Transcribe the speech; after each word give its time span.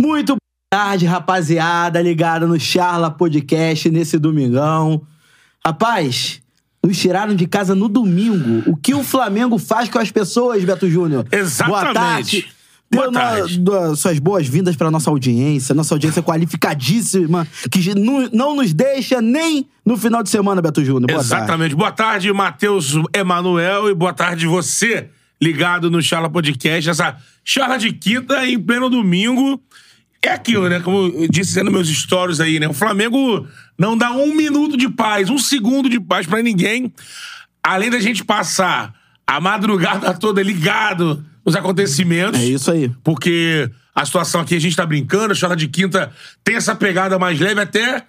Muito 0.00 0.32
boa 0.32 0.38
tarde, 0.70 1.06
rapaziada, 1.06 2.00
ligada 2.02 2.46
no 2.46 2.58
Charla 2.60 3.10
Podcast 3.10 3.88
nesse 3.90 4.18
domingão. 4.18 5.02
Rapaz, 5.64 6.40
nos 6.84 6.98
tiraram 6.98 7.34
de 7.34 7.46
casa 7.46 7.74
no 7.74 7.88
domingo. 7.88 8.70
O 8.70 8.76
que 8.76 8.94
o 8.94 9.02
Flamengo 9.02 9.58
faz 9.58 9.88
com 9.88 9.98
as 9.98 10.10
pessoas, 10.10 10.62
Beto 10.64 10.88
Júnior? 10.88 11.26
Exatamente. 11.32 11.70
Boa 11.70 11.92
tarde. 11.94 12.46
Boa 12.88 13.10
tarde. 13.12 13.58
da- 13.58 13.96
suas 13.96 14.18
boas-vindas 14.20 14.76
para 14.76 14.90
nossa 14.92 15.10
audiência, 15.10 15.74
nossa 15.74 15.92
audiência 15.94 16.22
qualificadíssima, 16.22 17.44
que 17.70 17.92
não, 17.96 18.28
não 18.32 18.54
nos 18.56 18.72
deixa 18.72 19.20
nem 19.20 19.66
no 19.84 19.96
final 19.96 20.22
de 20.22 20.30
semana, 20.30 20.62
Beto 20.62 20.84
Júnior. 20.84 21.08
Boa 21.10 21.24
tarde. 21.24 21.34
Exatamente. 21.44 21.74
Boa 21.74 21.90
tarde, 21.90 22.32
Matheus 22.32 22.92
Emanuel, 23.12 23.88
e 23.90 23.94
boa 23.94 24.12
tarde 24.12 24.46
você, 24.46 25.10
ligado 25.42 25.90
no 25.90 26.00
Charla 26.00 26.30
Podcast. 26.30 26.88
Essa 26.90 27.16
charla 27.44 27.76
de 27.76 27.92
quinta 27.92 28.46
em 28.46 28.56
pleno 28.58 28.88
domingo. 28.88 29.60
É 30.22 30.30
aquilo, 30.30 30.68
né? 30.68 30.80
Como 30.80 31.06
eu 31.22 31.28
disse 31.28 31.62
nos 31.62 31.72
meus 31.72 31.88
stories 31.88 32.40
aí, 32.40 32.58
né? 32.58 32.68
O 32.68 32.72
Flamengo 32.72 33.46
não 33.78 33.96
dá 33.96 34.10
um 34.10 34.34
minuto 34.34 34.76
de 34.76 34.88
paz, 34.88 35.30
um 35.30 35.38
segundo 35.38 35.88
de 35.88 36.00
paz 36.00 36.26
pra 36.26 36.42
ninguém. 36.42 36.92
Além 37.62 37.90
da 37.90 38.00
gente 38.00 38.24
passar 38.24 38.94
a 39.26 39.40
madrugada 39.40 40.14
toda 40.14 40.42
ligado 40.42 41.24
nos 41.44 41.54
acontecimentos. 41.54 42.40
É 42.40 42.44
isso 42.44 42.70
aí. 42.70 42.90
Porque 43.02 43.70
a 43.94 44.04
situação 44.04 44.40
aqui, 44.40 44.54
a 44.54 44.60
gente 44.60 44.76
tá 44.76 44.84
brincando, 44.84 45.32
a 45.32 45.34
charla 45.34 45.56
de 45.56 45.68
quinta 45.68 46.12
tem 46.44 46.56
essa 46.56 46.74
pegada 46.74 47.18
mais 47.18 47.38
leve, 47.40 47.60
até 47.60 48.04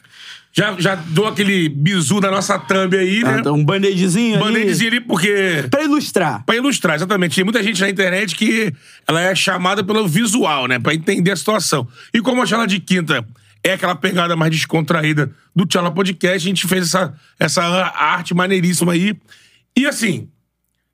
já, 0.58 0.76
já 0.80 0.96
dou 0.96 1.28
aquele 1.28 1.70
bizu 1.70 2.20
na 2.20 2.32
nossa 2.32 2.58
thumb 2.58 2.98
aí, 2.98 3.24
né? 3.24 3.44
Um 3.46 3.64
band-aidzinho 3.64 4.44
ali. 4.44 4.54
Band-aidzinho 4.54 4.90
ali, 4.90 5.02
porque. 5.02 5.68
Pra 5.70 5.84
ilustrar. 5.84 6.44
Pra 6.48 6.56
ilustrar, 6.56 6.96
exatamente. 6.96 7.36
Tem 7.36 7.44
muita 7.44 7.62
gente 7.62 7.80
na 7.80 7.88
internet 7.88 8.36
que 8.36 8.74
ela 9.08 9.22
é 9.22 9.36
chamada 9.36 9.84
pelo 9.84 10.08
visual, 10.08 10.66
né? 10.66 10.80
Pra 10.80 10.96
entender 10.96 11.30
a 11.30 11.36
situação. 11.36 11.88
E 12.12 12.22
como 12.22 12.42
a 12.42 12.46
charla 12.48 12.66
de 12.66 12.80
quinta 12.80 13.24
é 13.64 13.74
aquela 13.74 13.96
pegada 13.96 14.36
mais 14.36 14.50
descontraída 14.50 15.32
do 15.56 15.64
Tchala 15.64 15.92
Podcast, 15.92 16.48
a 16.48 16.50
gente 16.50 16.66
fez 16.66 16.86
essa, 16.86 17.14
essa 17.40 17.62
arte 17.64 18.34
maneiríssima 18.34 18.94
aí. 18.94 19.16
E 19.78 19.86
assim, 19.86 20.28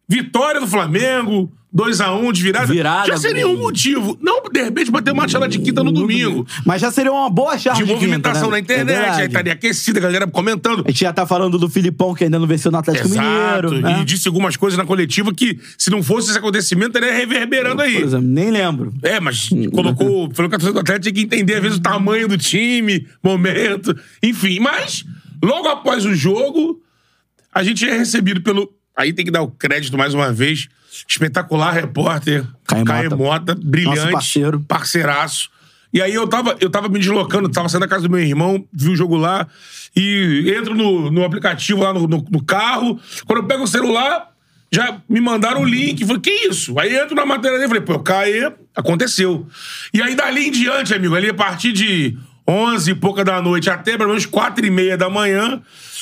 vitória 0.09 0.59
do 0.59 0.67
Flamengo, 0.67 1.49
2x1 1.75 2.31
de 2.31 2.43
virada. 2.43 2.67
Virada, 2.67 3.07
Já 3.07 3.17
seria 3.17 3.47
um 3.47 3.57
motivo. 3.57 4.17
Não, 4.21 4.43
de 4.43 4.61
repente, 4.61 4.91
pra 4.91 5.01
ter 5.01 5.11
uma 5.11 5.27
charla 5.27 5.47
de 5.47 5.57
quinta 5.57 5.83
no 5.83 5.91
domingo. 5.91 6.45
Mas 6.63 6.81
já 6.81 6.91
seria 6.91 7.11
uma 7.11 7.29
boa 7.29 7.57
charla 7.57 7.79
De 7.79 7.85
de, 7.85 7.93
movimentação 7.93 8.51
quinta, 8.51 8.51
né? 8.51 8.51
na 8.51 8.59
internet, 8.59 9.17
É 9.17 9.21
aí 9.21 9.27
estaria 9.27 9.53
aquecida, 9.53 9.99
a 9.99 10.01
galera 10.03 10.27
comentando. 10.27 10.83
A 10.85 10.89
gente 10.91 11.01
já 11.01 11.11
tá 11.11 11.25
falando 11.25 11.57
do 11.57 11.67
Filipão, 11.67 12.13
que 12.13 12.25
ainda 12.25 12.37
não 12.37 12.45
venceu 12.45 12.71
no 12.71 12.77
Atlético 12.77 13.07
Exato. 13.07 13.67
Mineiro. 13.67 13.81
Né? 13.81 14.01
E 14.01 14.05
disse 14.05 14.27
algumas 14.27 14.55
coisas 14.55 14.77
na 14.77 14.85
coletiva 14.85 15.33
que, 15.33 15.59
se 15.77 15.89
não 15.89 16.03
fosse 16.03 16.29
esse 16.29 16.37
acontecimento, 16.37 16.95
estaria 16.95 17.13
reverberando 17.13 17.81
aí. 17.81 17.95
Por 17.95 18.03
exemplo, 18.03 18.27
nem 18.27 18.51
lembro. 18.51 18.93
É, 19.01 19.19
mas 19.19 19.49
colocou. 19.73 20.29
Falou 20.35 20.49
que 20.49 20.55
a 20.55 20.59
torcida 20.59 20.73
do 20.73 20.79
Atlético 20.79 21.03
tinha 21.03 21.13
que 21.13 21.21
entender, 21.21 21.55
às 21.55 21.61
vezes, 21.61 21.77
o 21.79 21.81
tamanho 21.81 22.27
do 22.27 22.37
time, 22.37 23.07
momento, 23.23 23.97
enfim. 24.21 24.59
Mas, 24.59 25.03
logo 25.43 25.67
após 25.67 26.05
o 26.05 26.13
jogo, 26.13 26.79
a 27.53 27.63
gente 27.63 27.87
é 27.87 27.97
recebido 27.97 28.41
pelo. 28.41 28.71
Aí 28.95 29.11
tem 29.11 29.25
que 29.25 29.31
dar 29.31 29.41
o 29.41 29.49
crédito 29.49 29.97
mais 29.97 30.13
uma 30.13 30.31
vez. 30.31 30.67
Espetacular 31.07 31.71
repórter. 31.71 32.45
Caio 32.67 32.85
Caio 32.85 33.09
Mota. 33.11 33.15
Mota, 33.23 33.55
brilhante. 33.55 33.97
Nosso 33.99 34.11
parceiro. 34.11 34.59
Parceiraço. 34.61 35.49
E 35.93 36.01
aí 36.01 36.13
eu 36.13 36.27
tava, 36.27 36.55
eu 36.59 36.69
tava 36.69 36.89
me 36.89 36.97
deslocando, 36.97 37.47
tava 37.49 37.69
saindo 37.69 37.81
da 37.81 37.87
casa 37.87 38.03
do 38.07 38.09
meu 38.09 38.19
irmão, 38.19 38.65
vi 38.73 38.89
o 38.89 38.95
jogo 38.95 39.15
lá, 39.15 39.47
e 39.95 40.51
entro 40.57 40.73
no, 40.73 41.11
no 41.11 41.23
aplicativo 41.23 41.83
lá 41.83 41.93
no, 41.93 42.07
no- 42.07 42.25
no 42.31 42.43
carro. 42.43 42.99
Quando 43.27 43.39
eu 43.39 43.45
pego 43.47 43.63
o 43.63 43.67
celular, 43.67 44.29
já 44.71 44.97
me 45.07 45.21
mandaram 45.21 45.61
o 45.61 45.65
link. 45.65 46.03
Falei, 46.03 46.19
que 46.19 46.31
isso? 46.47 46.79
Aí 46.79 46.95
entro 46.95 47.15
na 47.15 47.25
matéria 47.27 47.57
dele, 47.59 47.67
falei, 47.67 47.83
pô, 47.83 47.99
Caê, 47.99 48.51
aconteceu. 48.75 49.47
E 49.93 50.01
aí 50.01 50.15
dali 50.15 50.47
em 50.47 50.51
diante, 50.51 50.95
amigo, 50.95 51.13
ali 51.15 51.29
a 51.29 51.33
partir 51.33 51.71
de 51.71 52.17
11 52.47 52.89
e 52.89 52.95
pouca 52.95 53.23
da 53.23 53.39
noite 53.39 53.69
até 53.69 53.95
pelo 53.95 54.09
menos 54.09 54.25
4 54.25 54.65
e 54.65 54.71
meia 54.71 54.97
da 54.97 55.11
manhã, 55.11 55.61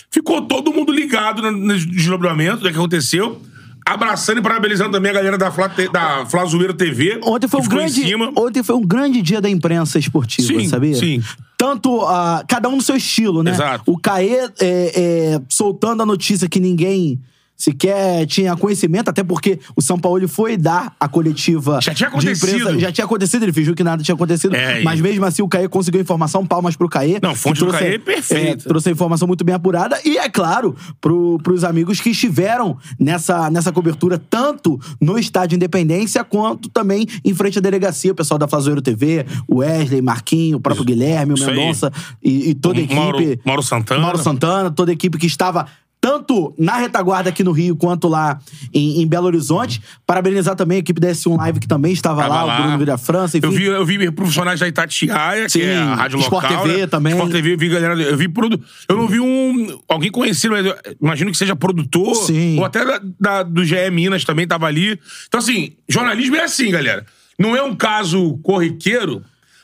ficou 0.09 0.41
todo 0.43 0.71
mundo 0.71 0.93
ligado 0.93 1.41
no, 1.41 1.51
no 1.51 1.77
desdobramento 1.77 2.59
do 2.61 2.69
que 2.69 2.75
aconteceu. 2.77 3.41
Abraçando 3.85 4.39
e 4.39 4.41
parabenizando 4.41 4.91
também 4.91 5.11
a 5.11 5.15
galera 5.15 5.37
da 5.37 5.51
Fla, 5.51 5.67
da 5.91 6.25
Fla 6.25 6.43
TV. 6.77 7.19
Ontem 7.23 7.47
foi, 7.47 7.61
um 7.61 7.67
grande, 7.67 8.15
ontem 8.35 8.63
foi 8.63 8.75
um 8.75 8.85
grande 8.85 9.21
dia 9.21 9.41
da 9.41 9.49
imprensa 9.49 9.97
esportiva, 9.97 10.47
Sim, 10.47 10.67
sabia? 10.67 10.95
sim. 10.95 11.21
Tanto 11.57 12.01
ah, 12.01 12.43
cada 12.47 12.69
um 12.69 12.77
no 12.77 12.81
seu 12.81 12.95
estilo, 12.95 13.43
né? 13.43 13.51
Exato. 13.51 13.83
O 13.91 13.97
Caê 13.97 14.49
é, 14.59 14.61
é, 14.61 15.41
soltando 15.49 16.01
a 16.01 16.05
notícia 16.05 16.47
que 16.47 16.59
ninguém 16.59 17.19
sequer 17.61 18.25
tinha 18.25 18.55
conhecimento, 18.55 19.09
até 19.09 19.23
porque 19.23 19.59
o 19.75 19.81
São 19.81 19.99
Paulo 19.99 20.27
foi 20.27 20.57
dar 20.57 20.95
a 20.99 21.07
coletiva 21.07 21.79
Já 21.81 21.93
tinha 21.93 22.09
de 22.09 22.15
acontecido. 22.15 22.55
imprensa. 22.59 22.79
Já 22.79 22.91
tinha 22.91 23.05
acontecido, 23.05 23.43
ele 23.43 23.53
fingiu 23.53 23.75
que 23.75 23.83
nada 23.83 24.01
tinha 24.03 24.15
acontecido. 24.15 24.55
É, 24.55 24.81
mas 24.81 24.99
mesmo 24.99 25.23
assim 25.25 25.41
o 25.41 25.47
Caê 25.47 25.67
conseguiu 25.67 26.01
informação, 26.01 26.45
palmas 26.45 26.75
pro 26.75 26.89
Caê. 26.89 27.19
Não, 27.21 27.35
fonte 27.35 27.59
que 27.59 27.65
do 27.65 27.71
Caê 27.71 27.95
é 27.95 27.97
perfeita. 27.99 28.67
trouxe 28.67 28.89
a 28.89 28.91
informação 28.91 29.27
muito 29.27 29.43
bem 29.43 29.53
apurada. 29.53 29.99
E, 30.03 30.17
é 30.17 30.27
claro, 30.29 30.75
pro, 30.99 31.37
pros 31.43 31.63
amigos 31.63 32.01
que 32.01 32.09
estiveram 32.09 32.77
nessa, 32.99 33.49
nessa 33.51 33.71
cobertura, 33.71 34.17
tanto 34.17 34.79
no 34.99 35.19
Estádio 35.19 35.55
Independência, 35.55 36.23
quanto 36.23 36.69
também 36.69 37.05
em 37.23 37.33
frente 37.33 37.59
à 37.59 37.61
delegacia. 37.61 38.11
O 38.11 38.15
pessoal 38.15 38.37
da 38.37 38.47
Flazoeiro 38.47 38.81
TV, 38.81 39.25
o 39.47 39.57
Wesley, 39.57 40.01
Marquinho, 40.01 40.57
o 40.57 40.61
próprio 40.61 40.85
Guilherme, 40.85 41.33
o. 41.33 41.37
Mendonça 41.45 41.91
e, 42.23 42.49
e 42.51 42.53
toda 42.55 42.79
a 42.79 42.83
equipe. 42.83 42.95
Mauro- 42.95 43.39
Mauro 43.45 43.61
Santana. 43.63 44.01
Mauro 44.01 44.17
Santana, 44.17 44.71
toda 44.71 44.91
a 44.91 44.93
equipe 44.93 45.17
que 45.17 45.25
estava 45.27 45.67
tanto 46.01 46.53
na 46.57 46.77
retaguarda 46.77 47.29
aqui 47.29 47.43
no 47.43 47.51
Rio 47.51 47.75
quanto 47.75 48.07
lá 48.07 48.39
em, 48.73 49.03
em 49.03 49.07
Belo 49.07 49.27
Horizonte. 49.27 49.79
Parabenizar 50.05 50.55
também 50.55 50.77
a 50.77 50.79
equipe 50.79 50.99
da 50.99 51.09
S1 51.09 51.37
Live 51.37 51.59
que 51.59 51.67
também 51.67 51.93
estava 51.93 52.23
Tava 52.23 52.33
lá, 52.33 52.43
lá. 52.43 52.53
o 52.59 52.61
Bruno 52.63 52.77
Vira 52.79 52.97
França, 52.97 53.37
enfim. 53.37 53.45
Eu 53.47 53.53
vi, 53.53 53.65
eu 53.65 53.85
vi 53.85 54.11
profissionais 54.11 54.59
da 54.59 54.67
Itatiaia, 54.67 55.47
Sim, 55.47 55.59
que 55.59 55.65
é 55.65 55.77
a 55.77 55.93
rádio 55.93 56.19
Sport 56.19 56.43
local. 56.43 56.63
TV 56.63 56.77
né? 56.79 56.87
também. 56.87 57.13
Sport 57.13 57.31
TV, 57.31 57.53
eu 57.53 57.57
vi 57.59 57.69
galera. 57.69 58.01
Eu 58.01 58.17
vi 58.17 58.27
produ... 58.27 58.59
Eu 58.89 58.97
não 58.97 59.07
vi 59.07 59.19
um. 59.19 59.79
Alguém 59.87 60.09
conhecido, 60.09 60.55
mas 60.55 60.65
imagino 60.99 61.29
que 61.31 61.37
seja 61.37 61.55
produtor. 61.55 62.15
Sim. 62.15 62.57
Ou 62.57 62.65
até 62.65 62.83
da, 62.83 62.99
da- 63.19 63.43
do 63.43 63.63
GE 63.63 63.75
Minas 63.91 64.23
também 64.25 64.47
tava 64.47 64.65
ali. 64.65 64.99
Então, 65.27 65.39
assim, 65.39 65.73
jornalismo 65.87 66.35
é 66.35 66.43
assim, 66.43 66.71
galera. 66.71 67.05
Não 67.37 67.55
é 67.55 67.61
um 67.61 67.75
caso 67.75 68.39
corriqueiro, 68.39 69.23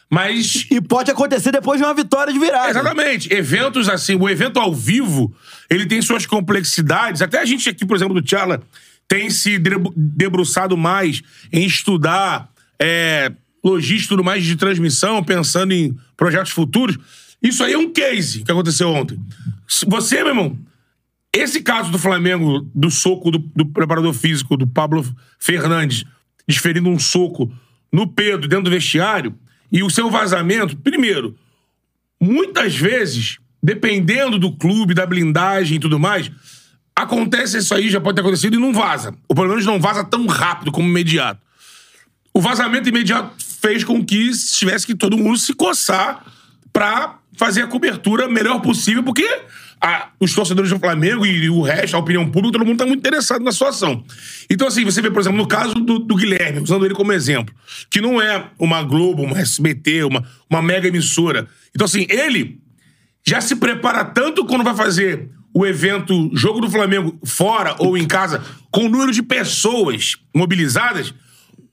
mas 0.10 0.66
E 0.72 0.80
pode 0.82 1.12
acontecer 1.12 1.52
depois 1.52 1.80
de 1.80 1.86
uma 1.86 1.94
vitória 1.94 2.32
de 2.32 2.40
virada. 2.40 2.70
Exatamente. 2.70 3.34
Eventos 3.34 3.90
assim, 3.90 4.16
o 4.16 4.30
evento 4.30 4.60
ao 4.60 4.74
vivo, 4.74 5.34
ele 5.70 5.86
tem 5.86 6.02
suas 6.02 6.26
complexidades. 6.26 7.22
Até 7.22 7.40
a 7.40 7.46
gente 7.46 7.70
aqui, 7.70 7.86
por 7.86 7.96
exemplo, 7.96 8.14
do 8.14 8.22
Tchala, 8.22 8.62
tem 9.08 9.30
se 9.30 9.58
debru- 9.58 9.94
debruçado 9.96 10.76
mais 10.76 11.22
em 11.52 11.66
estudar 11.66 12.52
é, 12.80 13.32
logística 13.64 14.10
tudo 14.10 14.24
mais 14.24 14.44
de 14.44 14.56
transmissão, 14.56 15.24
pensando 15.24 15.74
em 15.74 15.98
projetos 16.16 16.52
futuros. 16.52 16.98
Isso 17.42 17.64
aí 17.64 17.74
é 17.74 17.78
um 17.78 17.92
case 17.92 18.44
que 18.44 18.52
aconteceu 18.52 18.90
ontem. 18.90 19.20
Você, 19.88 20.18
meu 20.18 20.30
irmão, 20.30 20.58
esse 21.34 21.62
caso 21.62 21.92
do 21.92 22.00
Flamengo, 22.00 22.70
do 22.74 22.90
soco 22.90 23.30
do, 23.30 23.38
do 23.38 23.66
preparador 23.66 24.14
físico, 24.14 24.58
do 24.58 24.66
Pablo 24.66 25.06
Fernandes, 25.38 26.04
desferindo 26.48 26.90
um 26.90 26.98
soco 26.98 27.52
no 27.92 28.08
Pedro 28.08 28.48
dentro 28.48 28.66
do 28.66 28.72
vestiário, 28.72 29.38
e 29.72 29.84
o 29.84 29.90
seu 29.90 30.10
vazamento, 30.10 30.78
primeiro, 30.78 31.36
muitas 32.20 32.76
vezes, 32.76 33.38
dependendo 33.68 34.40
do 34.40 34.50
clube, 34.54 34.94
da 34.94 35.06
blindagem 35.06 35.76
e 35.76 35.80
tudo 35.80 36.00
mais, 36.00 36.32
acontece 36.96 37.58
isso 37.58 37.76
aí, 37.76 37.90
já 37.90 38.00
pode 38.00 38.16
ter 38.16 38.22
acontecido 38.22 38.56
e 38.56 38.60
não 38.60 38.72
vaza. 38.72 39.14
Ou 39.28 39.36
pelo 39.36 39.50
menos 39.50 39.66
não 39.66 39.78
vaza 39.78 40.06
tão 40.06 40.26
rápido 40.26 40.72
como 40.72 40.88
imediato. 40.88 41.42
O 42.34 42.40
vazamento 42.40 42.88
imediato 42.88 43.36
fez 43.62 43.84
com 43.84 44.04
que 44.06 44.32
tivesse 44.58 44.86
que 44.86 44.96
todo 44.96 45.18
mundo 45.18 45.38
se 45.38 45.54
coçar 45.54 46.26
pra 46.72 47.18
fazer 47.36 47.64
a 47.64 47.68
cobertura 47.68 48.30
melhor 48.30 48.62
possível, 48.62 49.04
porque 49.04 49.28
a- 49.82 50.12
os 50.18 50.34
torcedores 50.34 50.72
do 50.72 50.80
Flamengo 50.80 51.26
e 51.26 51.50
o 51.50 51.62
resto, 51.62 51.96
a 51.98 52.00
opinião 52.00 52.26
pública, 52.32 52.58
todo 52.58 52.66
mundo 52.66 52.78
tá 52.80 52.86
muito 52.86 53.00
interessado 53.00 53.44
na 53.44 53.52
situação. 53.52 54.02
Então, 54.50 54.66
assim, 54.68 54.86
você 54.86 55.02
vê, 55.02 55.12
por 55.12 55.20
exemplo, 55.20 55.38
no 55.38 55.48
caso 55.48 55.74
do, 55.76 56.00
do 56.00 56.16
Guilherme, 56.16 56.62
usando 56.62 56.86
ele 56.86 56.96
como 56.96 57.12
exemplo, 57.12 57.54
que 57.90 58.00
não 58.00 58.22
é 58.22 58.46
uma 58.58 58.82
Globo, 58.82 59.24
uma 59.24 59.38
SBT, 59.40 60.04
uma, 60.06 60.24
uma 60.50 60.62
mega 60.62 60.88
emissora. 60.88 61.48
Então, 61.76 61.84
assim, 61.86 62.08
ele 62.10 62.60
já 63.28 63.42
se 63.42 63.58
prepara 63.58 64.06
tanto 64.06 64.46
quando 64.46 64.64
vai 64.64 64.74
fazer 64.74 65.30
o 65.54 65.66
evento 65.66 66.32
Jogo 66.34 66.62
do 66.62 66.72
Flamengo 66.72 67.20
fora 67.26 67.76
ou 67.78 67.98
em 67.98 68.08
casa, 68.08 68.42
com 68.72 68.86
o 68.86 68.90
número 68.90 69.12
de 69.12 69.22
pessoas 69.22 70.16
mobilizadas, 70.34 71.14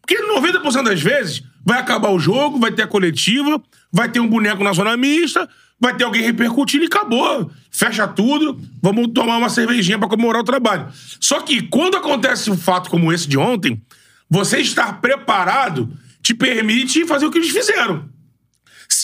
porque 0.00 0.20
90% 0.20 0.82
das 0.82 1.00
vezes 1.00 1.44
vai 1.64 1.78
acabar 1.78 2.10
o 2.10 2.18
jogo, 2.18 2.58
vai 2.58 2.72
ter 2.72 2.82
a 2.82 2.86
coletiva, 2.88 3.62
vai 3.92 4.10
ter 4.10 4.18
um 4.18 4.26
boneco 4.26 4.64
na 4.64 4.72
zona 4.72 4.96
mista, 4.96 5.48
vai 5.80 5.96
ter 5.96 6.02
alguém 6.02 6.22
repercutindo 6.22 6.82
e 6.82 6.86
acabou. 6.88 7.48
Fecha 7.70 8.08
tudo, 8.08 8.60
vamos 8.82 9.12
tomar 9.14 9.38
uma 9.38 9.48
cervejinha 9.48 9.98
pra 9.98 10.08
comemorar 10.08 10.42
o 10.42 10.44
trabalho. 10.44 10.88
Só 11.20 11.40
que 11.40 11.62
quando 11.62 11.96
acontece 11.96 12.50
um 12.50 12.56
fato 12.56 12.90
como 12.90 13.12
esse 13.12 13.28
de 13.28 13.38
ontem, 13.38 13.80
você 14.28 14.58
estar 14.58 15.00
preparado 15.00 15.88
te 16.20 16.34
permite 16.34 17.06
fazer 17.06 17.26
o 17.26 17.30
que 17.30 17.38
eles 17.38 17.50
fizeram 17.50 18.12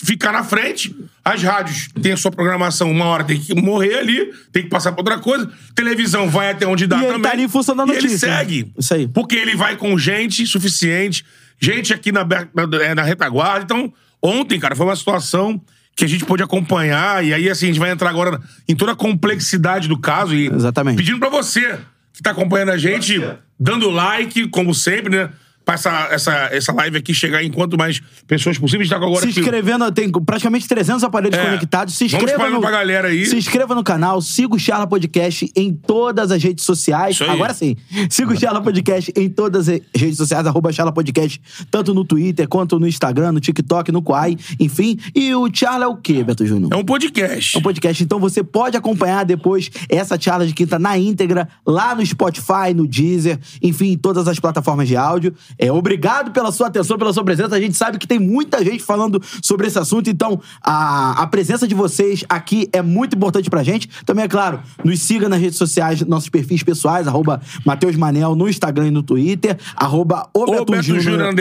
ficar 0.05 0.33
na 0.33 0.43
frente. 0.43 0.95
As 1.25 1.43
rádios 1.43 1.89
têm 2.01 2.13
a 2.13 2.17
sua 2.17 2.31
programação, 2.31 2.91
uma 2.91 3.05
hora 3.07 3.25
tem 3.25 3.39
que 3.39 3.55
morrer 3.55 3.99
ali, 3.99 4.33
tem 4.53 4.63
que 4.63 4.69
passar 4.69 4.93
pra 4.93 5.01
outra 5.01 5.19
coisa. 5.19 5.51
Televisão 5.75 6.29
vai 6.29 6.51
até 6.51 6.67
onde 6.67 6.87
dá 6.87 6.97
E 6.97 7.01
ele 7.01 7.07
também. 7.09 7.23
tá 7.23 7.31
ali 7.33 7.43
em 7.43 7.49
função 7.49 7.77
da 7.77 7.85
E 7.85 7.91
ele 7.91 8.03
notícia. 8.03 8.19
segue. 8.29 8.73
Isso 8.79 8.95
aí. 8.95 9.07
Porque 9.09 9.37
ele 9.37 9.55
vai 9.55 9.77
com 9.77 9.97
gente 9.99 10.47
suficiente, 10.47 11.25
gente 11.61 11.93
aqui 11.93 12.11
na, 12.11 12.25
na, 12.25 12.79
é, 12.83 12.95
na 12.95 13.03
retaguarda. 13.03 13.65
Então, 13.65 13.93
ontem, 14.23 14.59
cara, 14.59 14.75
foi 14.75 14.87
uma 14.87 14.97
situação 14.97 15.61
que 15.95 16.05
a 16.05 16.09
gente 16.09 16.25
pôde 16.25 16.43
acompanhar. 16.43 17.23
E 17.25 17.35
aí, 17.35 17.51
assim, 17.51 17.67
a 17.67 17.69
gente 17.69 17.79
vai 17.81 17.91
entrar 17.91 18.09
agora 18.09 18.41
em 18.67 18.75
toda 18.75 18.93
a 18.93 18.97
complexidade 18.97 19.87
do 19.89 19.99
caso. 19.99 20.35
E 20.35 20.47
Exatamente. 20.47 20.97
Pedindo 20.97 21.19
pra 21.19 21.29
você 21.29 21.79
que 22.13 22.23
tá 22.23 22.31
acompanhando 22.31 22.71
a 22.71 22.79
gente, 22.79 23.23
dando 23.59 23.91
like, 23.91 24.49
como 24.49 24.75
sempre, 24.75 25.11
né? 25.17 25.31
Pra 25.71 25.75
essa, 25.75 26.09
essa, 26.11 26.33
essa 26.53 26.73
live 26.73 26.97
aqui 26.97 27.15
chegar 27.15 27.45
em 27.45 27.51
quanto 27.51 27.79
mais 27.79 28.01
pessoas 28.27 28.59
possível. 28.59 28.81
A 28.81 28.85
gente 28.85 28.91
tá 28.91 28.97
agora 28.97 29.21
Se 29.21 29.29
aqui- 29.29 29.39
inscrevendo, 29.41 29.93
tem 29.93 30.11
praticamente 30.11 30.67
300 30.67 31.05
aparelhos 31.05 31.39
É. 31.39 31.45
conectados. 31.45 31.95
Se 31.95 32.07
inscreva 32.07 32.51
no, 32.51 32.61
pra 32.61 32.71
galera 32.73 33.07
aí. 33.09 33.25
Se 33.25 33.37
inscreva 33.37 33.73
no 33.75 33.85
canal, 33.85 34.21
siga 34.21 34.55
o 34.57 34.59
Charla 34.59 34.85
Podcast 34.87 35.49
em 35.55 35.73
todas 35.73 36.33
as 36.33 36.43
redes 36.43 36.65
sociais. 36.65 37.21
Agora 37.23 37.55
sim. 37.55 37.77
Siga 38.09 38.33
o 38.33 38.41
Charla 38.41 38.61
Podcast 38.61 39.13
em 39.17 39.29
todas 39.29 39.69
as 39.69 39.81
redes 39.95 40.17
sociais, 40.17 40.45
arroba 40.45 40.73
Charla 40.73 40.91
Podcast, 40.93 41.41
tanto 41.71 41.95
no 41.95 42.05
Twitter 42.05 42.49
quanto 42.49 42.81
no 42.81 42.89
Instagram, 42.89 43.31
no 43.33 43.39
TikTok, 43.41 43.93
no 43.93 44.03
Quai, 44.03 44.37
enfim. 44.59 44.99
E 45.15 45.33
o 45.37 45.49
Charla 45.53 45.85
é 45.85 45.89
o 45.89 45.97
quê, 45.97 46.25
Beto 46.25 46.45
Júnior? 46.45 46.73
É 46.73 46.77
um 46.77 46.85
podcast. 46.85 47.57
É 47.57 47.59
um 47.61 47.63
podcast. 47.63 48.03
Então 48.03 48.19
você 48.19 48.43
pode 48.43 48.77
acompanhar 48.77 49.25
depois 49.25 49.71
essa 49.89 50.19
charla 50.21 50.45
de 50.47 50.53
quinta 50.53 50.81
na 50.81 50.99
íntegra, 50.99 51.49
lá 51.65 51.95
no 51.95 52.05
Spotify, 52.05 52.75
no 52.75 52.89
Deezer, 52.89 53.39
enfim, 53.63 53.93
em 53.93 53.97
todas 53.99 54.27
as 54.27 54.41
plataformas 54.41 54.89
de 54.89 54.97
áudio. 54.97 55.33
É, 55.61 55.71
obrigado 55.71 56.31
pela 56.31 56.51
sua 56.51 56.69
atenção, 56.69 56.97
pela 56.97 57.13
sua 57.13 57.23
presença. 57.23 57.55
A 57.55 57.61
gente 57.61 57.77
sabe 57.77 57.99
que 57.99 58.07
tem 58.07 58.19
muita 58.19 58.65
gente 58.65 58.83
falando 58.83 59.23
sobre 59.43 59.67
esse 59.67 59.79
assunto, 59.79 60.09
então 60.09 60.41
a, 60.63 61.23
a 61.23 61.27
presença 61.27 61.69
de 61.69 61.75
vocês 61.75 62.25
aqui 62.31 62.67
é 62.73 62.81
muito 62.81 63.15
importante 63.15 63.51
pra 63.51 63.63
gente. 63.63 63.87
Também, 64.07 64.25
é 64.25 64.29
claro, 64.29 64.61
nos 64.83 65.01
siga 65.03 65.29
nas 65.29 65.39
redes 65.39 65.59
sociais, 65.59 66.01
nossos 66.07 66.31
perfis 66.31 66.63
pessoais, 66.63 67.07
arroba 67.07 67.43
Matheus 67.65 67.95
Manel 67.95 68.35
no 68.35 68.49
Instagram 68.49 68.89
e 68.89 68.91
no 68.91 69.03
Twitter, 69.03 69.59
arroba 69.77 70.31
o 70.33 70.47
Beto 70.47 70.81
Júnior, 70.81 71.35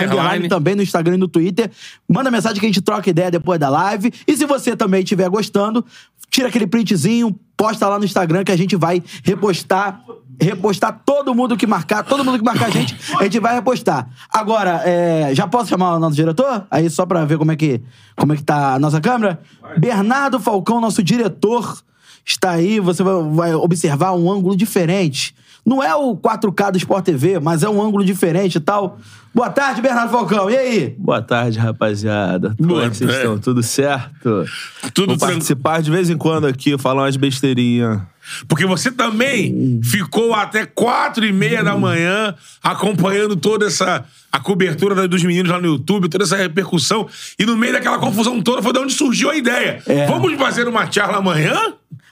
também 0.50 0.76
no 0.76 0.84
Instagram 0.84 1.16
e 1.16 1.18
no 1.18 1.30
Twitter. 1.30 1.72
Manda 2.06 2.30
mensagem 2.30 2.60
que 2.60 2.66
a 2.66 2.70
gente 2.70 2.82
troca 2.82 3.10
ideia 3.10 3.32
depois 3.32 3.58
da 3.58 3.70
live. 3.70 4.12
E 4.28 4.36
se 4.36 4.46
você 4.46 4.76
também 4.76 5.02
estiver 5.02 5.30
gostando, 5.30 5.86
tira 6.30 6.50
aquele 6.50 6.68
printzinho, 6.68 7.34
posta 7.56 7.88
lá 7.88 7.98
no 7.98 8.04
Instagram 8.04 8.44
que 8.44 8.52
a 8.52 8.58
gente 8.58 8.76
vai 8.76 9.02
repostar. 9.24 10.04
Repostar 10.42 11.02
todo 11.06 11.36
mundo 11.36 11.58
que 11.58 11.68
marcar, 11.68 12.04
todo 12.04 12.24
mundo 12.24 12.38
que 12.38 12.46
marcar 12.46 12.68
a 12.68 12.70
gente, 12.70 12.96
a 13.20 13.24
gente 13.24 13.40
vai 13.40 13.56
repostar. 13.56 14.08
Agora, 14.32 14.82
é, 14.86 15.34
já 15.34 15.48
posso 15.48 15.70
chamar 15.70 15.96
o 15.96 16.00
nosso 16.00 16.16
diretor? 16.16 16.66
Aí 16.72 16.90
só 16.90 17.06
pra 17.06 17.26
ver 17.26 17.38
como 17.38 17.52
é 17.52 17.56
que, 17.56 17.82
como 18.16 18.34
é 18.34 18.36
que 18.38 18.44
tá 18.44 18.76
a 18.76 18.80
nossa 18.80 19.02
câmera. 19.02 19.40
Bernardo 19.78 20.40
Falcão, 20.40 20.80
nosso 20.80 21.04
diretor, 21.04 21.84
está 22.26 22.52
aí. 22.52 22.80
Você 22.80 23.04
vai, 23.04 23.14
vai 23.32 23.54
observar 23.54 24.14
um 24.14 24.32
ângulo 24.32 24.56
diferente. 24.56 25.36
Não 25.66 25.84
é 25.84 25.94
o 25.96 26.16
4K 26.16 26.72
do 26.72 26.78
Sport 26.78 27.06
TV, 27.06 27.40
mas 27.40 27.64
é 27.64 27.70
um 27.70 27.82
ângulo 27.82 28.04
diferente 28.04 28.56
e 28.56 28.60
tal. 28.60 28.98
Boa 29.34 29.50
tarde, 29.50 29.82
Bernardo 29.82 30.12
Falcão. 30.12 30.50
E 30.50 30.58
aí? 30.58 30.96
Boa 30.98 31.22
tarde, 31.22 31.60
rapaziada. 31.60 32.56
Como 32.58 32.82
é 32.82 32.90
que 32.90 32.98
vocês 32.98 33.12
estão? 33.12 33.38
Tudo 33.38 33.62
certo? 33.62 34.46
Tudo 34.94 35.10
Vou 35.10 35.20
participar 35.20 35.82
de 35.82 35.92
vez 35.92 36.10
em 36.10 36.18
quando 36.18 36.48
aqui, 36.48 36.78
falar 36.78 37.04
umas 37.04 37.16
besteirinhas. 37.16 38.02
Porque 38.48 38.66
você 38.66 38.92
também 38.92 39.80
ficou 39.84 40.34
até 40.34 40.66
quatro 40.66 41.26
e 41.26 41.32
meia 41.32 41.64
da 41.64 41.78
manhã 41.78 42.36
acompanhando 42.64 43.36
toda 43.36 43.66
essa 43.68 44.06
a 44.32 44.40
cobertura 44.40 45.08
dos 45.08 45.24
meninos 45.24 45.52
lá 45.52 45.60
no 45.60 45.68
YouTube, 45.68 46.08
toda 46.08 46.24
essa 46.24 46.36
repercussão. 46.38 47.08
E 47.38 47.46
no 47.46 47.58
meio 47.58 47.74
daquela 47.74 47.98
confusão 47.98 48.42
toda 48.42 48.62
foi 48.62 48.72
de 48.74 48.80
onde 48.80 48.94
surgiu 48.94 49.30
a 49.32 49.36
ideia. 49.36 49.82
É. 49.88 50.06
Vamos 50.06 50.34
fazer 50.36 50.68
uma 50.68 50.90
charla 50.92 51.18
amanhã? 51.18 51.56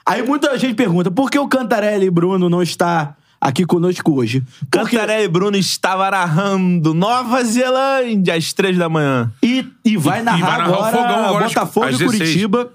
Aí 0.05 0.23
muita 0.23 0.57
gente 0.57 0.73
pergunta, 0.73 1.11
por 1.11 1.29
que 1.29 1.37
o 1.37 1.47
Cantarelli 1.47 2.09
Bruno 2.09 2.49
não 2.49 2.63
está 2.63 3.15
aqui 3.39 3.65
conosco 3.65 4.13
hoje? 4.15 4.41
Porque... 4.71 4.95
Cantaré 4.95 5.23
e 5.23 5.27
Bruno 5.27 5.57
estava 5.57 6.09
narrando 6.09 6.93
Nova 6.93 7.43
Zelândia 7.43 8.35
às 8.35 8.53
três 8.53 8.77
da 8.77 8.87
manhã. 8.89 9.31
E, 9.43 9.65
e 9.83 9.97
vai 9.97 10.19
E- 10.19 10.21
e 10.21 10.23
narrar 10.25 10.39
vai 10.47 10.57
narrar 10.57 10.69
o 10.69 10.73
agora 10.75 10.97
Fogão 10.97 11.25
agora 11.25 11.47
Botafogo 11.49 11.87
e 11.87 11.91
16. 11.91 12.11
Curitiba. 12.19 12.71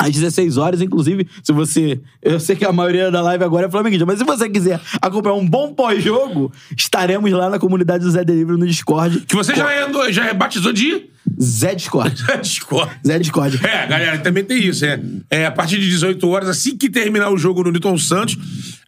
Às 0.00 0.12
16 0.12 0.56
horas, 0.56 0.80
inclusive, 0.80 1.26
se 1.42 1.52
você. 1.52 2.00
Eu 2.22 2.38
sei 2.38 2.54
que 2.54 2.64
a 2.64 2.72
maioria 2.72 3.10
da 3.10 3.20
live 3.20 3.42
agora 3.42 3.66
é 3.66 3.70
flamenguista, 3.70 4.06
mas 4.06 4.20
se 4.20 4.24
você 4.24 4.48
quiser 4.48 4.80
acompanhar 5.02 5.34
um 5.34 5.46
bom 5.46 5.74
pós-jogo, 5.74 6.52
estaremos 6.76 7.30
lá 7.32 7.50
na 7.50 7.58
comunidade 7.58 8.04
do 8.04 8.10
Zé 8.10 8.24
Delivery 8.24 8.60
no 8.60 8.66
Discord. 8.66 9.20
Que 9.26 9.34
você 9.34 9.56
já, 9.56 9.86
andou, 9.86 10.10
já 10.12 10.22
rebatizou 10.22 10.72
de 10.72 11.08
Zé 11.42 11.74
Discord. 11.74 12.14
Discord. 12.40 12.92
Zé 13.04 13.18
Discord. 13.18 13.58
É, 13.66 13.86
galera, 13.88 14.18
também 14.18 14.44
tem 14.44 14.64
isso. 14.64 14.84
É, 14.84 15.00
é, 15.30 15.46
a 15.46 15.50
partir 15.50 15.78
de 15.78 15.88
18 15.88 16.28
horas, 16.28 16.48
assim 16.48 16.76
que 16.76 16.88
terminar 16.88 17.30
o 17.30 17.36
jogo 17.36 17.64
no 17.64 17.72
Newton 17.72 17.98
Santos, 17.98 18.38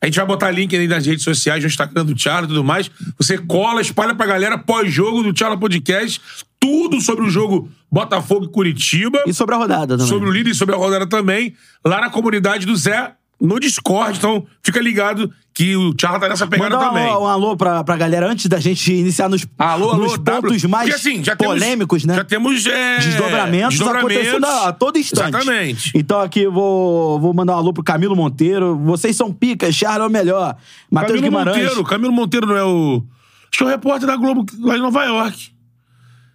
a 0.00 0.06
gente 0.06 0.16
vai 0.16 0.26
botar 0.26 0.50
link 0.52 0.76
aí 0.76 0.86
nas 0.86 1.04
redes 1.04 1.24
sociais, 1.24 1.62
no 1.62 1.68
Instagram 1.68 2.04
do 2.04 2.14
Thiago 2.14 2.44
e 2.44 2.48
tudo 2.48 2.62
mais. 2.62 2.90
Você 3.18 3.36
cola, 3.36 3.80
espalha 3.80 4.14
pra 4.14 4.26
galera 4.26 4.56
pós-jogo 4.56 5.24
do 5.24 5.32
Thiago 5.32 5.58
Podcast, 5.58 6.20
tudo 6.60 7.00
sobre 7.00 7.24
o 7.24 7.30
jogo 7.30 7.68
Botafogo 7.90 8.44
e 8.44 8.48
Curitiba, 8.48 9.22
E 9.26 9.32
sobre 9.32 9.54
a 9.54 9.58
rodada 9.58 9.96
também. 9.96 10.06
sobre 10.06 10.28
o 10.28 10.32
líder 10.32 10.50
e 10.50 10.54
sobre 10.54 10.74
a 10.74 10.78
rodada 10.78 11.06
também, 11.08 11.54
lá 11.84 12.00
na 12.02 12.10
comunidade 12.10 12.66
do 12.66 12.76
Zé, 12.76 13.14
no 13.40 13.58
Discord. 13.58 14.18
Então, 14.18 14.44
fica 14.62 14.78
ligado 14.80 15.32
que 15.54 15.74
o 15.74 15.94
Thiago 15.94 16.20
tá 16.20 16.28
nessa 16.28 16.46
pegada 16.46 16.76
Mandar 16.76 16.88
também. 16.90 17.06
um, 17.06 17.22
um 17.22 17.26
alô 17.26 17.56
pra, 17.56 17.82
pra 17.82 17.96
galera 17.96 18.30
antes 18.30 18.46
da 18.46 18.60
gente 18.60 18.92
iniciar 18.92 19.28
nos, 19.30 19.46
Alô, 19.58 19.90
alô, 19.92 20.02
nos 20.04 20.18
W. 20.18 20.42
pontos 20.52 20.64
mais 20.64 20.90
Porque, 20.90 21.08
assim, 21.08 21.24
já 21.24 21.34
temos- 21.34 21.54
polêmicos, 21.54 22.04
né? 22.04 22.14
Já 22.16 22.24
temos 22.24 22.66
é, 22.66 22.98
desdobramentos, 22.98 23.80
acontecendo 23.80 24.44
a, 24.44 24.68
a 24.68 24.72
todo 24.74 24.98
instante. 24.98 25.34
Exatamente. 25.34 25.92
Então 25.94 26.20
aqui 26.20 26.46
vou, 26.46 27.18
vou 27.18 27.32
mandar 27.32 27.54
um 27.54 27.58
alô 27.58 27.72
pro 27.72 27.82
Camilo 27.82 28.14
Monteiro. 28.14 28.76
Vocês 28.84 29.16
são 29.16 29.32
picas, 29.32 29.74
Charles 29.74 30.04
é 30.04 30.06
o 30.06 30.10
melhor. 30.10 30.54
Matheus 30.90 31.20
Guimarães. 31.20 31.56
Monteiro. 31.56 31.84
Camilo 31.84 32.12
Monteiro 32.12 32.46
não 32.46 32.56
é 32.56 32.64
o. 32.64 33.02
Acho 33.50 33.58
que 33.58 33.62
é 33.64 33.66
o 33.66 33.70
repórter 33.70 34.06
da 34.06 34.16
Globo 34.16 34.44
lá 34.60 34.76
em 34.76 34.80
Nova 34.80 35.02
York. 35.04 35.48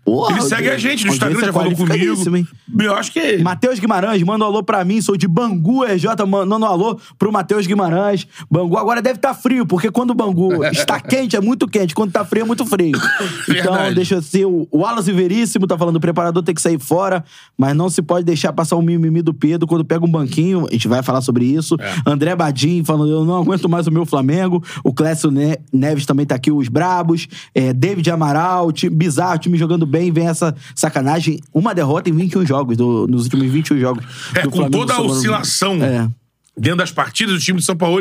Porra, 0.05 0.33
Ele 0.37 0.41
segue 0.43 0.69
a 0.69 0.77
gente 0.77 1.03
no 1.05 1.11
Instagram, 1.11 1.39
já 1.41 1.51
falou 1.51 1.75
comigo. 1.75 2.37
hein? 2.37 2.47
Eu 2.79 2.95
acho 2.95 3.11
que 3.11 3.19
é. 3.19 3.37
Matheus 3.39 3.79
Guimarães, 3.79 4.21
manda 4.21 4.45
um 4.45 4.47
alô 4.47 4.61
pra 4.61 4.85
mim, 4.85 5.01
sou 5.01 5.17
de 5.17 5.27
Bangu, 5.27 5.83
RJ, 5.83 6.23
mandando 6.27 6.63
um 6.63 6.69
alô 6.69 6.99
pro 7.17 7.31
Matheus 7.31 7.65
Guimarães. 7.65 8.27
Bangu 8.49 8.77
agora 8.77 9.01
deve 9.01 9.15
estar 9.17 9.33
frio, 9.33 9.65
porque 9.65 9.89
quando 9.89 10.11
o 10.11 10.13
Bangu 10.13 10.63
está 10.71 10.99
quente, 10.99 11.35
é 11.35 11.41
muito 11.41 11.67
quente, 11.67 11.95
quando 11.95 12.11
tá 12.11 12.23
frio, 12.23 12.43
é 12.43 12.45
muito 12.45 12.65
frio. 12.65 12.91
Então, 13.49 13.93
deixa 13.93 14.15
eu 14.15 14.21
ser. 14.21 14.45
O 14.45 14.67
Wallace 14.71 15.11
Veríssimo 15.11 15.65
tá 15.65 15.77
falando, 15.77 15.95
o 15.95 15.99
preparador 15.99 16.43
tem 16.43 16.53
que 16.53 16.61
sair 16.61 16.79
fora, 16.79 17.23
mas 17.57 17.75
não 17.75 17.89
se 17.89 18.01
pode 18.01 18.23
deixar 18.25 18.53
passar 18.53 18.75
o 18.75 18.81
mimimi 18.81 19.21
do 19.21 19.33
Pedro 19.33 19.65
quando 19.67 19.83
pega 19.83 20.05
um 20.05 20.11
banquinho, 20.11 20.67
a 20.69 20.71
gente 20.73 20.87
vai 20.87 21.01
falar 21.01 21.21
sobre 21.21 21.45
isso. 21.45 21.75
É. 21.79 21.95
André 22.05 22.35
Badim 22.35 22.83
falando, 22.83 23.11
eu 23.11 23.25
não 23.25 23.37
aguento 23.41 23.67
mais 23.67 23.87
o 23.87 23.91
meu 23.91 24.05
Flamengo. 24.05 24.63
O 24.83 24.93
Clécio 24.93 25.31
Ne- 25.31 25.57
Neves 25.73 26.05
também 26.05 26.25
tá 26.25 26.35
aqui, 26.35 26.51
os 26.51 26.67
Brabos. 26.67 27.27
É, 27.55 27.73
David 27.73 28.09
Amaral, 28.11 28.71
time, 28.71 28.95
bizarro, 28.95 29.39
time 29.39 29.57
jogando 29.57 29.85
bem, 29.85 29.94
vem 30.11 30.27
essa 30.27 30.55
sacanagem. 30.75 31.39
Uma 31.53 31.73
derrota 31.73 32.09
em 32.09 32.13
21 32.13 32.45
jogos, 32.45 32.75
do- 32.77 33.07
nos 33.07 33.23
últimos 33.23 33.47
21 33.51 33.79
jogos. 33.79 34.03
É, 34.33 34.41
com 34.43 34.51
Flamengo 34.51 34.71
toda 34.71 34.93
a 34.93 35.01
oscilação 35.01 35.81
É. 35.83 36.09
dentro 36.57 36.77
das 36.77 36.91
partidas, 36.91 37.35
o 37.35 37.39
time 37.39 37.59
de 37.59 37.65
São 37.65 37.75
Paulo 37.75 37.99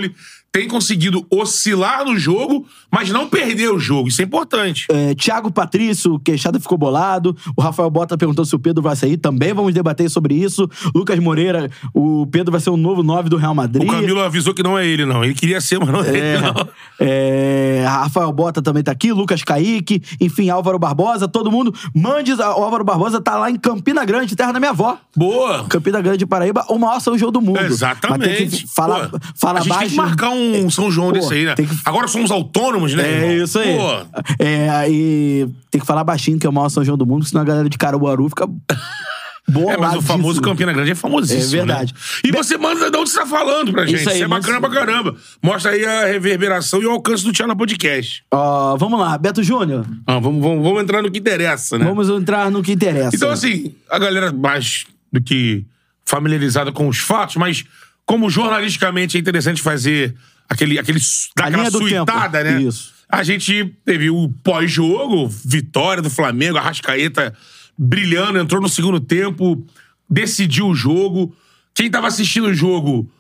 tem 0.55 0.69
conseguido 0.69 1.27
oscilar 1.29 2.05
no 2.05 2.17
jogo, 2.17 2.65
mas 2.89 3.11
não 3.11 3.29
perder 3.29 3.73
o 3.73 3.79
jogo. 3.81 4.07
Isso 4.09 4.23
é 4.23 4.25
importante. 4.25 4.87
É, 4.89 5.13
Thiago 5.13 5.51
Patrício, 5.51 6.17
queixada 6.21 6.61
ficou 6.61 6.79
bolado. 6.79 7.37
O 7.57 7.61
Rafael 7.61 7.91
Bota 7.91 8.17
perguntou 8.17 8.45
se 8.45 8.55
o 8.55 8.59
Pedro 8.61 8.81
vai 8.81 8.95
sair. 8.95 9.17
Também 9.17 9.53
vamos 9.53 9.75
debater 9.75 10.09
sobre 10.09 10.37
isso. 10.37 10.71
Lucas 10.95 11.19
Moreira, 11.19 11.69
o 11.93 12.25
Pedro 12.29 12.53
vai 12.53 12.61
ser 12.61 12.71
o 12.71 12.77
novo 12.77 13.03
9 13.03 13.29
do 13.29 13.37
Real 13.37 13.53
Madrid. 13.53 13.83
O 13.83 13.91
Camilo 13.91 14.21
avisou 14.21 14.55
que 14.55 14.63
não 14.63 14.79
é 14.79 14.87
ele, 14.87 15.05
não. 15.05 15.25
Ele 15.25 15.35
queria 15.35 15.61
ser, 15.61 15.81
mas 15.81 15.89
não 15.89 16.05
é, 16.05 16.09
É, 16.11 16.35
ele, 16.37 16.41
não. 16.43 16.55
é, 17.01 17.85
Rafael 17.89 18.31
Bota 18.31 18.63
também 18.63 18.85
tá 18.85 18.93
aqui, 18.93 19.13
Lucas 19.13 19.43
Kaique, 19.43 20.01
enfim, 20.21 20.51
Álvaro 20.51 20.79
Barbosa, 20.79 21.27
todo 21.27 21.51
mundo. 21.51 21.75
Mandes, 21.93 22.39
o 22.39 22.43
Álvaro 22.45 22.85
Barbosa 22.85 23.21
tá 23.21 23.37
lá 23.37 23.51
em 23.51 23.57
Campina 23.57 24.05
Grande, 24.05 24.37
terra 24.37 24.53
da 24.53 24.61
minha 24.61 24.71
avó. 24.71 24.99
Boa. 25.17 25.65
Campina 25.65 26.01
Grande, 26.01 26.25
Paraíba, 26.25 26.65
o 26.69 26.79
maior 26.79 27.01
São 27.01 27.19
João 27.19 27.33
do 27.33 27.41
mundo. 27.41 27.59
Mas 27.61 27.73
Exatamente. 27.73 28.37
tem 28.37 28.49
que 28.49 28.73
falar, 28.73 29.09
Pô, 29.09 29.19
falar 29.35 29.59
a 29.59 29.63
gente 29.63 29.69
baixo. 29.71 29.81
tem 29.81 29.91
que 29.91 29.97
marcar 29.97 30.31
um 30.31 30.44
São 30.71 30.91
João 30.91 31.09
Pô, 31.09 31.13
desse 31.15 31.33
aí, 31.35 31.45
né? 31.45 31.55
que- 31.55 31.67
Agora 31.85 32.09
somos 32.09 32.31
autônomos, 32.31 32.95
né? 32.95 33.03
É 33.07 33.13
irmão? 33.31 33.45
isso 33.45 33.59
aí. 33.59 33.77
Pô, 33.77 34.23
É, 34.39 34.69
aí 34.71 35.49
tem 35.71 35.81
que 35.81 35.87
falar 35.87 36.05
baixinho, 36.05 36.39
que 36.39 36.47
é 36.47 36.51
o 36.51 36.53
maior 36.53 36.69
São 36.69 36.85
João 36.85 36.97
do 36.99 37.07
mundo, 37.07 37.25
senão 37.25 37.43
a 37.43 37.45
galera 37.45 37.69
de 37.69 37.77
Caruaru 37.79 38.29
fica 38.29 38.47
boa 38.47 39.73
É, 39.75 39.77
mas 39.77 39.97
o 39.97 40.03
famoso 40.03 40.41
Campina 40.41 40.73
Grande 40.73 40.93
é 40.93 40.95
famosíssimo. 40.95 41.55
É 41.55 41.59
verdade. 41.59 41.93
né? 41.93 41.99
E 42.25 42.33
você 42.33 42.57
manda 42.57 42.91
de 42.91 42.97
onde 42.97 43.11
você 43.11 43.19
tá 43.19 43.27
falando 43.27 43.73
pra 43.73 43.85
gente. 43.85 44.01
Isso 44.01 44.09
aí, 44.09 44.17
Isso 44.17 44.25
é 44.25 44.29
bacana 44.29 44.59
pra 44.61 44.71
caramba. 44.71 45.15
Mostra 45.43 45.73
aí 45.73 45.85
a 45.85 46.07
reverberação 46.07 46.81
e 46.81 46.87
o 46.87 46.91
alcance 46.91 47.23
do 47.25 47.31
Tiana 47.33 47.55
Podcast. 47.55 48.25
Ó, 48.31 48.77
vamos 48.79 48.99
lá, 48.99 49.19
Beto 49.19 49.43
Júnior. 49.43 49.85
Ah, 50.07 50.19
vamos, 50.19 50.43
vamos, 50.43 50.63
vamos 50.65 50.83
entrar 50.83 51.03
no 51.03 51.11
que 51.11 51.19
interessa, 51.19 51.77
né? 51.79 51.85
Vamos 51.85 52.09
entrar 52.09 52.51
no 52.51 52.63
que 52.63 52.73
interessa. 52.73 53.15
Então, 53.15 53.31
assim, 53.31 53.75
a 53.91 53.99
galera 53.99 54.33
mais 54.33 54.87
do 55.13 55.21
que 55.23 55.65
familiarizada 56.07 56.73
com 56.73 56.89
os 56.89 56.99
fatos, 56.99 57.37
mas 57.37 57.65
como 58.07 58.29
jornalisticamente 58.31 59.17
é 59.17 59.21
interessante 59.21 59.61
fazer 59.63 60.15
aquele, 60.49 60.79
aquele 60.79 60.99
dar 61.37 61.45
A 61.45 61.47
aquela 61.49 61.63
linha 61.63 61.71
do 61.71 61.79
suitada, 61.79 62.43
tempo. 62.45 62.59
né? 62.59 62.63
Isso. 62.63 62.93
A 63.09 63.23
gente 63.23 63.75
teve 63.85 64.11
o 64.11 64.29
pós-jogo, 64.43 65.29
vitória 65.45 66.03
do 66.03 66.11
Flamengo, 66.11 66.59
a 66.59 66.61
Rascaeta 66.61 67.35
brilhando, 67.79 68.39
entrou 68.39 68.61
no 68.61 68.69
segundo 68.69 68.99
tempo, 69.01 69.65
decidiu 70.09 70.67
o 70.69 70.75
jogo. 70.75 71.35
Quem 71.75 71.91
tava 71.91 72.07
assistindo 72.07 72.47
o 72.49 72.55
jogo, 72.55 73.11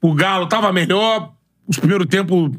o 0.00 0.14
Galo 0.14 0.46
tava 0.46 0.72
melhor, 0.72 1.32
os 1.66 1.78
primeiro 1.78 2.06
tempo 2.06 2.50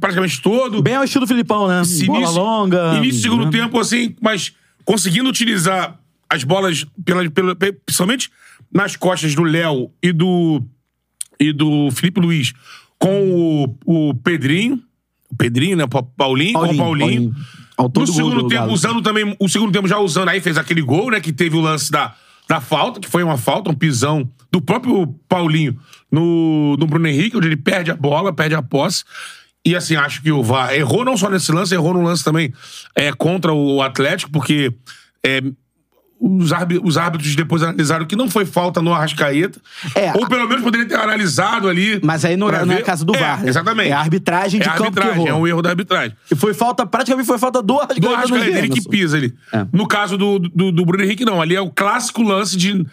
praticamente 0.00 0.40
todo. 0.40 0.82
Bem 0.82 0.94
ao 0.96 1.04
estilo 1.04 1.26
Filipão, 1.26 1.68
né? 1.68 1.82
Esse 1.82 2.06
Bola 2.06 2.20
início- 2.20 2.36
longa. 2.40 2.94
Início 2.96 3.18
do 3.18 3.22
segundo 3.22 3.44
né? 3.46 3.50
tempo, 3.50 3.78
assim, 3.78 4.16
mas 4.20 4.52
conseguindo 4.84 5.28
utilizar 5.28 5.98
as 6.28 6.42
bolas, 6.44 6.84
pela, 7.04 7.30
pela, 7.30 7.54
pe- 7.54 7.72
principalmente 7.72 8.30
nas 8.72 8.96
costas 8.96 9.34
do 9.34 9.42
Léo 9.42 9.90
e 10.02 10.12
do, 10.12 10.62
e 11.38 11.52
do 11.52 11.90
Felipe 11.90 12.20
Luiz, 12.20 12.52
com 12.98 13.74
o, 13.84 14.08
o 14.10 14.14
Pedrinho. 14.14 14.80
O 15.30 15.36
Pedrinho, 15.36 15.76
né? 15.76 15.86
Pa- 15.86 16.02
Paulinho, 16.02 16.54
com 16.54 16.66
o 16.66 16.76
Paulinho. 16.76 17.34
Autor 17.76 18.00
No 18.00 18.06
segundo 18.06 18.42
do 18.42 18.48
tempo, 18.48 18.72
usando 18.72 19.02
também. 19.02 19.36
O 19.38 19.48
segundo 19.48 19.72
tempo 19.72 19.86
já 19.86 19.98
usando, 19.98 20.28
aí 20.28 20.40
fez 20.40 20.56
aquele 20.56 20.80
gol, 20.80 21.10
né? 21.10 21.20
Que 21.20 21.32
teve 21.32 21.56
o 21.56 21.60
lance 21.60 21.90
da, 21.90 22.14
da 22.48 22.60
falta, 22.60 23.00
que 23.00 23.08
foi 23.08 23.22
uma 23.22 23.36
falta, 23.36 23.70
um 23.70 23.74
pisão 23.74 24.28
do 24.50 24.60
próprio 24.60 25.06
Paulinho 25.28 25.76
no, 26.10 26.76
no 26.78 26.86
Bruno 26.86 27.06
Henrique, 27.06 27.36
onde 27.36 27.48
ele 27.48 27.56
perde 27.56 27.90
a 27.90 27.96
bola, 27.96 28.32
perde 28.32 28.54
a 28.54 28.62
posse. 28.62 29.04
E 29.64 29.74
assim, 29.74 29.96
acho 29.96 30.22
que 30.22 30.30
o 30.30 30.42
VAR 30.42 30.72
errou 30.72 31.04
não 31.04 31.16
só 31.16 31.28
nesse 31.28 31.50
lance, 31.50 31.74
errou 31.74 31.92
no 31.92 32.00
lance 32.02 32.22
também 32.22 32.52
é, 32.94 33.12
contra 33.12 33.52
o 33.52 33.82
Atlético, 33.82 34.30
porque 34.30 34.72
é, 35.24 35.42
os, 36.18 36.52
árbi- 36.52 36.80
os 36.82 36.96
árbitros 36.96 37.36
depois 37.36 37.62
analisaram 37.62 38.06
que 38.06 38.16
não 38.16 38.28
foi 38.30 38.44
falta 38.46 38.80
no 38.80 38.92
Arrascaeta. 38.92 39.60
É, 39.94 40.12
ou 40.14 40.26
pelo 40.28 40.48
menos 40.48 40.62
poderia 40.64 40.86
ter 40.88 40.94
analisado 40.96 41.68
ali. 41.68 42.00
Mas 42.02 42.24
aí 42.24 42.36
não, 42.36 42.48
é- 42.48 42.64
não 42.64 42.74
é 42.74 42.82
casa 42.82 43.04
do 43.04 43.14
É, 43.14 43.18
VAR. 43.18 43.42
né? 43.42 43.48
Exatamente. 43.48 43.90
É 43.90 43.92
a 43.92 44.00
arbitragem 44.00 44.60
de 44.60 44.66
É 44.66 44.70
a 44.70 44.72
arbitragem, 44.74 45.28
é 45.28 45.34
um 45.34 45.46
erro 45.46 45.60
da 45.62 45.70
arbitragem 45.70 46.16
E 46.30 46.34
foi 46.34 46.54
falta, 46.54 46.86
praticamente 46.86 47.26
foi 47.26 47.38
falta 47.38 47.62
do 47.62 47.74
Arrascaeta. 47.74 48.00
do 48.00 48.08
no 48.08 48.14
Arrascaeta, 48.14 48.58
ele 48.58 48.68
que 48.70 48.88
pisa 48.88 49.16
ali. 49.16 49.34
É. 49.52 49.66
No 49.72 49.86
caso 49.86 50.16
do, 50.16 50.38
do, 50.38 50.72
do 50.72 50.84
Bruno 50.86 51.04
Henrique, 51.04 51.24
não. 51.24 51.40
Ali 51.42 51.54
é 51.54 51.60
o 51.60 51.70
clássico 51.70 52.22
lance 52.22 52.56
de, 52.56 52.84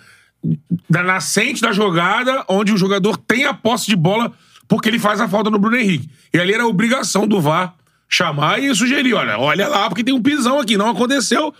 da 0.90 1.02
nascente 1.04 1.62
da 1.62 1.72
jogada, 1.72 2.44
onde 2.50 2.74
o 2.74 2.78
jogador 2.78 3.16
tem 3.18 3.46
a 3.46 3.54
posse 3.54 3.88
de 3.88 3.96
bola 3.96 4.32
porque 4.68 4.90
ele 4.90 5.00
faz 5.00 5.22
a 5.22 5.28
falta 5.28 5.50
no 5.50 5.60
Bruno 5.60 5.76
Henrique. 5.78 6.10
E 6.34 6.40
ali 6.40 6.54
era 6.54 6.64
a 6.64 6.68
obrigação 6.68 7.28
do 7.28 7.40
VAR 7.40 7.74
chamar 8.10 8.62
e 8.62 8.74
sugerir, 8.76 9.14
olha, 9.14 9.38
olha 9.40 9.68
lá, 9.68 9.88
porque 9.88 10.04
tem 10.04 10.14
um 10.14 10.22
pisão 10.22 10.60
aqui. 10.60 10.78
Não 10.78 10.90
aconteceu. 10.90 11.54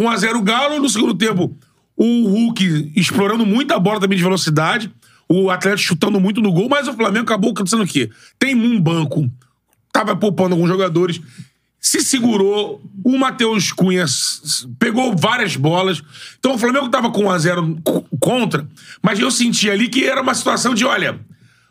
1x0 0.00 0.42
Galo, 0.42 0.80
no 0.80 0.88
segundo 0.88 1.14
tempo, 1.14 1.56
o 1.96 2.28
Hulk 2.28 2.92
explorando 2.96 3.44
muito 3.44 3.72
a 3.74 3.78
bola 3.78 4.00
também 4.00 4.16
de 4.16 4.24
velocidade, 4.24 4.90
o 5.28 5.50
Atlético 5.50 5.88
chutando 5.88 6.18
muito 6.20 6.40
no 6.40 6.52
gol, 6.52 6.68
mas 6.68 6.88
o 6.88 6.92
Flamengo 6.94 7.24
acabou 7.24 7.50
acontecendo 7.50 7.82
o 7.82 7.86
quê? 7.86 8.10
Tem 8.38 8.54
um 8.54 8.80
banco, 8.80 9.30
tava 9.92 10.14
poupando 10.16 10.54
alguns 10.54 10.68
jogadores, 10.68 11.20
se 11.80 12.00
segurou, 12.00 12.82
o 13.04 13.18
Matheus 13.18 13.70
Cunha 13.72 14.04
pegou 14.78 15.14
várias 15.16 15.54
bolas. 15.56 16.02
Então 16.38 16.54
o 16.54 16.58
Flamengo 16.58 16.88
tava 16.88 17.10
com 17.10 17.24
1x0 17.24 17.80
co- 17.84 18.04
contra, 18.20 18.66
mas 19.02 19.18
eu 19.18 19.30
senti 19.30 19.70
ali 19.70 19.88
que 19.88 20.04
era 20.04 20.20
uma 20.20 20.34
situação 20.34 20.74
de, 20.74 20.84
olha, 20.84 21.20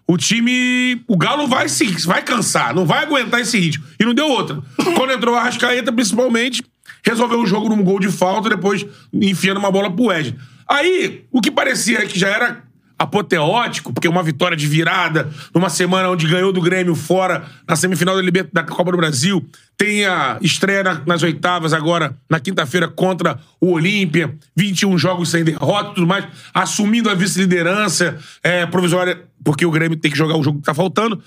o 0.07 0.17
time. 0.17 1.01
O 1.07 1.17
Galo 1.17 1.45
vai 1.47 1.67
se 1.67 1.83
vai 2.05 2.21
cansar, 2.23 2.73
não 2.73 2.85
vai 2.85 3.03
aguentar 3.03 3.41
esse 3.41 3.59
ritmo. 3.59 3.83
E 3.99 4.05
não 4.05 4.13
deu 4.13 4.27
outra. 4.29 4.61
Quando 4.95 5.11
entrou 5.11 5.35
o 5.35 5.37
Arrascaeta, 5.37 5.91
principalmente, 5.91 6.63
resolveu 7.07 7.41
o 7.41 7.45
jogo 7.45 7.69
num 7.69 7.83
gol 7.83 7.99
de 7.99 8.09
falta, 8.11 8.49
depois 8.49 8.85
enfiando 9.13 9.57
uma 9.57 9.71
bola 9.71 9.89
pro 9.91 10.05
Wesley. 10.05 10.35
Aí, 10.69 11.25
o 11.31 11.39
que 11.41 11.49
parecia 11.49 12.05
que 12.05 12.19
já 12.19 12.27
era 12.29 12.63
apoteótico, 12.99 13.93
porque 13.93 14.07
uma 14.07 14.23
vitória 14.23 14.57
de 14.57 14.65
virada, 14.67 15.29
numa 15.53 15.69
semana 15.69 16.09
onde 16.09 16.27
ganhou 16.27 16.51
do 16.51 16.59
Grêmio 16.61 16.95
fora, 16.95 17.45
na 17.67 17.75
semifinal 17.75 18.15
da, 18.15 18.21
Liber- 18.21 18.49
da 18.51 18.63
Copa 18.63 18.91
do 18.91 18.97
Brasil, 18.97 19.47
tem 19.77 20.05
a 20.05 20.37
estreia 20.41 20.83
na- 20.83 21.01
nas 21.05 21.21
oitavas 21.23 21.73
agora, 21.73 22.17
na 22.29 22.39
quinta-feira, 22.39 22.87
contra 22.87 23.39
o 23.61 23.73
Olímpia, 23.73 24.35
21 24.55 24.97
jogos 24.97 25.29
sem 25.29 25.43
derrota 25.43 25.91
e 25.91 25.93
tudo 25.95 26.07
mais, 26.07 26.25
assumindo 26.53 27.09
a 27.09 27.13
vice-liderança 27.13 28.17
é, 28.43 28.65
provisória, 28.65 29.21
porque 29.43 29.65
o 29.65 29.71
Grêmio 29.71 29.97
tem 29.97 30.11
que 30.11 30.17
jogar 30.17 30.35
o 30.35 30.43
jogo 30.43 30.59
que 30.59 30.65
tá 30.65 30.73
faltando. 30.73 31.21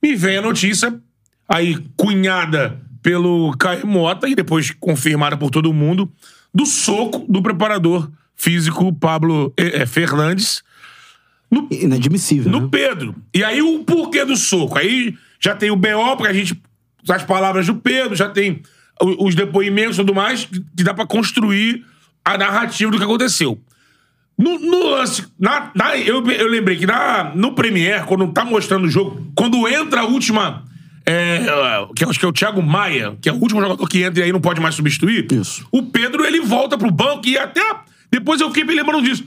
Me 0.00 0.14
vem 0.14 0.38
a 0.38 0.42
notícia, 0.42 0.94
aí 1.48 1.76
cunhada 1.96 2.80
pelo 3.08 3.56
Caio 3.56 3.86
Mota 3.86 4.28
e 4.28 4.34
depois 4.34 4.70
confirmada 4.70 5.34
por 5.34 5.50
todo 5.50 5.72
mundo, 5.72 6.12
do 6.54 6.66
soco 6.66 7.24
do 7.26 7.40
preparador 7.40 8.10
físico 8.36 8.92
Pablo 8.92 9.50
eh, 9.56 9.80
eh, 9.80 9.86
Fernandes 9.86 10.62
Inadmissível. 11.70 12.52
no 12.52 12.60
né? 12.60 12.68
Pedro. 12.70 13.14
E 13.34 13.42
aí 13.42 13.62
o 13.62 13.78
porquê 13.82 14.26
do 14.26 14.36
soco? 14.36 14.76
Aí 14.76 15.14
já 15.40 15.56
tem 15.56 15.70
o 15.70 15.76
BO, 15.76 16.16
porque 16.18 16.28
a 16.30 16.34
gente. 16.34 16.60
As 17.08 17.22
palavras 17.24 17.66
do 17.66 17.76
Pedro, 17.76 18.14
já 18.14 18.28
tem 18.28 18.60
os 19.00 19.34
depoimentos 19.34 19.96
e 19.96 20.00
tudo 20.00 20.14
mais, 20.14 20.44
que 20.44 20.84
dá 20.84 20.92
pra 20.92 21.06
construir 21.06 21.86
a 22.22 22.36
narrativa 22.36 22.90
do 22.90 22.98
que 22.98 23.04
aconteceu. 23.04 23.58
No, 24.36 24.58
no 24.58 24.90
lance. 24.90 25.26
Na, 25.38 25.70
na- 25.74 25.96
eu, 25.96 26.22
eu 26.30 26.46
lembrei 26.46 26.76
que 26.76 26.84
na, 26.86 27.32
no 27.34 27.54
Premiere, 27.54 28.04
quando 28.04 28.30
tá 28.34 28.44
mostrando 28.44 28.84
o 28.84 28.90
jogo, 28.90 29.32
quando 29.34 29.66
entra 29.66 30.02
a 30.02 30.04
última. 30.04 30.67
É, 31.10 31.86
que 31.96 32.04
eu 32.04 32.10
acho 32.10 32.18
que 32.18 32.24
é 32.26 32.28
o 32.28 32.32
Thiago 32.32 32.62
Maia, 32.62 33.16
que 33.20 33.30
é 33.30 33.32
o 33.32 33.36
último 33.36 33.62
jogador 33.62 33.88
que 33.88 34.02
entra 34.02 34.20
e 34.20 34.24
aí 34.24 34.32
não 34.32 34.42
pode 34.42 34.60
mais 34.60 34.74
substituir. 34.74 35.26
Isso. 35.32 35.66
O 35.72 35.82
Pedro, 35.84 36.24
ele 36.24 36.40
volta 36.40 36.76
pro 36.76 36.90
banco 36.90 37.26
e 37.26 37.38
até. 37.38 37.62
Depois 38.10 38.42
eu 38.42 38.48
fiquei 38.48 38.64
me 38.64 38.74
lembrando 38.74 39.02
disso. 39.02 39.24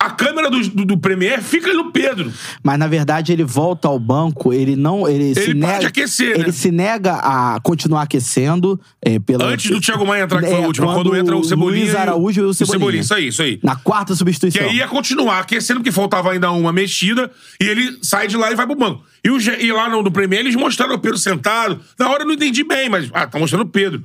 A 0.00 0.10
câmera 0.10 0.48
do, 0.48 0.60
do, 0.68 0.84
do 0.84 0.96
Premier 0.98 1.42
fica 1.42 1.74
no 1.74 1.90
Pedro. 1.90 2.32
Mas 2.62 2.78
na 2.78 2.86
verdade 2.86 3.32
ele 3.32 3.42
volta 3.42 3.88
ao 3.88 3.98
banco, 3.98 4.52
ele 4.52 4.76
não. 4.76 5.08
Ele, 5.08 5.34
se 5.34 5.46
para 5.46 5.54
nega, 5.54 5.88
aquecer, 5.88 6.36
né? 6.38 6.44
Ele 6.44 6.52
se 6.52 6.70
nega 6.70 7.14
a 7.16 7.58
continuar 7.64 8.02
aquecendo. 8.02 8.80
É, 9.02 9.18
pela, 9.18 9.44
Antes 9.46 9.68
do 9.68 9.80
Thiago 9.80 10.06
Maia 10.06 10.22
entrar, 10.22 10.40
que 10.40 10.46
foi 10.46 10.54
É, 10.60 10.62
a 10.62 10.66
última, 10.68 10.94
quando, 10.94 11.16
entra 11.16 11.36
o 11.36 11.42
Cebolinha. 11.42 11.82
Luiz 11.82 11.92
e 11.92 11.96
o- 11.96 11.98
Araújo 11.98 12.40
e 12.40 12.44
o 12.44 12.54
Cebolinha. 12.54 13.00
Isso 13.02 13.12
aí, 13.12 13.26
isso 13.26 13.42
aí. 13.42 13.58
Na 13.60 13.74
quarta 13.74 14.12
Que 14.12 14.18
substituição. 14.18 14.68
aí 14.68 14.76
ia 14.76 14.86
continuar 14.86 15.40
aquecendo, 15.40 15.80
porque 15.80 15.90
faltava 15.90 16.30
ainda 16.30 16.48
uma 16.52 16.72
mexida, 16.72 17.28
e 17.60 17.64
ele 17.64 17.98
sai 18.00 18.28
de 18.28 18.36
lá 18.36 18.52
e 18.52 18.54
vai 18.54 18.66
pro 18.68 18.76
banco. 18.76 19.02
E, 19.24 19.30
o, 19.30 19.36
e 19.40 19.72
lá 19.72 19.88
no, 19.88 20.00
no 20.00 20.12
Premier 20.12 20.42
eles 20.42 20.54
mostraram 20.54 20.94
o 20.94 20.98
Pedro 21.00 21.18
sentado. 21.18 21.80
Na 21.98 22.08
hora 22.08 22.22
eu 22.22 22.26
não 22.28 22.34
entendi 22.34 22.62
bem, 22.62 22.88
mas. 22.88 23.10
Ah, 23.12 23.26
tá 23.26 23.36
mostrando 23.36 23.62
o 23.62 23.68
Pedro. 23.68 24.00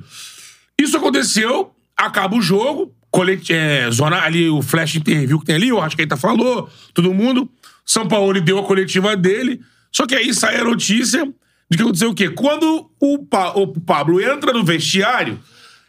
Isso 0.76 0.96
aconteceu, 0.96 1.70
acaba 1.96 2.34
o 2.36 2.42
jogo, 2.42 2.92
colete, 3.14 3.52
é, 3.52 3.88
zona 3.92 4.22
ali, 4.22 4.48
o 4.50 4.60
flash 4.60 4.96
interview 4.96 5.38
que 5.38 5.46
tem 5.46 5.54
ali, 5.54 5.72
o 5.72 5.78
Arrascaeta 5.78 6.16
falou, 6.16 6.68
todo 6.92 7.14
mundo. 7.14 7.48
São 7.86 8.08
Paulo 8.08 8.40
deu 8.40 8.58
a 8.58 8.64
coletiva 8.64 9.16
dele. 9.16 9.60
Só 9.92 10.04
que 10.04 10.16
aí 10.16 10.34
sai 10.34 10.56
a 10.56 10.64
notícia 10.64 11.24
de 11.70 11.76
que 11.76 11.82
aconteceu 11.84 12.10
o 12.10 12.14
quê? 12.14 12.28
Quando 12.28 12.90
o, 12.98 13.18
Pa- 13.24 13.52
o 13.54 13.68
Pablo 13.68 14.20
entra 14.20 14.52
no 14.52 14.64
vestiário, 14.64 15.38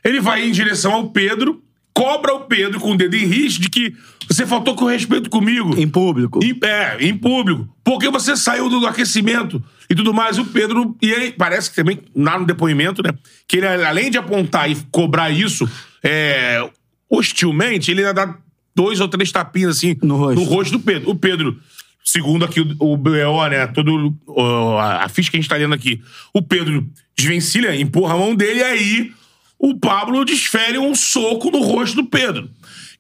ele 0.04 0.22
vai 0.22 0.48
em 0.48 0.52
direção 0.52 0.94
ao 0.94 1.10
Pedro, 1.10 1.64
cobra 1.96 2.32
o 2.36 2.42
Pedro 2.42 2.80
com 2.80 2.92
o 2.92 2.98
dedo 2.98 3.16
em 3.16 3.26
risco 3.26 3.60
de 3.64 3.70
que 3.72 3.96
você 4.30 4.46
faltou 4.46 4.76
com 4.76 4.86
respeito 4.86 5.28
comigo. 5.28 5.74
Em 5.76 5.88
público. 5.88 6.40
Em, 6.44 6.56
é, 6.64 6.98
em 7.00 7.18
público. 7.18 7.68
Porque 7.84 8.08
você 8.08 8.38
saiu 8.38 8.70
do, 8.70 8.82
do 8.82 8.86
aquecimento 8.86 9.64
e 9.90 9.96
tudo 9.96 10.14
mais. 10.14 10.38
O 10.38 10.46
Pedro, 10.46 10.96
e 11.02 11.12
aí, 11.12 11.32
parece 11.32 11.72
que 11.72 11.76
também, 11.76 12.02
lá 12.16 12.38
no 12.38 12.46
depoimento, 12.46 13.02
né? 13.02 13.10
Que 13.48 13.58
ele, 13.58 13.66
além 13.68 14.12
de 14.12 14.20
apontar 14.20 14.70
e 14.70 14.76
cobrar 14.92 15.32
isso 15.32 15.68
é, 16.04 16.70
hostilmente, 17.18 17.92
ele 17.92 18.02
ainda 18.02 18.14
dá 18.14 18.38
dois 18.76 19.00
ou 19.00 19.08
três 19.08 19.32
tapinhas 19.32 19.78
assim 19.78 19.96
No 20.02 20.16
rosto. 20.16 20.72
do 20.74 20.80
Pedro. 20.80 21.10
O 21.10 21.16
Pedro, 21.16 21.60
segundo 22.04 22.46
aqui 22.46 22.62
o, 22.62 22.94
o 22.94 22.98
BO, 22.98 23.48
né? 23.50 23.68
Todo, 23.68 24.14
ó, 24.28 24.78
a, 24.78 25.06
a 25.06 25.10
ficha 25.10 25.32
que 25.32 25.38
a 25.38 25.40
gente 25.40 25.50
tá 25.50 25.56
lendo 25.56 25.74
aqui, 25.74 26.02
o 26.34 26.42
Pedro 26.42 26.88
desvencilha, 27.18 27.76
empurra 27.76 28.16
a 28.16 28.18
mão 28.18 28.36
dele 28.36 28.60
e 28.60 28.64
aí 28.64 29.14
o 29.58 29.78
Pablo 29.80 30.26
desfere 30.26 30.78
um 30.78 30.94
soco 30.94 31.50
no 31.50 31.62
rosto 31.62 31.96
do 31.96 32.06
Pedro. 32.06 32.50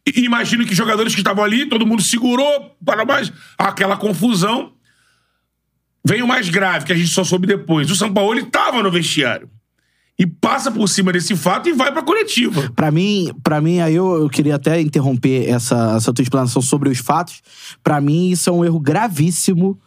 E 0.08 0.22
imagino 0.24 0.66
que 0.66 0.76
jogadores 0.76 1.14
que 1.14 1.22
estavam 1.22 1.44
ali, 1.44 1.66
todo 1.66 1.86
mundo 1.86 2.02
segurou, 2.02 2.76
para 2.86 3.04
mais 3.04 3.32
aquela 3.58 3.98
confusão. 3.98 4.72
Vem 6.08 6.22
o 6.22 6.28
mais 6.28 6.48
grave, 6.50 6.86
que 6.86 6.94
a 6.94 6.96
gente 6.96 7.10
só 7.10 7.24
soube 7.24 7.48
depois. 7.48 7.90
O 7.90 7.96
São 7.96 8.14
Paulo 8.14 8.38
estava 8.40 8.84
no 8.84 8.92
vestiário. 8.92 9.50
E 10.18 10.26
passa 10.26 10.72
por 10.72 10.88
cima 10.88 11.12
desse 11.12 11.36
fato 11.36 11.68
e 11.68 11.74
vai 11.74 11.92
pra 11.92 12.02
coletiva. 12.02 12.72
Pra 12.74 12.90
mim, 12.90 13.34
para 13.44 13.60
mim 13.60 13.80
aí 13.80 13.96
eu, 13.96 14.22
eu 14.22 14.30
queria 14.30 14.56
até 14.56 14.80
interromper 14.80 15.50
essa, 15.50 15.96
essa 15.98 16.14
tua 16.14 16.24
explanação 16.24 16.62
sobre 16.62 16.90
os 16.90 17.00
fatos. 17.00 17.42
Pra 17.84 18.00
mim 18.00 18.30
isso 18.30 18.50
é 18.50 18.54
um 18.54 18.64
erro 18.64 18.80
gravíssimo, 18.80 19.78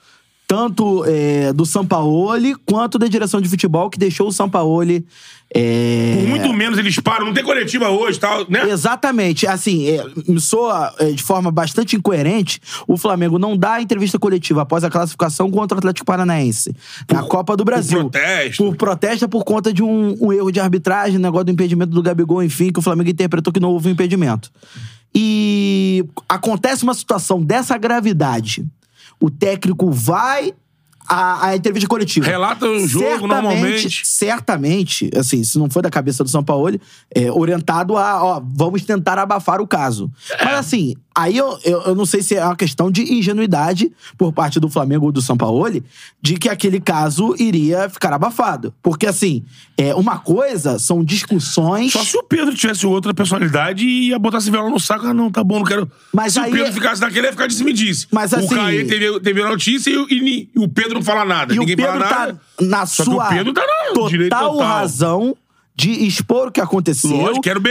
tanto 0.49 1.05
é, 1.07 1.53
do 1.53 1.67
Sampaoli 1.67 2.55
quanto 2.65 2.99
da 2.99 3.07
direção 3.07 3.39
de 3.39 3.51
futebol 3.51 3.91
que 3.91 3.99
deixou 3.99 4.29
o 4.29 4.33
Sampaoli 4.33 5.07
é, 5.55 6.17
Por 6.21 6.29
muito 6.29 6.53
menos 6.55 6.79
eles 6.79 6.99
param. 7.01 7.27
Não 7.27 7.35
tem 7.35 7.45
coletiva 7.45 7.91
hoje, 7.91 8.19
tal, 8.19 8.47
né? 8.49 8.69
Exatamente. 8.71 9.47
Assim, 9.47 9.87
é, 9.89 10.05
me 10.27 10.41
soa 10.41 10.95
é, 10.99 11.11
de 11.11 11.23
forma 11.23 11.51
bastante 11.51 11.97
incoerente 11.97 12.61
o 12.87 12.97
Flamengo 12.97 13.39
não 13.39 13.57
dá 13.57 13.81
entrevista 13.81 14.19
coletiva 14.19 14.63
após 14.63 14.85
a 14.85 14.91
classificação 14.91 15.51
contra 15.51 15.77
o 15.77 15.79
Atlético 15.79 16.07
Paranaense 16.07 16.75
na 17.11 17.23
Copa 17.23 17.55
do 17.55 17.65
Brasil. 17.65 18.01
protesto. 18.01 18.65
Por 18.65 18.77
protesto 18.77 19.29
por 19.29 19.45
conta 19.45 19.71
de 19.71 19.83
um, 19.83 20.17
um 20.19 20.33
erro 20.33 20.51
de 20.51 20.61
arbitragem, 20.61 21.19
negócio 21.19 21.45
do 21.45 21.53
impedimento 21.53 21.93
do 21.93 22.03
Gabigol, 22.03 22.43
enfim, 22.43 22.73
que 22.73 22.79
o 22.79 22.83
Flamengo 22.83 23.11
interpretou 23.11 23.53
que 23.53 23.61
não 23.61 23.71
houve 23.71 23.89
um 23.89 23.93
impedimento. 23.93 24.51
E 25.15 26.05
acontece 26.27 26.85
uma 26.85 26.95
situação 26.95 27.43
dessa 27.43 27.77
gravidade. 27.77 28.67
O 29.21 29.31
técnico 29.31 29.91
vai 29.91 30.55
a, 31.09 31.49
a 31.49 31.57
entrevista 31.57 31.89
coletiva. 31.89 32.27
Relata 32.27 32.67
o 32.67 32.87
jogo 32.87 33.27
normalmente. 33.27 34.05
Certamente, 34.05 35.11
assim, 35.17 35.43
se 35.43 35.59
não 35.59 35.71
foi 35.71 35.83
da 35.83 35.91
cabeça 35.91 36.23
do 36.23 36.31
São 36.31 36.45
Paulo, 36.45 36.79
é, 37.15 37.31
orientado 37.33 37.97
a, 37.97 38.23
ó, 38.23 38.43
vamos 38.45 38.83
tentar 38.83 39.19
abafar 39.19 39.61
o 39.61 39.67
caso. 39.67 40.11
É. 40.39 40.45
Mas 40.45 40.55
assim, 40.59 40.95
aí 41.17 41.37
eu, 41.37 41.59
eu, 41.65 41.83
eu 41.83 41.95
não 41.95 42.05
sei 42.07 42.23
se 42.23 42.35
é 42.37 42.45
uma 42.45 42.55
questão 42.57 42.91
de 42.91 43.03
ingenuidade 43.03 43.91
por 44.17 44.33
parte 44.33 44.61
do 44.61 44.69
Flamengo 44.69 45.07
ou 45.07 45.13
do 45.13 45.23
São 45.23 45.37
Paulo 45.37 45.59
de 46.23 46.37
que 46.37 46.49
aquele 46.49 46.81
caso 46.81 47.35
iria 47.39 47.89
ficar 47.89 48.13
abafado. 48.13 48.73
Porque 48.83 49.07
assim, 49.07 49.45
é, 49.77 49.95
uma 49.95 50.19
coisa 50.19 50.79
são 50.79 51.03
discussões. 51.03 51.93
Só 51.93 52.05
se 52.05 52.17
o 52.17 52.23
Pedro 52.23 52.55
tivesse 52.55 52.87
outra 52.87 53.13
personalidade 53.15 53.85
e 53.85 54.09
ia 54.09 54.19
botar 54.19 54.39
esse 54.39 54.51
violão 54.51 54.71
no 54.71 54.79
saco, 54.81 55.07
ah, 55.07 55.15
não, 55.15 55.31
tá 55.31 55.43
bom, 55.43 55.59
não 55.59 55.65
quero. 55.65 55.91
Mas 56.13 56.35
se 56.35 56.39
aí 56.41 56.51
o 56.51 56.55
Pedro 56.55 56.73
ficasse 56.73 57.01
daquele, 57.01 57.27
ia 57.27 57.33
ficar 57.33 57.47
disse-me-disse. 57.47 58.07
Mas, 58.13 58.33
assim- 58.35 58.47
O 58.47 58.49
Caê 58.49 58.85
teve, 58.85 59.21
teve 59.21 59.43
a 59.43 59.49
notícia 59.49 59.91
e, 59.91 59.95
e 60.11 60.29
e 60.55 60.59
o 60.59 60.69
Pedro 60.69 60.98
não 60.99 61.05
fala 61.05 61.25
nada. 61.25 61.55
E 61.55 61.59
o 61.59 61.61
Ninguém 61.61 61.77
Pedro 61.77 61.93
fala 61.93 62.09
tá 62.09 62.19
nada. 62.19 62.41
na 62.61 62.87
Só 62.87 63.05
que 63.05 63.11
sua 63.11 63.27
o 63.27 63.29
Pedro 63.29 63.53
tá 63.53 63.63
direito 64.09 64.31
total, 64.31 64.53
total. 64.53 64.69
razão 64.69 65.37
de 65.75 65.91
expor 66.07 66.49
o 66.49 66.51
que 66.51 66.61
aconteceu. 66.61 67.17
Lógico, 67.17 67.41
quero 67.41 67.61
BO, 67.61 67.69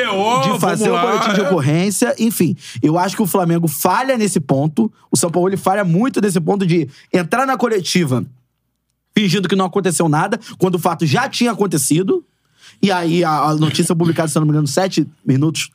de 0.53 0.60
fazer 0.60 0.89
vamos 0.89 1.03
o 1.03 1.12
boletim 1.12 1.34
de 1.34 1.41
é. 1.41 1.43
ocorrência. 1.43 2.15
Enfim, 2.17 2.55
eu 2.81 2.98
acho 2.98 3.15
que 3.15 3.22
o 3.22 3.27
Flamengo 3.27 3.67
falha 3.67 4.17
nesse 4.17 4.39
ponto. 4.39 4.91
O 5.12 5.17
São 5.17 5.29
Paulo 5.29 5.50
ele 5.50 5.57
falha 5.57 5.84
muito 5.84 6.22
nesse 6.22 6.39
ponto 6.39 6.65
de 6.65 6.88
entrar 7.13 7.46
na 7.46 7.57
coletiva 7.57 8.25
fingindo 9.17 9.50
que 9.50 9.55
não 9.55 9.65
aconteceu 9.65 10.07
nada, 10.07 10.39
quando 10.60 10.75
o 10.75 10.79
fato 10.79 11.03
já 11.03 11.27
tinha 11.27 11.51
acontecido. 11.51 12.24
E 12.79 12.91
aí 12.91 13.24
a, 13.24 13.46
a 13.46 13.55
notícia 13.55 13.96
publicada, 13.96 14.27
se 14.27 14.38
eu 14.38 14.41
não 14.41 14.46
me 14.46 14.51
engano, 14.51 14.67
sete 14.67 15.07
minutos 15.25 15.72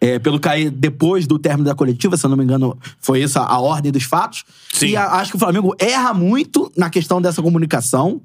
é, 0.00 0.18
pelo 0.18 0.40
cair 0.40 0.70
depois 0.70 1.26
do 1.26 1.38
término 1.38 1.64
da 1.68 1.74
coletiva, 1.74 2.16
se 2.16 2.24
eu 2.24 2.30
não 2.30 2.36
me 2.36 2.42
engano, 2.44 2.76
foi 3.00 3.22
essa 3.22 3.40
a 3.40 3.60
ordem 3.60 3.92
dos 3.92 4.04
fatos. 4.04 4.44
Sim. 4.72 4.86
E 4.88 4.96
a- 4.96 5.12
acho 5.16 5.30
que 5.32 5.36
o 5.36 5.40
Flamengo 5.40 5.74
erra 5.78 6.14
muito 6.14 6.72
na 6.76 6.88
questão 6.88 7.20
dessa 7.20 7.42
comunicação. 7.42 8.20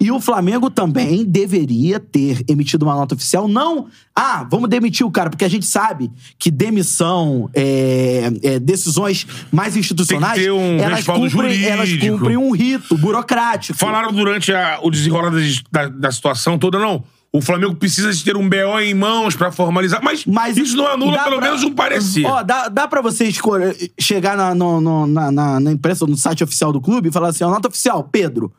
E 0.00 0.10
o 0.10 0.18
Flamengo 0.20 0.70
também 0.70 1.24
deveria 1.24 2.00
ter 2.00 2.42
emitido 2.48 2.86
uma 2.86 2.94
nota 2.94 3.14
oficial. 3.14 3.46
Não, 3.46 3.86
ah, 4.16 4.46
vamos 4.50 4.68
demitir 4.70 5.06
o 5.06 5.10
cara, 5.10 5.28
porque 5.28 5.44
a 5.44 5.48
gente 5.48 5.66
sabe 5.66 6.10
que 6.38 6.50
demissão, 6.50 7.50
é, 7.54 8.30
é, 8.42 8.58
decisões 8.58 9.26
mais 9.52 9.76
institucionais, 9.76 10.40
um 10.50 10.78
elas, 10.78 11.04
cumprem, 11.04 11.64
elas 11.64 11.92
cumprem 11.98 12.36
um 12.36 12.50
rito 12.52 12.96
burocrático. 12.96 13.78
Falaram 13.78 14.12
durante 14.12 14.52
a- 14.52 14.78
o 14.82 14.90
desenrolar 14.90 15.30
da, 15.70 15.88
da 15.88 16.10
situação 16.12 16.58
toda, 16.58 16.78
não. 16.78 17.04
O 17.32 17.40
Flamengo 17.40 17.76
precisa 17.76 18.12
de 18.12 18.24
ter 18.24 18.36
um 18.36 18.48
BO 18.48 18.80
em 18.80 18.92
mãos 18.92 19.36
pra 19.36 19.52
formalizar. 19.52 20.00
Mas, 20.02 20.24
Mas 20.26 20.56
isso 20.56 20.76
não 20.76 20.86
anula 20.88 21.22
pelo 21.22 21.36
pra- 21.36 21.46
menos 21.46 21.62
um 21.62 21.72
parecer. 21.72 22.26
Ó, 22.26 22.42
dá, 22.42 22.68
dá 22.68 22.88
pra 22.88 23.00
você 23.00 23.24
escolher, 23.26 23.76
chegar 24.00 24.36
na, 24.36 24.52
no- 24.54 24.80
no- 24.80 25.06
na, 25.06 25.30
na, 25.30 25.60
na 25.60 25.70
imprensa, 25.70 26.04
no 26.06 26.16
site 26.16 26.42
oficial 26.42 26.72
do 26.72 26.80
clube 26.80 27.08
e 27.08 27.12
falar 27.12 27.28
assim: 27.28 27.44
ó, 27.44 27.50
nota 27.50 27.68
oficial, 27.68 28.02
Pedro, 28.02 28.52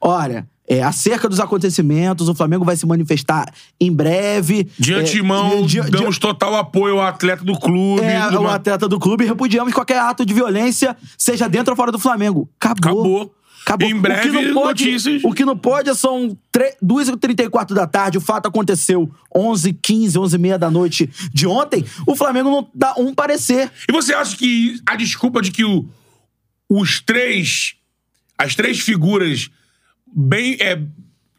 olha, 0.00 0.44
é, 0.68 0.82
acerca 0.82 1.28
dos 1.28 1.38
acontecimentos, 1.38 2.28
o 2.28 2.34
Flamengo 2.34 2.64
vai 2.64 2.74
se 2.76 2.84
manifestar 2.84 3.48
em 3.80 3.92
breve. 3.92 4.66
De 4.76 4.92
é, 4.94 4.96
antemão, 4.96 5.64
de- 5.64 5.80
de- 5.82 5.90
damos 5.92 6.18
total 6.18 6.56
apoio 6.56 6.98
ao 6.98 7.06
atleta 7.06 7.44
do 7.44 7.56
clube. 7.56 8.02
é, 8.02 8.28
do 8.28 8.40
o 8.40 8.42
ma- 8.42 8.56
atleta 8.56 8.88
do 8.88 8.98
clube 8.98 9.22
e 9.22 9.28
repudiamos 9.28 9.72
qualquer 9.72 10.00
ato 10.00 10.26
de 10.26 10.34
violência, 10.34 10.96
seja 11.16 11.48
dentro 11.48 11.70
ou 11.72 11.76
fora 11.76 11.92
do 11.92 11.98
Flamengo. 12.00 12.48
Acabou. 12.60 13.00
Acabou. 13.02 13.34
Acabou. 13.66 13.88
Em 13.88 13.92
O 13.92 13.96
que 13.96 14.00
breve, 14.02 14.28
não 14.30 14.54
pode, 14.54 14.84
notícias. 14.84 15.24
O 15.24 15.32
que 15.32 15.44
não 15.44 15.58
pode 15.58 15.92
são 15.96 16.38
2h34 16.80 17.74
da 17.74 17.84
tarde, 17.84 18.16
o 18.16 18.20
fato 18.20 18.46
aconteceu 18.46 19.10
11h15, 19.34 20.12
11h30 20.12 20.56
da 20.58 20.70
noite 20.70 21.10
de 21.34 21.48
ontem, 21.48 21.84
o 22.06 22.14
Flamengo 22.14 22.48
não 22.48 22.70
dá 22.72 22.94
um 22.96 23.12
parecer. 23.12 23.68
E 23.88 23.92
você 23.92 24.14
acha 24.14 24.36
que 24.36 24.80
a 24.86 24.94
desculpa 24.94 25.42
de 25.42 25.50
que 25.50 25.64
o- 25.64 25.84
os 26.68 27.00
três. 27.00 27.74
As 28.38 28.54
três 28.54 28.78
figuras 28.78 29.50
bem. 30.14 30.56
é, 30.60 30.80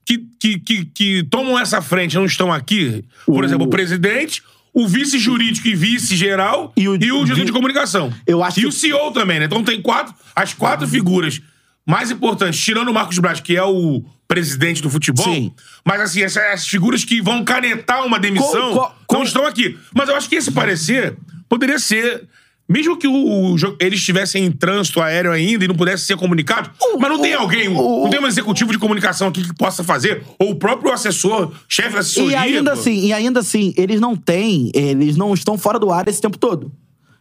que, 0.05 0.17
que, 0.39 0.60
que, 0.60 0.86
que 0.86 1.24
tomam 1.29 1.57
essa 1.57 1.81
frente 1.81 2.15
não 2.15 2.25
estão 2.25 2.51
aqui? 2.51 3.05
Por 3.25 3.41
O- 3.43 3.46
exemplo, 3.46 3.67
o 3.67 3.69
presidente, 3.69 4.41
o 4.74 4.86
vice 4.88 5.17
jurídico 5.19 5.67
e 5.67 5.75
vice-geral 5.75 6.74
E 6.77 6.88
o- 6.89 6.93
e 6.93 6.96
o 6.96 6.98
diretor 7.24 7.36
de- 7.36 7.46
de 7.46 7.51
comunicação. 7.51 8.13
Eu 8.25 8.43
acho 8.43 8.60
e 8.60 8.63
que- 8.63 8.67
o 8.67 8.72
CEO 8.72 9.12
também, 9.12 9.39
né? 9.39 9.46
Então 9.46 9.63
tem 9.63 9.81
quatro. 9.81 10.13
As 10.36 10.53
quatro 10.53 10.88
figuras 10.88 11.41
mais 11.88 12.12
importantes, 12.12 12.60
tirando 12.60 12.89
o 12.89 12.94
Marcos 12.94 13.17
Braz, 13.20 13.39
que 13.39 13.56
é 13.56 13.63
o 13.63 14.03
presidente 14.27 14.82
do 14.82 14.89
futebol. 14.89 15.24
Sim. 15.24 15.53
Mas 15.86 16.01
assim, 16.01 16.22
essas, 16.22 16.44
essas 16.44 16.67
figuras 16.67 17.06
que 17.06 17.22
vão 17.22 17.44
canetar 17.46 18.06
uma 18.06 18.20
demissão 18.20 18.74
Co- 18.74 18.79
co- 18.82 18.91
co- 19.08 19.15
não 19.15 19.24
estão 19.24 19.46
aqui. 19.46 19.77
Mas 19.96 20.10
eu 20.10 20.15
acho 20.17 20.27
que 20.27 20.36
esse 20.36 20.51
parecer 20.51 21.15
poderia 21.48 21.79
ser. 21.79 22.25
Mesmo 22.70 22.98
que 22.98 23.08
o, 23.08 23.13
o 23.13 23.56
eles 23.79 24.00
estivessem 24.00 24.44
em 24.44 24.51
trânsito 24.51 25.00
aéreo 25.01 25.32
ainda 25.32 25.63
e 25.63 25.67
não 25.69 25.76
pudesse 25.76 26.04
ser 26.06 26.17
comunicado, 26.17 26.69
mas 27.00 27.10
não 27.10 27.21
tem 27.21 27.34
alguém, 27.34 27.69
o- 27.69 28.04
não 28.04 28.10
tem 28.10 28.19
um 28.19 28.28
executivo 28.28 28.73
de 28.73 28.78
comunicação 28.78 29.30
aqui 29.30 29.41
que 29.41 29.56
possa 29.56 29.86
fazer, 29.86 30.21
ou 30.38 30.52
o 30.52 30.56
próprio 30.56 30.91
assessor, 30.91 31.54
chefe 31.69 31.93
da 31.93 32.00
assessoria. 32.00 32.32
E 32.32 32.36
ainda 32.36 32.73
pô. 32.73 32.80
assim, 32.82 33.06
e 33.06 33.13
ainda 33.13 33.39
assim, 33.39 33.73
eles 33.78 34.02
não 34.02 34.17
têm, 34.17 34.69
eles 34.76 35.15
não 35.15 35.34
estão 35.34 35.58
fora 35.58 35.80
do 35.80 35.89
ar 35.89 36.06
esse 36.10 36.19
tempo 36.19 36.38
todo. 36.38 36.69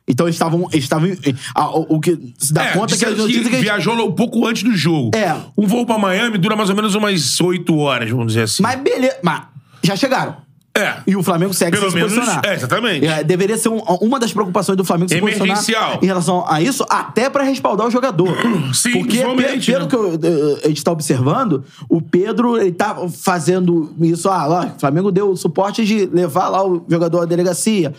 Então 0.09 0.27
eles 0.27 0.37
estavam, 0.37 0.69
eles 0.73 0.85
estavam, 0.85 1.09
ah, 1.55 1.69
o, 1.71 1.97
o 1.97 2.01
que 2.01 2.17
se 2.39 2.53
dá 2.53 2.65
É, 2.67 2.73
conta 2.73 2.87
que 2.97 3.05
as 3.05 3.11
disseram 3.11 3.17
notícias 3.17 3.49
que, 3.49 3.55
a 3.55 3.59
gente- 3.59 3.65
viajou 3.65 3.95
um 4.09 4.13
pouco 4.13 4.47
antes 4.47 4.63
do 4.63 4.73
jogo. 4.77 5.11
É. 5.17 5.35
Um 5.59 5.67
voo 5.67 5.85
pra 5.85 5.99
Miami 5.99 6.39
dura 6.39 6.55
mais 6.55 6.71
ou 6.71 6.77
menos 6.77 6.95
umas 6.95 7.41
oito 7.41 7.77
horas, 7.77 8.09
vamos 8.11 8.29
dizer 8.29 8.43
assim. 8.43 8.63
mas 8.63 8.81
beleza, 8.81 9.19
mas 9.23 9.43
já 9.83 9.97
chegaram. 9.97 10.37
É. 10.77 10.97
E 11.07 11.17
o 11.17 11.23
Flamengo 11.23 11.53
segue 11.55 11.77
Pelo 11.77 11.91
se 11.91 11.97
menos, 11.97 12.13
posicionar. 12.15 12.43
é, 12.47 12.55
exatamente. 12.55 13.07
É, 13.07 13.25
deveria 13.25 13.57
ser 13.57 13.69
um- 13.69 13.79
uma 14.01 14.19
das 14.21 14.33
preocupações 14.33 14.77
do 14.77 14.85
Flamengo 14.85 15.09
se 15.11 15.17
Emergencial. 15.17 15.55
posicionar 15.57 15.99
em 16.03 16.07
relação 16.07 16.45
a 16.49 16.61
isso, 16.61 16.85
até 16.89 17.29
pra 17.31 17.43
respaldar 17.45 17.87
o 17.87 17.91
jogador. 17.91 18.37
Sim, 18.75 18.93
Porque 18.93 19.19
pe- 19.19 19.25
pelo 19.25 19.37
né? 19.37 19.57
que 19.59 19.71
eu- 19.97 20.19
eu- 20.23 20.59
a 20.65 20.69
gente 20.69 20.83
tá 20.85 20.93
observando, 20.93 21.65
o 21.89 22.01
Pedro 22.01 22.57
ele 22.59 22.73
tá 22.73 22.97
fazendo 23.09 23.93
isso. 24.01 24.29
Ah, 24.29 24.47
lá, 24.47 24.73
o 24.77 24.81
Flamengo 24.81 25.11
deu 25.11 25.31
o 25.31 25.37
suporte 25.37 25.85
de 25.85 26.07
levar 26.07 26.49
lá 26.49 26.67
o 26.67 26.85
jogador 26.89 27.21
à 27.23 27.25
delegacia. 27.25 27.93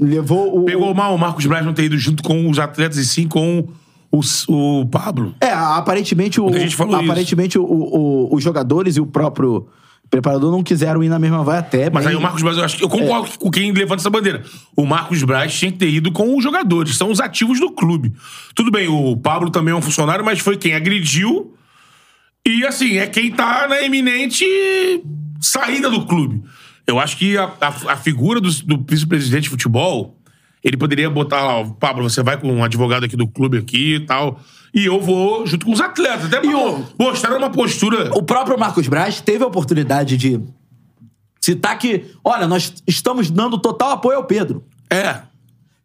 Levou 0.00 0.60
o. 0.60 0.64
Pegou 0.64 0.94
mal 0.94 1.14
o 1.14 1.18
Marcos 1.18 1.44
Braz 1.46 1.64
não 1.64 1.74
ter 1.74 1.84
ido 1.84 1.98
junto 1.98 2.22
com 2.22 2.48
os 2.48 2.58
atletas 2.58 2.96
e 2.98 3.04
sim 3.06 3.28
com 3.28 3.68
o, 4.10 4.20
o 4.48 4.86
Pablo. 4.86 5.34
É, 5.40 5.50
aparentemente, 5.52 6.40
o, 6.40 6.44
Muita 6.44 6.60
gente 6.60 6.74
falou 6.76 6.96
aparentemente 6.96 7.58
o, 7.58 7.64
o- 7.64 8.34
os 8.34 8.42
jogadores 8.42 8.96
e 8.96 9.00
o 9.00 9.06
próprio 9.06 9.66
preparador 10.14 10.50
não 10.50 10.62
quiseram 10.62 11.02
ir 11.02 11.08
na 11.08 11.18
mesma 11.18 11.42
vai 11.44 11.58
até. 11.58 11.90
Mas 11.90 12.04
bem- 12.04 12.12
aí 12.12 12.16
o 12.16 12.20
Marcos 12.20 12.42
Braz, 12.42 12.56
eu 12.58 12.64
acho 12.64 12.76
que 12.76 12.84
eu 12.84 12.88
concordo 12.88 13.38
com 13.38 13.50
quem 13.50 13.72
levanta 13.72 14.00
essa 14.02 14.10
bandeira. 14.10 14.42
O 14.76 14.84
Marcos 14.86 15.22
Braz 15.22 15.52
tinha 15.58 15.70
que 15.72 15.78
ter 15.78 15.88
ido 15.90 16.10
com 16.12 16.36
os 16.36 16.42
jogadores, 16.42 16.96
são 16.96 17.10
os 17.10 17.20
ativos 17.20 17.58
do 17.60 17.70
clube. 17.72 18.12
Tudo 18.54 18.70
bem, 18.70 18.88
o 18.88 19.16
Pablo 19.16 19.50
também 19.50 19.72
é 19.72 19.76
um 19.76 19.82
funcionário, 19.82 20.24
mas 20.24 20.38
foi 20.40 20.56
quem 20.56 20.74
agrediu. 20.74 21.54
E 22.46 22.64
assim, 22.66 22.98
é 22.98 23.06
quem 23.06 23.30
tá 23.30 23.66
na 23.68 23.82
eminente 23.82 24.44
saída 25.40 25.88
do 25.90 26.04
clube. 26.06 26.42
Eu 26.86 26.98
acho 27.00 27.16
que 27.16 27.36
a, 27.38 27.44
a- 27.60 27.92
a 27.92 27.96
figura 27.96 28.40
do, 28.40 28.50
do 28.64 28.84
vice-presidente 28.88 29.44
de 29.44 29.50
futebol, 29.50 30.18
ele 30.64 30.78
poderia 30.78 31.10
botar 31.10 31.44
lá, 31.44 31.64
Pablo, 31.78 32.08
você 32.08 32.22
vai 32.22 32.40
com 32.40 32.50
um 32.50 32.64
advogado 32.64 33.04
aqui 33.04 33.16
do 33.16 33.28
clube 33.28 33.58
aqui 33.58 33.96
e 33.96 34.00
tal. 34.00 34.40
E 34.72 34.86
eu 34.86 34.98
vou 34.98 35.46
junto 35.46 35.66
com 35.66 35.72
os 35.72 35.80
atletas. 35.80 36.24
Até 36.24 36.40
pra 36.40 36.50
E 36.50 36.84
mostrar 36.98 37.36
uma 37.36 37.50
postura. 37.50 38.10
O 38.16 38.22
próprio 38.22 38.58
Marcos 38.58 38.88
Braz 38.88 39.20
teve 39.20 39.44
a 39.44 39.46
oportunidade 39.46 40.16
de 40.16 40.40
citar 41.38 41.78
que, 41.78 42.06
olha, 42.24 42.48
nós 42.48 42.72
estamos 42.86 43.30
dando 43.30 43.58
total 43.58 43.90
apoio 43.90 44.16
ao 44.16 44.24
Pedro. 44.24 44.64
É. 44.88 45.20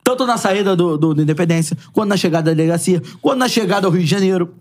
Tanto 0.02 0.26
na 0.26 0.38
saída 0.38 0.78
do, 0.78 0.98
do, 0.98 1.14
do 1.14 1.22
Independência, 1.22 1.78
quanto 1.92 2.08
na 2.08 2.18
chegada 2.18 2.50
da 2.50 2.56
delegacia, 2.56 3.02
quanto 3.22 3.40
na 3.40 3.50
chegada 3.50 3.86
ao 3.86 3.92
Rio 3.92 4.02
de 4.02 4.10
Janeiro. 4.10 4.56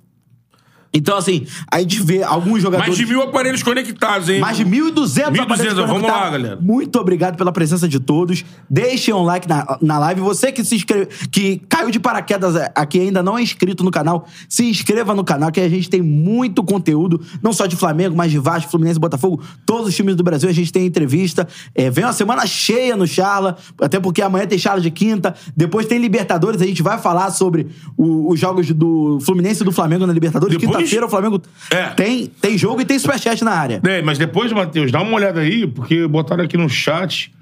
Então, 0.99 1.17
assim, 1.17 1.47
a 1.71 1.81
gente 1.81 2.03
vê 2.03 2.23
alguns 2.23 2.61
jogadores. 2.63 2.89
Mais 2.89 2.99
de 2.99 3.07
mil 3.07 3.23
aparelhos 3.23 3.63
conectados, 3.63 4.29
hein? 4.29 4.41
Mais 4.41 4.57
de 4.57 4.65
1.200 4.65 4.93
1.200, 4.95 5.41
aparelhos 5.41 5.75
vamos 5.75 5.91
conectados. 5.93 6.21
lá, 6.23 6.31
galera. 6.31 6.59
Muito 6.61 6.97
obrigado 6.99 7.37
pela 7.37 7.53
presença 7.53 7.89
de 7.89 7.99
todos. 8.01 8.45
Deixem 8.69 9.15
um 9.15 9.23
like 9.23 9.49
na, 9.49 9.79
na 9.81 9.99
live. 9.99 10.21
Você 10.21 10.51
que 10.53 10.65
se 10.65 10.75
inscreve, 10.77 11.07
que 11.31 11.63
caiu 11.69 11.91
de 11.91 12.01
paraquedas 12.01 12.55
aqui 12.75 12.99
e 12.99 13.03
ainda 13.03 13.23
não 13.23 13.39
é 13.39 13.43
inscrito 13.43 13.83
no 13.85 13.91
canal, 13.91 14.27
se 14.49 14.65
inscreva 14.69 15.15
no 15.15 15.23
canal, 15.25 15.51
que 15.53 15.61
a 15.61 15.69
gente 15.69 15.89
tem 15.89 16.03
muito 16.03 16.63
conteúdo, 16.65 17.21
não 17.43 17.53
só 17.53 17.67
de 17.67 17.77
Flamengo, 17.77 18.17
mas 18.17 18.31
de 18.31 18.39
Vasco, 18.39 18.71
Fluminense, 18.71 18.99
Botafogo, 18.99 19.41
todos 19.65 19.89
os 19.89 19.95
times 19.95 20.17
do 20.17 20.23
Brasil. 20.25 20.49
A 20.49 20.53
gente 20.53 20.73
tem 20.73 20.85
entrevista. 20.87 21.47
É, 21.75 21.89
vem 21.91 22.05
uma 22.05 22.13
semana 22.13 22.47
cheia 22.47 22.97
no 22.97 23.07
Charla, 23.07 23.57
até 23.81 24.01
porque 24.01 24.21
amanhã 24.23 24.47
tem 24.47 24.59
Charla 24.59 24.81
de 24.81 24.91
quinta. 24.91 25.35
Depois 25.57 25.87
tem 25.87 25.99
Libertadores. 25.99 26.61
A 26.61 26.67
gente 26.67 26.83
vai 26.83 26.99
falar 26.99 27.31
sobre 27.31 27.69
o- 27.97 28.33
os 28.33 28.39
jogos 28.41 28.69
do 28.73 29.19
Fluminense 29.21 29.63
e 29.63 29.65
do 29.65 29.73
Flamengo 29.73 30.07
na 30.07 30.13
Libertadores. 30.13 30.57
Depois- 30.59 30.88
Quinta-feira 30.89 31.07
o 31.07 31.09
Flamengo 31.09 31.43
É. 31.71 31.87
tem, 31.91 32.27
tem 32.27 32.57
jogo 32.59 32.81
e 32.81 32.85
tem 32.85 32.99
superchat 32.99 33.43
na 33.45 33.53
área. 33.53 33.81
É, 33.85 34.03
mas 34.03 34.19
depois, 34.19 34.53
Matheus, 34.53 34.91
dá 34.91 35.01
uma 35.03 35.15
olhada 35.15 35.41
aí, 35.41 35.67
porque 35.67 36.07
botaram 36.07 36.45
aqui 36.45 36.57
no 36.57 36.69
chat. 36.69 37.33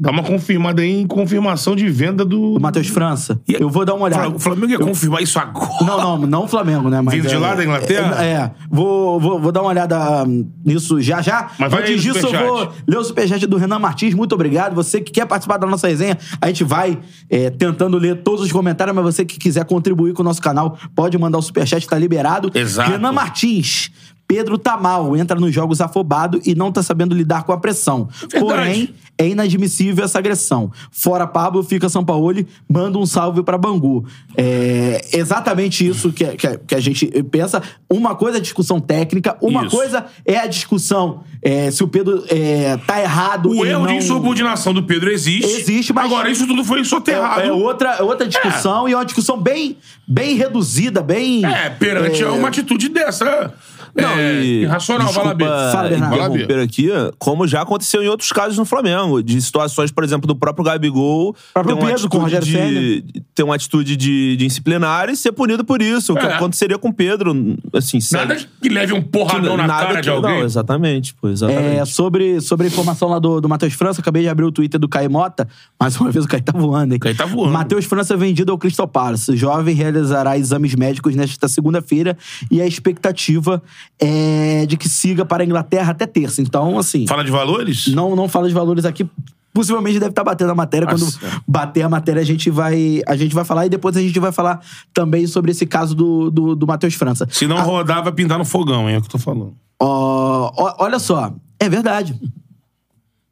Dá 0.00 0.12
uma 0.12 0.22
confirmada 0.22 0.80
aí 0.80 1.00
em 1.00 1.06
confirmação 1.08 1.74
de 1.74 1.88
venda 1.88 2.24
do. 2.24 2.54
O 2.54 2.60
Matheus 2.60 2.86
França. 2.86 3.40
E- 3.48 3.56
Eu 3.58 3.68
vou 3.68 3.84
dar 3.84 3.94
uma 3.94 4.04
olhada. 4.04 4.28
O 4.28 4.38
Flamengo 4.38 4.70
ia 4.70 4.78
confirmar 4.78 5.20
isso 5.20 5.40
agora. 5.40 5.84
Não, 5.84 5.98
não, 5.98 6.18
não 6.18 6.44
o 6.44 6.48
Flamengo, 6.48 6.88
né? 6.88 7.00
Mas 7.00 7.14
Vindo 7.14 7.26
de 7.26 7.34
é- 7.34 7.38
lá 7.38 7.56
da 7.56 7.64
Inglaterra? 7.64 8.24
É, 8.24 8.28
é. 8.28 8.50
Vou, 8.70 9.18
vou, 9.18 9.40
vou 9.40 9.50
dar 9.50 9.60
uma 9.60 9.70
olhada 9.70 10.22
hum, 10.22 10.48
nisso 10.64 11.00
já 11.00 11.20
já. 11.20 11.50
Mas 11.58 11.72
vai 11.72 11.82
Antes 11.82 12.00
disso, 12.00 12.28
eu 12.28 12.46
vou 12.46 12.72
ler 12.86 12.96
o 12.96 13.02
superchat 13.02 13.44
do 13.44 13.56
Renan 13.56 13.80
Martins. 13.80 14.14
Muito 14.14 14.36
obrigado. 14.36 14.72
Você 14.76 15.00
que 15.00 15.10
quer 15.10 15.26
participar 15.26 15.56
da 15.56 15.66
nossa 15.66 15.88
resenha, 15.88 16.16
a 16.40 16.46
gente 16.46 16.62
vai 16.62 16.96
é, 17.28 17.50
tentando 17.50 17.98
ler 17.98 18.22
todos 18.22 18.44
os 18.44 18.52
comentários, 18.52 18.94
mas 18.94 19.04
você 19.04 19.24
que 19.24 19.36
quiser 19.36 19.64
contribuir 19.64 20.12
com 20.12 20.22
o 20.22 20.24
nosso 20.24 20.40
canal, 20.40 20.78
pode 20.94 21.18
mandar 21.18 21.38
o 21.38 21.42
superchat, 21.42 21.84
tá 21.88 21.98
liberado. 21.98 22.52
Exato. 22.54 22.92
Renan 22.92 23.10
Martins. 23.10 23.90
Pedro 24.28 24.58
tá 24.58 24.76
mal, 24.76 25.16
entra 25.16 25.40
nos 25.40 25.54
jogos 25.54 25.80
afobado 25.80 26.38
e 26.44 26.54
não 26.54 26.70
tá 26.70 26.82
sabendo 26.82 27.16
lidar 27.16 27.44
com 27.44 27.52
a 27.52 27.56
pressão. 27.56 28.10
Verdade. 28.30 28.44
Porém, 28.44 28.94
é 29.18 29.28
inadmissível 29.28 30.04
essa 30.04 30.18
agressão. 30.18 30.70
Fora 30.90 31.26
Pablo, 31.26 31.62
fica 31.62 31.88
São 31.88 32.04
Paulo, 32.04 32.46
manda 32.68 32.98
um 32.98 33.04
salve 33.04 33.42
pra 33.42 33.58
Bangu. 33.58 34.06
É 34.36 35.00
exatamente 35.12 35.86
isso 35.86 36.12
que, 36.12 36.24
que, 36.36 36.58
que 36.58 36.74
a 36.74 36.80
gente 36.80 37.06
pensa. 37.24 37.60
Uma 37.90 38.14
coisa 38.14 38.38
é 38.38 38.40
discussão 38.40 38.80
técnica, 38.80 39.36
uma 39.40 39.66
Isso. 39.66 39.76
coisa 39.76 40.06
é 40.24 40.38
a 40.38 40.46
discussão 40.46 41.24
é, 41.42 41.70
se 41.70 41.82
o 41.82 41.88
Pedro 41.88 42.24
é, 42.28 42.76
tá 42.86 43.00
errado. 43.00 43.50
O 43.50 43.64
erro 43.64 43.80
não... 43.80 43.86
de 43.86 43.94
insubordinação 43.94 44.72
do 44.72 44.82
Pedro 44.82 45.10
existe. 45.10 45.60
Existe, 45.60 45.92
mas- 45.92 46.06
Agora, 46.06 46.30
isso 46.30 46.46
tudo 46.46 46.64
foi 46.64 46.84
soterrado. 46.84 47.40
É, 47.40 47.46
é 47.48 47.52
outra, 47.52 47.94
é 47.94 48.02
outra 48.02 48.26
discussão 48.26 48.88
e 48.88 48.92
é 48.92 48.96
uma 48.96 49.04
discussão 49.04 49.40
bem, 49.40 49.76
bem 50.06 50.36
reduzida, 50.36 51.02
bem. 51.02 51.44
É, 51.44 51.70
perante 51.70 52.22
é, 52.22 52.28
uma 52.28 52.48
atitude 52.48 52.88
dessa. 52.88 53.54
Não, 54.00 54.10
é, 54.18 54.34
e- 54.44 54.62
irracional, 54.62 55.12
vai 55.12 55.24
lá, 55.24 55.34
desculpa 55.34 55.64
Bê. 55.66 55.72
Fala, 55.72 55.88
Bernardo. 55.88 56.14
interromper 56.36 56.58
aqui, 56.60 56.88
como 57.18 57.46
já 57.46 57.62
aconteceu 57.62 58.02
em 58.02 58.08
outros 58.08 58.30
casos 58.32 58.56
no 58.58 58.64
Flamengo, 58.64 59.22
de 59.22 59.40
situações, 59.40 59.90
por 59.90 60.04
exemplo, 60.04 60.26
do 60.26 60.36
próprio 60.36 60.64
Gabigol 60.64 61.34
Próprio 61.52 61.76
ter 61.76 61.82
uma 61.82 61.90
Pedro, 61.92 62.08
com 62.08 62.18
o 62.18 62.26
atitude 62.26 62.52
Rogério 62.56 63.02
de, 63.02 63.22
ter 63.34 63.42
uma 63.42 63.54
atitude 63.54 63.96
de, 63.96 64.36
de 64.36 64.46
disciplinar 64.46 65.08
e 65.08 65.16
ser 65.16 65.32
punido 65.32 65.64
por 65.64 65.82
isso. 65.82 66.12
O 66.12 66.16
que 66.16 66.24
É. 66.26 66.34
aconteceria 66.34 66.78
com 66.78 66.88
o 66.88 66.92
Pedro, 66.92 67.32
assim, 67.74 67.98
Nada 68.12 68.34
sério. 68.36 68.48
que 68.62 68.68
leve 68.68 68.92
um 68.92 69.02
porradão 69.02 69.56
na 69.56 69.66
Nada 69.66 69.82
cara 69.86 69.94
que- 69.96 70.02
de 70.02 70.10
alguém. 70.10 70.38
Não, 70.38 70.44
exatamente, 70.44 71.14
pô, 71.14 71.28
É, 71.28 71.32
exatamente. 71.32 71.92
sobre, 71.92 72.40
sobre 72.40 72.66
a 72.66 72.68
informação 72.70 73.08
lá 73.08 73.18
do, 73.18 73.40
do 73.40 73.48
Matheus 73.48 73.74
França, 73.74 74.00
acabei 74.00 74.22
de 74.22 74.28
abrir 74.28 74.44
o 74.44 74.52
Twitter 74.52 74.78
do 74.80 74.88
Caio 74.88 75.10
Mota. 75.10 75.48
Mais 75.80 75.96
uma 76.00 76.10
vez 76.10 76.24
o 76.24 76.28
Caio 76.28 76.42
tá 76.42 76.52
voando, 76.56 76.94
hein? 76.94 76.98
Caio 77.00 77.16
tá 77.16 77.26
voando. 77.26 77.52
Matheus 77.52 77.84
França 77.84 78.16
vendido 78.16 78.52
ao 78.52 78.58
Crystal 78.58 78.86
Palace. 78.88 79.36
Jovem 79.36 79.74
realizará 79.74 80.36
exames 80.38 80.74
médicos 80.74 81.14
nesta 81.14 81.48
segunda-feira 81.48 82.16
e 82.50 82.60
a 82.60 82.66
expectativa 82.66 83.62
é 83.98 84.66
de 84.66 84.76
que 84.76 84.88
siga 84.88 85.24
para 85.24 85.42
a 85.42 85.46
Inglaterra 85.46 85.90
até 85.92 86.06
terça. 86.06 86.40
Então, 86.42 86.78
assim, 86.78 87.06
Fala 87.06 87.24
de 87.24 87.30
valores? 87.30 87.88
não, 87.88 88.14
não 88.16 88.28
fala 88.28 88.48
de 88.48 88.54
valores 88.54 88.84
aqui. 88.84 89.08
Possivelmente 89.52 89.98
deve 89.98 90.10
estar 90.10 90.22
batendo 90.22 90.52
a 90.52 90.54
matéria. 90.54 90.86
Quando 90.86 91.00
Nossa. 91.00 91.18
bater 91.48 91.82
a 91.82 91.88
matéria, 91.88 92.20
a 92.22 92.24
gente, 92.24 92.48
vai, 92.48 93.02
a 93.06 93.16
gente 93.16 93.34
vai 93.34 93.44
falar. 93.44 93.66
E 93.66 93.68
depois 93.68 93.96
a 93.96 94.00
gente 94.00 94.20
vai 94.20 94.30
falar 94.30 94.60
também 94.94 95.26
sobre 95.26 95.50
esse 95.50 95.66
caso 95.66 95.94
do, 95.96 96.30
do, 96.30 96.54
do 96.54 96.66
Matheus 96.66 96.94
França. 96.94 97.26
Se 97.30 97.46
não 97.46 97.60
rodar, 97.62 98.04
vai 98.04 98.12
pintar 98.12 98.38
no 98.38 98.44
fogão, 98.44 98.88
hein? 98.88 98.94
É 98.96 98.98
o 98.98 99.00
que 99.00 99.06
eu 99.08 99.12
tô 99.12 99.18
falando. 99.18 99.54
Olha 99.80 100.98
só, 100.98 101.32
é 101.58 101.68
verdade. 101.68 102.14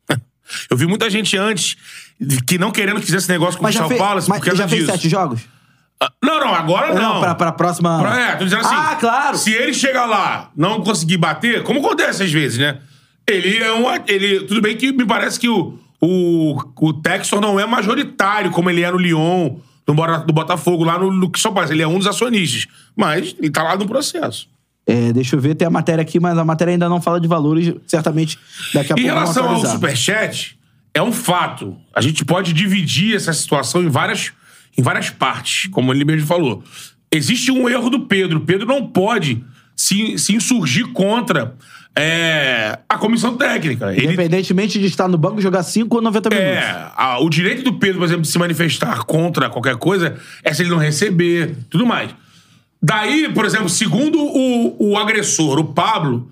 Eu 0.70 0.76
vi 0.76 0.86
muita 0.86 1.10
gente 1.10 1.36
antes 1.36 1.76
que 2.46 2.56
não 2.56 2.70
querendo 2.70 3.00
que 3.00 3.06
fizesse 3.06 3.28
negócio 3.28 3.56
com 3.58 3.62
o 3.62 3.64
Mas 3.64 3.74
já, 3.74 3.80
Crystal 3.80 3.88
fez, 3.98 4.00
Palace 4.00 4.28
mas 4.28 4.38
por 4.38 4.44
causa 4.46 4.62
já 4.62 4.68
fez 4.68 4.80
disso. 4.82 4.92
sete 4.92 5.08
jogos? 5.08 5.42
Ah, 6.00 6.10
Não, 6.22 6.38
não, 6.40 6.54
agora 6.54 6.92
não. 6.94 7.14
Não, 7.14 7.20
pra, 7.20 7.34
pra 7.34 7.52
próxima. 7.52 7.98
Pra- 7.98 8.20
É, 8.20 8.36
tô 8.36 8.44
dizendo 8.44 8.60
assim. 8.66 8.74
Ah, 8.74 8.96
claro! 9.00 9.38
Se 9.38 9.52
ele 9.52 9.72
chegar 9.72 10.04
lá, 10.06 10.50
não 10.56 10.82
conseguir 10.82 11.16
bater, 11.16 11.62
como 11.62 11.80
acontece 11.80 12.22
às 12.22 12.30
vezes, 12.32 12.58
né? 12.58 12.78
Ele 13.26 13.56
é 13.58 13.72
um. 13.72 13.86
Ele, 14.06 14.40
tudo 14.40 14.60
bem 14.60 14.76
que 14.76 14.92
me 14.92 15.06
parece 15.06 15.40
que 15.40 15.48
o, 15.48 15.78
o, 16.00 16.56
o 16.80 16.92
Textor 16.92 17.40
não 17.40 17.58
é 17.58 17.66
majoritário, 17.66 18.50
como 18.50 18.68
ele 18.70 18.82
é 18.82 18.90
no 18.90 18.98
Lyon, 18.98 19.56
no, 19.88 19.94
no 19.94 20.32
Botafogo, 20.34 20.84
lá 20.84 20.98
no, 20.98 21.10
no 21.10 21.30
Crystal 21.30 21.52
Palace. 21.52 21.72
Ele 21.72 21.82
é 21.82 21.88
um 21.88 21.98
dos 21.98 22.06
acionistas. 22.06 22.66
Mas 22.94 23.34
ele 23.38 23.50
tá 23.50 23.62
lá 23.62 23.74
no 23.76 23.86
processo. 23.86 24.48
É, 24.86 25.12
deixa 25.12 25.34
eu 25.34 25.40
ver, 25.40 25.54
tem 25.56 25.66
a 25.66 25.70
matéria 25.70 26.02
aqui, 26.02 26.20
mas 26.20 26.38
a 26.38 26.44
matéria 26.44 26.70
ainda 26.72 26.88
não 26.88 27.00
fala 27.00 27.18
de 27.18 27.26
valores. 27.26 27.74
Certamente 27.88 28.38
daqui 28.72 28.92
a 28.92 28.96
Em 28.96 29.02
pouco 29.02 29.14
relação 29.14 29.42
ao 29.44 29.48
atualizar. 29.50 29.74
superchat, 29.74 30.58
é 30.94 31.02
um 31.02 31.10
fato. 31.10 31.76
A 31.94 32.00
gente 32.00 32.24
pode 32.24 32.52
dividir 32.52 33.16
essa 33.16 33.32
situação 33.32 33.82
em 33.82 33.88
várias, 33.88 34.32
em 34.76 34.82
várias 34.82 35.10
partes, 35.10 35.68
como 35.70 35.92
ele 35.92 36.04
mesmo 36.04 36.26
falou. 36.26 36.62
Existe 37.10 37.50
um 37.50 37.68
erro 37.68 37.88
do 37.90 38.00
Pedro. 38.06 38.38
O 38.38 38.40
Pedro 38.42 38.66
não 38.66 38.86
pode 38.86 39.42
se, 39.74 40.18
se 40.18 40.34
insurgir 40.34 40.86
contra 40.88 41.54
é, 41.98 42.78
a 42.88 42.98
comissão 42.98 43.36
técnica. 43.36 43.92
Ele 43.94 44.06
Independentemente 44.06 44.78
de 44.78 44.86
estar 44.86 45.08
no 45.08 45.16
banco, 45.16 45.40
jogar 45.40 45.62
5 45.62 45.96
ou 45.96 46.02
90 46.02 46.28
minutos. 46.30 46.50
é, 46.52 46.90
a- 46.96 47.18
o 47.20 47.30
direito 47.30 47.62
do 47.62 47.74
Pedro, 47.78 47.98
por 47.98 48.04
exemplo, 48.04 48.22
de 48.22 48.28
se 48.28 48.38
manifestar 48.38 49.04
contra 49.04 49.48
qualquer 49.48 49.76
coisa 49.76 50.16
é 50.44 50.52
se 50.52 50.62
ele 50.62 50.70
não 50.70 50.78
receber, 50.78 51.54
tudo 51.70 51.86
mais. 51.86 52.10
Daí, 52.82 53.30
por 53.32 53.44
exemplo, 53.46 53.68
segundo 53.68 54.18
o, 54.18 54.90
o 54.92 54.98
agressor, 54.98 55.58
o 55.58 55.64
Pablo, 55.64 56.30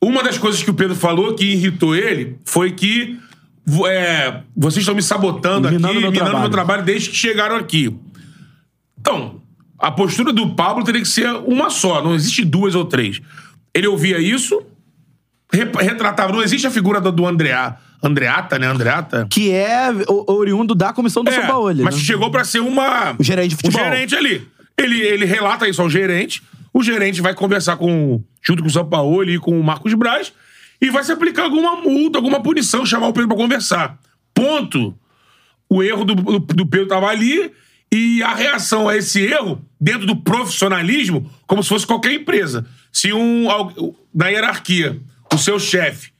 uma 0.00 0.22
das 0.22 0.38
coisas 0.38 0.62
que 0.62 0.70
o 0.70 0.74
Pedro 0.74 0.94
falou 0.94 1.34
que 1.34 1.44
irritou 1.44 1.94
ele 1.96 2.36
foi 2.44 2.70
que 2.72 3.18
é, 3.86 4.42
vocês 4.56 4.78
estão 4.82 4.94
me 4.94 5.02
sabotando 5.02 5.68
Minando 5.70 5.86
aqui, 5.88 6.00
meu 6.00 6.10
minando 6.10 6.16
trabalho. 6.24 6.40
meu 6.40 6.50
trabalho 6.50 6.82
desde 6.84 7.10
que 7.10 7.16
chegaram 7.16 7.56
aqui. 7.56 7.94
Então, 9.00 9.40
a 9.78 9.90
postura 9.90 10.32
do 10.32 10.54
Pablo 10.54 10.84
teria 10.84 11.00
que 11.00 11.08
ser 11.08 11.28
uma 11.46 11.70
só, 11.70 12.02
não 12.02 12.14
existe 12.14 12.44
duas 12.44 12.74
ou 12.74 12.84
três. 12.84 13.20
Ele 13.74 13.86
ouvia 13.86 14.18
isso, 14.18 14.62
retratava, 15.52 16.32
não 16.32 16.42
existe 16.42 16.66
a 16.66 16.70
figura 16.70 17.00
do, 17.00 17.26
Andrea, 17.26 17.76
Andreata, 18.02 18.58
né? 18.58 18.66
Andreata. 18.66 19.26
Que 19.30 19.50
é 19.50 19.90
o- 20.08 20.32
oriundo 20.32 20.74
da 20.74 20.92
comissão 20.92 21.22
do 21.22 21.30
É, 21.30 21.34
São 21.34 21.46
Paulo. 21.46 21.74
mas 21.82 21.94
né? 21.94 22.00
chegou 22.00 22.30
pra 22.30 22.44
ser 22.44 22.60
uma... 22.60 23.14
O 23.18 23.22
gerente 23.22 23.50
de 23.50 23.56
futebol. 23.56 23.80
Um 23.80 23.84
gerente 23.84 24.14
ali. 24.16 24.48
Ele, 24.78 25.00
ele 25.00 25.24
relata 25.24 25.68
isso 25.68 25.80
ao 25.82 25.88
gerente, 25.90 26.42
o 26.72 26.82
gerente 26.82 27.20
vai 27.20 27.34
conversar 27.34 27.76
com, 27.76 28.22
junto 28.42 28.62
com 28.62 28.68
o 28.68 28.72
São 28.72 28.84
Paulo 28.88 29.22
e 29.28 29.38
com 29.38 29.58
o 29.58 29.62
Marcos 29.62 29.92
Braz 29.94 30.32
e 30.82 30.90
vai 30.90 31.04
se 31.04 31.12
aplicar 31.12 31.44
alguma 31.44 31.76
multa, 31.76 32.18
alguma 32.18 32.42
punição, 32.42 32.84
chamar 32.84 33.06
o 33.06 33.12
Pedro 33.12 33.28
pra 33.28 33.36
conversar. 33.36 33.96
Ponto. 34.34 34.92
O 35.70 35.80
erro 35.80 36.04
do, 36.04 36.40
do, 36.40 36.66
Pedro 36.66 36.88
tava 36.88 37.06
ali 37.06 37.52
e 37.90 38.20
a 38.22 38.34
reação 38.34 38.88
a 38.88 38.96
esse 38.96 39.22
erro, 39.22 39.64
dentro 39.80 40.06
do 40.06 40.16
profissionalismo, 40.16 41.30
como 41.46 41.62
se 41.62 41.68
fosse 41.68 41.86
qualquer 41.86 42.12
empresa. 42.12 42.66
Se 42.92 43.12
um, 43.12 43.46
na 44.12 44.28
hierarquia, 44.28 45.00
o 45.32 45.38
seu 45.38 45.58
chefe 45.58 46.10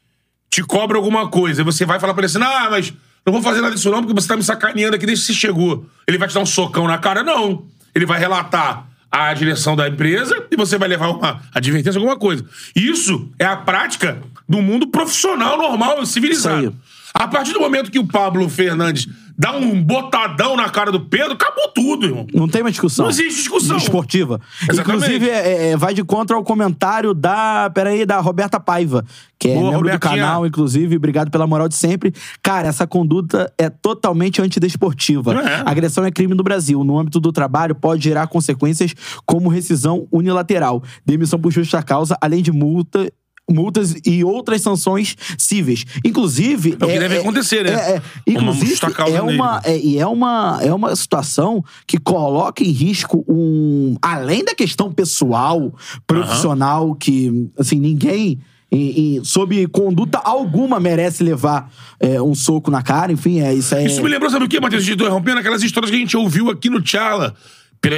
te 0.48 0.62
cobra 0.62 0.96
alguma 0.96 1.28
coisa, 1.28 1.64
você 1.64 1.84
vai 1.84 1.98
falar 1.98 2.14
pra 2.14 2.20
ele 2.20 2.26
assim: 2.26 2.42
ah, 2.42 2.68
mas 2.70 2.94
não 3.26 3.32
vou 3.32 3.42
fazer 3.42 3.60
nada 3.60 3.74
disso 3.74 3.90
não, 3.90 4.00
porque 4.00 4.14
você 4.14 4.28
tá 4.28 4.36
me 4.36 4.44
sacaneando 4.44 4.94
aqui 4.94 5.06
desde 5.06 5.26
que 5.26 5.32
você 5.32 5.38
chegou. 5.38 5.86
Ele 6.06 6.18
vai 6.18 6.28
te 6.28 6.34
dar 6.34 6.40
um 6.40 6.46
socão 6.46 6.86
na 6.86 6.98
cara? 6.98 7.24
Não. 7.24 7.66
Ele 7.94 8.06
vai 8.06 8.18
relatar 8.18 8.86
à 9.10 9.34
direção 9.34 9.74
da 9.74 9.88
empresa 9.88 10.46
e 10.50 10.56
você 10.56 10.78
vai 10.78 10.88
levar 10.88 11.08
uma 11.08 11.42
advertência, 11.52 11.98
alguma 11.98 12.16
coisa. 12.16 12.44
Isso 12.76 13.30
é 13.38 13.44
a 13.44 13.56
prática 13.56 14.22
do 14.52 14.60
mundo 14.60 14.86
profissional, 14.86 15.56
normal, 15.56 16.04
civilizado. 16.04 16.76
A 17.14 17.26
partir 17.26 17.54
do 17.54 17.60
momento 17.60 17.90
que 17.90 17.98
o 17.98 18.06
Pablo 18.06 18.46
Fernandes 18.50 19.08
dá 19.36 19.56
um 19.56 19.82
botadão 19.82 20.56
na 20.56 20.68
cara 20.68 20.92
do 20.92 21.00
Pedro, 21.00 21.32
acabou 21.32 21.68
tudo, 21.68 22.06
irmão. 22.06 22.26
Não 22.34 22.46
tem 22.46 22.62
mais 22.62 22.74
discussão. 22.74 23.04
Não 23.06 23.10
existe 23.10 23.38
discussão. 23.40 23.78
Esportiva. 23.78 24.38
Exatamente. 24.70 25.04
Inclusive, 25.04 25.30
é, 25.30 25.70
é, 25.70 25.76
vai 25.76 25.94
de 25.94 26.04
contra 26.04 26.36
ao 26.36 26.44
comentário 26.44 27.14
da. 27.14 27.70
Peraí, 27.70 28.04
da 28.04 28.20
Roberta 28.20 28.60
Paiva, 28.60 29.04
que 29.38 29.48
é 29.48 29.54
Boa, 29.54 29.70
membro 29.70 29.88
do 29.88 29.92
Robertinha. 29.92 30.22
canal, 30.22 30.46
inclusive. 30.46 30.96
Obrigado 30.96 31.30
pela 31.30 31.46
moral 31.46 31.68
de 31.68 31.76
sempre. 31.76 32.12
Cara, 32.42 32.68
essa 32.68 32.86
conduta 32.86 33.50
é 33.56 33.70
totalmente 33.70 34.42
antidesportiva. 34.42 35.32
É. 35.34 35.62
Agressão 35.64 36.04
é 36.04 36.10
crime 36.10 36.34
no 36.34 36.42
Brasil. 36.42 36.84
No 36.84 36.98
âmbito 36.98 37.18
do 37.18 37.32
trabalho, 37.32 37.74
pode 37.74 38.04
gerar 38.04 38.26
consequências 38.26 38.94
como 39.24 39.48
rescisão 39.48 40.06
unilateral, 40.12 40.82
demissão 41.06 41.38
por 41.40 41.50
justa 41.50 41.82
causa, 41.82 42.18
além 42.20 42.42
de 42.42 42.52
multa. 42.52 43.10
Multas 43.52 43.94
e 44.04 44.24
outras 44.24 44.62
sanções 44.62 45.16
cíveis. 45.38 45.84
Inclusive. 46.04 46.76
É 46.80 46.84
o 46.84 46.88
que 46.88 46.98
deve 46.98 47.18
acontecer, 47.18 47.64
né? 47.64 47.72
É, 47.72 47.94
é, 47.94 48.02
Uma 48.38 48.52
inclusive, 48.52 48.92
causa 48.92 49.16
é 49.16 49.22
uma, 49.22 49.60
é, 49.64 49.78
e 49.78 49.98
é 49.98 50.06
uma, 50.06 50.58
é 50.62 50.72
uma 50.72 50.94
situação 50.96 51.64
que 51.86 51.98
coloca 51.98 52.62
em 52.62 52.70
risco 52.70 53.24
um. 53.28 53.96
Além 54.00 54.44
da 54.44 54.54
questão 54.54 54.92
pessoal, 54.92 55.72
profissional, 56.06 56.94
que 56.94 57.50
assim, 57.58 57.78
ninguém. 57.78 58.40
E, 58.74 59.18
e, 59.18 59.24
sob 59.26 59.66
conduta 59.66 60.16
alguma 60.16 60.80
merece 60.80 61.22
levar 61.22 61.70
é, 62.00 62.22
um 62.22 62.34
soco 62.34 62.70
na 62.70 62.80
cara, 62.80 63.12
enfim, 63.12 63.40
é 63.40 63.52
isso 63.52 63.74
é. 63.74 63.84
Isso 63.84 64.02
me 64.02 64.08
lembrou, 64.08 64.30
sabe 64.30 64.46
o 64.46 64.48
quê, 64.48 64.58
Matheus? 64.58 64.82
De 64.82 64.94
interrompendo 64.94 65.40
aquelas 65.40 65.62
histórias 65.62 65.90
que 65.90 65.96
a 65.96 66.00
gente 66.00 66.16
ouviu 66.16 66.48
aqui 66.48 66.70
no 66.70 66.80
Tchala. 66.80 67.34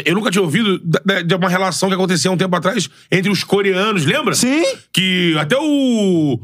Eu 0.07 0.15
nunca 0.15 0.31
tinha 0.31 0.41
ouvido 0.43 0.81
de 1.27 1.35
uma 1.35 1.49
relação 1.49 1.89
que 1.91 1.95
acontecia 1.95 2.31
um 2.31 2.37
tempo 2.37 2.57
atrás 2.57 2.89
entre 3.13 3.31
os 3.31 3.45
coreanos, 3.45 4.05
lembra? 4.07 4.35
Sim. 4.35 4.63
Que 4.93 5.37
até 5.39 5.57
o. 5.59 6.41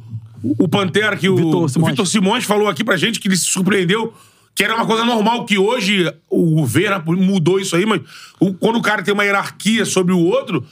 O 0.58 0.68
Pantera, 0.68 1.16
que 1.16 1.28
o 1.28 1.36
Vitor 1.36 1.68
Simões. 1.70 1.90
Vitor 1.92 2.06
Simões 2.06 2.44
falou 2.44 2.68
aqui 2.68 2.82
pra 2.82 2.96
gente 2.96 3.18
que 3.20 3.28
ele 3.28 3.36
se 3.36 3.44
surpreendeu. 3.46 4.12
Que 4.54 4.64
era 4.64 4.74
uma 4.74 4.84
coisa 4.84 5.04
normal, 5.04 5.44
que 5.46 5.56
hoje 5.56 6.12
o 6.28 6.56
governo 6.56 7.02
mudou 7.16 7.58
isso 7.60 7.76
aí, 7.76 7.86
mas 7.86 8.00
o- 8.38 8.52
quando 8.52 8.76
o 8.76 8.82
cara 8.82 9.02
tem 9.02 9.14
uma 9.14 9.24
hierarquia 9.24 9.84
sobre 9.84 10.12
o 10.12 10.18
outro, 10.18 10.66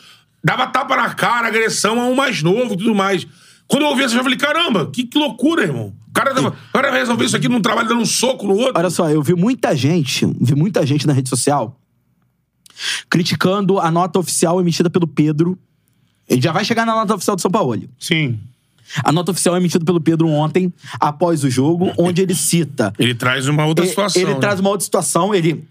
dava 0.44 0.66
tapa 0.66 0.96
na 0.96 1.14
cara, 1.14 1.46
agressão 1.48 1.98
a 2.00 2.07
um 2.07 2.14
mais 2.14 2.42
novo 2.42 2.74
e 2.74 2.76
tudo 2.76 2.94
mais. 2.94 3.26
Quando 3.66 3.83
eu 3.83 3.88
ouvi 3.88 4.02
essa, 4.02 4.16
eu 4.16 4.22
falei, 4.22 4.37
caramba, 4.38 4.90
que, 4.92 5.04
que 5.04 5.16
loucura, 5.18 5.62
irmão. 5.62 5.94
O 6.09 6.12
cara, 6.12 6.35
tava, 6.35 6.48
o 6.48 6.72
cara 6.72 6.90
vai 6.90 7.00
resolver 7.00 7.24
isso 7.24 7.37
aqui 7.37 7.48
num 7.48 7.61
trabalho 7.61 7.88
dando 7.88 8.00
um 8.00 8.07
soco 8.07 8.46
no 8.46 8.54
outro. 8.57 8.72
Olha 8.76 8.90
só, 8.90 9.09
eu 9.11 9.22
vi 9.22 9.35
muita 9.35 9.74
gente, 9.76 10.26
vi 10.40 10.54
muita 10.54 10.85
gente 10.85 11.07
na 11.07 11.12
rede 11.12 11.28
social 11.28 11.78
criticando 13.09 13.79
a 13.79 13.91
nota 13.91 14.19
oficial 14.19 14.61
emitida 14.61 14.88
pelo 14.91 15.07
Pedro. 15.07 15.59
Ele 16.29 16.41
já 16.43 16.53
vai 16.53 16.64
chegar 16.64 16.85
na 16.85 16.95
nota 16.95 17.14
oficial 17.14 17.37
do 17.37 17.43
São 17.43 17.51
Paulo. 17.51 17.83
Sim. 17.99 18.38
A 19.05 19.12
nota 19.12 19.33
oficial 19.33 19.57
emitida 19.57 19.85
pelo 19.85 20.01
Pedro 20.01 20.29
ontem, 20.29 20.73
após 20.99 21.45
o 21.45 21.51
jogo, 21.51 21.93
onde 21.99 22.23
ele 22.23 22.35
cita. 22.35 22.93
Ele 22.99 23.14
traz 23.14 23.47
uma 23.47 23.67
outra 23.67 23.85
Ele- 23.85 23.91
situação. 23.91 24.23
Ele 24.23 24.35
né? 24.35 24.41
traz 24.41 24.61
uma 24.61 24.71
outra 24.71 24.85
situação, 24.85 25.35
ele 25.35 25.64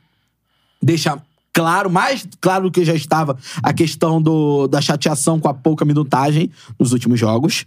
deixa 0.82 1.20
claro, 1.58 1.90
mais 1.90 2.28
claro 2.40 2.66
do 2.66 2.72
que 2.72 2.86
já 2.86 2.94
estava, 2.94 3.36
a 3.64 3.74
questão 3.74 4.22
do, 4.22 4.68
da 4.68 4.80
chateação 4.80 5.40
com 5.40 5.50
a 5.50 5.54
pouca 5.56 5.84
minutagem 5.84 6.52
nos 6.78 6.94
últimos 6.94 7.20
jogos. 7.20 7.66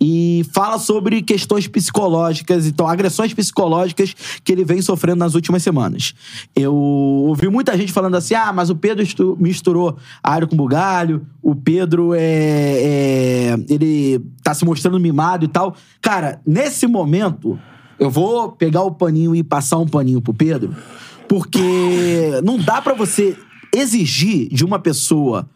E 0.00 0.46
fala 0.52 0.78
sobre 0.78 1.22
questões 1.22 1.66
psicológicas, 1.66 2.66
então, 2.66 2.86
agressões 2.86 3.34
psicológicas 3.34 4.14
que 4.44 4.52
ele 4.52 4.64
vem 4.64 4.80
sofrendo 4.80 5.18
nas 5.18 5.34
últimas 5.34 5.60
semanas. 5.60 6.14
Eu 6.54 6.72
ouvi 6.72 7.48
muita 7.48 7.76
gente 7.76 7.92
falando 7.92 8.14
assim: 8.16 8.34
ah, 8.34 8.52
mas 8.52 8.70
o 8.70 8.76
Pedro 8.76 9.04
misturou 9.40 9.96
área 10.22 10.46
com 10.46 10.56
bugalho, 10.56 11.26
o 11.42 11.56
Pedro 11.56 12.14
é, 12.14 12.20
é. 12.20 13.56
Ele 13.68 14.20
tá 14.44 14.54
se 14.54 14.64
mostrando 14.64 15.00
mimado 15.00 15.44
e 15.44 15.48
tal. 15.48 15.74
Cara, 16.00 16.40
nesse 16.46 16.86
momento, 16.86 17.58
eu 17.98 18.08
vou 18.08 18.52
pegar 18.52 18.82
o 18.82 18.92
paninho 18.92 19.34
e 19.34 19.42
passar 19.42 19.78
um 19.78 19.86
paninho 19.86 20.20
pro 20.20 20.32
Pedro, 20.32 20.74
porque 21.32 22.42
não 22.44 22.58
dá 22.58 22.82
pra 22.82 22.92
você 22.92 23.34
exigir 23.74 24.50
de 24.50 24.66
uma 24.66 24.78
pessoa 24.78 25.48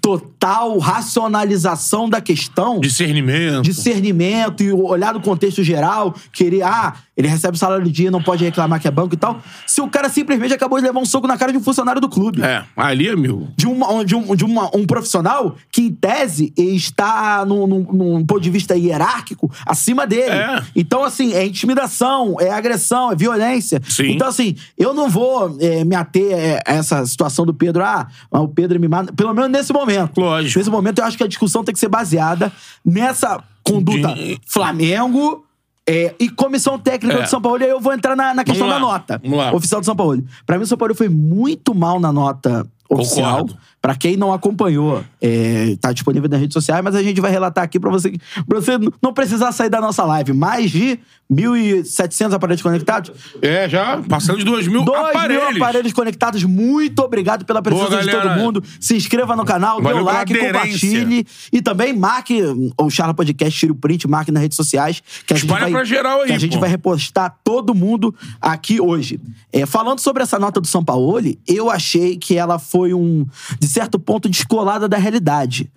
total 0.00 0.78
racionalização 0.78 2.08
da 2.08 2.20
questão, 2.20 2.80
Discernimento. 2.80 3.62
discernimento 3.62 4.62
e 4.62 4.72
olhar 4.72 5.14
no 5.14 5.20
contexto 5.20 5.62
geral, 5.62 6.14
querer, 6.32 6.62
ah, 6.62 6.94
ele 7.16 7.28
recebe 7.28 7.56
o 7.56 7.58
salário 7.58 7.84
do 7.84 7.90
dia, 7.90 8.10
não 8.10 8.22
pode 8.22 8.44
reclamar 8.44 8.80
que 8.80 8.86
é 8.88 8.90
banco 8.90 9.14
e 9.14 9.16
tal, 9.16 9.40
se 9.66 9.80
o 9.80 9.88
cara 9.88 10.08
simplesmente 10.08 10.54
acabou 10.54 10.78
de 10.78 10.84
levar 10.86 11.00
um 11.00 11.04
soco 11.04 11.26
na 11.26 11.36
cara 11.36 11.52
de 11.52 11.58
um 11.58 11.62
funcionário 11.62 12.00
do 12.00 12.08
clube 12.08 12.42
É, 12.42 12.64
ali 12.76 13.08
é 13.08 13.16
meu. 13.16 13.48
de, 13.56 13.66
uma, 13.66 14.04
de, 14.04 14.14
um, 14.14 14.34
de 14.36 14.44
uma- 14.44 14.70
um 14.76 14.86
profissional 14.86 15.56
que, 15.70 15.82
em 15.82 15.90
tese, 15.92 16.52
está 16.56 17.44
num, 17.46 17.66
num, 17.66 17.82
num 17.92 18.26
ponto 18.26 18.40
de 18.40 18.50
vista 18.50 18.76
hierárquico 18.76 19.50
acima 19.66 20.06
dele. 20.06 20.30
É. 20.30 20.62
Então, 20.76 21.02
assim, 21.04 21.32
é 21.34 21.44
intimidação, 21.46 22.36
é 22.40 22.50
agressão, 22.50 23.12
é 23.12 23.16
violência. 23.16 23.80
Sim. 23.88 24.12
Então, 24.12 24.28
assim, 24.28 24.54
eu 24.76 24.94
não 24.94 25.08
vou 25.08 25.56
é, 25.60 25.84
me 25.84 25.94
ater 25.94 26.60
a 26.66 26.72
essa 26.72 27.04
situação 27.06 27.44
do 27.44 27.52
Pedro. 27.52 27.82
Ah, 27.84 28.06
o 28.30 28.48
Pedro 28.48 28.78
me 28.78 28.88
mata. 28.88 29.12
Pelo 29.12 29.34
menos 29.34 29.50
nesse 29.50 29.67
momento. 29.72 30.20
Lógico. 30.20 30.58
Nesse 30.58 30.70
momento, 30.70 30.98
eu 31.00 31.04
acho 31.04 31.16
que 31.16 31.24
a 31.24 31.28
discussão 31.28 31.62
tem 31.64 31.72
que 31.72 31.78
ser 31.80 31.88
baseada 31.88 32.52
nessa 32.84 33.42
conduta 33.62 34.14
De- 34.14 34.40
Flamengo. 34.46 35.44
é, 35.86 36.14
e 36.20 36.28
comissão 36.28 36.78
técnica 36.78 37.18
É. 37.20 37.22
do 37.22 37.28
São 37.30 37.40
Paulo, 37.40 37.60
e 37.60 37.64
aí 37.64 37.70
eu 37.70 37.80
vou 37.80 37.92
entrar 37.94 38.14
na, 38.14 38.34
na 38.34 38.44
questão 38.44 38.68
da 38.68 38.78
nota 38.78 39.20
oficial 39.54 39.80
do 39.80 39.84
São 39.84 39.96
Paulo. 39.96 40.22
Pra 40.44 40.58
mim, 40.58 40.64
o 40.64 40.66
São 40.66 40.76
Paulo 40.76 40.94
foi 40.94 41.08
muito 41.08 41.74
mal 41.74 41.98
na 41.98 42.12
nota 42.12 42.66
oficial. 42.90 43.38
Concordo. 43.40 43.58
Pra 43.88 43.94
quem 43.94 44.18
não 44.18 44.34
acompanhou, 44.34 45.02
é, 45.18 45.74
tá 45.80 45.94
disponível 45.94 46.28
nas 46.28 46.38
redes 46.38 46.52
sociais, 46.52 46.84
mas 46.84 46.94
a 46.94 47.02
gente 47.02 47.22
vai 47.22 47.30
relatar 47.30 47.64
aqui 47.64 47.80
pra 47.80 47.88
você, 47.88 48.12
pra 48.46 48.60
você 48.60 48.72
não 49.00 49.14
precisar 49.14 49.50
sair 49.50 49.70
da 49.70 49.80
nossa 49.80 50.04
live. 50.04 50.34
Mais 50.34 50.70
de 50.70 51.00
1.700 51.32 52.32
aparelhos 52.32 52.62
conectados. 52.62 53.12
É, 53.42 53.68
já 53.68 54.02
passando 54.08 54.38
de 54.38 54.44
2 54.44 54.66
mil 54.66 54.82
2 54.84 54.98
aparelhos. 54.98 55.54
mil 55.54 55.62
aparelhos 55.62 55.92
conectados. 55.92 56.42
Muito 56.44 57.00
obrigado 57.00 57.44
pela 57.44 57.60
presença 57.60 57.88
Boa, 57.88 58.02
de 58.02 58.10
todo 58.10 58.30
mundo. 58.30 58.64
Se 58.80 58.96
inscreva 58.96 59.36
no 59.36 59.44
canal, 59.44 59.76
dê 59.78 59.84
Valeu 59.84 60.02
o 60.02 60.06
pela 60.06 60.18
like, 60.18 60.38
compartilhe. 60.38 61.26
E 61.52 61.60
também 61.60 61.92
marque 61.94 62.42
o 62.78 62.88
Charla 62.88 63.12
Podcast, 63.12 63.58
tire 63.58 63.72
o 63.72 63.74
print, 63.74 64.08
marque 64.08 64.32
nas 64.32 64.42
redes 64.42 64.56
sociais. 64.56 65.02
Que 65.26 65.34
a 65.34 65.36
gente 65.36 65.46
Espalha 65.46 65.64
vai, 65.64 65.72
pra 65.72 65.84
geral 65.84 66.22
aí, 66.22 66.28
Que 66.28 66.32
a 66.32 66.38
gente 66.38 66.54
pô. 66.54 66.60
vai 66.60 66.70
repostar 66.70 67.36
todo 67.44 67.74
mundo 67.74 68.14
aqui 68.40 68.80
hoje. 68.80 69.20
É, 69.52 69.66
falando 69.66 69.98
sobre 69.98 70.22
essa 70.22 70.38
nota 70.38 70.60
do 70.60 70.66
São 70.66 70.82
Paulo, 70.82 71.20
eu 71.46 71.70
achei 71.70 72.16
que 72.16 72.36
ela 72.36 72.58
foi 72.58 72.94
um, 72.94 73.26
de 73.60 73.66
certo 73.78 73.98
ponto, 73.98 74.28
descolada 74.28 74.88
da 74.88 74.98
realidade. 74.98 75.70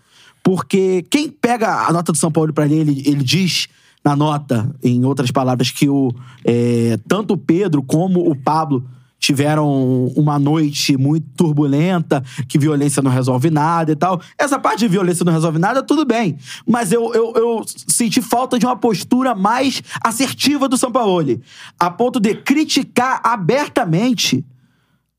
Porque 0.43 1.05
quem 1.09 1.29
pega 1.29 1.87
a 1.87 1.93
nota 1.93 2.11
do 2.11 2.17
São 2.17 2.31
Paulo 2.31 2.51
pra 2.51 2.65
ler, 2.65 2.79
ele, 2.79 3.03
ele 3.05 3.23
diz 3.23 3.67
na 4.03 4.15
nota, 4.15 4.73
em 4.83 5.05
outras 5.05 5.29
palavras, 5.29 5.69
que 5.69 5.87
o, 5.87 6.11
é, 6.43 6.97
tanto 7.07 7.35
o 7.35 7.37
Pedro 7.37 7.83
como 7.83 8.27
o 8.27 8.35
Pablo 8.35 8.83
tiveram 9.19 10.07
uma 10.15 10.39
noite 10.39 10.97
muito 10.97 11.27
turbulenta, 11.37 12.23
que 12.47 12.57
violência 12.57 13.03
não 13.03 13.11
resolve 13.11 13.51
nada 13.51 13.91
e 13.91 13.95
tal. 13.95 14.19
Essa 14.35 14.57
parte 14.57 14.79
de 14.79 14.87
violência 14.87 15.23
não 15.23 15.31
resolve 15.31 15.59
nada, 15.59 15.83
tudo 15.83 16.03
bem. 16.03 16.39
Mas 16.67 16.91
eu, 16.91 17.13
eu, 17.13 17.33
eu 17.35 17.63
senti 17.67 18.19
falta 18.19 18.57
de 18.57 18.65
uma 18.65 18.75
postura 18.75 19.35
mais 19.35 19.83
assertiva 20.03 20.67
do 20.67 20.75
Sampaoli, 20.75 21.39
a 21.79 21.91
ponto 21.91 22.19
de 22.19 22.33
criticar 22.33 23.21
abertamente 23.23 24.43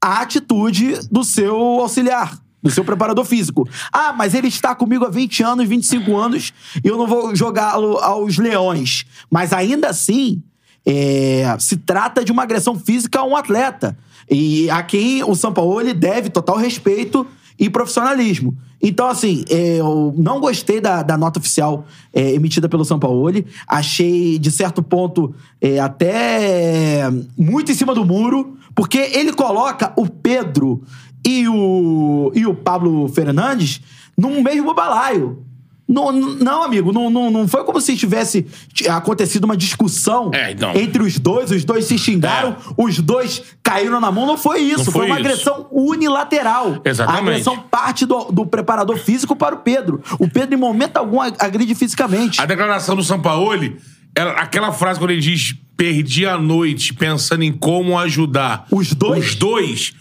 a 0.03 0.21
atitude 0.23 0.99
do 1.09 1.23
seu 1.23 1.57
auxiliar, 1.57 2.37
do 2.63 2.71
seu 2.71 2.85
preparador 2.85 3.25
físico. 3.25 3.69
Ah, 3.93 4.13
mas 4.17 4.35
ele 4.35 4.49
está 4.49 4.75
comigo 4.75 5.05
há 5.05 5.11
20 5.11 5.43
anos, 5.43 5.69
25 5.69 6.17
anos, 6.17 6.53
e 6.83 6.89
eu 6.89 6.97
não 6.97 7.07
vou 7.07 7.35
jogá-lo 7.35 7.99
aos 7.99 8.39
leões. 8.39 9.05
Mas 9.31 9.53
ainda 9.53 9.89
assim, 9.89 10.43
é, 10.87 11.57
se 11.59 11.77
trata 11.77 12.25
de 12.25 12.31
uma 12.31 12.43
agressão 12.43 12.79
física 12.79 13.21
a 13.21 13.25
um 13.25 13.37
atleta. 13.37 13.97
E 14.31 14.71
a 14.71 14.83
quem 14.83 15.23
o 15.25 15.35
Sampaoli 15.35 15.93
deve 15.93 16.31
total 16.31 16.57
respeito 16.57 17.27
e 17.59 17.69
profissionalismo. 17.69 18.57
Então, 18.81 19.07
assim, 19.09 19.45
é, 19.49 19.77
eu 19.77 20.13
não 20.17 20.41
gostei 20.41 20.81
da, 20.81 21.03
da 21.03 21.17
nota 21.17 21.39
oficial 21.39 21.87
é, 22.13 22.33
emitida 22.33 22.69
pelo 22.69 22.85
Sampaoli. 22.85 23.47
Achei, 23.67 24.39
de 24.39 24.51
certo 24.51 24.83
ponto, 24.83 25.35
é, 25.61 25.79
até 25.79 27.03
muito 27.37 27.71
em 27.71 27.75
cima 27.75 27.95
do 27.95 28.05
muro, 28.05 28.57
porque 28.75 28.99
ele 28.99 29.33
coloca 29.33 29.93
o 29.97 30.09
Pedro 30.09 30.83
e 31.27 31.49
o, 31.49 32.33
e 32.35 32.47
o 32.47 32.55
Pablo 32.55 33.09
Fernandes 33.09 33.81
num 34.17 34.43
mesmo 34.43 34.75
balaio. 34.75 35.45
Não, 35.89 36.11
não, 36.11 36.63
amigo, 36.63 36.91
não, 36.91 37.11
não, 37.11 37.31
não 37.31 37.47
foi 37.47 37.65
como 37.65 37.79
se 37.79 37.95
tivesse 37.97 38.47
acontecido 38.89 39.45
uma 39.45 39.57
discussão 39.57 40.31
É, 40.33 40.55
entre 40.81 41.03
os 41.03 41.19
dois, 41.19 41.51
os 41.51 41.65
dois 41.65 41.85
se 41.85 41.99
xingaram, 41.99 42.57
os 42.79 42.99
dois 43.01 43.43
caíram 43.63 44.01
na 44.01 44.11
mão. 44.11 44.25
Não 44.27 44.39
foi 44.39 44.61
isso, 44.61 44.79
Não 44.79 44.85
foi, 44.87 44.93
foi 44.93 45.07
uma 45.09 45.21
isso. 45.21 45.29
agressão 45.29 45.67
unilateral. 45.71 46.81
Exatamente. 46.85 47.19
A 47.19 47.31
agressão 47.31 47.59
parte 47.59 48.07
do, 48.07 48.25
do 48.33 48.47
preparador 48.47 48.97
físico 48.99 49.37
para 49.37 49.55
o 49.55 49.59
Pedro. 49.59 50.01
O 50.19 50.29
Pedro, 50.31 50.55
em 50.55 50.59
momento 50.59 50.97
algum, 50.97 51.21
ag- 51.21 51.37
agride 51.39 51.75
fisicamente. 51.75 52.41
A 52.41 52.47
declaração 52.47 52.97
do 52.97 53.03
Sampaoli, 53.03 53.77
ela- 54.15 54.33
aquela 54.33 54.73
frase 54.73 54.99
quando 54.99 55.11
ele 55.11 55.21
diz 55.21 55.55
perdi 55.77 56.25
a 56.27 56.39
noite 56.39 56.95
pensando 56.95 57.43
em 57.43 57.53
como 57.53 57.99
ajudar 57.99 58.67
Os 58.71 58.93
dois? 58.95 59.27
os 59.31 59.35
dois, 59.35 59.93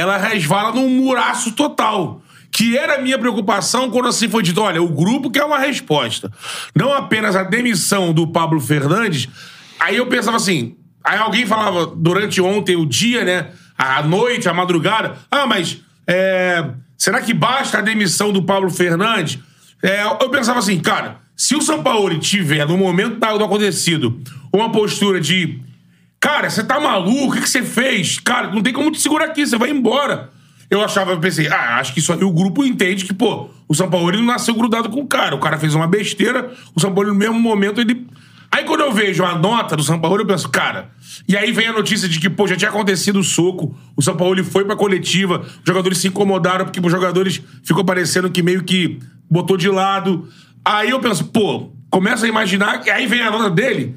ela 0.00 0.16
resvala 0.16 0.72
num 0.72 0.88
muraço 0.88 1.52
total. 1.52 2.22
Que 2.52 2.76
era 2.76 2.96
a 2.96 3.00
minha 3.00 3.18
preocupação 3.18 3.90
quando 3.90 4.08
assim 4.08 4.28
foi 4.28 4.42
dito: 4.42 4.60
olha, 4.60 4.82
o 4.82 4.88
grupo 4.88 5.30
quer 5.30 5.44
uma 5.44 5.58
resposta. 5.58 6.32
Não 6.74 6.92
apenas 6.92 7.36
a 7.36 7.42
demissão 7.42 8.12
do 8.12 8.26
Pablo 8.26 8.60
Fernandes. 8.60 9.28
Aí 9.78 9.96
eu 9.96 10.06
pensava 10.06 10.36
assim. 10.36 10.76
Aí 11.04 11.18
alguém 11.18 11.46
falava 11.46 11.86
durante 11.86 12.40
ontem, 12.40 12.76
o 12.76 12.84
dia, 12.84 13.24
né? 13.24 13.50
A 13.78 14.02
noite, 14.02 14.48
a 14.48 14.54
madrugada. 14.54 15.16
Ah, 15.30 15.46
mas 15.46 15.80
é, 16.06 16.64
será 16.98 17.20
que 17.20 17.32
basta 17.32 17.78
a 17.78 17.80
demissão 17.80 18.32
do 18.32 18.42
Pablo 18.42 18.68
Fernandes? 18.68 19.38
É, 19.82 20.02
eu 20.02 20.28
pensava 20.28 20.58
assim, 20.58 20.78
cara, 20.78 21.18
se 21.36 21.54
o 21.54 21.62
Sampaoli 21.62 22.18
tiver, 22.18 22.66
no 22.66 22.76
momento 22.76 23.18
do 23.18 23.44
acontecido, 23.44 24.20
uma 24.52 24.70
postura 24.70 25.20
de. 25.20 25.60
Cara, 26.20 26.50
você 26.50 26.62
tá 26.62 26.78
maluco? 26.78 27.28
O 27.28 27.40
que, 27.40 27.48
você 27.48 27.62
fez? 27.62 28.18
Cara, 28.20 28.50
não 28.52 28.62
tem 28.62 28.74
como 28.74 28.92
te 28.92 29.00
segurar 29.00 29.24
aqui, 29.24 29.46
você 29.46 29.56
vai 29.56 29.70
embora. 29.70 30.30
Eu 30.68 30.84
achava, 30.84 31.16
pensei, 31.16 31.48
ah, 31.48 31.78
acho 31.78 31.94
que 31.94 31.98
isso 31.98 32.12
aí 32.12 32.22
o 32.22 32.30
grupo 32.30 32.62
entende 32.62 33.06
que, 33.06 33.14
pô, 33.14 33.48
o 33.66 33.74
São 33.74 33.88
Paulo 33.88 34.12
não 34.12 34.22
nasceu 34.22 34.54
grudado 34.54 34.90
com 34.90 35.00
o 35.00 35.06
cara. 35.06 35.34
O 35.34 35.40
cara 35.40 35.58
fez 35.58 35.74
uma 35.74 35.86
besteira, 35.86 36.52
o 36.76 36.80
São 36.80 36.92
Paulo, 36.92 37.08
no 37.08 37.14
mesmo 37.14 37.40
momento, 37.40 37.80
ele. 37.80 38.06
Aí 38.52 38.64
quando 38.64 38.82
eu 38.82 38.92
vejo 38.92 39.24
a 39.24 39.34
nota 39.36 39.74
do 39.74 39.82
São 39.82 39.98
Paulo, 39.98 40.20
eu 40.20 40.26
penso, 40.26 40.48
cara. 40.50 40.90
E 41.26 41.36
aí 41.36 41.50
vem 41.52 41.68
a 41.68 41.72
notícia 41.72 42.08
de 42.08 42.20
que, 42.20 42.28
pô, 42.28 42.46
já 42.46 42.54
tinha 42.54 42.70
acontecido 42.70 43.18
o 43.18 43.24
soco, 43.24 43.74
o 43.96 44.02
São 44.02 44.14
Paulo 44.14 44.44
foi 44.44 44.64
pra 44.64 44.76
coletiva, 44.76 45.40
os 45.40 45.66
jogadores 45.66 45.98
se 45.98 46.08
incomodaram, 46.08 46.66
porque 46.66 46.80
os 46.80 46.92
jogadores 46.92 47.40
ficou 47.64 47.84
parecendo 47.84 48.30
que 48.30 48.42
meio 48.42 48.62
que 48.62 48.98
botou 49.28 49.56
de 49.56 49.70
lado. 49.70 50.28
Aí 50.64 50.90
eu 50.90 51.00
penso, 51.00 51.24
pô, 51.24 51.72
começa 51.90 52.26
a 52.26 52.28
imaginar, 52.28 52.80
que 52.80 52.90
aí 52.90 53.06
vem 53.06 53.22
a 53.22 53.30
nota 53.30 53.48
dele. 53.48 53.96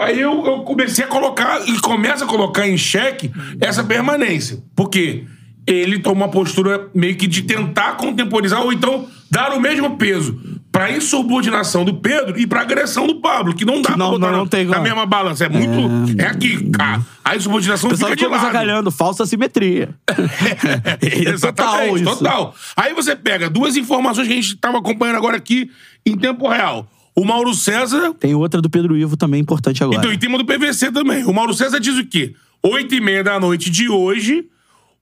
Aí 0.00 0.20
eu, 0.20 0.44
eu 0.46 0.58
comecei 0.62 1.04
a 1.04 1.08
colocar 1.08 1.60
e 1.68 1.78
começa 1.80 2.24
a 2.24 2.28
colocar 2.28 2.66
em 2.68 2.76
xeque 2.76 3.30
essa 3.60 3.82
permanência. 3.82 4.62
Porque 4.76 5.24
ele 5.66 5.98
toma 5.98 6.26
uma 6.26 6.28
postura 6.30 6.88
meio 6.94 7.16
que 7.16 7.26
de 7.26 7.42
tentar 7.42 7.96
contemporizar 7.96 8.60
ou 8.62 8.72
então 8.72 9.08
dar 9.30 9.52
o 9.52 9.60
mesmo 9.60 9.96
peso 9.96 10.38
pra 10.70 10.90
insubordinação 10.92 11.84
do 11.84 11.94
Pedro 11.94 12.38
e 12.38 12.46
pra 12.46 12.60
agressão 12.60 13.06
do 13.06 13.20
Pablo, 13.20 13.54
que 13.54 13.64
não 13.64 13.80
dá 13.80 13.92
Que 13.92 13.98
não- 13.98 14.10
pra 14.10 14.18
botar 14.18 14.26
não- 14.30 14.36
não 14.38 14.44
na- 14.44 14.50
tem 14.50 14.64
na 14.64 14.80
mesma 14.80 15.06
balança. 15.06 15.44
É 15.44 15.48
muito. 15.48 16.20
É, 16.20 16.26
aqui. 16.26 16.70
A, 16.78 17.00
a 17.24 17.36
insubordinação 17.36 17.90
pessoal 17.90 18.10
fica 18.12 18.24
de 18.24 18.30
lado. 18.30 18.42
sacalhando, 18.44 18.90
falsa 18.90 19.24
simetria. 19.26 19.90
é 20.08 21.32
total 21.32 21.32
Exatamente, 21.32 22.02
isso. 22.02 22.16
total. 22.18 22.54
Aí 22.76 22.92
você 22.94 23.16
pega 23.16 23.48
duas 23.50 23.76
informações 23.76 24.26
que 24.26 24.32
a 24.32 24.36
gente 24.36 24.54
estava 24.54 24.78
acompanhando 24.78 25.16
agora 25.16 25.36
aqui 25.36 25.70
em 26.06 26.16
tempo 26.16 26.48
real. 26.48 26.86
O 27.16 27.24
Mauro 27.24 27.54
César 27.54 28.12
Tem 28.14 28.34
outra 28.34 28.60
do 28.60 28.68
Pedro 28.68 28.96
Ivo 28.96 29.16
também 29.16 29.40
importante 29.40 29.82
agora. 29.84 29.98
então, 29.98 30.12
e 30.12 30.18
tem 30.18 30.28
uma 30.28 30.38
do 30.38 30.44
PVC 30.44 30.90
também. 30.90 31.24
O 31.24 31.32
Mauro 31.32 31.54
César 31.54 31.78
diz 31.78 31.96
o 31.96 32.04
quê? 32.06 32.34
Oito 32.62 32.94
e 32.94 33.00
meia 33.00 33.22
da 33.22 33.38
noite 33.38 33.70
de 33.70 33.88
hoje, 33.88 34.46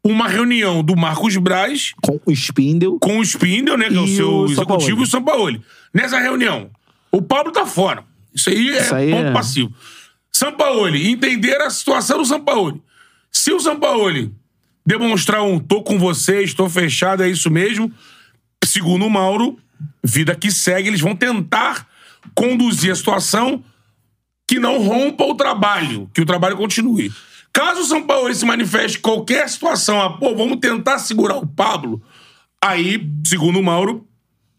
uma 0.05 0.29
reunião 0.29 0.83
do 0.83 0.95
Marcos 0.97 1.37
Braz 1.37 1.93
Com 2.03 2.21
o 2.27 2.33
Spindle. 2.33 2.99
com 3.01 3.19
o 3.19 3.23
Spindle, 3.23 3.77
né? 3.79 3.89
Que 3.89 3.97
é 3.97 4.01
o 4.01 4.07
seu 4.09 4.31
o 4.41 4.45
executivo 4.51 5.01
e 5.01 5.05
o 5.05 5.07
Sampaoli. 5.07 5.63
Nessa 5.95 6.19
reunião, 6.19 6.71
o 7.11 7.23
Pablo 7.23 7.53
tá 7.53 7.65
fora. 7.65 8.05
Isso 8.35 8.51
aí 8.51 8.71
é 8.71 8.81
Isso 8.81 8.95
aí 8.95 9.11
ponto 9.11 9.27
é- 9.29 9.33
passivo. 9.33 9.73
Sampaoli, 10.31 11.09
entender 11.11 11.61
a 11.61 11.71
situação 11.71 12.19
do 12.19 12.25
Sampaoli. 12.25 12.83
Se 13.31 13.53
o 13.53 13.61
Sampaoli 13.61 14.33
demonstrar 14.85 15.43
um 15.43 15.59
tô 15.59 15.83
com 15.83 15.99
vocês, 15.99 16.53
tô 16.53 16.69
fechado, 16.69 17.23
é 17.23 17.29
isso 17.31 17.51
mesmo, 17.51 17.91
segundo 18.65 19.07
o 19.07 19.11
Mauro, 19.11 19.57
vida 20.03 20.35
que 20.35 20.51
segue, 20.51 20.89
eles 20.89 21.01
vão 21.01 21.15
tentar 21.15 21.87
conduzir 22.35 22.93
a 22.93 22.95
situação 22.95 23.63
que 24.47 24.59
não 24.59 24.83
rompa 24.83 25.25
o 25.25 25.35
trabalho, 25.35 26.11
que 26.15 26.21
o 26.21 26.27
trabalho 26.27 26.57
continue. 26.57 27.13
Caso 27.53 27.83
o 27.83 27.87
São 27.87 28.03
Paulo 28.07 28.35
se 28.35 28.45
manifeste 28.45 28.99
qualquer 28.99 29.49
situação, 29.49 30.01
ah, 30.01 30.11
pô, 30.11 30.35
vamos 30.35 30.59
tentar 30.59 30.99
segurar 30.99 31.37
o 31.37 31.47
Pablo, 31.47 32.03
aí, 32.63 33.11
segundo 33.27 33.59
o 33.59 33.63
Mauro, 33.63 34.07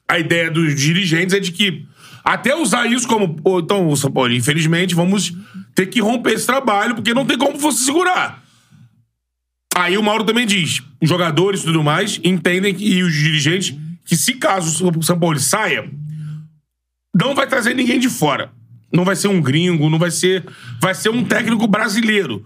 a 0.07 0.19
ideia 0.19 0.51
dos 0.51 0.75
dirigentes 0.75 1.33
é 1.33 1.39
de 1.39 1.51
que 1.51 1.85
até 2.23 2.55
usar 2.55 2.85
isso 2.85 3.07
como, 3.07 3.35
pô, 3.35 3.59
então, 3.59 3.95
São 3.95 4.11
Paulo, 4.11 4.31
infelizmente, 4.31 4.95
vamos 4.95 5.33
ter 5.75 5.87
que 5.87 5.99
romper 5.99 6.33
esse 6.33 6.45
trabalho, 6.45 6.95
porque 6.95 7.13
não 7.13 7.25
tem 7.25 7.37
como 7.37 7.57
você 7.57 7.83
segurar. 7.83 8.43
Aí 9.75 9.97
o 9.97 10.03
Mauro 10.03 10.23
também 10.23 10.45
diz: 10.45 10.81
os 11.01 11.09
jogadores 11.09 11.61
e 11.61 11.65
tudo 11.65 11.83
mais 11.83 12.19
entendem 12.23 12.73
que, 12.73 12.85
e 12.85 13.03
os 13.03 13.13
dirigentes 13.13 13.75
que, 14.05 14.15
se 14.15 14.35
caso 14.35 14.87
o 14.87 15.03
São 15.03 15.19
Paulo 15.19 15.39
saia, 15.39 15.89
não 17.13 17.35
vai 17.35 17.47
trazer 17.47 17.73
ninguém 17.73 17.99
de 17.99 18.09
fora. 18.09 18.51
Não 18.91 19.03
vai 19.03 19.15
ser 19.15 19.27
um 19.27 19.41
gringo, 19.41 19.89
não 19.89 19.99
vai 19.99 20.11
ser. 20.11 20.45
Vai 20.81 20.95
ser 20.95 21.09
um 21.09 21.23
técnico 21.23 21.67
brasileiro. 21.67 22.45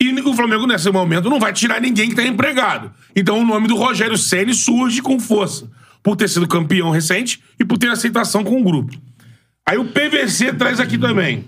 E 0.00 0.12
o 0.12 0.34
Flamengo, 0.34 0.66
nesse 0.66 0.90
momento, 0.90 1.30
não 1.30 1.40
vai 1.40 1.52
tirar 1.52 1.80
ninguém 1.80 2.06
que 2.06 2.12
está 2.12 2.26
empregado. 2.26 2.92
Então 3.14 3.40
o 3.40 3.44
nome 3.44 3.66
do 3.66 3.76
Rogério 3.76 4.18
Ceni 4.18 4.52
surge 4.52 5.00
com 5.00 5.18
força. 5.18 5.70
Por 6.02 6.16
ter 6.16 6.28
sido 6.28 6.46
campeão 6.46 6.90
recente 6.90 7.42
e 7.58 7.64
por 7.64 7.78
ter 7.78 7.88
aceitação 7.88 8.44
com 8.44 8.60
o 8.60 8.64
grupo. 8.64 8.94
Aí 9.66 9.78
o 9.78 9.86
PVC 9.86 10.52
traz 10.52 10.78
aqui 10.78 10.98
também. 10.98 11.44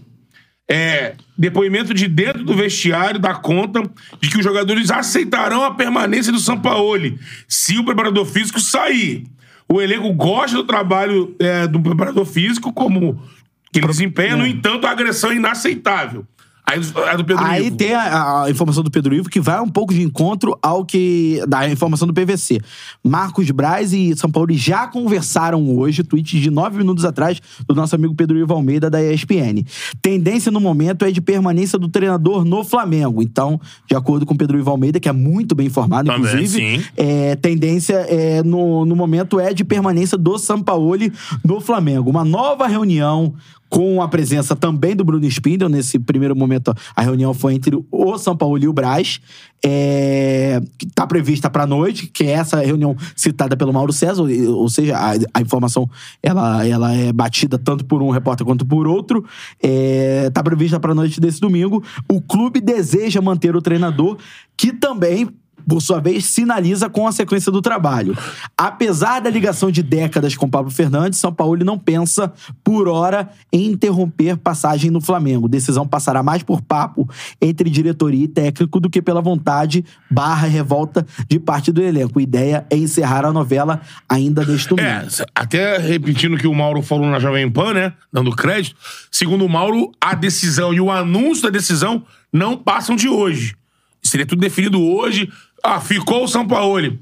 É, 0.70 1.14
depoimento 1.36 1.94
de 1.94 2.06
dentro 2.06 2.44
do 2.44 2.54
vestiário 2.54 3.18
dá 3.18 3.34
conta 3.34 3.82
de 4.20 4.28
que 4.28 4.36
os 4.36 4.44
jogadores 4.44 4.90
aceitarão 4.90 5.64
a 5.64 5.74
permanência 5.74 6.30
do 6.30 6.38
Sampaoli 6.38 7.18
se 7.48 7.78
o 7.78 7.84
preparador 7.84 8.26
físico 8.26 8.60
sair. 8.60 9.26
O 9.70 9.80
elenco 9.80 10.12
gosta 10.14 10.56
do 10.56 10.64
trabalho 10.64 11.36
é, 11.38 11.66
do 11.66 11.80
preparador 11.80 12.24
físico, 12.24 12.72
como 12.72 13.22
que 13.70 13.80
ele 13.80 13.86
desempenha, 13.86 14.36
no 14.36 14.46
entanto, 14.46 14.86
a 14.86 14.90
agressão 14.90 15.30
é 15.30 15.36
inaceitável. 15.36 16.26
Aí 16.68 16.80
a 17.10 17.16
do 17.16 17.24
Pedro 17.24 17.42
Aí 17.42 17.68
Ivo. 17.68 17.76
tem 17.76 17.94
a, 17.94 18.42
a 18.42 18.50
informação 18.50 18.82
do 18.82 18.90
Pedro 18.90 19.14
Ivo 19.14 19.30
que 19.30 19.40
vai 19.40 19.58
um 19.60 19.68
pouco 19.68 19.94
de 19.94 20.02
encontro 20.02 20.58
ao 20.62 20.84
que. 20.84 21.42
da 21.48 21.68
informação 21.68 22.06
do 22.06 22.12
PVC. 22.12 22.60
Marcos 23.02 23.50
Braz 23.50 23.94
e 23.94 24.14
São 24.16 24.30
Paulo 24.30 24.52
já 24.52 24.86
conversaram 24.86 25.76
hoje, 25.78 26.02
tweet 26.02 26.38
de 26.38 26.50
nove 26.50 26.76
minutos 26.76 27.06
atrás, 27.06 27.40
do 27.66 27.74
nosso 27.74 27.94
amigo 27.94 28.14
Pedro 28.14 28.38
Ivo 28.38 28.52
Almeida, 28.52 28.90
da 28.90 29.02
ESPN. 29.02 29.64
Tendência 30.02 30.52
no 30.52 30.60
momento 30.60 31.06
é 31.06 31.10
de 31.10 31.22
permanência 31.22 31.78
do 31.78 31.88
treinador 31.88 32.44
no 32.44 32.62
Flamengo. 32.62 33.22
Então, 33.22 33.58
de 33.86 33.96
acordo 33.96 34.26
com 34.26 34.36
Pedro 34.36 34.58
Ivo 34.58 34.70
Almeida, 34.70 35.00
que 35.00 35.08
é 35.08 35.12
muito 35.12 35.54
bem 35.54 35.68
informado, 35.68 36.10
Também, 36.10 36.30
inclusive, 36.30 36.84
é, 36.96 37.34
tendência 37.36 37.94
é, 37.94 38.42
no, 38.42 38.84
no 38.84 38.94
momento 38.94 39.40
é 39.40 39.54
de 39.54 39.64
permanência 39.64 40.18
do 40.18 40.36
Sampaoli 40.38 41.10
no 41.42 41.60
Flamengo. 41.60 42.10
Uma 42.10 42.24
nova 42.24 42.66
reunião 42.66 43.34
com 43.68 44.00
a 44.02 44.08
presença 44.08 44.56
também 44.56 44.96
do 44.96 45.04
Bruno 45.04 45.24
Spindel. 45.26 45.68
Nesse 45.68 45.98
primeiro 45.98 46.34
momento, 46.34 46.74
a 46.94 47.02
reunião 47.02 47.34
foi 47.34 47.54
entre 47.54 47.78
o 47.90 48.18
Sampaoli 48.18 48.64
e 48.64 48.68
o 48.68 48.72
Braz. 48.72 49.20
É, 49.64 50.60
que 50.78 50.86
está 50.86 51.04
prevista 51.04 51.50
para 51.50 51.66
noite, 51.66 52.06
que 52.06 52.22
é 52.22 52.30
essa 52.30 52.60
reunião 52.60 52.96
citada 53.16 53.56
pelo 53.56 53.72
Mauro 53.72 53.92
César, 53.92 54.22
ou 54.22 54.68
seja, 54.68 54.96
a, 54.96 55.14
a 55.34 55.40
informação 55.40 55.90
ela, 56.22 56.64
ela 56.64 56.94
é 56.94 57.12
batida 57.12 57.58
tanto 57.58 57.84
por 57.84 58.00
um 58.00 58.10
repórter 58.10 58.46
quanto 58.46 58.64
por 58.64 58.86
outro. 58.86 59.24
Está 59.60 60.44
prevista 60.44 60.78
para 60.78 60.94
noite 60.94 61.20
desse 61.20 61.40
domingo. 61.40 61.82
O 62.08 62.20
clube 62.20 62.60
deseja 62.60 63.20
manter 63.20 63.56
o 63.56 63.60
treinador, 63.60 64.16
que 64.56 64.72
também 64.72 65.28
por 65.68 65.82
sua 65.82 66.00
vez, 66.00 66.24
sinaliza 66.24 66.88
com 66.88 67.06
a 67.06 67.12
sequência 67.12 67.52
do 67.52 67.60
trabalho. 67.60 68.16
Apesar 68.56 69.20
da 69.20 69.28
ligação 69.28 69.70
de 69.70 69.82
décadas 69.82 70.34
com 70.34 70.48
Pablo 70.48 70.70
Fernandes, 70.70 71.18
São 71.18 71.32
Paulo 71.32 71.62
não 71.64 71.78
pensa, 71.78 72.32
por 72.64 72.88
hora, 72.88 73.28
em 73.52 73.66
interromper 73.66 74.36
passagem 74.38 74.90
no 74.90 75.00
Flamengo. 75.00 75.48
Decisão 75.48 75.86
passará 75.86 76.22
mais 76.22 76.42
por 76.42 76.62
papo 76.62 77.08
entre 77.40 77.68
diretoria 77.68 78.24
e 78.24 78.28
técnico 78.28 78.80
do 78.80 78.88
que 78.88 79.02
pela 79.02 79.20
vontade 79.20 79.84
barra 80.10 80.46
revolta 80.46 81.06
de 81.28 81.38
parte 81.38 81.70
do 81.70 81.82
elenco. 81.82 82.18
A 82.18 82.22
ideia 82.22 82.66
é 82.70 82.76
encerrar 82.76 83.24
a 83.24 83.32
novela 83.32 83.80
ainda 84.08 84.44
neste 84.44 84.68
domingo. 84.68 84.88
É, 84.88 85.06
até 85.34 85.78
repetindo 85.78 86.34
o 86.34 86.38
que 86.38 86.46
o 86.46 86.54
Mauro 86.54 86.80
falou 86.82 87.06
na 87.06 87.18
Jovem 87.18 87.50
Pan, 87.50 87.74
né? 87.74 87.92
Dando 88.12 88.30
crédito. 88.34 88.76
Segundo 89.10 89.44
o 89.44 89.48
Mauro, 89.48 89.92
a 90.00 90.14
decisão 90.14 90.72
e 90.72 90.80
o 90.80 90.90
anúncio 90.90 91.44
da 91.44 91.50
decisão 91.50 92.04
não 92.32 92.56
passam 92.56 92.96
de 92.96 93.08
hoje. 93.08 93.54
Seria 94.02 94.26
tudo 94.26 94.40
definido 94.40 94.80
hoje. 94.80 95.30
Ah, 95.70 95.80
ficou 95.82 96.24
o 96.24 96.44
Paulo. 96.46 96.98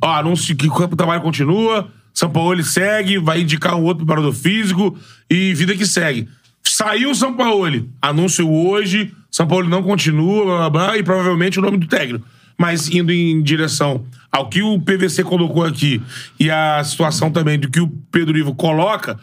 Ó, 0.00 0.10
anúncio 0.10 0.56
que 0.56 0.68
o 0.68 0.96
trabalho 0.96 1.20
continua. 1.20 1.86
São 2.14 2.30
Paulo 2.30 2.64
segue, 2.64 3.18
vai 3.18 3.42
indicar 3.42 3.74
um 3.76 3.82
outro 3.82 4.06
preparador 4.06 4.32
físico 4.32 4.98
e 5.28 5.52
vida 5.52 5.76
que 5.76 5.84
segue. 5.84 6.26
Saiu 6.64 7.10
o 7.10 7.14
São 7.14 7.34
Paulo. 7.34 7.86
Anúncio 8.00 8.50
hoje. 8.50 9.12
São 9.30 9.46
Paulo 9.46 9.68
não 9.68 9.82
continua, 9.82 10.46
blá, 10.46 10.56
blá, 10.56 10.70
blá, 10.70 10.96
e 10.96 11.02
provavelmente 11.02 11.58
o 11.58 11.62
nome 11.62 11.76
do 11.76 11.86
técnico. 11.86 12.24
Mas 12.56 12.88
indo 12.88 13.12
em 13.12 13.42
direção 13.42 14.02
ao 14.32 14.48
que 14.48 14.62
o 14.62 14.80
PVC 14.80 15.22
colocou 15.22 15.62
aqui 15.62 16.00
e 16.40 16.50
a 16.50 16.82
situação 16.82 17.30
também 17.30 17.58
do 17.58 17.68
que 17.68 17.80
o 17.80 17.88
Pedro 18.10 18.38
Ivo 18.38 18.54
coloca, 18.54 19.20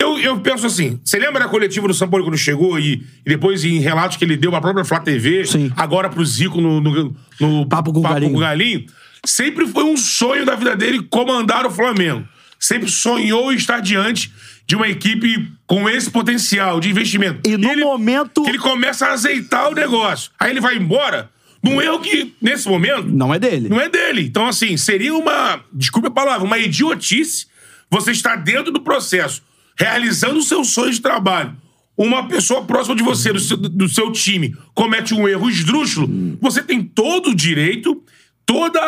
eu, 0.00 0.18
eu 0.18 0.40
penso 0.40 0.66
assim, 0.66 0.98
você 1.04 1.18
lembra 1.18 1.40
da 1.44 1.48
coletiva 1.48 1.86
do 1.86 1.94
São 1.94 2.08
Paulo 2.08 2.24
quando 2.26 2.36
chegou 2.36 2.78
e, 2.78 2.94
e 3.24 3.30
depois 3.30 3.64
em 3.64 3.78
relatos 3.78 4.16
que 4.16 4.24
ele 4.24 4.36
deu 4.36 4.50
pra 4.50 4.60
própria 4.60 4.84
Flá 4.84 4.98
TV, 5.00 5.44
Sim. 5.46 5.72
agora 5.76 6.08
pro 6.08 6.24
Zico 6.24 6.60
no, 6.60 6.80
no, 6.80 7.16
no 7.40 7.66
Papo 7.68 7.92
com 7.92 8.00
o 8.00 8.38
Galinho. 8.38 8.84
Sempre 9.24 9.66
foi 9.68 9.84
um 9.84 9.96
sonho 9.96 10.44
da 10.44 10.56
vida 10.56 10.74
dele 10.74 11.02
comandar 11.08 11.64
o 11.64 11.70
Flamengo. 11.70 12.26
Sempre 12.58 12.88
sonhou 12.90 13.52
estar 13.52 13.80
diante 13.80 14.32
de 14.66 14.74
uma 14.74 14.88
equipe 14.88 15.48
com 15.66 15.88
esse 15.88 16.10
potencial 16.10 16.80
de 16.80 16.90
investimento. 16.90 17.48
E 17.48 17.56
no 17.56 17.68
ele, 17.70 17.84
momento- 17.84 18.42
que 18.42 18.48
ele 18.50 18.58
começa 18.58 19.06
a 19.06 19.12
azeitar 19.12 19.68
o 19.70 19.74
negócio. 19.74 20.30
Aí 20.38 20.50
ele 20.50 20.60
vai 20.60 20.76
embora 20.76 21.30
num 21.62 21.80
erro 21.80 22.00
que, 22.00 22.34
nesse 22.42 22.68
momento, 22.68 23.04
Não 23.08 23.32
é 23.32 23.38
dele. 23.38 23.68
não 23.68 23.80
é 23.80 23.88
dele. 23.88 24.22
Então, 24.24 24.46
assim, 24.48 24.76
seria 24.76 25.14
uma. 25.14 25.60
Desculpe 25.72 26.08
a 26.08 26.10
palavra, 26.10 26.44
uma 26.44 26.58
idiotice 26.58 27.46
você 27.88 28.10
estar 28.10 28.36
dentro 28.36 28.72
do 28.72 28.80
processo, 28.80 29.42
realizando 29.78 30.38
o 30.38 30.42
seu 30.42 30.64
sonho 30.64 30.92
de 30.92 31.00
trabalho. 31.00 31.56
Uma 31.96 32.26
pessoa 32.26 32.64
próxima 32.64 32.96
de 32.96 33.02
você, 33.02 33.32
do 33.32 33.38
seu, 33.40 33.56
do 33.56 33.88
seu 33.88 34.10
time, 34.12 34.56
comete 34.74 35.12
um 35.14 35.28
erro 35.28 35.48
esdrúxulo, 35.50 36.38
você 36.40 36.62
tem 36.62 36.82
todo 36.82 37.30
o 37.30 37.34
direito, 37.34 38.02
toda. 38.46 38.80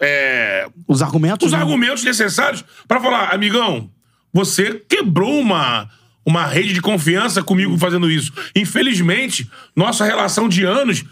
é, 0.00 0.66
Os 0.88 1.02
argumentos. 1.02 1.46
os 1.46 1.52
né? 1.52 1.58
argumentos 1.58 2.02
necessários 2.04 2.64
para 2.88 3.00
falar, 3.00 3.34
amigão, 3.34 3.90
você 4.32 4.82
quebrou 4.88 5.38
uma, 5.38 5.88
uma 6.24 6.46
rede 6.46 6.72
de 6.72 6.80
confiança 6.80 7.42
comigo 7.42 7.76
fazendo 7.76 8.10
isso. 8.10 8.32
Infelizmente, 8.56 9.48
nossa 9.76 10.04
relação 10.04 10.48
de 10.48 10.64
anos, 10.64 11.04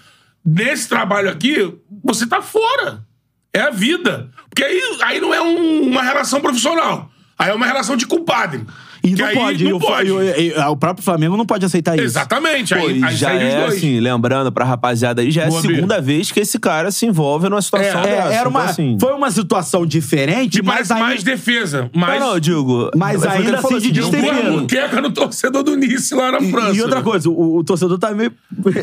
nesse 0.45 0.89
trabalho 0.89 1.29
aqui, 1.29 1.73
você 2.03 2.27
tá 2.27 2.41
fora. 2.41 3.07
É 3.53 3.61
a 3.61 3.71
vida. 3.71 4.31
Porque 4.49 4.65
aí, 4.65 4.81
aí 5.03 5.21
não 5.21 5.35
é 5.35 5.41
um- 5.43 5.83
uma 5.83 6.03
relação 6.03 6.41
profissional. 6.41 7.11
Aí 7.39 7.51
é 7.51 7.55
uma 7.55 7.67
relação 7.67 7.95
de 7.97 8.07
compadre. 8.07 8.65
E 9.03 9.15
Que 9.15 9.23
não 9.23 9.29
aí 9.29 9.35
pode. 9.35 9.65
não 9.65 9.71
e 9.71 9.73
o, 9.75 9.79
pode. 9.79 10.09
e 10.09 10.13
o- 10.13 10.23
e 10.23 10.53
o 10.59 10.77
próprio 10.77 11.05
Flamengo 11.05 11.37
não 11.37 11.47
pode 11.47 11.65
aceitar 11.65 11.95
isso. 11.97 12.05
Exatamente. 12.05 12.75
Pô, 12.75 12.81
aí, 12.87 12.99
e 13.01 13.05
aí 13.05 13.17
já 13.17 13.35
os 13.35 13.41
é 13.43 13.61
dois. 13.61 13.75
assim, 13.77 14.01
lembrando 14.01 14.53
pra 14.53 14.65
rapaziada 14.65 15.23
aí, 15.23 15.31
já 15.31 15.43
é 15.43 15.47
a 15.47 15.49
Boa, 15.49 15.61
segunda 15.63 16.01
vez 16.01 16.31
que 16.31 16.41
esse 16.41 16.59
cara 16.59 16.91
se 16.91 17.07
envolve 17.07 17.49
numa 17.49 17.63
situação 17.63 18.01
É, 18.01 18.07
dessa. 18.07 18.13
É, 18.29 18.33
era 18.35 18.41
Então, 18.41 18.51
uma, 18.51 18.65
assim, 18.65 18.97
Foi 19.01 19.13
uma 19.15 19.31
situação 19.31 19.87
diferente, 19.87 20.63
mas 20.63 20.75
parece 20.75 20.93
ainda, 20.93 21.05
mais 21.05 21.23
defesa. 21.23 21.91
Mais... 21.95 22.21
Não, 22.21 22.27
não, 22.29 22.35
eu 22.35 22.41
digo. 22.41 22.91
Mas 22.97 23.19
foi 23.23 23.29
o 23.29 23.33
que 23.33 23.39
ainda 23.39 23.59
falou, 23.63 23.79
assim 23.79 23.87
de 23.87 24.01
disteria. 24.01 24.33
plano. 24.35 24.61
Muqueca 24.61 25.01
no 25.01 25.11
torcedor 25.11 25.63
do 25.63 25.77
Nice 25.77 26.15
lá 26.15 26.33
na 26.33 26.39
E- 26.41 26.51
França. 26.51 26.77
E 26.77 26.83
outra 26.83 27.03
coisa, 27.03 27.29
o, 27.31 27.57
o 27.57 27.65
torcedor 27.65 27.99
também, 27.99 28.31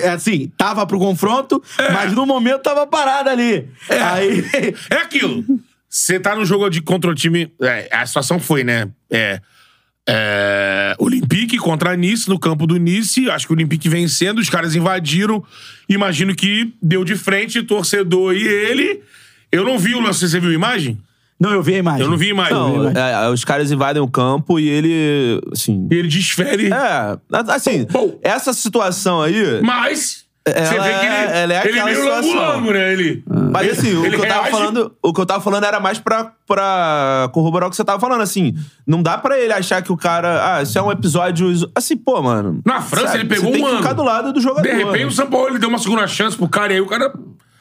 é 0.01 0.09
assim, 0.09 0.51
tava 0.57 0.85
pro 0.87 0.97
confronto, 0.97 1.61
mas 1.93 2.13
no 2.13 2.25
momento 2.25 2.61
tava 2.61 2.87
parado 2.87 3.29
ali. 3.29 3.67
Aí, 3.89 4.43
É 4.89 4.95
aquilo. 4.97 5.43
Você 5.89 6.19
tá 6.19 6.35
no 6.35 6.43
jogo 6.45 6.69
de 6.69 6.81
contra 6.81 7.09
o 7.09 7.15
time. 7.15 7.51
é, 7.61 7.87
a 7.91 8.05
situação 8.05 8.39
foi, 8.39 8.63
né? 8.63 8.89
É. 9.09 9.39
é 10.07 10.95
Olympique 10.97 11.57
contra 11.57 11.91
a 11.91 11.95
Nice, 11.95 12.29
no 12.29 12.39
campo 12.39 12.65
do 12.65 12.77
Nice. 12.77 13.29
Acho 13.29 13.45
que 13.45 13.53
o 13.53 13.55
Olympique 13.55 13.89
vencendo, 13.89 14.39
os 14.39 14.49
caras 14.49 14.75
invadiram. 14.75 15.43
Imagino 15.89 16.33
que 16.33 16.73
deu 16.81 17.03
de 17.03 17.15
frente, 17.15 17.61
torcedor 17.63 18.35
e 18.35 18.47
ele. 18.47 19.01
Eu 19.51 19.65
não 19.65 19.77
vi 19.77 19.95
o 19.95 19.99
lance, 19.99 20.27
você 20.27 20.39
viu 20.39 20.49
a 20.49 20.53
imagem? 20.53 20.97
Não, 21.39 21.51
eu 21.51 21.61
vi 21.61 21.75
a 21.75 21.77
imagem. 21.77 22.01
Eu 22.01 22.09
não 22.09 22.17
vi 22.17 22.33
mais. 22.33 22.51
Não, 22.51 22.89
é, 22.89 23.25
é, 23.25 23.29
os 23.29 23.45
caras 23.45 23.71
invadem 23.71 24.01
o 24.01 24.07
campo 24.07 24.59
e 24.59 24.67
ele, 24.67 25.39
assim... 25.51 25.87
E 25.91 25.95
ele 25.95 26.07
desfere. 26.07 26.69
É, 26.73 27.17
assim, 27.49 27.85
essa 28.23 28.53
situação 28.53 29.21
aí... 29.21 29.61
Mas. 29.61 30.16
Ela 30.55 30.65
você 30.65 30.73
vê 30.79 30.93
que 30.99 31.05
ele, 31.05 31.15
é- 31.15 31.23
ela 31.23 31.35
é 31.35 31.43
ele 31.43 31.53
aquela 31.55 31.85
meio 31.85 31.97
situação. 31.97 32.33
lambulambo, 32.35 32.71
né? 32.73 32.93
Ele. 32.93 33.23
Mas 33.51 33.71
assim, 33.79 33.93
o 33.95 34.05
ele 34.05 34.17
que, 34.17 34.23
eu 34.23 34.27
tava 34.27 34.41
reage- 34.43 34.51
falando, 34.57 34.91
o 35.01 35.13
que 35.13 35.21
eu 35.21 35.25
tava 35.25 35.43
falando 35.43 35.63
era 35.65 35.79
mais 35.79 35.99
pra, 35.99 36.31
pra 36.45 37.29
corroborar 37.33 37.67
o 37.67 37.69
que 37.69 37.75
você 37.75 37.83
tava 37.83 37.99
falando, 37.99 38.21
assim. 38.21 38.53
Não 38.85 39.01
dá 39.01 39.17
pra 39.17 39.37
ele 39.39 39.53
achar 39.53 39.81
que 39.81 39.91
o 39.91 39.97
cara. 39.97 40.55
Ah, 40.57 40.61
isso 40.63 40.77
é 40.77 40.81
um 40.81 40.91
episódio. 40.91 41.51
iso- 41.51 41.71
Assim, 41.75 41.95
pô, 41.97 42.21
mano. 42.21 42.61
Na 42.65 42.81
França, 42.81 43.15
ele 43.15 43.25
pegou 43.25 43.45
você 43.45 43.51
tem 43.53 43.61
um 43.61 43.65
que 43.65 43.71
ano. 43.71 43.81
ficar 43.81 43.93
do 43.93 44.03
lado 44.03 44.33
do 44.33 44.39
jogador. 44.41 44.67
De 44.67 44.75
repente, 44.75 45.05
o 45.05 45.11
São 45.11 45.27
Paulo 45.27 45.49
ele 45.49 45.59
deu 45.59 45.69
uma 45.69 45.77
segunda 45.79 46.05
chance 46.07 46.35
pro 46.37 46.47
cara 46.47 46.71
e 46.73 46.75
aí 46.77 46.81
o 46.81 46.87
cara. 46.87 47.11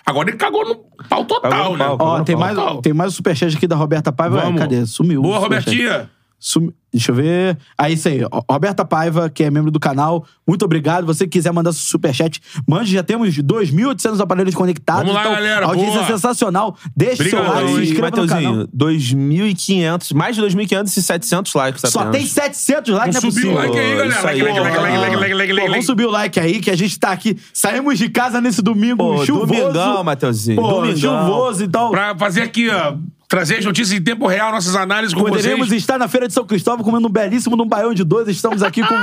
Agora 0.05 0.29
ele 0.31 0.37
cagou 0.37 0.65
no 0.65 0.77
pau 1.09 1.25
total, 1.25 1.51
Cagou 1.51 1.73
no 1.73 1.79
né? 1.79 1.85
pau. 1.85 1.99
Ó, 2.01 2.21
tem 2.23 2.37
mais, 2.37 2.57
tem 2.81 2.93
mais 2.95 3.11
um 3.13 3.17
superchat 3.17 3.57
aqui 3.57 3.67
da 3.67 3.75
Roberta 3.75 4.13
Paiva. 4.13 4.41
Vamos. 4.41 4.61
Cadê? 4.61 4.87
Sumiu. 4.87 5.21
Boa, 5.21 5.41
superchat. 5.41 5.69
Robertinha. 5.77 6.11
Sumi- 6.49 6.73
Deixa 6.93 7.11
eu 7.11 7.15
ver. 7.17 7.59
Ah, 7.77 7.91
isso 7.91 8.09
aí. 8.09 8.23
Ó, 8.31 8.41
Roberta 8.51 8.83
Paiva, 8.83 9.29
que 9.29 9.43
é 9.45 9.51
membro 9.51 9.71
do 9.71 9.79
canal. 9.79 10.25
Muito 10.49 10.65
obrigado. 10.65 11.05
Você 11.05 11.25
que 11.25 11.33
quiser 11.33 11.53
mandar 11.53 11.73
seu 11.73 11.83
superchat, 11.83 12.41
mande. 12.67 12.91
Já 12.91 13.03
temos 13.03 13.37
2.800 13.37 14.19
aparelhos 14.21 14.55
conectados. 14.55 15.03
Vamos 15.03 15.15
lá, 15.17 15.21
então, 15.23 15.33
galera, 15.35 15.67
A 15.67 15.69
audiência 15.71 15.93
boa. 15.95 16.05
é 16.05 16.07
sensacional. 16.07 16.77
Deixe 16.97 17.29
seu 17.29 17.39
Obrigadão, 17.41 17.65
like, 17.65 17.75
se 17.77 17.83
inscreva 17.93 18.11
no 18.17 18.27
canal. 18.29 18.43
Mateuzinho, 18.55 18.69
2.500, 18.75 20.13
mais 20.15 20.37
de 20.37 20.43
2.500 20.43 20.97
e 20.97 21.03
700 21.03 21.55
likes 21.55 21.91
Só 21.91 22.01
apenas. 22.01 22.17
tem 22.17 22.27
700 22.27 22.95
likes, 22.95 23.15
não 23.15 23.19
é 23.19 23.21
Vamos 23.21 23.35
subir 23.35 23.47
possível. 23.47 23.53
o 23.53 23.55
like 23.59 23.79
aí, 23.79 23.91
galera. 23.91 24.09
isso 24.09 24.25
Like, 24.25 24.29
aí, 24.29 24.43
like, 24.43 24.61
like, 24.61 24.77
pô. 24.77 24.83
like, 24.83 24.97
like, 24.97 25.17
like, 25.17 25.35
like, 25.35 25.49
Pô, 25.53 25.55
like. 25.57 25.71
vamos 25.71 25.87
subir 25.87 26.05
o 26.07 26.11
like 26.11 26.41
aí, 26.41 26.61
que 26.61 26.71
a 26.71 26.77
gente 26.77 26.99
tá 26.99 27.11
aqui. 27.11 27.37
Saímos 27.53 27.99
de 27.99 28.09
casa 28.09 28.41
nesse 28.41 28.63
domingo 28.63 28.97
Pô, 28.97 29.27
chuvoso. 29.27 29.47
domingão, 29.53 30.05
Mateuzinho. 30.05 30.57
Pô, 30.63 30.69
domingão. 30.81 31.27
chuvoso, 31.27 31.65
então. 31.65 31.91
Pra 31.91 32.17
fazer 32.17 32.43
aqui, 32.43 32.71
ó. 32.71 32.95
Trazer 33.29 33.57
as 33.57 33.65
notícias 33.65 33.99
em 33.99 34.03
tempo 34.03 34.25
real, 34.29 34.53
nossas 34.53 34.77
análises 34.77 35.13
com 35.13 35.25
Poderemos 35.25 35.67
vocês. 35.69 35.83
estar 35.83 35.99
na 35.99 36.07
Feira 36.07 36.29
de 36.29 36.33
São 36.33 36.47
Cristóvão 36.47 36.85
comendo 36.85 37.09
um 37.09 37.11
belíssimo 37.11 37.57
num 37.57 37.67
baião 37.67 37.93
de 37.93 38.05
dois. 38.05 38.29
Estamos 38.29 38.63
aqui 38.63 38.81
com, 38.87 38.95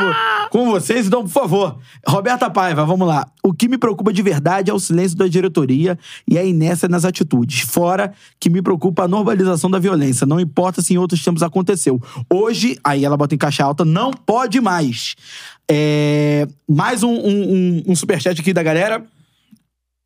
com 0.49 0.71
vocês. 0.71 1.07
Então, 1.07 1.23
por 1.23 1.29
favor, 1.29 1.77
Roberta 2.07 2.49
Paiva, 2.49 2.85
vamos 2.85 3.05
lá. 3.05 3.27
O 3.43 3.53
que 3.53 3.67
me 3.67 3.77
preocupa 3.77 4.13
de 4.13 4.21
verdade 4.21 4.71
é 4.71 4.73
o 4.73 4.79
silêncio 4.79 5.17
da 5.17 5.27
diretoria 5.27 5.99
e 6.25 6.37
a 6.37 6.43
inércia 6.43 6.87
nas 6.87 7.03
atitudes. 7.03 7.61
Fora 7.61 8.13
que 8.39 8.49
me 8.49 8.61
preocupa 8.61 9.03
a 9.03 9.07
normalização 9.09 9.69
da 9.69 9.77
violência. 9.77 10.25
Não 10.25 10.39
importa 10.39 10.81
se 10.81 10.93
em 10.93 10.97
outros 10.97 11.21
tempos 11.21 11.43
aconteceu. 11.43 12.01
Hoje, 12.31 12.79
aí 12.81 13.03
ela 13.03 13.17
bota 13.17 13.35
em 13.35 13.37
caixa 13.37 13.65
alta, 13.65 13.83
não 13.83 14.11
pode 14.11 14.61
mais. 14.61 15.15
É, 15.69 16.47
mais 16.69 17.03
um, 17.03 17.11
um, 17.11 17.53
um, 17.53 17.83
um 17.87 17.95
superchat 17.95 18.39
aqui 18.39 18.53
da 18.53 18.63
galera. 18.63 19.05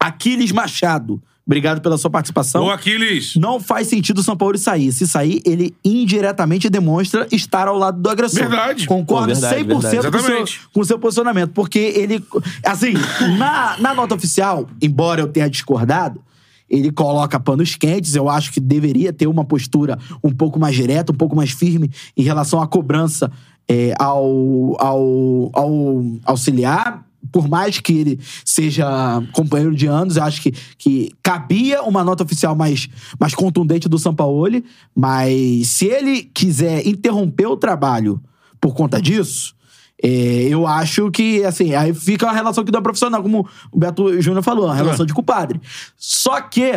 Aquiles 0.02 0.52
Machado. 0.52 1.22
Obrigado 1.48 1.80
pela 1.80 1.98
sua 1.98 2.10
participação. 2.10 2.66
Ô, 2.66 2.70
Aquiles. 2.70 3.38
Não 3.38 3.58
faz 3.58 3.88
sentido 3.88 4.18
o 4.18 4.24
São 4.24 4.36
Paulo 4.36 4.58
sair. 4.58 4.92
Se 4.92 5.08
sair, 5.08 5.42
ele 5.46 5.74
indiretamente 5.84 6.70
demonstra 6.70 7.26
estar 7.32 7.70
ao 7.70 7.78
lado 7.78 8.02
do 8.02 8.10
agressor. 8.10 8.42
Verdade. 8.42 8.86
Concordo 8.86 9.34
Pô, 9.34 9.40
verdade, 9.40 9.64
100% 9.64 10.02
verdade. 10.02 10.12
Com, 10.12 10.18
o 10.18 10.22
seu, 10.22 10.60
com 10.74 10.80
o 10.82 10.86
seu 10.86 11.00
posicionamento. 11.00 11.52
Porque 11.54 11.80
ele. 11.80 12.22
Assim, 12.66 12.94
na, 13.38 13.78
na 13.80 13.94
nota 13.94 14.14
oficial, 14.14 14.70
embora 14.82 15.22
eu 15.22 15.28
tenha 15.30 15.50
discordado, 15.50 16.22
ele 16.70 16.92
coloca 16.92 17.40
panos 17.40 17.78
quentes. 17.78 18.14
Eu 18.14 18.28
acho 18.28 18.52
que 18.52 18.60
deveria 18.60 19.14
ter 19.14 19.28
uma 19.28 19.46
postura 19.46 19.98
um 20.22 20.34
pouco 20.34 20.60
mais 20.60 20.76
direta, 20.76 21.14
um 21.14 21.16
pouco 21.16 21.34
mais 21.34 21.52
firme 21.52 21.90
em 22.18 22.24
relação 22.24 22.62
à 22.62 22.68
cobrança 22.68 23.32
é, 23.70 23.94
ao, 23.98 24.76
ao, 24.82 25.50
ao 25.54 26.04
auxiliar. 26.26 27.07
Por 27.32 27.48
mais 27.48 27.80
que 27.80 27.94
ele 27.94 28.20
seja 28.46 28.88
companheiro 29.34 29.76
de 29.76 29.88
anos, 29.88 30.18
eu 30.18 30.24
acho 30.24 30.42
que, 30.42 30.52
que 30.78 31.12
cabia 31.22 31.82
uma 31.84 32.04
nota 32.04 32.24
oficial 32.24 32.56
mais, 32.56 32.88
mais 33.20 33.34
contundente 33.36 33.88
do 33.90 33.98
Sampaoli. 34.00 34.64
Mas 34.96 35.68
se 35.68 35.86
ele 35.86 36.24
quiser 36.24 36.86
interromper 36.88 37.48
o 37.48 37.58
trabalho 37.58 38.22
por 38.60 38.74
conta 38.74 39.02
disso, 39.02 39.56
é, 40.02 40.10
eu 40.50 40.68
acho 40.68 41.10
que, 41.10 41.44
assim, 41.44 41.74
aí 41.74 41.94
fica 41.94 42.26
uma 42.28 42.34
relação 42.34 42.64
que 42.64 42.76
é 42.76 42.82
profissional, 42.82 43.22
como 43.24 43.48
o 43.72 43.80
Beto 43.80 44.22
Júnior 44.22 44.44
falou, 44.44 44.66
uma 44.66 44.76
relação 44.76 45.06
de 45.06 45.14
compadre. 45.14 45.60
Só 45.96 46.40
que 46.42 46.72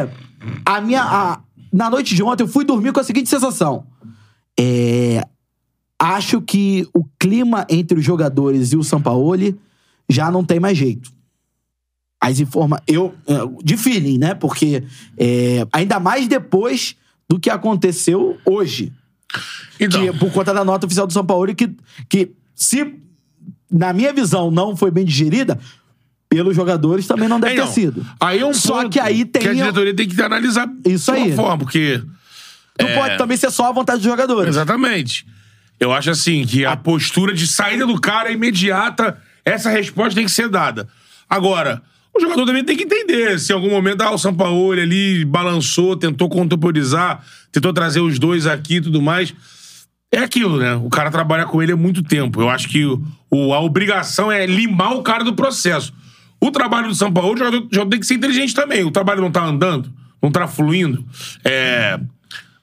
a 0.65 0.81
minha. 0.81 1.03
a- 1.03 1.41
na 1.73 1.89
noite 1.89 2.15
de 2.17 2.23
ontem, 2.23 2.43
eu 2.43 2.49
fui 2.49 2.65
dormir 2.65 2.93
com 2.93 2.99
a 3.01 3.05
seguinte 3.05 3.29
sensação. 3.29 3.85
É, 4.59 5.23
acho 5.99 6.41
que 6.41 6.89
o 6.95 7.05
clima 7.19 7.65
entre 7.69 7.99
os 7.99 8.05
jogadores 8.05 8.73
e 8.73 8.77
o 8.77 8.83
Sampaoli 8.83 9.57
já 10.11 10.31
não 10.31 10.45
tem 10.45 10.61
mais 10.61 10.77
jeito. 10.77 11.11
As 12.21 12.39
informa 12.39 12.83
eu 12.87 13.15
é, 13.27 13.35
De 13.63 13.77
feeling, 13.77 14.19
né? 14.19 14.35
Porque 14.35 14.83
é, 15.17 15.67
ainda 15.73 15.99
mais 15.99 16.29
depois 16.29 16.95
do 17.29 17.39
que 17.39 17.49
aconteceu 17.49 18.39
hoje 18.45 18.93
Então, 19.79 20.03
que, 20.03 20.19
por 20.19 20.31
conta 20.33 20.53
da 20.53 20.65
nota 20.65 20.85
oficial 20.85 21.07
do 21.07 21.13
São 21.13 21.25
Paulo, 21.25 21.55
que, 21.55 21.71
que 22.09 22.33
se, 22.55 22.95
na 23.71 23.93
minha 23.93 24.13
visão, 24.13 24.51
não 24.51 24.77
foi 24.77 24.91
bem 24.91 25.05
digerida, 25.05 25.59
pelos 26.29 26.55
jogadores 26.55 27.07
também 27.07 27.29
não 27.29 27.41
deve 27.41 27.55
então, 27.55 27.67
ter 27.67 27.73
sido. 27.73 28.07
Aí 28.21 28.41
é 28.41 28.47
um 28.47 28.53
Só 28.53 28.89
que 28.89 29.01
aí 29.01 29.25
tem- 29.25 29.43
que 29.43 29.49
a 29.49 29.55
diretoria 29.55 29.95
tem 29.95 30.09
que 30.09 30.21
analisar 30.21 30.69
Isso 30.85 31.11
aí. 31.11 31.35
forma, 31.35 31.59
porque... 31.59 32.03
Não 32.79 32.95
pode 32.95 33.19
também 33.19 33.37
ser 33.37 33.51
só 33.51 33.69
a 33.69 33.73
vontade 33.73 33.99
dos 33.99 34.11
jogadores. 34.11 34.49
Exatamente. 34.51 35.27
Eu 35.79 35.93
acho 35.93 36.11
assim 36.11 36.47
que 36.47 36.65
a 36.65 36.77
postura 36.77 37.35
de 37.35 37.47
saída 37.47 37.87
do 37.87 38.01
cara 38.01 38.31
é 38.31 38.33
imediata, 38.33 39.21
essa 39.45 39.71
resposta 39.71 40.15
tem 40.15 40.25
que 40.25 40.31
ser 40.31 40.49
dada. 40.49 40.89
Agora, 41.29 41.83
o 42.17 42.21
jogador 42.21 42.45
também 42.47 42.65
tem 42.65 42.77
que 42.77 42.85
entender 42.85 43.39
se 43.39 43.53
em 43.53 43.55
algum 43.55 43.71
momento 43.71 44.03
ah, 44.03 44.11
o 44.13 44.19
Sampaoli 44.19 44.81
ali 44.83 45.25
balançou, 45.25 45.97
tentou 45.97 46.29
contemporizar, 46.29 47.25
tentou 47.53 47.73
trazer 47.73 48.01
os 48.01 48.19
dois 48.19 48.47
aqui 48.47 48.77
e 48.77 48.81
tudo 48.81 49.01
mais. 49.01 49.33
É 50.13 50.19
aquilo, 50.19 50.59
né? 50.59 50.75
O 50.75 50.89
cara 50.91 51.11
trabalha 51.11 51.47
com 51.47 51.63
ele 51.63 51.71
há 51.73 51.77
muito 51.77 52.03
tempo. 52.03 52.41
Eu 52.41 52.51
acho 52.51 52.69
que 52.69 52.85
o, 53.31 53.55
a 53.55 53.61
obrigação 53.61 54.31
é 54.31 54.45
limar 54.45 54.93
o 54.93 55.03
cara 55.03 55.23
do 55.23 55.35
processo. 55.35 55.93
O 56.41 56.51
trabalho 56.51 56.89
do 56.89 56.95
São 56.95 57.13
Paulo, 57.13 57.35
o 57.35 57.37
jogador, 57.37 57.59
o 57.59 57.69
jogador 57.71 57.91
tem 57.91 58.01
que 58.01 58.07
ser 58.07 58.15
inteligente 58.15 58.53
também. 58.55 58.83
O 58.83 58.91
trabalho 58.91 59.21
não 59.21 59.31
tá 59.31 59.45
andando, 59.45 59.93
não 60.21 60.31
tá 60.33 60.49
fluindo. 60.49 61.05
É, 61.45 62.01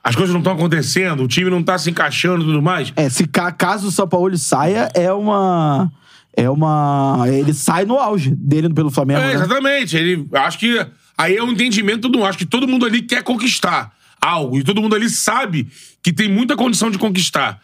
as 0.03 0.13
coisas 0.15 0.33
não 0.33 0.41
estão 0.41 0.53
acontecendo, 0.53 1.23
o 1.23 1.27
time 1.27 1.49
não 1.49 1.63
tá 1.63 1.77
se 1.77 1.89
encaixando 1.89 2.41
e 2.43 2.45
tudo 2.47 2.61
mais. 2.61 2.91
É, 2.97 3.07
se 3.07 3.25
ca- 3.27 3.51
caso 3.51 3.87
o 3.87 3.91
São 3.91 4.07
Paulo 4.09 4.37
saia, 4.37 4.89
é 4.93 5.13
uma. 5.13 5.89
É 6.37 6.47
uma. 6.47 7.25
Ele 7.27 7.51
sai 7.51 7.83
no 7.83 7.97
auge 7.97 8.29
dele 8.35 8.71
pelo 8.71 8.91
Flamengo. 8.91 9.21
É, 9.21 9.27
né? 9.29 9.33
exatamente. 9.33 9.97
Ele, 9.97 10.27
acho 10.33 10.59
que 10.59 10.85
aí 11.17 11.35
é 11.35 11.43
um 11.43 11.51
entendimento 11.51 12.07
do. 12.07 12.23
Acho 12.23 12.37
que 12.37 12.45
todo 12.45 12.67
mundo 12.67 12.85
ali 12.85 13.01
quer 13.01 13.23
conquistar 13.23 13.91
algo. 14.21 14.59
E 14.59 14.63
todo 14.63 14.79
mundo 14.79 14.95
ali 14.95 15.09
sabe 15.09 15.67
que 16.03 16.13
tem 16.13 16.29
muita 16.29 16.55
condição 16.55 16.91
de 16.91 16.99
conquistar. 16.99 17.59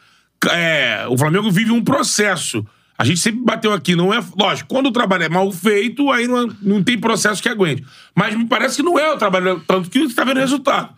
É, 0.50 1.06
o 1.08 1.16
Flamengo 1.16 1.52
vive 1.52 1.70
um 1.70 1.84
processo. 1.84 2.66
A 2.98 3.06
gente 3.06 3.20
sempre 3.20 3.42
bateu 3.44 3.72
aqui, 3.72 3.96
não 3.96 4.12
é. 4.12 4.24
Lógico, 4.36 4.70
quando 4.70 4.88
o 4.88 4.92
trabalho 4.92 5.24
é 5.24 5.30
mal 5.30 5.52
feito, 5.52 6.10
aí 6.12 6.28
não, 6.28 6.48
não 6.60 6.84
tem 6.84 6.98
processo 6.98 7.44
que 7.44 7.50
aguente. 7.50 7.84
Mas 8.16 8.36
me 8.36 8.46
parece 8.48 8.78
que 8.78 8.84
não 8.84 8.98
é 8.98 9.14
o 9.14 9.18
trabalho, 9.18 9.62
tanto 9.68 9.88
que 9.88 10.00
você 10.00 10.16
tá 10.16 10.24
vendo 10.24 10.40
resultado. 10.40 10.90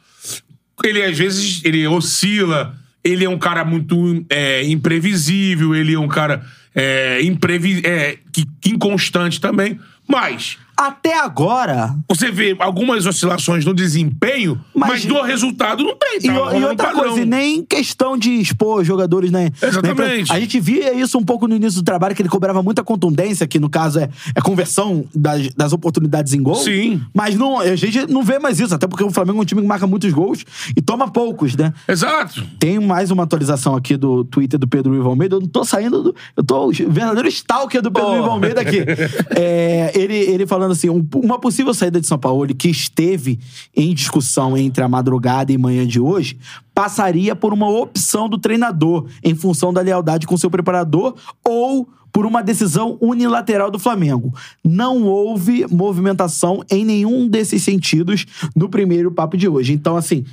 Ele, 0.81 1.03
às 1.03 1.17
vezes, 1.17 1.61
ele 1.65 1.85
oscila, 1.87 2.73
ele 3.03 3.25
é 3.25 3.29
um 3.29 3.37
cara 3.37 3.65
muito 3.65 4.25
é, 4.29 4.65
imprevisível, 4.65 5.75
ele 5.75 5.93
é 5.93 5.99
um 5.99 6.07
cara 6.07 6.45
é, 6.75 7.21
imprevi 7.23 7.81
é, 7.85 8.17
que, 8.31 8.45
inconstante 8.69 9.39
também. 9.39 9.79
Mas 10.07 10.57
Até 10.77 11.17
agora. 11.19 11.95
você 12.09 12.31
vê 12.31 12.55
algumas 12.59 13.05
oscilações 13.05 13.63
no 13.65 13.73
desempenho, 13.73 14.59
mas, 14.73 14.89
Mas- 14.89 15.05
do 15.05 15.21
resultado 15.21 15.83
não 15.83 15.95
tem. 15.95 16.17
E, 16.17 16.27
tá 16.27 16.33
o- 16.33 16.37
rolando 16.45 16.59
e 16.59 16.63
outra 16.65 16.91
coisa, 16.91 17.21
e 17.21 17.25
nem 17.25 17.63
questão 17.63 18.17
de 18.17 18.31
expor 18.31 18.83
jogadores, 18.83 19.31
né? 19.31 19.51
Exatamente. 19.61 20.31
A 20.31 20.39
gente 20.39 20.59
via 20.59 20.93
isso 20.93 21.17
um 21.17 21.23
pouco 21.23 21.47
no 21.47 21.55
início 21.55 21.81
do 21.81 21.85
trabalho, 21.85 22.15
que 22.15 22.21
ele 22.21 22.29
cobrava 22.29 22.61
muita 22.63 22.83
contundência, 22.83 23.47
que 23.47 23.59
no 23.59 23.69
caso 23.69 23.99
é, 23.99 24.09
é 24.35 24.41
conversão 24.41 25.05
das, 25.13 25.49
das 25.53 25.73
oportunidades 25.73 26.33
em 26.33 26.41
gol. 26.41 26.55
Sim. 26.55 27.01
Mas 27.13 27.35
não, 27.35 27.59
a 27.59 27.75
gente 27.75 28.05
não 28.11 28.23
vê 28.23 28.39
mais 28.39 28.59
isso, 28.59 28.73
até 28.75 28.87
porque 28.87 29.03
o 29.03 29.11
Flamengo 29.11 29.39
é 29.39 29.41
um 29.41 29.45
time 29.45 29.61
que 29.61 29.67
marca 29.67 29.87
muitos 29.87 30.11
gols 30.11 30.43
e 30.75 30.81
toma 30.81 31.09
poucos, 31.09 31.55
né? 31.55 31.73
Exato. 31.87 32.43
Tem 32.59 32.79
mais 32.79 33.11
uma 33.11 33.23
atualização 33.23 33.75
aqui 33.75 33.95
do 33.97 34.23
Twitter 34.25 34.59
do 34.59 34.67
Pedro 34.67 34.95
Ivo 34.95 35.09
Almeida. 35.09 35.35
Eu 35.35 35.41
não 35.41 35.47
tô 35.47 35.63
saindo 35.63 36.01
do. 36.03 36.15
Eu 36.35 36.43
tô 36.43 36.67
o 36.67 36.71
verdadeiro 36.71 37.27
stalker 37.29 37.81
do 37.81 37.91
Pedro 37.91 38.07
Porra. 38.09 38.19
Ivo 38.21 38.29
Almeida 38.29 38.61
aqui. 38.61 38.83
É, 39.37 39.91
ele, 39.95 40.15
ele 40.15 40.45
falando 40.47 40.64
assim: 40.73 40.89
um- 40.89 41.07
uma 41.15 41.39
possível 41.39 41.73
saída 41.73 41.99
de 42.01 42.07
São 42.07 42.17
Paulo 42.17 42.47
que 42.55 42.69
esteve 42.69 43.39
em 43.75 43.93
discussão 43.93 44.57
entre 44.57 44.83
a 44.83 44.87
madrugada 44.87 45.51
e 45.51 45.57
manhã 45.57 45.85
de 45.85 45.99
hoje 45.99 46.37
passaria 46.73 47.35
por 47.35 47.53
uma 47.53 47.69
opção 47.69 48.27
do 48.27 48.37
treinador 48.37 49.07
em 49.23 49.33
função 49.33 49.73
da 49.73 49.81
lealdade 49.81 50.27
com 50.27 50.37
seu 50.37 50.49
preparador 50.49 51.15
ou 51.43 51.87
por 52.11 52.25
uma 52.25 52.41
decisão 52.41 52.97
unilateral 53.01 53.69
do 53.69 53.77
Flamengo. 53.77 54.33
Não 54.63 55.03
houve 55.03 55.65
movimentação 55.69 56.63
em 56.71 56.85
nenhum 56.85 57.27
desses 57.27 57.61
sentidos 57.61 58.25
no 58.55 58.69
primeiro 58.69 59.11
papo 59.11 59.35
de 59.35 59.49
hoje. 59.49 59.73
Então, 59.73 59.97
assim, 59.97 60.23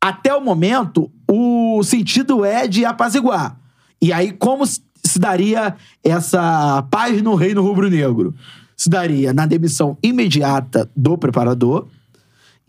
até 0.00 0.32
o 0.32 0.40
momento, 0.40 1.10
o 1.28 1.82
sentido 1.82 2.44
é 2.44 2.68
de 2.68 2.84
apaziguar. 2.84 3.58
E 4.00 4.12
aí, 4.12 4.30
como 4.30 4.64
se 4.66 5.18
daria 5.18 5.74
essa 6.04 6.82
paz 6.90 7.20
no 7.20 7.34
reino 7.34 7.62
rubro-negro? 7.62 8.32
Se 8.76 8.90
daria 8.90 9.32
na 9.32 9.46
demissão 9.46 9.96
imediata 10.02 10.90
do 10.94 11.16
preparador. 11.16 11.86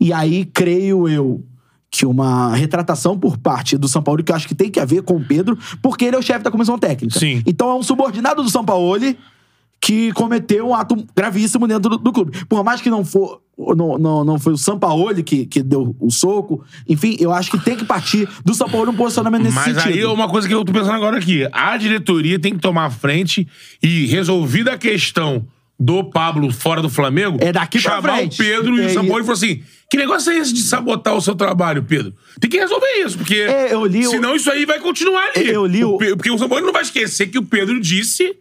E 0.00 0.12
aí, 0.12 0.44
creio 0.44 1.08
eu 1.08 1.44
que 1.90 2.06
uma 2.06 2.54
retratação 2.54 3.18
por 3.18 3.38
parte 3.38 3.76
do 3.76 3.88
São 3.88 4.02
Paulo, 4.02 4.22
que 4.22 4.30
eu 4.30 4.36
acho 4.36 4.46
que 4.46 4.54
tem 4.54 4.70
que 4.70 4.78
haver 4.78 5.02
com 5.02 5.16
o 5.16 5.24
Pedro, 5.24 5.58
porque 5.82 6.04
ele 6.04 6.16
é 6.16 6.18
o 6.18 6.22
chefe 6.22 6.44
da 6.44 6.50
comissão 6.50 6.78
técnica. 6.78 7.18
Sim. 7.18 7.42
Então 7.46 7.70
é 7.70 7.74
um 7.74 7.82
subordinado 7.82 8.42
do 8.42 8.50
São 8.50 8.64
Paulo 8.64 8.98
que 9.80 10.12
cometeu 10.12 10.68
um 10.68 10.74
ato 10.74 10.96
gravíssimo 11.14 11.66
dentro 11.66 11.90
do, 11.90 11.98
do 11.98 12.12
clube. 12.12 12.44
Por 12.46 12.64
mais 12.64 12.80
que 12.80 12.90
não 12.90 13.04
for. 13.04 13.40
Não, 13.76 13.98
não, 13.98 14.24
não 14.24 14.38
foi 14.38 14.52
o 14.52 14.56
Sampaoli 14.56 15.20
que, 15.20 15.44
que 15.44 15.64
deu 15.64 15.96
o 15.98 16.12
soco. 16.12 16.64
Enfim, 16.88 17.16
eu 17.18 17.32
acho 17.32 17.50
que 17.50 17.58
tem 17.58 17.76
que 17.76 17.84
partir 17.84 18.28
do 18.44 18.54
São 18.54 18.68
Paulo 18.68 18.92
um 18.92 18.94
posicionamento 18.94 19.42
nesse 19.42 19.56
Mas 19.56 19.64
sentido. 19.64 19.94
aí 19.94 19.98
é 19.98 20.06
uma 20.06 20.28
coisa 20.28 20.46
que 20.46 20.54
eu 20.54 20.64
tô 20.64 20.72
pensando 20.72 20.92
agora 20.92 21.18
aqui. 21.18 21.44
A 21.50 21.76
diretoria 21.76 22.38
tem 22.38 22.52
que 22.54 22.60
tomar 22.60 22.88
frente 22.90 23.48
e, 23.82 24.06
resolvida 24.06 24.74
a 24.74 24.78
questão 24.78 25.44
do 25.78 26.02
Pablo 26.04 26.52
fora 26.52 26.82
do 26.82 26.88
Flamengo, 26.90 27.38
É 27.40 27.52
daqui 27.52 27.80
pra 27.80 27.92
chamar 27.92 28.16
frente. 28.18 28.34
o 28.34 28.44
Pedro 28.44 28.78
e 28.78 28.82
É 28.82 28.90
o 28.90 28.94
Paulo 28.94 29.10
isso. 29.10 29.20
e 29.20 29.22
falar 29.24 29.32
assim: 29.34 29.62
que 29.90 29.96
negócio 29.96 30.32
é 30.32 30.38
esse 30.38 30.52
de 30.52 30.62
sabotar 30.62 31.14
o 31.14 31.20
seu 31.20 31.34
trabalho, 31.34 31.82
Pedro? 31.84 32.12
Tem 32.40 32.50
que 32.50 32.58
resolver 32.58 32.86
isso, 33.04 33.16
porque 33.18 33.36
É, 33.36 33.72
eu 33.72 33.84
li 33.86 34.04
senão 34.06 34.34
isso 34.34 34.50
aí 34.50 34.64
vai 34.66 34.80
continuar 34.80 35.30
ali. 35.36 35.48
Eu 35.48 35.64
li 35.66 35.84
o- 35.84 35.96
Porque 35.98 36.30
o 36.30 36.38
São 36.38 36.48
Paulo 36.48 36.64
não 36.66 36.72
vai 36.72 36.82
esquecer 36.82 37.28
que 37.28 37.38
o 37.38 37.44
Pedro 37.44 37.80
disse 37.80 38.36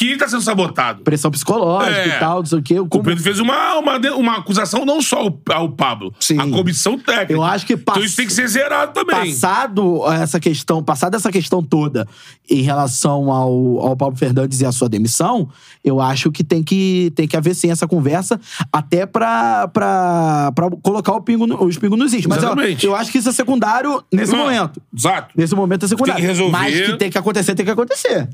que 0.00 0.08
ele 0.12 0.18
tá 0.18 0.26
sendo 0.28 0.40
sabotado. 0.42 1.02
Pressão 1.02 1.30
psicológica 1.30 1.96
É. 1.96 2.08
e 2.08 2.18
tal, 2.18 2.38
não 2.38 2.46
sei 2.46 2.58
o 2.58 2.62
quê. 2.62 2.80
O 2.80 2.86
Pedro 2.88 3.22
fez 3.22 3.38
uma, 3.38 3.74
uma, 3.76 3.98
uma 4.14 4.36
acusação 4.38 4.84
não 4.86 5.00
só 5.02 5.18
ao, 5.18 5.38
ao 5.52 5.68
Pablo, 5.70 6.12
Sim. 6.18 6.38
a 6.40 6.48
comissão 6.48 6.98
técnica. 6.98 7.32
Eu 7.34 7.42
acho 7.42 7.66
que 7.66 7.74
Então 7.74 7.94
pass- 7.94 8.04
isso 8.04 8.16
tem 8.16 8.26
que 8.26 8.32
ser 8.32 8.48
zerado 8.48 8.92
também. 8.92 9.30
Passado 9.30 10.10
essa 10.12 10.40
questão, 10.40 10.82
passada 10.82 11.16
essa 11.16 11.30
questão 11.30 11.62
toda 11.62 12.06
em 12.48 12.62
relação 12.62 13.30
ao, 13.30 13.78
ao 13.88 13.96
Paulo 13.96 14.16
Fernandes 14.16 14.60
e 14.60 14.66
a 14.66 14.72
sua 14.72 14.88
demissão, 14.88 15.48
eu 15.84 16.00
acho 16.00 16.30
que 16.32 16.42
tem 16.42 16.62
que, 16.62 17.12
tem 17.14 17.28
que 17.28 17.36
haver 17.36 17.54
sim 17.54 17.70
essa 17.70 17.86
conversa, 17.86 18.40
até 18.72 19.04
pra, 19.06 19.68
pra, 19.68 20.50
pra 20.54 20.70
colocar 20.82 21.12
o 21.12 21.20
pingo 21.20 21.46
no- 21.46 21.62
os 21.64 21.76
pingos 21.76 21.98
nos 21.98 22.14
is. 22.14 22.24
Mas 22.26 22.38
Exatamente. 22.38 22.86
eu 22.86 22.94
acho 22.96 23.12
que 23.12 23.18
isso 23.18 23.28
é 23.28 23.32
secundário 23.32 24.02
nesse 24.12 24.32
Não, 24.32 24.38
momento. 24.44 24.80
Exato. 24.96 25.34
Nesse 25.36 25.54
momento 25.54 25.84
é 25.84 25.88
secundário. 25.88 26.14
Tem 26.14 26.22
que 26.24 26.30
resolver. 26.32 26.52
Mas 26.52 26.74
que 26.80 26.96
tem 26.96 27.10
que 27.10 27.18
acontecer, 27.18 27.54
tem 27.54 27.64
que 27.66 27.70
acontecer. 27.72 28.28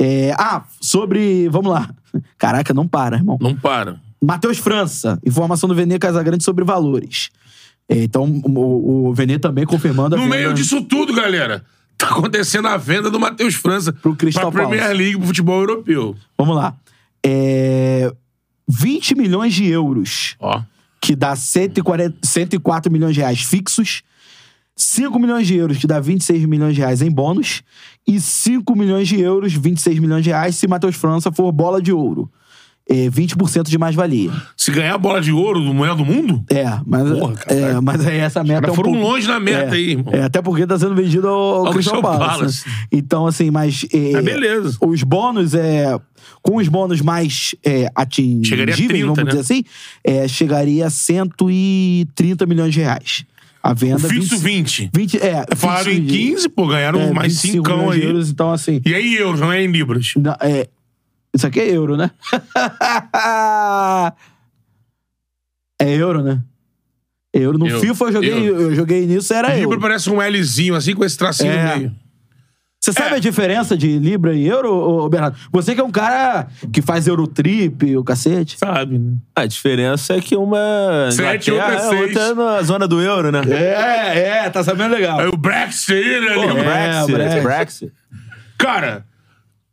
É, 0.00 0.32
ah, 0.38 0.64
sobre. 0.80 1.48
Vamos 1.48 1.70
lá. 1.72 1.88
Caraca, 2.38 2.72
não 2.74 2.86
para, 2.86 3.16
irmão. 3.16 3.38
Não 3.40 3.54
para. 3.54 4.00
Matheus 4.22 4.58
França, 4.58 5.18
informação 5.24 5.68
do 5.68 5.74
Venê 5.74 5.98
Casagrande 5.98 6.42
sobre 6.42 6.64
valores. 6.64 7.30
É, 7.88 8.02
então, 8.04 8.24
o, 8.24 9.08
o 9.10 9.14
Venê 9.14 9.38
também 9.38 9.66
confirmando 9.66 10.14
a 10.14 10.18
No 10.18 10.24
venda- 10.24 10.36
meio 10.36 10.54
disso 10.54 10.82
tudo, 10.82 11.12
galera, 11.12 11.62
tá 11.98 12.08
acontecendo 12.08 12.66
a 12.68 12.76
venda 12.78 13.10
do 13.10 13.20
Matheus 13.20 13.54
França 13.54 13.92
Pro 13.92 14.16
Crystal 14.16 14.50
pra 14.50 14.62
Premier 14.62 14.80
Palace. 14.80 14.98
League 14.98 15.18
pro 15.18 15.26
futebol 15.26 15.60
europeu. 15.60 16.16
Vamos 16.38 16.56
lá. 16.56 16.74
É, 17.24 18.10
20 18.68 19.14
milhões 19.14 19.52
de 19.52 19.66
euros, 19.66 20.36
Ó. 20.40 20.62
que 21.00 21.14
dá 21.14 21.36
140, 21.36 22.16
104 22.22 22.90
milhões 22.90 23.14
de 23.14 23.20
reais 23.20 23.42
fixos. 23.42 24.02
5 24.76 25.18
milhões 25.20 25.46
de 25.46 25.54
euros, 25.54 25.76
que 25.78 25.86
dá 25.86 26.00
26 26.00 26.46
milhões 26.46 26.74
de 26.74 26.80
reais 26.80 27.00
em 27.02 27.10
bônus. 27.10 27.62
E 28.06 28.20
5 28.20 28.76
milhões 28.76 29.08
de 29.08 29.20
euros, 29.20 29.52
26 29.54 29.98
milhões 29.98 30.22
de 30.24 30.30
reais, 30.30 30.56
se 30.56 30.66
Matheus 30.68 30.94
França 30.96 31.32
for 31.32 31.50
bola 31.52 31.80
de 31.80 31.92
ouro. 31.92 32.30
É, 32.86 33.08
20% 33.08 33.62
de 33.70 33.78
mais-valia. 33.78 34.30
Se 34.54 34.70
ganhar 34.70 34.94
a 34.96 34.98
bola 34.98 35.18
de 35.18 35.32
ouro 35.32 35.58
do 35.58 35.72
Mulher 35.72 35.94
do 35.94 36.04
Mundo, 36.04 36.44
É, 36.50 36.66
mas, 36.84 37.18
Porra, 37.18 37.34
é, 37.46 37.80
mas 37.80 38.06
aí 38.06 38.18
essa 38.18 38.44
meta 38.44 38.60
caras 38.60 38.68
é 38.68 38.72
um 38.72 38.74
foram 38.74 38.92
pouco- 38.92 39.06
longe 39.08 39.26
na 39.26 39.40
meta 39.40 39.70
é, 39.74 39.78
aí, 39.78 39.90
irmão. 39.92 40.12
É, 40.12 40.22
até 40.24 40.42
porque 40.42 40.66
tá 40.66 40.78
sendo 40.78 40.94
vendido 40.94 41.26
ao, 41.26 41.66
Ao 41.68 41.72
Crystal 41.72 42.02
Palace. 42.02 42.28
Palace. 42.36 42.68
né? 42.68 42.74
Então, 42.92 43.26
assim, 43.26 43.50
mas... 43.50 43.86
É, 43.90 44.12
É, 44.12 44.20
beleza. 44.20 44.76
Os 44.82 45.02
bônus, 45.02 45.54
é, 45.54 45.98
com 46.42 46.56
os 46.56 46.68
bônus 46.68 47.00
mais 47.00 47.54
é, 47.64 47.88
atingíveis, 47.94 48.48
Chegaria 48.48 48.74
a 48.74 48.76
30, 48.76 49.06
vamos 49.06 49.16
né? 49.18 49.24
dizer 49.24 49.40
assim, 49.40 49.64
é, 50.04 50.28
chegaria 50.28 50.86
a 50.86 50.90
130 50.90 52.44
milhões 52.44 52.74
de 52.74 52.80
reais. 52.80 53.24
A 53.66 53.72
o 53.72 53.74
venda... 53.74 53.98
fixo 54.08 54.36
20. 54.38 54.90
20 54.94 55.16
é, 55.16 55.46
Falaram 55.56 55.90
em 55.90 56.04
de- 56.04 56.12
15, 56.12 56.48
pô, 56.50 56.66
ganharam 56.68 57.00
é, 57.00 57.10
mais 57.12 57.32
25 57.40 57.66
5 57.66 57.78
milhões 57.78 57.96
aí. 57.98 58.06
euros, 58.06 58.28
então, 58.30 58.52
assim... 58.52 58.82
E 58.84 58.94
aí, 58.94 59.14
euros, 59.16 59.40
não 59.40 59.50
é 59.50 59.62
em 59.64 59.68
libras. 59.72 60.12
não, 60.18 60.36
é, 60.38 60.68
isso 61.34 61.46
aqui 61.46 61.60
é 61.60 61.70
euro, 61.74 61.96
né? 61.96 62.10
é 65.80 65.94
euro, 65.96 66.22
né? 66.22 66.42
Euro. 67.32 67.58
No 67.58 67.66
Euro. 67.66 67.80
FIFA 67.80 68.04
eu 68.04 68.12
joguei, 68.12 68.48
eu 68.48 68.74
joguei 68.74 69.06
nisso, 69.06 69.32
era 69.34 69.48
Libra 69.48 69.62
euro. 69.62 69.80
parece 69.80 70.08
um 70.10 70.20
Lzinho, 70.22 70.74
assim, 70.74 70.94
com 70.94 71.04
esse 71.04 71.16
tracinho 71.16 71.50
É. 71.50 71.72
no 71.74 71.78
meio. 71.80 71.94
Você 72.84 72.92
sabe 72.92 73.14
É. 73.14 73.16
a 73.16 73.18
diferença 73.18 73.74
de 73.78 73.98
Libra 73.98 74.34
e 74.34 74.46
Euro, 74.46 74.70
ô, 74.74 75.08
Bernardo? 75.08 75.38
Você 75.50 75.74
que 75.74 75.80
é 75.80 75.84
um 75.84 75.90
cara 75.90 76.48
que 76.70 76.82
faz 76.82 77.06
Eurotrip, 77.06 77.96
o 77.96 78.04
cacete. 78.04 78.58
Sabe, 78.58 78.98
né? 78.98 79.14
A 79.34 79.46
diferença 79.46 80.12
é 80.14 80.20
que 80.20 80.36
uma 80.36 81.06
é 81.08 81.10
Sete, 81.10 81.50
outra 81.50 81.78
seis. 81.78 82.00
outra 82.02 82.22
é 82.22 82.34
na 82.34 82.62
zona 82.62 82.86
do 82.86 83.00
euro, 83.00 83.32
né? 83.32 83.40
É, 83.48 84.44
é, 84.44 84.50
tá 84.50 84.62
sabendo 84.62 84.92
legal. 84.92 85.18
Aí 85.18 85.28
o 85.28 85.36
Brexit 85.36 85.94
aí, 85.94 86.20
né? 86.20 86.34
Pô, 86.34 86.40
ali, 86.42 86.50
ó. 86.50 86.54
Brexit, 86.62 87.12
Brexit. 87.12 87.42
Brexit. 87.42 87.92
Cara, 88.58 89.06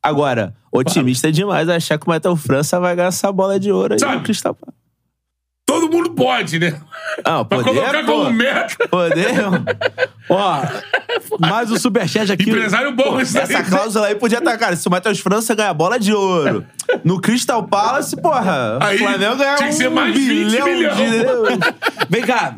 Agora, 0.02 0.56
otimista 0.72 1.28
é 1.28 1.32
demais 1.32 1.68
achar 1.68 1.98
que 2.00 2.08
o 2.08 2.10
Matheus 2.10 2.42
França 2.42 2.80
vai 2.80 2.96
ganhar 2.96 3.10
essa 3.10 3.30
bola 3.32 3.60
de 3.60 3.72
ouro 3.74 3.94
aí 3.94 4.00
Sabe? 4.00 4.16
no. 4.16 4.24
Todo 5.82 5.92
mundo 5.92 6.12
pode, 6.12 6.60
né? 6.60 6.80
Ah, 7.24 7.44
Pra 7.44 7.60
poder, 7.60 7.80
colocar 7.82 8.06
pô. 8.06 8.12
como 8.14 8.32
meta. 8.34 8.88
Poder. 8.88 9.32
Ó, 10.30 10.62
mais 11.40 11.70
o 11.72 11.78
superchat 11.78 12.32
aqui. 12.32 12.50
Empresário 12.50 12.92
bom, 12.96 13.20
isso 13.20 13.38
Essa 13.38 13.58
aí. 13.60 13.64
cláusula 13.66 14.08
aí 14.08 14.16
podia 14.16 14.38
estar, 14.38 14.58
cara. 14.58 14.76
Se 14.76 14.88
o 14.88 14.92
Matheus 14.92 15.20
França 15.20 15.54
ganhar 15.56 15.74
bola 15.74 16.00
de 16.00 16.14
ouro 16.14 16.66
no 17.04 17.20
Crystal 17.20 17.64
Palace, 17.64 18.16
porra, 18.16 18.78
Aí 18.82 18.96
o 18.96 19.00
Flamengo 19.00 19.36
ganha 19.36 19.56
tinha 19.56 19.70
que 19.70 19.76
um 19.76 19.78
ser 19.78 19.90
mais 19.90 20.16
20 20.16 20.28
bilhão 20.28 20.68
milhão. 20.68 20.96
de 20.96 21.04
euros. 21.18 21.60
Vem 22.10 22.22
cá. 22.24 22.56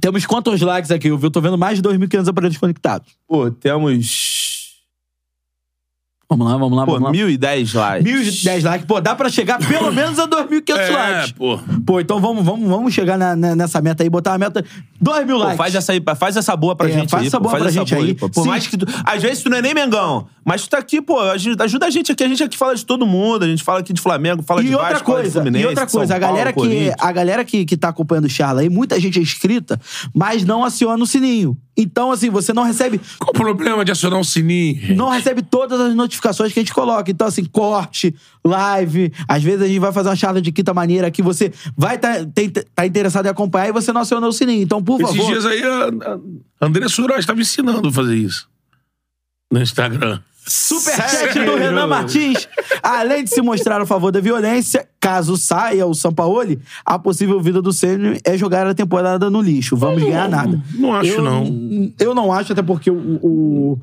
Temos 0.00 0.26
quantos 0.26 0.60
likes 0.60 0.90
aqui? 0.90 1.08
Eu 1.08 1.16
vi- 1.16 1.26
eu 1.26 1.30
tô 1.30 1.40
vendo 1.40 1.56
mais 1.56 1.76
de 1.78 1.82
2.500 1.82 2.28
aparelhos 2.28 2.58
conectados. 2.58 3.08
Pô, 3.26 3.50
temos. 3.50 4.43
Vamos 6.36 6.52
lá, 6.52 6.58
vamos 6.58 6.76
lá, 6.78 6.84
Pô, 6.86 6.92
vamos 6.98 7.06
lá. 7.08 7.12
1.010 7.26 7.74
likes. 7.74 8.42
1.010 8.44 8.64
likes. 8.64 8.86
Pô, 8.86 9.00
dá 9.00 9.14
pra 9.14 9.28
chegar 9.28 9.58
pelo 9.58 9.90
menos 9.94 10.18
a 10.18 10.26
2.500 10.26 10.76
É, 10.78 10.90
likes. 10.90 11.32
pô. 11.32 11.58
Pô, 11.86 12.00
então 12.00 12.20
vamos, 12.20 12.44
vamos, 12.44 12.68
vamos 12.68 12.92
chegar 12.92 13.16
na- 13.16 13.36
na- 13.36 13.54
nessa 13.54 13.80
meta 13.80 14.02
aí, 14.02 14.10
botar 14.10 14.34
a 14.34 14.38
meta 14.38 14.64
2 15.00 15.26
mil 15.26 15.36
Pô, 15.36 15.42
likes. 15.42 15.56
faz 15.58 15.74
essa, 15.74 15.92
aí, 15.92 16.02
faz 16.16 16.36
essa 16.36 16.56
boa 16.56 16.74
pra 16.74 16.88
É, 16.88 16.92
gente 16.92 17.10
faz 17.10 17.22
aí. 17.22 17.26
essa 17.28 17.38
pô, 17.38 17.48
boa 17.48 17.58
pra 17.58 17.70
gente 17.70 17.94
aí. 17.94 18.14
pô. 18.14 18.28
Por 18.28 18.46
mais 18.46 18.66
que 18.66 18.76
tu, 18.76 18.86
às 19.04 19.22
vezes 19.22 19.42
tu 19.42 19.50
não 19.50 19.58
é 19.58 19.62
nem 19.62 19.74
Mengão, 19.74 20.26
mas 20.44 20.62
tu 20.62 20.70
tá 20.70 20.78
aqui, 20.78 21.00
pô, 21.00 21.18
ajuda, 21.20 21.64
a 21.64 21.90
gente 21.90 22.10
aqui. 22.12 22.24
A 22.24 22.28
gente 22.28 22.42
aqui 22.42 22.56
fala 22.56 22.74
de 22.74 22.84
todo 22.84 23.06
mundo. 23.06 23.44
A 23.44 23.48
gente 23.48 23.62
fala 23.62 23.80
aqui 23.80 23.92
de 23.92 24.00
Flamengo, 24.00 24.42
fala 24.42 24.60
E 24.62 24.66
de 24.66 24.74
outra 24.74 24.90
Vasco, 24.90 25.04
fala 25.06 25.18
de 25.18 25.22
coisa, 25.22 25.40
Fluminense, 25.40 25.64
e 25.64 25.68
outra 25.68 25.88
São 25.88 25.98
coisa, 26.00 26.16
a 26.16 26.20
Paulo, 26.20 26.36
galera, 26.36 26.52
que, 26.52 26.92
a 26.98 27.12
galera 27.12 27.44
que, 27.44 27.64
que 27.64 27.76
tá 27.76 27.88
acompanhando 27.88 28.24
o 28.26 28.28
Charla 28.30 28.60
aí, 28.60 28.68
muita 28.68 28.98
gente 29.00 29.18
é 29.18 29.22
inscrita, 29.22 29.80
mas 30.14 30.44
não 30.44 30.64
aciona 30.64 31.02
o 31.02 31.06
sininho. 31.06 31.56
Então, 31.76 32.12
assim, 32.12 32.30
você 32.30 32.52
não 32.52 32.62
recebe, 32.62 33.00
Qual 33.18 33.30
o 33.30 33.32
problema 33.32 33.84
de 33.84 33.90
acionar 33.90 34.18
um 34.18 34.22
sininho? 34.22 34.76
gente? 34.80 34.94
não 34.94 35.08
recebe 35.08 35.42
todas 35.42 35.80
as 35.80 35.92
notificações 35.94 36.23
que 36.52 36.58
a 36.60 36.62
gente 36.62 36.72
coloca. 36.72 37.10
Então, 37.10 37.26
assim, 37.26 37.44
corte, 37.44 38.14
live, 38.44 39.12
às 39.28 39.42
vezes 39.42 39.62
a 39.62 39.66
gente 39.66 39.78
vai 39.78 39.92
fazer 39.92 40.08
uma 40.08 40.16
charla 40.16 40.40
de 40.40 40.50
quinta 40.52 40.72
maneira 40.72 41.10
que 41.10 41.22
você 41.22 41.52
vai 41.76 41.98
tá, 41.98 42.24
tem- 42.34 42.50
tá 42.50 42.86
interessado 42.86 43.26
em 43.26 43.28
acompanhar 43.28 43.68
e 43.68 43.72
você 43.72 43.92
não 43.92 44.00
acionou 44.00 44.30
o 44.30 44.32
sininho. 44.32 44.62
Então, 44.62 44.82
por 44.82 45.00
Esses 45.00 45.16
favor. 45.16 45.30
dias 45.30 45.46
aí, 45.46 45.62
a, 45.62 45.86
a 46.60 46.66
André 46.66 46.88
Suraz 46.88 47.20
estava 47.20 47.40
ensinando 47.40 47.88
a 47.88 47.92
fazer 47.92 48.16
isso. 48.16 48.48
No 49.52 49.60
Instagram. 49.60 50.20
Superchat 50.46 51.38
do 51.44 51.56
Renan 51.56 51.86
Martins. 51.86 52.46
Além 52.82 53.24
de 53.24 53.30
se 53.30 53.40
mostrar 53.40 53.80
a 53.80 53.86
favor 53.86 54.12
da 54.12 54.20
violência, 54.20 54.86
caso 55.04 55.36
saia 55.36 55.86
o 55.86 55.94
Sampaoli, 55.94 56.58
a 56.84 56.98
possível 56.98 57.40
vida 57.40 57.60
do 57.62 57.72
Sênior 57.72 58.16
é 58.24 58.36
jogar 58.38 58.66
a 58.66 58.74
temporada 58.74 59.28
no 59.30 59.40
lixo. 59.40 59.76
Vamos 59.76 60.02
ganhar 60.02 60.28
nada. 60.28 60.60
não 60.78 60.94
acho, 60.94 61.10
eu, 61.10 61.22
não. 61.22 61.92
Eu 61.98 62.14
não 62.14 62.32
acho, 62.32 62.52
até 62.52 62.62
porque 62.62 62.90
o. 62.90 63.18
o 63.22 63.78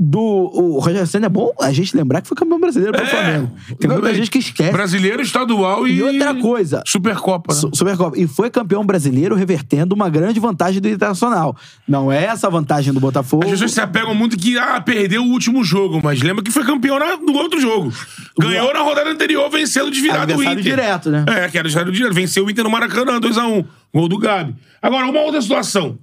do, 0.00 0.20
o 0.20 0.78
Rogério 0.78 1.08
Senna 1.08 1.26
é 1.26 1.28
bom 1.28 1.50
a 1.60 1.72
gente 1.72 1.96
lembrar 1.96 2.20
que 2.22 2.28
foi 2.28 2.36
campeão 2.36 2.60
brasileiro 2.60 2.92
pelo 2.92 3.04
É, 3.04 3.10
Flamengo. 3.10 3.50
Tem 3.80 3.90
muita 3.90 4.14
gente 4.14 4.30
que 4.30 4.38
esquece. 4.38 4.70
Brasileiro, 4.70 5.20
estadual 5.20 5.88
e. 5.88 5.94
E 5.96 6.02
outra 6.04 6.36
coisa. 6.36 6.84
Supercopa. 6.86 7.52
Né? 7.52 7.58
Su- 7.60 7.70
Supercopa. 7.74 8.16
E 8.16 8.24
foi 8.28 8.48
campeão 8.48 8.86
brasileiro 8.86 9.34
revertendo 9.34 9.96
uma 9.96 10.08
grande 10.08 10.38
vantagem 10.38 10.80
do 10.80 10.88
Internacional. 10.88 11.56
Não 11.88 12.12
é 12.12 12.26
essa 12.26 12.48
vantagem 12.48 12.92
do 12.92 13.00
Botafogo. 13.00 13.42
As 13.44 13.50
pessoas 13.50 13.72
se 13.72 13.80
apegam 13.80 14.14
muito 14.14 14.36
que, 14.36 14.56
ah, 14.56 14.80
perdeu 14.80 15.24
o 15.24 15.30
último 15.30 15.64
jogo, 15.64 16.00
mas 16.00 16.22
lembra 16.22 16.44
que 16.44 16.52
foi 16.52 16.62
campeão 16.64 16.96
na- 16.96 17.16
no 17.16 17.32
outro 17.34 17.60
jogo. 17.60 17.92
Ganhou 18.38 18.72
na 18.72 18.82
rodada 18.82 19.10
anterior, 19.10 19.50
vencendo 19.50 19.90
de 19.90 20.00
virada 20.00 20.20
o 20.20 20.22
Adversário 20.36 20.57
Direto, 20.62 21.10
né? 21.10 21.24
É, 21.28 21.48
que 21.48 21.58
era 21.58 21.66
adversário 21.66 21.92
direto. 21.92 22.14
Venceu 22.14 22.44
o 22.44 22.50
Inter 22.50 22.64
no 22.64 22.70
Maracanã, 22.70 23.20
2x1. 23.20 23.64
Gol 23.92 24.08
do 24.08 24.18
Gabi. 24.18 24.54
Agora, 24.82 25.06
uma 25.06 25.20
outra 25.20 25.40
situação. 25.40 25.98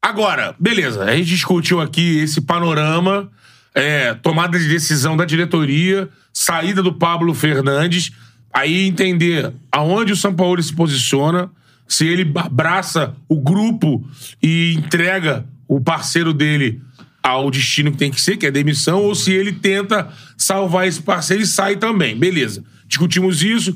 Agora, 0.00 0.54
beleza, 0.58 1.04
a 1.04 1.14
gente 1.14 1.28
discutiu 1.28 1.80
aqui 1.80 2.18
esse 2.18 2.40
panorama, 2.40 3.30
é, 3.72 4.14
tomada 4.14 4.58
de 4.58 4.68
decisão 4.68 5.16
da 5.16 5.24
diretoria, 5.24 6.08
saída 6.32 6.82
do 6.82 6.92
Pablo 6.92 7.32
Fernandes, 7.32 8.10
aí 8.52 8.86
entender 8.86 9.52
aonde 9.70 10.12
o 10.12 10.16
São 10.16 10.34
Paulo 10.34 10.60
se 10.60 10.74
posiciona, 10.74 11.48
se 11.86 12.06
ele 12.06 12.30
abraça 12.34 13.14
o 13.28 13.40
grupo 13.40 14.04
e 14.42 14.74
entrega 14.76 15.46
o 15.68 15.80
parceiro 15.80 16.32
dele 16.32 16.82
ao 17.22 17.50
destino 17.50 17.92
que 17.92 17.98
tem 17.98 18.10
que 18.10 18.20
ser, 18.20 18.36
que 18.36 18.46
é 18.46 18.50
demissão, 18.50 19.02
ou 19.02 19.14
se 19.14 19.32
ele 19.32 19.52
tenta 19.52 20.08
salvar 20.36 20.88
esse 20.88 21.00
parceiro 21.00 21.42
e 21.42 21.46
sai 21.46 21.76
também. 21.76 22.16
Beleza. 22.16 22.64
Discutimos 22.96 23.42
isso. 23.42 23.72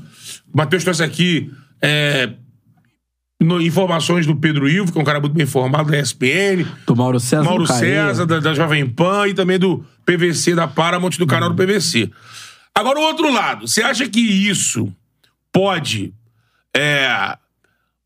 O 0.53 0.59
Matheus 0.59 0.85
trouxe 0.85 1.03
aqui 1.03 1.51
é, 1.81 2.35
no- 3.41 3.63
informações 3.63 4.27
do 4.27 4.37
Pedro 4.37 4.69
Ivo, 4.69 4.93
que 4.93 4.99
é 4.99 5.01
um 5.01 5.05
cara 5.05 5.19
muito 5.19 5.33
bem 5.33 5.45
informado 5.45 5.91
da 5.91 5.99
ESPN, 5.99 6.67
Do 6.87 6.95
Mauro 6.95 7.19
César. 7.19 7.43
Mauro. 7.43 7.67
César, 7.67 8.27
da, 8.27 8.41
da 8.41 8.53
Jovem 8.53 8.87
Pan 8.87 9.27
e 9.27 9.33
também 9.33 9.59
do 9.59 9.83
PVC, 10.05 10.55
da 10.55 10.69
Paramount, 10.69 11.13
do 11.19 11.27
canal 11.27 11.49
do 11.49 11.55
PVC. 11.57 12.11
Agora, 12.75 12.99
o 12.99 13.03
outro 13.05 13.33
lado. 13.33 13.67
Você 13.67 13.81
acha 13.83 14.07
que 14.07 14.21
isso 14.21 14.93
pode 15.51 16.13
é, 16.77 17.39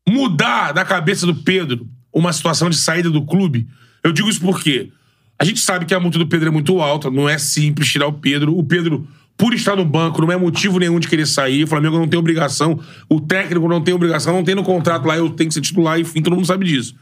mudar 0.07 0.71
da 0.71 0.85
cabeça 0.85 1.25
do 1.25 1.35
Pedro 1.35 1.85
uma 2.13 2.31
situação 2.31 2.69
de 2.69 2.77
saída 2.77 3.09
do 3.09 3.25
clube? 3.25 3.67
Eu 4.01 4.13
digo 4.13 4.29
isso 4.29 4.39
porque 4.39 4.89
a 5.37 5.43
gente 5.43 5.59
sabe 5.59 5.85
que 5.85 5.93
a 5.93 5.99
multa 5.99 6.17
do 6.17 6.25
Pedro 6.27 6.47
é 6.47 6.51
muito 6.51 6.79
alta, 6.79 7.11
não 7.11 7.27
é 7.27 7.37
simples 7.37 7.89
tirar 7.91 8.07
o 8.07 8.13
Pedro. 8.13 8.57
O 8.57 8.63
Pedro, 8.63 9.05
por 9.41 9.55
estar 9.55 9.75
no 9.75 9.83
banco, 9.83 10.21
não 10.21 10.31
é 10.31 10.37
motivo 10.37 10.77
nenhum 10.77 10.99
de 10.99 11.07
querer 11.07 11.25
sair. 11.25 11.63
O 11.63 11.67
Flamengo 11.67 11.97
não 11.97 12.07
tem 12.07 12.19
obrigação, 12.19 12.79
o 13.09 13.19
técnico 13.19 13.67
não 13.67 13.81
tem 13.81 13.91
obrigação, 13.91 14.33
não 14.35 14.43
tem 14.43 14.53
no 14.53 14.61
contrato 14.61 15.07
lá, 15.07 15.17
eu 15.17 15.31
tenho 15.31 15.47
que 15.47 15.55
ser 15.55 15.61
titular, 15.61 15.99
enfim, 15.99 16.21
todo 16.21 16.35
mundo 16.35 16.45
sabe 16.45 16.63
disso. 16.63 16.93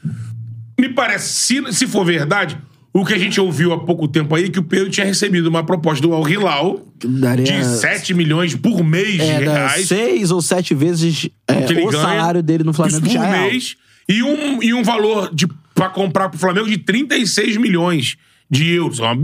Me 0.80 0.88
parece, 0.88 1.34
se, 1.34 1.74
se 1.74 1.86
for 1.86 2.06
verdade, 2.06 2.58
o 2.94 3.04
que 3.06 3.14
a 3.14 3.18
gente 3.18 3.42
ouviu 3.42 3.74
há 3.74 3.80
pouco 3.80 4.08
tempo 4.08 4.34
aí, 4.34 4.46
é 4.46 4.50
que 4.50 4.58
o 4.58 4.64
Pedro 4.64 4.90
tinha 4.90 5.06
recebido 5.06 5.48
uma 5.48 5.66
proposta 5.66 6.02
do 6.02 6.14
Al 6.14 6.28
Hilal 6.30 6.80
Daria- 7.04 7.44
de 7.44 7.66
7 7.66 8.14
milhões 8.14 8.56
por 8.56 8.82
mês 8.86 9.16
de 9.16 9.22
É, 9.22 9.44
dá 9.44 9.54
reais. 9.54 9.88
seis 9.90 10.32
ou 10.32 10.42
sete 10.42 10.74
vezes 10.74 11.30
é, 11.46 11.66
o 11.66 11.68
ganha. 11.92 11.92
salário 11.92 12.42
dele 12.42 12.64
no 12.64 12.72
Flamengo 12.74 13.06
Isso 13.06 13.14
já 13.14 13.20
por 13.28 13.36
é 13.36 13.42
mês. 13.52 13.76
E 14.08 14.24
um, 14.24 14.64
e 14.64 14.74
um 14.74 14.82
valor 14.82 15.30
de, 15.36 15.46
pra 15.76 15.90
comprar 15.90 16.30
pro 16.30 16.40
Flamengo 16.40 16.68
de 16.70 16.78
36 16.78 17.58
milhões 17.58 18.16
de 18.50 18.70
euros. 18.72 19.00
É 19.00 19.04
uma 19.04 19.16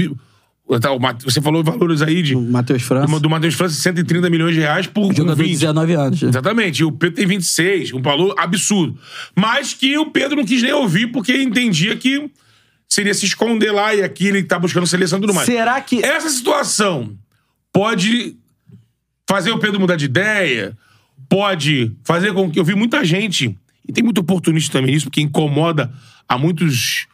o 0.68 0.80
Você 1.24 1.42
falou 1.42 1.64
valores 1.64 2.02
aí 2.02 2.24
de. 2.24 2.36
O 2.36 2.42
Matheus 2.42 2.82
França. 2.82 3.20
Do, 3.20 3.30
Matheus 3.30 3.54
França, 3.54 3.76
130 3.76 4.30
milhões 4.32 4.56
de 4.56 4.62
reais 4.62 4.88
por 4.88 5.14
Jogador 5.14 5.36
com 5.36 5.44
de 5.44 5.50
20. 5.50 5.60
19 5.60 5.94
anos. 5.94 6.22
né? 6.24 6.30
Exatamente. 6.30 6.80
E 6.80 6.84
o 6.84 6.92
Pedro 6.92 7.16
tem 7.16 7.28
26, 7.28 7.94
um 7.94 8.02
valor 8.02 8.34
absurdo. 8.38 8.98
Mas 9.36 9.74
que 9.74 9.96
o 9.98 10.08
Pedro 10.08 10.38
não 10.38 10.44
quis 10.46 10.64
nem 10.64 10.74
ouvir 10.74 11.08
porque 11.08 11.40
entendia 11.42 11.96
que 11.96 12.32
seria 12.90 13.14
se 13.14 13.26
esconder 13.26 13.72
lá 13.72 13.94
e 13.94 14.02
aqui 14.02 14.28
ele 14.28 14.44
tá 14.44 14.58
buscando 14.58 14.88
seleção 14.88 15.20
e 15.20 15.22
tudo 15.22 15.34
mais. 15.34 15.46
Será 15.46 15.80
que. 15.82 16.04
Essa 16.04 16.30
situação 16.30 17.16
pode 17.72 18.36
fazer 19.30 19.52
o 19.52 19.60
Pedro 19.60 19.80
mudar 19.80 19.98
de 19.98 20.06
ideia, 20.06 20.76
pode 21.30 21.92
fazer 22.04 22.34
com 22.34 22.50
que. 22.50 22.60
Eu 22.60 22.66
vi 22.66 22.74
muita 22.74 23.06
gente, 23.06 23.56
e 23.88 23.94
tem 23.94 24.04
muito 24.04 24.20
oportunista 24.20 24.80
também 24.80 24.96
nisso, 24.96 25.06
porque 25.06 25.22
incomoda 25.22 25.94
a 26.28 26.40
muitos. 26.40 27.06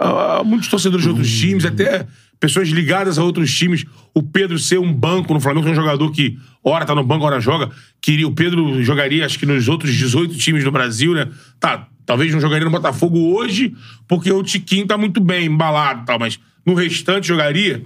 a 0.00 0.42
muitos 0.42 0.66
torcedores 0.66 1.04
de 1.04 1.10
outros 1.10 1.30
times, 1.30 1.64
até 1.64 2.04
pessoas 2.38 2.68
ligadas 2.68 3.18
a 3.18 3.24
outros 3.24 3.54
times. 3.54 3.84
O 4.14 4.22
Pedro 4.22 4.58
ser 4.58 4.78
um 4.78 4.92
banco 4.92 5.32
no 5.34 5.40
Flamengo, 5.40 5.64
que 5.64 5.68
é 5.70 5.72
um 5.72 5.76
jogador 5.76 6.10
que 6.10 6.38
ora 6.62 6.84
tá 6.84 6.94
no 6.94 7.04
banco, 7.04 7.24
ora 7.24 7.40
joga. 7.40 7.70
Queria, 8.00 8.26
o 8.26 8.32
Pedro 8.32 8.82
jogaria, 8.82 9.24
acho 9.24 9.38
que 9.38 9.46
nos 9.46 9.68
outros 9.68 9.94
18 9.94 10.36
times 10.36 10.64
do 10.64 10.70
Brasil, 10.70 11.14
né? 11.14 11.28
Tá, 11.60 11.88
talvez 12.06 12.32
não 12.32 12.40
jogaria 12.40 12.64
no 12.64 12.70
Botafogo 12.70 13.34
hoje, 13.34 13.74
porque 14.06 14.32
o 14.32 14.42
Tiquinho 14.42 14.86
tá 14.86 14.96
muito 14.96 15.20
bem 15.20 15.46
embalado 15.46 16.02
e 16.02 16.06
tal, 16.06 16.18
mas 16.18 16.38
no 16.64 16.74
restante 16.74 17.28
jogaria. 17.28 17.84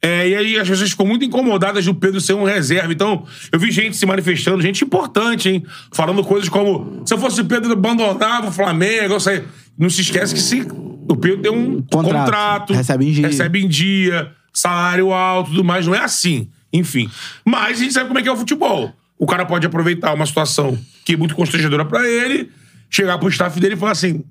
É, 0.00 0.28
e 0.28 0.36
aí 0.36 0.58
as 0.58 0.68
pessoas 0.68 0.90
ficam 0.90 1.04
muito 1.04 1.24
incomodadas 1.24 1.84
do 1.84 1.94
Pedro 1.94 2.20
ser 2.20 2.34
um 2.34 2.44
reserva. 2.44 2.92
Então, 2.92 3.26
eu 3.50 3.58
vi 3.58 3.70
gente 3.72 3.96
se 3.96 4.06
manifestando, 4.06 4.62
gente 4.62 4.84
importante, 4.84 5.48
hein? 5.48 5.66
Falando 5.92 6.22
coisas 6.22 6.48
como: 6.48 7.02
se 7.04 7.12
eu 7.12 7.18
fosse 7.18 7.40
o 7.40 7.44
Pedro, 7.44 7.72
abandonava 7.72 8.48
o 8.48 8.52
Flamengo. 8.52 9.14
Eu 9.14 9.20
sei. 9.20 9.42
Não 9.78 9.88
se 9.88 10.00
esquece 10.00 10.34
que 10.34 10.40
se, 10.40 10.60
o 11.08 11.16
Pedro 11.16 11.40
tem 11.42 11.52
um 11.52 11.80
Contrato. 11.82 12.14
contrato, 12.24 12.72
Recebe 12.72 13.06
em 13.08 13.12
dia. 13.12 13.26
recebe 13.28 13.60
em 13.62 13.68
dia, 13.68 14.32
salário 14.52 15.12
alto 15.12 15.50
tudo 15.50 15.62
mais. 15.64 15.86
Não 15.86 15.94
é 15.94 16.00
assim. 16.02 16.48
Enfim. 16.72 17.08
Mas 17.44 17.78
a 17.78 17.82
gente 17.82 17.94
sabe 17.94 18.08
como 18.08 18.18
é 18.18 18.22
que 18.22 18.28
é 18.28 18.32
o 18.32 18.36
futebol. 18.36 18.92
O 19.18 19.26
cara 19.26 19.46
pode 19.46 19.66
aproveitar 19.66 20.12
uma 20.14 20.26
situação 20.26 20.78
que 21.04 21.14
é 21.14 21.16
muito 21.16 21.34
constrangedora 21.34 21.84
pra 21.84 22.06
ele, 22.08 22.50
chegar 22.90 23.16
pro 23.18 23.28
staff 23.28 23.58
dele 23.58 23.74
e 23.74 23.76
falar 23.76 23.92
assim: 23.92 24.22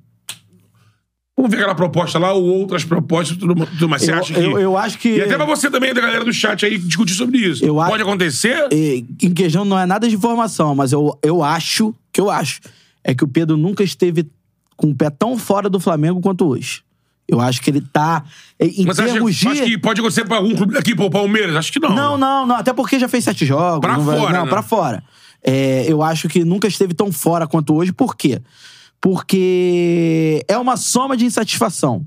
Vamos 1.35 1.51
ver 1.51 1.57
aquela 1.57 1.75
proposta 1.75 2.17
lá 2.17 2.33
ou 2.33 2.43
outras 2.45 2.83
propostas 2.83 3.37
tudo, 3.37 3.53
tudo 3.65 3.87
mais. 3.89 4.01
Você 4.01 4.11
Eu- 4.11 4.17
acha 4.17 4.33
que. 4.33 4.39
eu- 4.39 4.59
eu 4.59 4.77
acho 4.77 4.97
que- 4.97 5.17
E 5.17 5.21
até 5.21 5.35
pra 5.35 5.45
você 5.45 5.69
também, 5.69 5.93
da 5.93 6.01
galera 6.01 6.25
do 6.25 6.33
chat 6.33 6.65
aí, 6.65 6.77
discutir 6.77 7.13
sobre 7.13 7.37
isso. 7.37 7.63
Eu 7.63 7.79
a- 7.79 7.87
Pode 7.87 8.01
acontecer? 8.01 8.67
E, 8.71 9.05
em 9.21 9.33
questão 9.33 9.63
não 9.63 9.77
é 9.77 9.85
nada 9.85 10.07
de 10.09 10.15
informação, 10.15 10.73
mas 10.73 10.91
eu, 10.91 11.17
eu 11.23 11.43
acho, 11.43 11.93
que 12.11 12.19
eu 12.19 12.29
acho, 12.31 12.59
é 13.03 13.13
que 13.13 13.23
o 13.23 13.27
Pedro 13.27 13.55
nunca 13.55 13.83
esteve 13.83 14.25
com 14.77 14.87
o 14.91 14.95
pé 14.95 15.09
tão 15.09 15.37
fora 15.37 15.67
do 15.69 15.79
Flamengo 15.79 16.21
quanto 16.21 16.45
hoje. 16.47 16.81
Eu 17.27 17.41
acho 17.41 17.61
que 17.61 17.69
ele 17.69 17.81
tá. 17.81 18.23
Em 18.57 18.85
Mas 18.85 18.97
acha, 18.99 19.11
termos 19.11 19.35
de. 19.35 19.47
acho 19.49 19.63
que 19.63 19.77
pode 19.77 19.99
acontecer 19.99 20.23
pra 20.23 20.37
algum 20.37 20.55
clube 20.55 20.73
daqui, 20.73 20.95
pro 20.95 21.09
Palmeiras? 21.09 21.57
Acho 21.57 21.73
que 21.73 21.79
não. 21.79 21.89
Não, 21.93 22.17
não, 22.17 22.47
não. 22.47 22.55
Até 22.55 22.71
porque 22.71 22.97
já 22.97 23.09
fez 23.09 23.25
sete 23.25 23.45
jogos. 23.45 23.81
Pra 23.81 23.97
não 23.97 24.05
vai- 24.05 24.17
fora, 24.17 24.33
Não, 24.37 24.43
né? 24.45 24.49
pra 24.49 24.61
fora. 24.61 25.03
É, 25.43 25.85
eu 25.91 26.01
acho 26.01 26.29
que 26.29 26.45
nunca 26.45 26.67
esteve 26.69 26.93
tão 26.93 27.11
fora 27.11 27.45
quanto 27.45 27.73
hoje. 27.75 27.91
Por 27.91 28.15
quê? 28.15 28.41
Porque 29.01 30.43
é 30.47 30.57
uma 30.57 30.77
soma 30.77 31.17
de 31.17 31.25
insatisfação. 31.25 32.05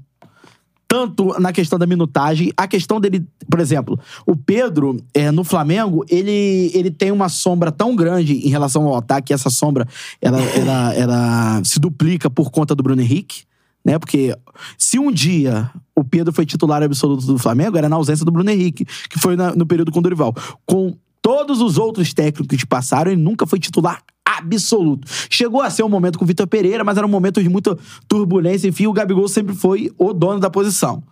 Tanto 0.91 1.41
na 1.41 1.53
questão 1.53 1.79
da 1.79 1.87
minutagem, 1.87 2.53
a 2.57 2.67
questão 2.67 3.01
dele, 3.01 3.25
por 3.49 3.61
exemplo, 3.61 3.97
o 4.27 4.35
Pedro, 4.35 5.01
é, 5.15 5.31
no 5.31 5.45
Flamengo, 5.45 6.05
ele, 6.09 6.73
ele 6.75 6.91
tem 6.91 7.13
uma 7.13 7.29
sombra 7.29 7.71
tão 7.71 7.95
grande 7.95 8.33
em 8.45 8.49
relação 8.49 8.89
ao 8.89 8.97
ataque, 8.97 9.33
essa 9.33 9.51
sombra 9.51 9.87
ela, 10.21 10.41
ela, 10.51 10.95
ela 10.95 11.65
se 11.65 11.79
duplica 11.79 12.29
por 12.29 12.51
conta 12.51 12.75
do 12.75 12.83
Bruno 12.83 13.01
Henrique 13.01 13.45
né? 13.85 13.99
Porque 13.99 14.37
se 14.77 14.99
um 14.99 15.13
dia 15.13 15.71
o 15.95 16.05
Pedro 16.05 16.33
foi 16.33 16.45
titular 16.45 16.83
absoluto 16.83 17.25
do 17.25 17.39
Flamengo, 17.39 17.79
era 17.79 17.89
na 17.89 17.97
ausência 17.97 18.25
do 18.25 18.33
Bruno 18.33 18.51
Henrique, 18.51 18.85
que 18.85 19.19
foi 19.19 19.37
na- 19.37 19.55
no 19.55 19.65
período 19.65 19.91
com 19.91 20.01
o 20.01 20.03
Dorival. 20.03 20.35
Com 20.67 20.95
todos 21.23 21.61
os 21.61 21.79
outros 21.79 22.13
técnicos 22.13 22.59
que 22.59 22.67
passaram, 22.67 23.13
ele 23.13 23.23
nunca 23.23 23.47
foi 23.47 23.59
titular 23.59 24.03
absoluto. 24.41 25.07
Chegou 25.31 25.61
a 25.61 25.71
ser 25.71 25.83
um 25.83 25.89
momento 25.89 26.19
com 26.19 26.25
o 26.25 26.29
Vitor 26.29 26.47
Pereira, 26.47 26.83
mas 26.85 26.97
era 26.97 27.07
um 27.07 27.11
momento 27.11 27.43
de 27.43 27.49
muita 27.49 27.77
turbulência. 28.09 28.69
Enfim, 28.69 28.87
o 28.87 28.93
Gabigol 28.93 29.29
sempre 29.29 29.55
foi 29.55 29.91
o 29.99 30.13
dono 30.13 30.41
da 30.41 30.51
posição. 30.51 31.03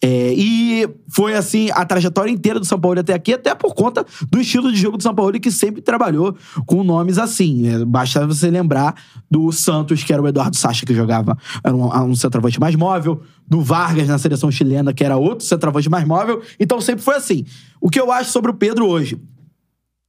É, 0.00 0.32
e 0.32 0.88
foi 1.08 1.34
assim 1.34 1.70
a 1.72 1.84
trajetória 1.84 2.30
inteira 2.30 2.60
do 2.60 2.64
São 2.64 2.78
Paulo 2.78 3.00
até 3.00 3.12
aqui, 3.12 3.32
até 3.34 3.52
por 3.52 3.74
conta 3.74 4.06
do 4.30 4.40
estilo 4.40 4.70
de 4.70 4.78
jogo 4.78 4.96
do 4.96 5.02
São 5.02 5.12
Paulo, 5.12 5.32
que 5.40 5.50
sempre 5.50 5.82
trabalhou 5.82 6.36
com 6.66 6.84
nomes 6.84 7.18
assim. 7.18 7.62
né? 7.62 7.84
Basta 7.84 8.24
você 8.24 8.48
lembrar 8.48 8.94
do 9.28 9.50
Santos, 9.50 10.04
que 10.04 10.12
era 10.12 10.22
o 10.22 10.28
Eduardo 10.28 10.56
Sacha, 10.56 10.86
que 10.86 10.94
jogava, 10.94 11.36
era 11.64 11.74
um, 11.74 12.10
um 12.10 12.14
centroavante 12.14 12.60
mais 12.60 12.76
móvel, 12.76 13.20
do 13.44 13.60
Vargas 13.60 14.06
na 14.06 14.18
seleção 14.18 14.52
chilena, 14.52 14.92
que 14.94 15.02
era 15.02 15.16
outro 15.16 15.44
centroavante 15.44 15.90
mais 15.90 16.06
móvel. 16.06 16.42
Então 16.60 16.80
sempre 16.80 17.02
foi 17.02 17.16
assim. 17.16 17.44
O 17.80 17.90
que 17.90 17.98
eu 18.00 18.12
acho 18.12 18.30
sobre 18.30 18.52
o 18.52 18.54
Pedro 18.54 18.86
hoje? 18.86 19.20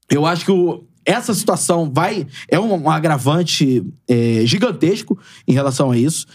Eu 0.07 0.23
acho 0.23 0.45
que 0.45 0.51
o- 0.51 0.83
essa 1.09 1.33
situação 1.33 1.91
vai. 1.91 2.27
É 2.47 2.59
um, 2.59 2.83
um 2.83 2.89
agravante 2.89 3.83
é, 4.07 4.41
gigantesco 4.45 5.17
em 5.47 5.53
relação 5.53 5.89
a 5.91 5.97
isso. 5.97 6.27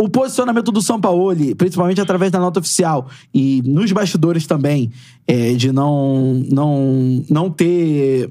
O 0.00 0.08
posicionamento 0.08 0.72
do 0.72 0.80
São 0.80 1.00
Paulo, 1.00 1.34
principalmente 1.56 2.00
através 2.00 2.30
da 2.32 2.38
nota 2.38 2.60
oficial 2.60 3.08
e 3.32 3.62
nos 3.64 3.90
bastidores 3.92 4.46
também, 4.46 4.90
é, 5.26 5.54
de 5.54 5.70
não, 5.72 6.34
não, 6.50 7.24
não 7.28 7.50
ter. 7.50 8.30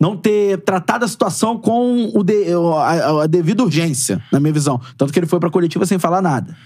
Não 0.00 0.16
ter 0.16 0.60
tratado 0.62 1.04
a 1.04 1.08
situação 1.08 1.56
com 1.58 2.10
o 2.12 2.24
de- 2.24 2.46
a, 2.76 3.22
a 3.22 3.26
devida 3.28 3.62
urgência, 3.62 4.20
na 4.32 4.40
minha 4.40 4.52
visão. 4.52 4.80
Tanto 4.96 5.12
que 5.12 5.18
ele 5.18 5.26
foi 5.26 5.38
pra 5.38 5.48
coletiva 5.50 5.86
sem 5.86 5.96
falar 5.96 6.20
nada. 6.20 6.56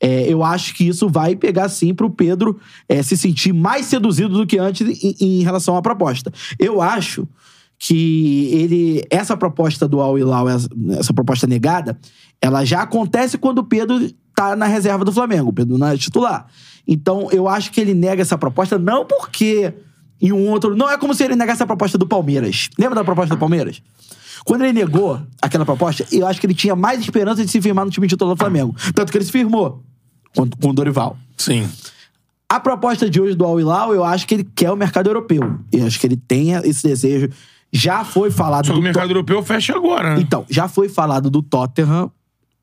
É, 0.00 0.32
eu 0.32 0.42
acho 0.42 0.74
que 0.74 0.88
isso 0.88 1.06
vai 1.06 1.36
pegar 1.36 1.68
sim 1.68 1.92
pro 1.92 2.08
Pedro 2.08 2.58
é, 2.88 3.02
se 3.02 3.14
sentir 3.14 3.52
mais 3.52 3.84
seduzido 3.86 4.30
do 4.30 4.46
que 4.46 4.56
antes 4.58 4.86
em, 5.04 5.14
em 5.20 5.42
relação 5.42 5.76
à 5.76 5.82
proposta. 5.82 6.32
Eu 6.58 6.80
acho 6.80 7.28
que 7.78 8.50
ele 8.52 9.04
essa 9.08 9.36
proposta 9.36 9.86
do 9.86 10.00
Al 10.00 10.18
Hilal, 10.18 10.48
essa, 10.48 10.68
essa 10.98 11.14
proposta 11.14 11.46
negada, 11.46 11.98
ela 12.40 12.64
já 12.64 12.82
acontece 12.82 13.38
quando 13.38 13.58
o 13.58 13.64
Pedro 13.64 14.10
tá 14.34 14.56
na 14.56 14.66
reserva 14.66 15.04
do 15.04 15.12
Flamengo, 15.12 15.50
o 15.50 15.52
Pedro 15.52 15.78
não 15.78 15.86
é 15.86 15.96
titular. 15.96 16.46
Então 16.86 17.28
eu 17.30 17.48
acho 17.48 17.70
que 17.70 17.80
ele 17.80 17.94
nega 17.94 18.22
essa 18.22 18.36
proposta 18.36 18.78
não 18.78 19.04
porque 19.04 19.74
em 20.20 20.32
um 20.32 20.48
outro, 20.48 20.74
não 20.74 20.90
é 20.90 20.98
como 20.98 21.14
se 21.14 21.22
ele 21.22 21.36
negasse 21.36 21.62
a 21.62 21.66
proposta 21.66 21.96
do 21.96 22.06
Palmeiras. 22.06 22.68
Lembra 22.76 22.96
da 22.96 23.04
proposta 23.04 23.34
do 23.34 23.38
Palmeiras? 23.38 23.80
Quando 24.44 24.62
ele 24.64 24.72
negou 24.72 25.20
aquela 25.40 25.64
proposta, 25.64 26.06
eu 26.10 26.26
acho 26.26 26.40
que 26.40 26.46
ele 26.46 26.54
tinha 26.54 26.74
mais 26.74 27.00
esperança 27.00 27.44
de 27.44 27.50
se 27.50 27.60
firmar 27.60 27.84
no 27.84 27.90
time 27.90 28.08
titular 28.08 28.34
do 28.34 28.38
Flamengo. 28.38 28.74
Tanto 28.94 29.12
que 29.12 29.18
ele 29.18 29.24
se 29.24 29.32
firmou 29.32 29.82
com, 30.34 30.48
com 30.48 30.70
o 30.70 30.72
Dorival. 30.72 31.16
Sim. 31.36 31.68
A 32.48 32.58
proposta 32.58 33.10
de 33.10 33.20
hoje 33.20 33.34
do 33.34 33.44
Al 33.44 33.60
Hilal, 33.60 33.94
eu 33.94 34.02
acho 34.02 34.26
que 34.26 34.34
ele 34.34 34.44
quer 34.44 34.70
o 34.70 34.76
mercado 34.76 35.08
europeu. 35.08 35.42
Eu 35.70 35.86
acho 35.86 36.00
que 36.00 36.06
ele 36.06 36.16
tem 36.16 36.52
esse 36.52 36.82
desejo. 36.82 37.28
Já 37.72 38.04
foi 38.04 38.30
falado 38.30 38.66
Só 38.66 38.72
que 38.72 38.78
do 38.78 38.80
o 38.80 38.84
mercado 38.84 39.10
europeu 39.10 39.42
fecha 39.42 39.74
agora, 39.74 40.14
né? 40.14 40.20
Então, 40.20 40.44
já 40.48 40.68
foi 40.68 40.88
falado 40.88 41.28
do 41.28 41.42
Tottenham 41.42 42.10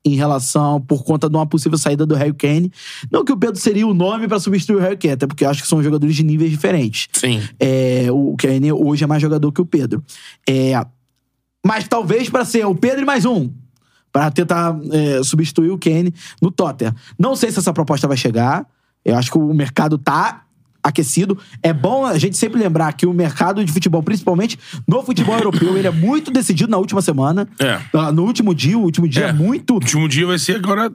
em 0.04 0.14
relação 0.14 0.80
por 0.80 1.02
conta 1.02 1.28
de 1.28 1.36
uma 1.36 1.46
possível 1.46 1.76
saída 1.76 2.06
do 2.06 2.14
Harry 2.14 2.32
Kane. 2.32 2.72
Não 3.10 3.24
que 3.24 3.32
o 3.32 3.36
Pedro 3.36 3.60
seria 3.60 3.86
o 3.86 3.92
nome 3.92 4.28
pra 4.28 4.38
substituir 4.38 4.76
o 4.76 4.80
Harry 4.80 4.96
Kane, 4.96 5.14
até 5.14 5.26
porque 5.26 5.44
eu 5.44 5.50
acho 5.50 5.62
que 5.62 5.68
são 5.68 5.82
jogadores 5.82 6.14
de 6.14 6.22
níveis 6.22 6.50
diferentes. 6.50 7.08
Sim. 7.12 7.42
É, 7.58 8.06
o 8.10 8.36
Kane 8.38 8.72
hoje 8.72 9.02
é 9.02 9.06
mais 9.06 9.20
jogador 9.20 9.50
que 9.50 9.60
o 9.60 9.66
Pedro. 9.66 10.02
É, 10.48 10.80
mas 11.64 11.88
talvez 11.88 12.30
pra 12.30 12.44
ser 12.44 12.64
o 12.64 12.74
Pedro 12.74 13.02
e 13.02 13.04
mais 13.04 13.24
um. 13.24 13.50
Pra 14.12 14.30
tentar 14.30 14.78
é, 14.92 15.22
substituir 15.24 15.70
o 15.70 15.78
Kane 15.78 16.14
no 16.40 16.52
Tottenham. 16.52 16.94
Não 17.18 17.34
sei 17.34 17.50
se 17.50 17.58
essa 17.58 17.72
proposta 17.72 18.06
vai 18.06 18.16
chegar. 18.16 18.64
Eu 19.04 19.16
acho 19.16 19.30
que 19.30 19.38
o 19.38 19.52
mercado 19.52 19.98
tá 19.98 20.45
aquecido. 20.88 21.38
É 21.62 21.72
bom 21.72 22.04
a 22.06 22.18
gente 22.18 22.36
sempre 22.36 22.58
lembrar 22.60 22.92
que 22.92 23.06
o 23.06 23.12
mercado 23.12 23.64
de 23.64 23.72
futebol, 23.72 24.02
principalmente 24.02 24.58
no 24.86 25.02
futebol 25.02 25.36
europeu, 25.36 25.76
ele 25.76 25.86
é 25.88 25.90
muito 25.90 26.30
decidido 26.30 26.70
na 26.70 26.78
última 26.78 27.02
semana. 27.02 27.48
É. 27.58 27.80
Ah, 27.92 28.12
No 28.12 28.24
último 28.24 28.54
dia, 28.54 28.78
o 28.78 28.82
último 28.82 29.08
dia 29.08 29.26
é, 29.26 29.28
É. 29.28 29.32
muito. 29.32 29.70
O 29.72 29.74
último 29.74 30.08
dia 30.08 30.26
vai 30.26 30.38
ser 30.38 30.56
agora 30.56 30.92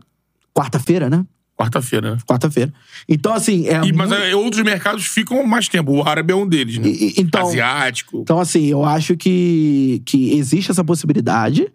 Quarta-feira, 0.54 1.10
né? 1.10 1.26
quarta-feira, 1.58 2.16
né? 2.16 2.18
Quarta-feira. 2.28 2.74
Então, 3.08 3.34
assim. 3.34 3.68
É 3.68 3.76
E, 3.86 3.94
mas 3.94 4.10
muito- 4.10 4.24
é, 4.24 4.36
outros 4.36 4.64
mercados 4.64 5.06
ficam 5.06 5.46
mais 5.46 5.68
tempo. 5.68 5.92
O 5.92 6.02
árabe 6.08 6.34
é 6.34 6.36
um 6.36 6.48
deles, 6.48 6.80
né? 6.80 6.88
E- 6.88 7.10
e- 7.10 7.14
então- 7.22 7.48
Asiático. 7.48 8.20
Então, 8.22 8.40
assim, 8.40 8.66
eu 8.66 8.84
acho 8.84 9.16
que, 9.16 10.02
que 10.06 10.34
existe 10.38 10.72
essa 10.72 10.84
possibilidade. 10.84 11.68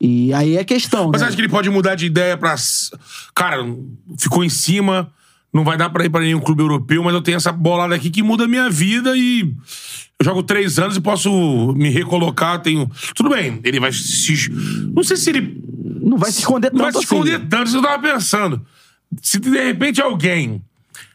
E 0.00 0.34
aí 0.34 0.56
é 0.56 0.64
questão. 0.64 1.08
Mas 1.12 1.20
né? 1.22 1.28
acho 1.28 1.36
que 1.36 1.42
ele 1.42 1.48
pode 1.48 1.70
mudar 1.70 1.94
de 1.94 2.06
ideia 2.06 2.36
pra. 2.36 2.52
s- 2.54 2.90
Cara, 3.32 3.58
ficou 4.18 4.42
em 4.44 4.48
cima, 4.48 5.08
não 5.52 5.64
vai 5.64 5.76
dar 5.76 5.90
pra 5.90 6.04
ir 6.04 6.10
pra 6.10 6.20
nenhum 6.20 6.40
clube 6.40 6.62
europeu, 6.62 7.02
mas 7.04 7.12
eu 7.14 7.20
tenho 7.20 7.36
essa 7.36 7.52
bolada 7.52 7.94
aqui 7.94 8.10
que 8.10 8.22
muda 8.22 8.44
a 8.44 8.48
minha 8.48 8.70
vida 8.70 9.16
e. 9.16 9.54
Eu 10.18 10.24
jogo 10.24 10.42
três 10.42 10.78
anos 10.78 10.96
e 10.96 11.00
posso 11.00 11.72
me 11.76 11.88
recolocar. 11.88 12.60
Tenho. 12.60 12.88
Tudo 13.14 13.30
bem, 13.30 13.60
ele 13.64 13.80
vai 13.80 13.92
se. 13.92 14.50
Não 14.94 15.02
sei 15.02 15.16
se 15.16 15.30
ele 15.30 15.60
Não 16.00 16.16
vai 16.16 16.30
se 16.30 16.38
esconder 16.40 16.68
tanto 16.70 16.76
não 16.78 16.84
vai 16.84 16.92
se 16.92 16.98
esconder 17.00 17.34
assim. 17.36 17.46
tanto, 17.48 17.66
isso 17.68 17.76
eu 17.78 17.82
tava 17.82 18.00
pensando. 18.02 18.64
Se 19.20 19.38
de 19.40 19.50
repente 19.50 20.00
alguém 20.00 20.62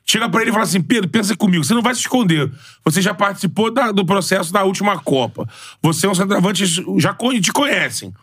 chega 0.06 0.28
pra 0.30 0.42
ele 0.42 0.50
e 0.50 0.54
fala 0.54 0.66
assim: 0.66 0.82
Pedro, 0.82 1.10
pensa 1.10 1.36
comigo, 1.38 1.64
você 1.64 1.74
não 1.74 1.82
vai 1.82 1.96
se 1.96 2.02
esconder. 2.02 2.52
Você 2.84 3.02
já 3.02 3.14
participou 3.14 3.72
da- 3.72 3.92
do 3.94 4.06
processo 4.06 4.52
da 4.52 4.64
última 4.64 5.00
Copa. 5.00 5.48
Você 5.82 6.06
é 6.06 6.10
um 6.10 6.16
centroavante, 6.16 6.66
já 6.98 7.14
te 7.42 7.52
conhecem. 7.54 8.14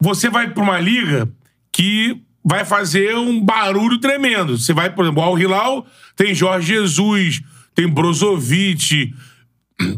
Você 0.00 0.30
vai 0.30 0.48
pra 0.50 0.62
uma 0.62 0.78
liga 0.78 1.28
que 1.72 2.22
vai 2.44 2.64
fazer 2.64 3.16
um 3.16 3.44
barulho 3.44 3.98
tremendo. 3.98 4.56
Você 4.56 4.72
vai, 4.72 4.90
por 4.90 5.04
exemplo, 5.04 5.22
ao 5.22 5.38
Hilal, 5.38 5.86
tem 6.16 6.34
Jorge 6.34 6.74
Jesus, 6.74 7.42
tem 7.74 7.88
Brozovic, 7.88 9.14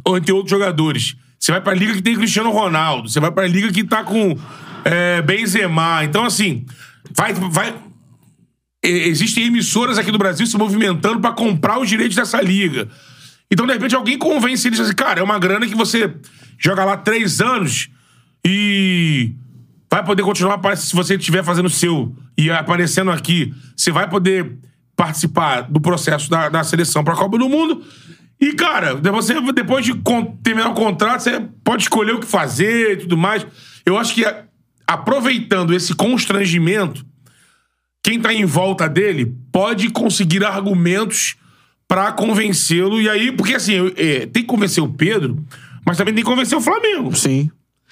ou 0.05 0.17
entre 0.19 0.33
outros 0.33 0.51
jogadores. 0.51 1.17
Você 1.39 1.53
vai 1.53 1.61
pra 1.61 1.75
liga 1.75 1.95
que 1.95 2.03
tem 2.03 2.17
Cristiano 2.17 2.51
Ronaldo. 2.51 3.09
Você 3.09 3.19
vai 3.19 3.31
pra 3.31 3.47
liga 3.47 3.73
que 3.73 3.85
tá 3.85 4.05
com 4.05 4.39
é, 4.85 5.23
Benzema. 5.23 6.05
Então, 6.05 6.25
assim, 6.25 6.67
vai, 7.15 7.33
vai, 7.33 7.75
existem 8.83 9.47
emissoras 9.47 9.97
aqui 9.97 10.11
do 10.11 10.19
Brasil 10.19 10.47
se 10.47 10.59
movimentando 10.59 11.21
pra 11.21 11.33
comprar 11.33 11.81
os 11.81 11.89
direitos 11.89 12.17
dessa 12.17 12.41
liga. 12.41 12.89
Então, 13.51 13.67
de 13.67 13.73
repente, 13.73 13.95
alguém 13.95 14.19
convence 14.19 14.67
eles 14.69 14.79
assim, 14.79 14.95
cara, 14.95 15.21
é 15.21 15.23
uma 15.23 15.39
grana 15.39 15.67
que 15.67 15.75
você 15.75 16.15
joga 16.59 16.85
lá 16.85 16.97
três 16.97 17.41
anos 17.41 17.89
e 18.47 19.33
vai 19.91 20.05
poder 20.05 20.23
continuar 20.23 20.55
aparecendo. 20.55 20.87
Se 20.89 20.95
você 20.97 21.17
estiver 21.17 21.43
fazendo 21.45 21.67
o 21.67 21.71
seu 21.71 22.15
e 22.39 22.51
aparecendo 22.51 23.11
aqui, 23.11 23.53
você 23.77 23.91
vai 23.91 24.09
poder 24.09 24.57
participar 24.97 25.63
do 25.63 25.81
processo 25.81 26.29
da, 26.31 26.49
da 26.49 26.63
seleção 26.63 27.03
pra 27.03 27.15
Copa 27.17 27.39
do 27.39 27.49
Mundo. 27.49 27.83
E, 28.41 28.53
cara, 28.55 28.95
você, 28.95 29.39
depois 29.53 29.85
de 29.85 29.93
terminar 30.43 30.71
o 30.71 30.75
contrato, 30.75 31.23
você 31.23 31.41
pode 31.65 31.83
escolher 31.83 32.13
o 32.13 32.21
que 32.21 32.27
fazer 32.27 32.93
e 32.93 32.97
tudo 32.99 33.17
mais. 33.17 33.47
Eu 33.85 33.99
acho 33.99 34.15
que 34.15 34.25
a- 34.25 34.45
aproveitando 34.87 35.75
esse 35.75 35.95
constrangimento, 35.95 37.05
quem 38.03 38.19
tá 38.21 38.33
em 38.33 38.45
volta 38.45 38.89
dele 38.89 39.35
pode 39.53 39.91
conseguir 39.91 40.45
argumentos 40.45 41.37
pra 41.87 42.13
convencê-lo. 42.13 43.01
E 43.01 43.09
aí, 43.11 43.31
porque 43.33 43.55
assim, 43.55 43.93
é, 43.97 44.21
tem 44.27 44.43
que 44.43 44.49
convencer 44.49 44.83
o 44.83 44.89
Pedro, 44.89 45.45
mas 45.85 45.97
também 45.99 46.15
tem 46.15 46.23
que 46.25 46.31
convencer 46.31 46.57
o 46.57 46.61
Flamengo. 46.63 47.15
Sim. 47.15 47.51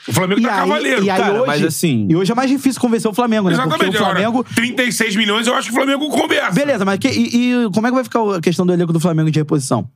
O 0.09 0.13
Flamengo 0.13 0.41
E 0.41 0.45
tá 0.45 0.53
aí, 0.53 0.59
cavaleiro. 0.61 1.05
e 1.05 1.11
aí 1.11 1.19
cara, 1.21 1.35
hoje, 1.35 1.47
mas 1.47 1.65
assim- 1.65 2.07
E 2.09 2.17
hoje 2.17 2.33
é 2.33 2.35
mais 2.35 2.51
difícil 2.51 2.81
convencer 2.81 3.11
o 3.11 3.15
Flamengo, 3.15 3.49
né? 3.49 3.55
Exatamente. 3.55 3.79
Porque 3.85 3.97
o 3.97 4.01
Flamengo. 4.01 4.39
Agora, 4.41 4.55
36 4.55 5.17
milhões, 5.17 5.47
eu 5.47 5.55
acho 5.55 5.69
que 5.69 5.73
o 5.73 5.77
Flamengo 5.77 6.09
conversa. 6.09 6.53
Beleza, 6.53 6.85
mas 6.85 6.99
que- 6.99 7.09
e, 7.09 7.53
e 7.67 7.71
como 7.73 7.87
é 7.87 7.91
que 7.91 7.95
vai 7.95 8.05
ficar 8.05 8.21
a 8.37 8.41
questão 8.41 8.65
do 8.67 8.73
elenco 8.73 8.93
do 8.93 9.01
Flamengo 9.01 9.31
de 9.31 9.39
reposição? 9.39 9.89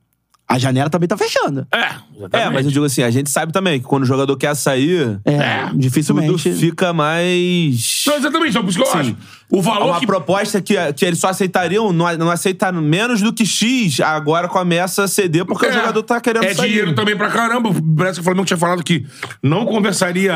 A 0.53 0.59
janela 0.59 0.87
também 0.89 1.07
tá 1.07 1.17
fechando. 1.17 1.65
É, 1.73 1.77
É, 1.77 1.95
exatamente. 2.17 2.53
mas 2.53 2.65
eu 2.65 2.71
digo 2.71 2.85
assim, 2.85 3.01
a 3.01 3.09
gente 3.09 3.29
sabe 3.29 3.51
também 3.51 3.79
que 3.79 3.85
quando 3.85 4.03
o 4.03 4.05
jogador 4.05 4.37
quer 4.37 4.55
sair, 4.55 5.19
É, 5.25 5.33
É, 5.33 5.65
tudo 5.67 5.79
dificilmente. 5.79 6.53
fica 6.53 6.93
mais. 6.93 8.03
Não, 8.05 8.15
exatamente, 8.17 8.49
então, 8.51 8.61
por 8.61 8.69
isso 8.69 8.77
que 8.79 8.85
eu 8.87 8.93
acho. 8.99 9.15
O 9.49 9.61
valor 9.61 9.89
Uma 9.91 9.99
que... 9.99 10.05
proposta 10.07 10.61
que, 10.61 10.75
que 10.93 11.05
eles 11.05 11.19
só 11.19 11.29
aceitariam, 11.29 11.91
não, 11.93 12.11
não 12.17 12.29
aceitar 12.31 12.71
menos 12.73 13.21
do 13.21 13.31
que 13.31 13.45
X, 13.45 13.99
agora 13.99 14.47
começa 14.47 15.03
a 15.03 15.07
ceder 15.07 15.45
porque 15.45 15.65
o 15.65 15.69
É, 15.69 15.73
jogador 15.73 16.01
tá 16.03 16.19
querendo 16.19 16.43
É 16.45 16.53
sair. 16.53 16.69
dinheiro 16.69 16.95
também 16.95 17.15
pra 17.15 17.29
caramba. 17.29 17.69
Parece 17.97 18.15
que 18.15 18.21
o 18.21 18.23
Flamengo 18.23 18.45
tinha 18.45 18.57
falado 18.57 18.83
que 18.83 19.05
não 19.43 19.65
conversaria 19.65 20.35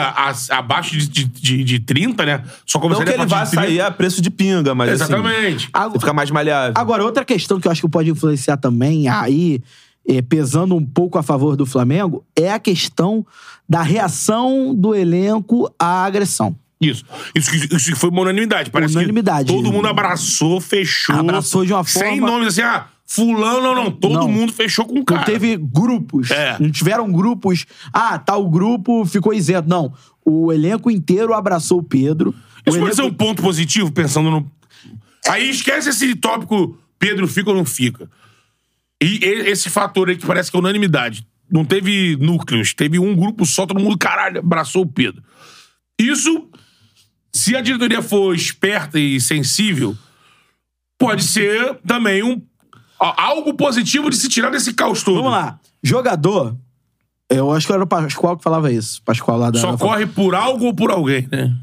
abaixo 0.49 0.95
de, 0.97 1.07
de, 1.07 1.24
de, 1.26 1.63
de 1.63 1.80
30, 1.80 2.26
né? 2.26 2.43
Só 2.65 2.78
Não 2.78 2.84
conversaria 2.84 3.13
que 3.13 3.20
ele 3.22 3.28
vá 3.28 3.38
partir 3.38 3.51
de 3.51 3.57
30. 3.57 3.68
sair 3.68 3.82
a 3.82 3.91
preço 3.91 4.22
de 4.22 4.30
pinga, 4.30 4.76
mas 4.76 4.91
Exatamente. 4.91 5.70
assim, 5.74 5.89
você 5.91 5.99
fica 5.99 6.13
mais 6.13 6.30
maleável. 6.32 6.74
Agora, 6.76 7.03
outra 7.03 7.26
questão 7.26 7.59
que 7.59 7.68
eu 7.68 7.72
acho 7.72 7.82
que 7.82 7.89
pode 7.89 8.09
influenciar 8.11 8.57
também, 8.57 9.07
aí, 9.07 9.61
eh, 10.08 10.22
pesando 10.22 10.76
um 10.76 10.86
pouco 10.86 11.18
a 11.18 11.24
favor 11.24 11.55
do 11.55 11.66
Flamengo, 11.66 12.24
é 12.36 12.51
a 12.51 12.60
questão 12.60 13.26
da 13.68 13.82
reação 13.82 14.74
do 14.74 14.95
elenco 14.95 15.70
à 15.78 16.05
agressão. 16.05 16.55
Isso. 16.80 17.03
Isso, 17.34 17.49
que- 17.51 17.76
isso 17.76 17.95
foi 17.95 18.10
uma 18.10 18.22
unanimidade. 18.22 18.70
Parece 18.70 18.95
Unanimidade. 18.95 19.47
que 19.49 19.53
todo 19.55 19.72
mundo 19.72 19.88
abraçou, 19.88 20.62
fechou. 20.62 21.16
Abraçou 21.16 21.66
de 21.66 21.74
uma 21.74 21.84
Sem 21.84 22.20
forma- 22.20 22.28
nomes 22.28 22.47
assim, 22.49 22.62
ah, 22.62 22.86
fulano, 23.05 23.62
não, 23.62 23.76
não. 23.76 23.91
Todo 23.91 24.14
Não. 24.14 24.28
mundo 24.28 24.53
fechou 24.53 24.86
com 24.86 24.99
o 24.99 25.03
cara. 25.03 25.22
Não 25.22 25.26
teve 25.26 25.58
grupos. 25.58 26.30
É. 26.30 26.55
Não 26.60 26.70
tiveram 26.70 27.12
grupos. 27.12 27.66
Ah, 27.91 28.20
tal 28.20 28.47
grupo 28.47 29.05
ficou 29.05 29.34
isento. 29.34 29.68
Não. 29.68 29.91
O 30.24 30.53
elenco 30.53 30.91
inteiro 30.91 31.34
abraçou 31.34 31.80
o 31.80 31.84
Pedro. 31.84 32.30
O 32.66 32.70
Isso 32.70 32.80
pode 32.80 32.95
ser 32.95 33.01
um 33.01 33.05
elenco... 33.05 33.18
ponto 33.18 33.41
positivo, 33.41 33.91
pensando 33.91 34.30
no. 34.30 34.51
Aí 35.28 35.49
esquece 35.49 35.89
esse 35.89 36.16
tópico 36.16 36.78
Pedro 36.99 37.28
fica 37.28 37.49
ou 37.49 37.55
não 37.55 37.66
fica. 37.66 38.08
E 39.02 39.20
esse 39.24 39.70
fator 39.70 40.10
aí 40.10 40.18
que 40.18 40.26
parece 40.26 40.50
que 40.50 40.58
é 40.58 40.60
unanimidade. 40.60 41.26
Não 41.50 41.64
teve 41.64 42.18
núcleos, 42.18 42.74
teve 42.74 43.00
um 43.00 43.16
grupo 43.16 43.45
só, 43.45 43.66
todo 43.66 43.80
mundo, 43.80 43.98
caralho, 43.98 44.39
abraçou 44.39 44.84
o 44.84 44.88
Pedro. 44.88 45.24
Isso, 46.00 46.50
se 47.34 47.56
a 47.56 47.62
diretoria 47.62 48.02
for 48.02 48.36
esperta 48.36 49.00
e 49.00 49.20
sensível, 49.22 49.95
pode 50.98 51.24
ser 51.24 51.76
também 51.86 52.24
um 52.24 52.41
algo 53.00 53.54
positivo 53.54 54.10
de 54.10 54.18
se 54.18 54.28
tirar 54.28 54.50
desse 54.50 54.74
caos 54.74 55.04
todo. 55.04 55.18
Vamos 55.18 55.32
lá. 55.32 55.60
Jogador. 55.82 56.58
Eu 57.30 57.52
acho 57.52 57.68
que 57.68 57.74
era 57.74 57.84
o 57.84 57.88
Pascoal 57.88 58.38
que 58.38 58.43
falava 58.43 58.72
isso. 58.72 59.02
Pascoal 59.04 59.38
lá 59.38 59.52
da. 59.52 59.60
Só 59.60 59.78
corre 59.78 60.06
por 60.06 60.34
algo 60.34 60.66
ou 60.66 60.74
por 60.74 60.91
alguém, 60.91 61.28
né? 61.32 61.56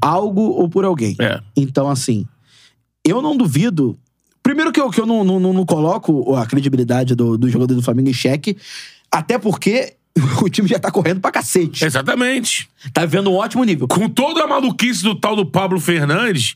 Algo 0.00 0.40
ou 0.40 0.68
por 0.68 0.84
alguém. 0.84 1.16
É. 1.18 1.40
Então, 1.56 1.88
assim, 1.88 2.26
eu 3.04 3.22
não 3.22 3.36
duvido. 3.36 3.98
Primeiro 4.52 4.70
que 4.70 4.78
eu, 4.78 4.90
que 4.90 5.00
eu 5.00 5.06
não, 5.06 5.24
não, 5.24 5.40
não- 5.40 5.64
coloco 5.64 6.34
a 6.36 6.44
credibilidade 6.44 7.14
do, 7.14 7.38
do 7.38 7.48
jogador 7.48 7.74
do 7.74 7.80
Flamengo 7.82 8.10
em 8.10 8.12
xeque, 8.12 8.54
até 9.10 9.38
porque 9.38 9.94
o 10.42 10.48
time 10.50 10.68
já 10.68 10.78
tá 10.78 10.90
correndo 10.90 11.20
pra 11.20 11.30
cacete. 11.30 11.82
Exatamente. 11.86 12.68
Tá 12.92 13.06
vendo 13.06 13.30
um 13.30 13.34
ótimo 13.36 13.64
nível. 13.64 13.88
com 13.88 14.10
toda 14.10 14.44
a 14.44 14.46
maluquice 14.46 15.02
do 15.02 15.14
tal 15.14 15.34
do 15.34 15.46
Pablo 15.46 15.80
Fernandes, 15.80 16.54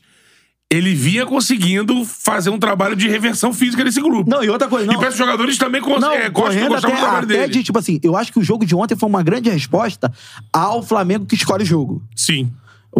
ele 0.71 0.93
vinha 0.93 1.25
conseguindo 1.25 2.05
fazer 2.05 2.51
um 2.51 2.59
trabalho 2.59 2.95
de 2.95 3.07
reversão 3.07 3.51
física 3.51 3.83
nesse 3.83 3.99
grupo. 3.99 4.29
Não, 4.29 4.43
e 4.43 4.49
outra 4.49 4.67
coisa, 4.67 4.85
E 4.85 4.87
não. 4.87 4.95
parece 4.99 5.15
que 5.17 5.23
os 5.23 5.27
jogadores 5.27 5.57
também 5.57 5.81
cons- 5.81 5.99
Não, 5.99 6.11
é, 6.11 6.29
gostam, 6.29 6.53
correndo 6.53 6.75
até, 6.75 6.87
do 6.87 6.93
trabalho 6.95 7.17
até 7.25 7.25
dele. 7.25 7.53
de, 7.53 7.63
tipo 7.63 7.79
assim, 7.79 7.99
eu 8.03 8.15
acho 8.15 8.31
que 8.31 8.37
o 8.37 8.43
jogo 8.43 8.63
de 8.63 8.75
ontem 8.75 8.95
foi 8.95 9.09
uma 9.09 9.23
grande 9.23 9.49
resposta 9.49 10.13
ao 10.53 10.83
Flamengo 10.83 11.25
que 11.25 11.33
escolhe 11.33 11.63
o 11.63 11.65
jogo. 11.65 12.03
Sim. 12.15 12.51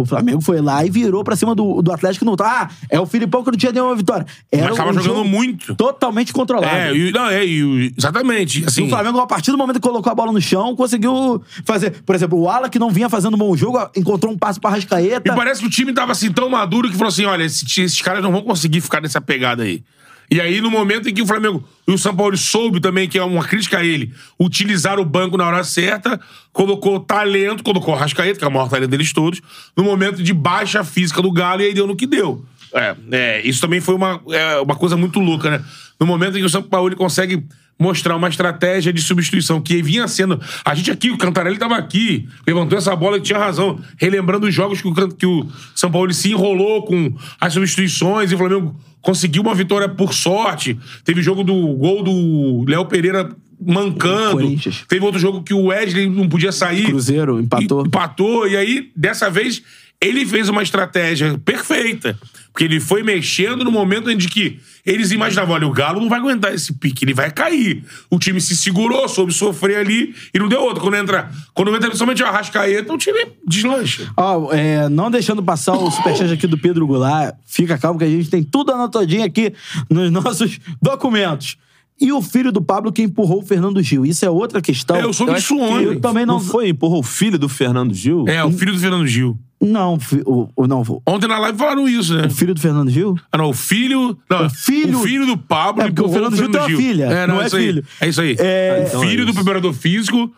O 0.02 0.06
Flamengo 0.06 0.42
foi 0.42 0.62
lá 0.62 0.86
e 0.86 0.90
virou 0.90 1.24
pra 1.24 1.36
cima 1.36 1.54
do, 1.56 1.82
do 1.82 1.92
Atlético 1.92 2.26
no 2.26 2.36
Ah, 2.42 2.70
é 2.90 3.00
o 3.00 3.06
Filipão 3.06 3.44
que 3.44 3.52
não 3.52 3.58
tinha 3.58 3.72
nenhuma 3.72 3.96
vitória. 3.96 4.26
Era 4.52 4.70
Mas 4.70 4.78
tava 4.78 4.92
um 4.92 4.94
jogando 5.02 5.26
muito. 5.26 5.76
Totalmente 5.76 6.32
controlado. 6.34 6.74
É, 6.76 6.96
e, 6.96 7.12
não, 7.12 7.28
é, 7.28 7.46
e, 7.46 7.94
exatamente. 7.98 8.64
Assim, 8.66 8.86
o 8.86 8.90
Flamengo, 8.90 9.20
a 9.20 9.28
partir 9.28 9.52
do 9.52 9.58
momento 9.58 9.76
que 9.80 9.88
colocou 9.88 10.12
a 10.12 10.16
bola 10.16 10.32
no 10.32 10.42
chão, 10.42 10.76
conseguiu 10.76 11.42
fazer. 11.66 11.92
Por 12.06 12.16
exemplo, 12.16 12.40
o 12.40 12.50
Ala, 12.50 12.70
que 12.70 12.80
não 12.80 12.90
vinha 12.90 13.10
fazendo 13.10 13.36
um 13.36 13.38
bom 13.38 13.56
jogo, 13.56 13.80
encontrou 13.96 14.32
um 14.34 14.38
passe 14.38 14.60
pra 14.60 14.72
E 14.72 14.74
Rascaeta. 14.76 15.36
parece 15.36 15.62
que 15.62 15.68
o 15.68 15.70
time 15.70 15.94
tava 15.94 16.12
assim 16.12 16.32
tão 16.32 16.50
maduro 16.50 16.90
que 16.90 16.96
falou 16.96 17.10
assim: 17.10 17.26
olha, 17.26 17.44
esse 17.44 17.66
ti- 17.66 17.82
esses 17.82 18.02
caras 18.02 18.22
não 18.24 18.32
vão 18.32 18.42
conseguir 18.42 18.82
ficar 18.82 19.02
nessa 19.02 19.20
pegada 19.22 19.64
aí. 19.64 19.84
E 20.30 20.42
aí, 20.42 20.60
no 20.60 20.70
momento 20.70 21.08
em 21.08 21.14
que 21.14 21.22
o 21.22 21.26
Flamengo 21.26 21.64
e 21.88 21.92
o 21.92 21.98
São 21.98 22.14
Paulo 22.16 22.36
soube 22.36 22.82
também, 22.82 23.08
que 23.08 23.18
é 23.18 23.24
uma 23.24 23.44
crítica 23.44 23.78
a 23.78 23.86
ele, 23.86 24.14
utilizar 24.38 25.00
o 25.00 25.06
banco 25.06 25.38
na 25.38 25.48
hora 25.48 25.64
certa, 25.64 26.20
colocou 26.52 27.00
talento, 27.00 27.64
colocou 27.64 27.94
o 27.94 27.98
Rascaeta, 27.98 28.38
que 28.38 28.44
é 28.44 28.48
o 28.48 28.52
maior 28.52 28.68
talento 28.68 28.90
deles 28.90 29.14
todos, 29.14 29.42
no 29.76 29.84
momento 29.84 30.22
de 30.22 30.34
baixa 30.34 30.84
física 30.84 31.22
do 31.22 31.32
Galo, 31.32 31.62
e 31.62 31.66
aí 31.68 31.74
deu 31.74 31.88
no 31.88 31.96
que 31.96 32.06
deu. 32.06 32.44
É, 32.74 32.96
é, 33.12 33.48
isso 33.48 33.62
também 33.62 33.80
foi 33.80 33.96
uma, 33.96 34.22
é, 34.30 34.60
uma 34.60 34.76
coisa 34.76 34.98
muito 34.98 35.20
louca, 35.20 35.50
né? 35.50 35.64
No 35.98 36.06
momento 36.06 36.38
em 36.38 36.42
que 36.42 36.46
o 36.46 36.50
São 36.50 36.62
Paulo 36.62 36.94
consegue 36.96 37.46
mostrar 37.80 38.16
uma 38.16 38.28
estratégia 38.30 38.92
de 38.92 39.02
substituição 39.02 39.62
que 39.62 39.82
vinha 39.82 40.08
sendo. 40.08 40.40
A 40.66 40.74
gente 40.74 40.90
aqui, 40.92 41.12
o 41.12 41.18
Cantarelli 41.18 41.58
tava 41.58 41.76
aqui, 41.76 42.28
levantou 42.46 42.78
essa 42.78 42.96
bola 42.96 43.18
e 43.18 43.22
tinha 43.22 43.38
razão, 43.38 43.80
relembrando 43.98 44.48
os 44.48 44.54
jogos 44.54 44.82
que 44.82 44.88
o, 44.88 45.08
que 45.10 45.26
o 45.26 45.48
São 45.76 45.92
Paulo 45.92 46.14
se 46.14 46.32
enrolou 46.32 46.84
com 46.84 47.14
as 47.40 47.54
substituições 47.54 48.32
e 48.32 48.36
o 48.36 48.38
Flamengo 48.38 48.76
conseguiu 49.02 49.42
uma 49.42 49.56
vitória 49.56 49.88
por 49.88 50.14
sorte. 50.14 50.78
Teve 51.06 51.22
jogo 51.22 51.44
do 51.44 51.54
gol 51.76 52.04
do 52.04 52.66
Léo 52.68 52.86
Pereira 52.86 53.30
mancando. 53.60 54.56
Teve 54.88 55.06
outro 55.06 55.20
jogo 55.20 55.44
que 55.44 55.54
o 55.54 55.66
Wesley 55.66 56.10
não 56.10 56.28
podia 56.28 56.52
sair. 56.52 56.86
Cruzeiro 56.86 57.40
empatou. 57.40 57.84
E- 57.84 57.88
empatou. 57.88 58.48
E 58.48 58.56
aí, 58.58 58.92
dessa 58.96 59.30
vez, 59.30 59.62
ele 60.02 60.26
fez 60.26 60.50
uma 60.50 60.62
estratégia 60.62 61.40
perfeita. 61.44 62.18
Porque 62.58 62.64
ele 62.64 62.80
foi 62.80 63.04
mexendo 63.04 63.64
no 63.64 63.72
momento 63.72 64.10
em 64.10 64.18
que 64.18 64.60
eles 64.84 65.12
imaginavam: 65.12 65.54
olha, 65.54 65.68
o 65.68 65.72
Galo 65.72 66.02
não 66.02 66.10
vai 66.10 66.18
aguentar 66.18 66.56
esse 66.56 66.74
pique, 66.74 67.06
ele 67.06 67.14
vai 67.14 67.30
cair. 67.30 67.86
O 68.10 68.18
time 68.18 68.42
se 68.42 68.58
segurou, 68.58 69.08
soube 69.08 69.32
sofrer 69.32 69.78
ali 69.78 70.16
e 70.34 70.40
não 70.40 70.50
deu 70.50 70.62
outro. 70.64 70.82
Quando 70.82 70.96
entra, 70.96 71.30
quando 71.54 71.76
entra 71.76 71.96
somente 71.96 72.24
o 72.24 72.26
Arrascaeta, 72.26 72.92
o 72.92 72.98
time 72.98 73.28
deslancha. 73.46 74.12
Ó, 74.18 74.52
é, 74.52 74.90
não 74.90 75.12
deixando 75.12 75.44
passar 75.44 75.74
o 75.74 75.92
superchat 75.92 76.34
aqui 76.34 76.48
do 76.48 76.58
Pedro 76.58 76.88
Goulart, 76.88 77.36
fica 77.46 77.78
calmo 77.78 78.00
que 78.00 78.06
a 78.06 78.10
gente 78.10 78.28
tem 78.28 78.42
tudo 78.42 78.72
anotadinho 78.72 79.24
aqui 79.24 79.54
nos 79.88 80.10
nossos 80.10 80.60
documentos. 80.82 81.58
E 82.00 82.12
o 82.12 82.22
filho 82.22 82.52
do 82.52 82.62
Pablo 82.62 82.92
que 82.92 83.02
empurrou 83.02 83.40
o 83.40 83.46
Fernando 83.46 83.82
Gil. 83.82 84.06
Isso 84.06 84.24
é 84.24 84.30
outra 84.30 84.62
questão. 84.62 84.96
É, 84.96 85.04
eu 85.04 85.12
soube 85.14 85.34
que 85.42 85.54
ontem. 85.54 85.84
Eu 85.86 86.00
também 86.00 86.26
Não 86.26 86.36
não. 86.36 86.40
foi? 86.42 86.70
Empurrou 86.70 87.00
o 87.00 87.04
filho 87.04 87.40
do 87.40 87.50
Fernando 87.50 87.94
Gil? 87.94 88.26
É, 88.28 88.44
o 88.44 88.52
filho 88.52 88.74
do 88.74 88.80
Fernando 88.80 89.08
Gil. 89.08 89.38
Não, 89.60 90.00
fi- 90.00 90.22
o, 90.24 90.48
o- 90.56 90.68
não, 90.68 90.84
o 90.84 91.02
Ontem 91.08 91.26
na 91.28 91.40
live 91.40 91.58
falaram 91.58 91.90
isso, 91.90 92.14
né? 92.16 92.30
filho 92.30 92.54
do 92.54 92.62
Fernando 92.62 92.92
Gil? 92.92 93.16
Ah, 93.32 93.40
não, 93.40 93.50
o 93.50 93.54
filho. 93.54 94.16
Não, 94.30 94.46
O 94.46 94.50
filho- 94.52 95.00
o 95.00 95.02
filho 95.02 95.26
do 95.26 95.36
Pablo. 95.36 95.82
É, 95.82 95.88
porque 95.88 96.00
o 96.02 96.06
empurrou 96.06 96.14
Fernando 96.30 96.38
Gil 96.38 96.52
tem 96.52 96.62
uma 96.62 96.68
filha, 96.84 97.04
É, 97.06 97.26
não 97.26 97.42
é 97.42 97.48
isso 97.48 97.56
aí. 97.56 97.66
filho. 97.66 97.84
É 98.00 98.08
isso 98.08 98.22
aí. 98.22 98.36
É- 98.38 98.82
o 98.84 98.88
Então 98.90 99.02
filho 99.02 99.22
é 99.22 99.26
do 99.26 99.32
isso. 99.32 99.34
preparador 99.34 99.74
físico 99.74 100.32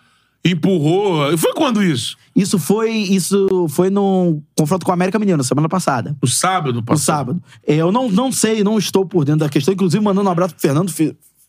empurrou. 0.45 1.37
Foi 1.37 1.53
quando 1.53 1.83
isso? 1.83 2.15
Isso 2.35 2.57
foi, 2.57 2.91
isso 2.91 3.67
foi 3.69 3.89
no 3.89 4.41
confronto 4.57 4.85
com 4.85 4.91
o 4.91 4.93
América 4.93 5.19
Mineiro, 5.19 5.43
semana 5.43 5.67
passada. 5.67 6.15
No 6.21 6.27
sábado 6.27 6.75
No 6.75 6.83
passado. 6.83 7.05
sábado. 7.17 7.43
É, 7.67 7.75
eu 7.75 7.91
não, 7.91 8.09
não 8.09 8.31
sei, 8.31 8.63
não 8.63 8.77
estou 8.77 9.05
por 9.05 9.25
dentro 9.25 9.41
da 9.41 9.49
questão. 9.49 9.73
Inclusive, 9.73 10.01
mandando 10.01 10.29
um 10.29 10.31
abraço 10.31 10.53
pro 10.55 10.61
Fernando. 10.61 10.93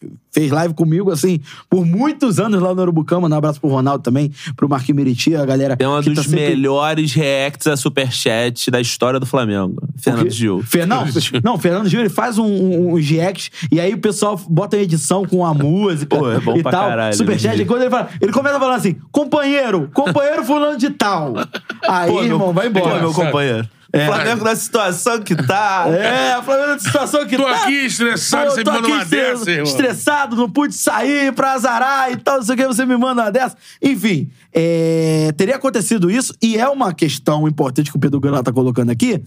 Fe- 0.01 0.11
Fez 0.33 0.51
live 0.53 0.73
comigo, 0.75 1.11
assim, 1.11 1.41
por 1.69 1.85
muitos 1.85 2.39
anos 2.39 2.63
lá 2.63 2.73
no 2.75 2.81
Urubucama. 2.83 3.29
Um 3.29 3.35
abraço 3.35 3.61
pro 3.61 3.69
Ronaldo 3.69 4.03
também, 4.03 4.31
pro 4.57 4.69
Marquinhos 4.69 4.97
Meriti, 4.97 5.35
a 5.35 5.45
galera. 5.45 5.77
É 5.79 5.89
um 5.89 6.01
dos 6.01 6.15
tá 6.15 6.23
sempre- 6.23 6.51
melhores 6.51 7.13
reacts 7.13 7.67
a 7.67 7.77
superchat 7.77 8.71
da 8.71 8.81
história 8.81 9.19
do 9.19 9.27
Flamengo. 9.27 9.77
Fernando 9.97 10.23
Porque- 10.23 10.37
Gil. 10.37 10.63
Fe- 10.63 10.87
não, 10.87 11.59
Fernando 11.59 11.89
Gil, 11.89 12.01
ele 12.01 12.09
faz 12.09 12.39
um, 12.39 12.45
um, 12.47 12.95
uns 12.95 13.09
reacts 13.11 13.51
e 13.73 13.81
aí 13.81 13.93
o 13.93 13.99
pessoal 13.99 14.41
bota 14.49 14.77
em 14.77 14.83
edição 14.83 15.25
com 15.25 15.45
a 15.45 15.53
música 15.53 16.17
Pô, 16.17 16.31
é 16.31 16.39
bom 16.41 16.57
e 16.57 16.63
pra 16.63 16.71
tal. 16.73 16.89
caralho, 16.89 17.17
Superchat, 17.17 17.57
né? 17.57 17.63
e 17.63 17.67
quando 17.67 17.83
ele 17.83 17.91
fala, 17.91 18.09
ele 18.21 18.33
começa 18.33 18.59
falando 18.59 18.77
assim, 18.77 18.97
companheiro, 19.13 19.91
companheiro 19.93 20.45
fulano 20.45 20.79
de 20.79 20.91
tal. 20.91 21.35
Aí, 21.89 22.11
Pô, 22.11 22.23
irmão, 22.23 22.39
meu- 22.39 22.53
vai 22.53 22.69
embora. 22.69 22.95
Pô, 22.95 23.01
meu 23.01 23.13
companheiro. 23.13 23.69
O 23.93 24.07
Flamengo 24.07 24.45
na 24.45 24.55
situação 24.55 25.21
que 25.21 25.35
tá. 25.35 25.85
É, 25.89 26.41
Flamengo 26.43 26.69
na 26.69 26.79
situação 26.79 27.27
que 27.27 27.37
Tô 27.37 27.45
tá. 27.45 27.63
aqui 27.63 27.87
estressado, 27.87 28.45
Pô, 28.47 28.51
você 28.53 28.59
me 28.59 28.65
tô 28.65 28.73
manda 28.73 28.89
uma 28.89 29.05
dessa, 29.05 29.51
irmão. 29.51 29.65
Estressado, 29.65 30.37
não 30.37 30.49
pude 30.51 30.75
sair 30.75 31.33
pra 31.33 31.53
azarar 31.55 32.13
e 32.13 32.17
tal, 32.17 32.37
não 32.37 32.45
sei 32.45 32.55
o 32.55 32.59
que, 32.59 32.67
você 32.67 32.87
me 32.87 32.97
manda 32.97 33.23
uma 33.23 33.33
dessa. 33.33 33.57
Enfim, 33.83 34.31
é, 34.53 35.33
teria 35.37 35.57
acontecido 35.57 36.11
isso, 36.11 36.33
e 36.41 36.57
é 36.57 36.69
uma 36.69 36.95
questão 36.95 37.49
importante 37.49 37.91
que 37.91 37.97
o 37.97 38.01
Pedro 38.01 38.21
Gana 38.21 38.43
tá 38.43 38.53
colocando 38.53 38.91
aqui, 38.91 39.23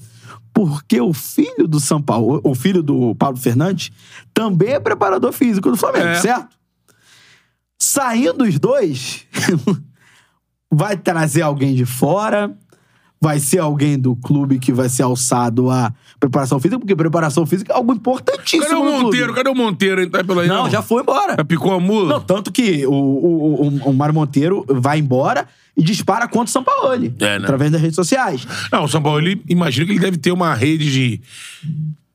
porque 0.54 1.02
o 1.02 1.12
filho 1.14 1.68
do 1.68 1.80
São 1.80 2.02
Paulo, 2.02 2.40
o 2.44 2.56
filho 2.56 2.82
do 2.82 3.14
Pablo 3.16 3.42
Fernandes, 3.42 3.92
também 4.34 4.70
é 4.74 4.80
preparador 4.80 5.34
físico 5.34 5.70
do 5.70 5.76
Flamengo, 5.78 6.08
É. 6.08 6.16
certo? 6.16 6.56
Saindo 7.78 8.46
os 8.46 8.58
dois, 8.60 9.26
vai 10.72 10.96
trazer 10.96 11.42
alguém 11.42 11.76
de 11.76 11.86
fora, 11.86 12.56
vai 13.24 13.40
ser 13.40 13.60
alguém 13.60 13.98
do 13.98 14.18
clube 14.18 14.60
que 14.60 14.74
vai 14.74 14.90
ser 14.90 15.04
alçado 15.04 15.70
a 15.70 15.94
preparação 16.20 16.60
física, 16.60 16.78
porque 16.78 16.94
preparação 16.94 17.46
física 17.46 17.72
é 17.72 17.76
algo 17.78 17.94
importantíssimo. 17.94 18.64
Cadê 18.64 18.76
o 18.76 18.84
no 18.84 18.92
clube. 18.92 19.04
Monteiro? 19.06 19.34
Cadê 19.34 19.50
o 19.50 19.56
Monteiro? 19.56 20.02
Ele 20.02 20.10
tá 20.10 20.20
aí? 20.20 20.48
Não, 20.50 20.70
já 20.70 20.82
foi 20.82 21.04
embora. 21.04 21.36
Já 21.38 21.46
picou 21.46 21.72
a 21.72 21.80
mula? 21.80 22.16
Não, 22.16 22.20
tanto 22.20 22.52
que 22.52 22.86
o, 22.86 22.92
o, 22.92 23.68
o, 23.68 23.90
o 23.92 23.94
Mário 23.94 24.14
Monteiro 24.14 24.66
vai 24.68 25.00
embora 25.00 25.48
e 25.76 25.82
dispara 25.82 26.28
contra 26.28 26.50
o 26.50 26.52
São 26.52 26.66
Paulo. 26.66 26.94
É, 26.94 27.00
né? 27.00 27.36
Através 27.38 27.72
das 27.72 27.80
redes 27.80 27.96
sociais. 27.96 28.46
Não, 28.70 28.84
o 28.84 28.90
São 28.90 29.02
Paulo, 29.02 29.20
ele 29.20 29.42
imagina 29.48 29.86
que 29.86 29.94
ele 29.94 30.00
deve 30.00 30.18
ter 30.18 30.34
uma 30.34 30.54
rede 30.54 30.92
de, 30.92 31.22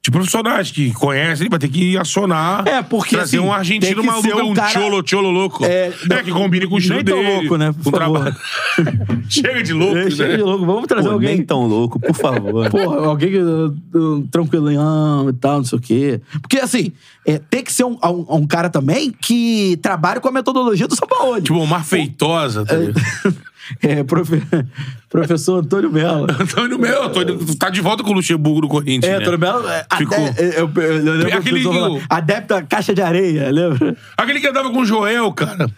de 0.01 0.13
profissionais 0.13 0.71
que 0.71 0.93
conhecem, 0.93 1.43
ele 1.45 1.51
vai 1.51 1.59
ter 1.59 1.69
que 1.69 1.99
acionar. 1.99 2.67
É, 2.67 2.81
porque, 2.83 3.17
Trazer 3.17 3.37
assim, 3.39 3.47
um 3.47 3.53
argentino 3.53 4.03
maluco, 4.03 4.27
ser 4.29 4.35
um 4.37 4.51
um 4.51 4.55
cara- 4.55 4.69
cholo, 4.71 5.03
cholo 5.05 5.31
louco. 5.31 5.65
É, 5.65 5.93
É, 6.11 6.23
que 6.23 6.31
combine 6.31 6.67
com 6.67 6.77
o 6.77 6.79
estilo 6.79 6.97
nem 6.97 7.05
tão 7.05 7.17
dele. 7.23 7.35
louco, 7.41 7.57
né? 7.59 7.73
Por 7.83 7.93
favor. 7.93 8.21
trabalho. 8.23 8.37
Chega 9.29 9.63
de 9.63 9.73
louco, 9.75 9.99
É, 9.99 10.11
chega 10.11 10.29
né? 10.31 10.37
de 10.37 10.43
louco. 10.43 10.65
Vamos 10.65 10.87
trazer 10.87 11.09
Pô, 11.09 11.15
alguém. 11.15 11.37
nem 11.37 11.45
tão 11.45 11.67
louco, 11.67 11.99
por 12.01 12.15
favor. 12.15 12.71
Porra, 12.71 13.07
alguém 13.07 13.31
que, 13.31 13.39
uh, 13.39 14.29
tranquilão 14.31 15.29
e 15.29 15.33
tal, 15.35 15.59
não 15.59 15.65
sei 15.65 15.79
o 15.79 15.83
quê. 15.83 16.21
Porque, 16.41 16.59
assim, 16.59 16.93
é, 17.27 17.39
tem 17.39 17.63
que 17.63 17.73
ser 17.73 17.85
um, 17.85 17.99
um, 18.03 18.37
um 18.37 18.47
cara 18.47 18.71
também 18.71 19.11
que 19.11 19.79
trabalhe 19.83 20.21
com 20.21 20.29
a 20.29 20.33
metodologia 20.33 20.87
do 20.89 20.97
São 20.97 21.07
Paulo. 21.09 21.41
Tipo, 21.43 21.67
Mar 21.67 21.85
Feitosa, 21.85 22.65
tá 22.65 22.77
ligado? 22.77 23.01
É, 23.83 24.03
profe- 24.05 24.43
professor 25.11 25.59
Antônio 25.63 25.91
Mello. 25.91 26.27
Antônio 26.41 26.79
Meu, 26.79 27.05
Antônio, 27.05 27.39
tá 27.57 27.71
de 27.71 27.81
volta 27.81 28.03
com 28.03 28.11
o 28.11 28.15
Luxemburgo 28.15 28.63
no 28.63 28.69
Corinthians, 28.69 29.05
É, 29.05 29.17
né? 29.19 29.23
Antônio 29.23 29.39
Mello. 29.39 29.69
é, 29.69 29.87
Ficou. 29.97 30.19
eu, 30.19 30.71
eu, 30.75 30.83
eu 30.83 31.15
lembro 31.15 31.39
Aquele 31.39 31.59
que 31.61 31.65
falava, 31.65 32.01
adepto 32.09 32.55
à 32.55 32.63
caixa 32.63 32.95
de 32.95 33.03
areia, 33.03 33.51
lembra? 33.51 33.97
Aquele 34.17 34.41
que 34.41 34.47
andava 34.47 34.71
com 34.71 34.81
o 34.81 34.85
Joel, 34.85 35.33
cara. 35.33 35.69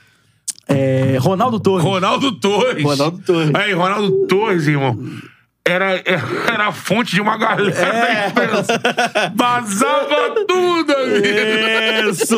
É, 0.69 1.17
Ronaldo 1.21 1.59
Torres. 1.59 1.85
Ronaldo 1.85 2.33
Torres. 2.39 2.85
Ronaldo 2.85 3.19
Torres. 3.27 3.51
Aí, 3.55 3.73
Ronaldo 3.73 4.27
Torres, 4.29 4.69
irmão. 4.69 4.97
Era, 5.71 6.03
era 6.53 6.67
a 6.69 6.73
fonte 6.73 7.15
de 7.15 7.21
uma 7.21 7.37
galera 7.37 7.71
É. 7.79 8.25
da 8.25 8.29
imprensa. 8.29 8.81
Vazava 9.35 10.45
tudo, 10.49 10.93
amigo. 10.93 12.11
Isso! 12.11 12.37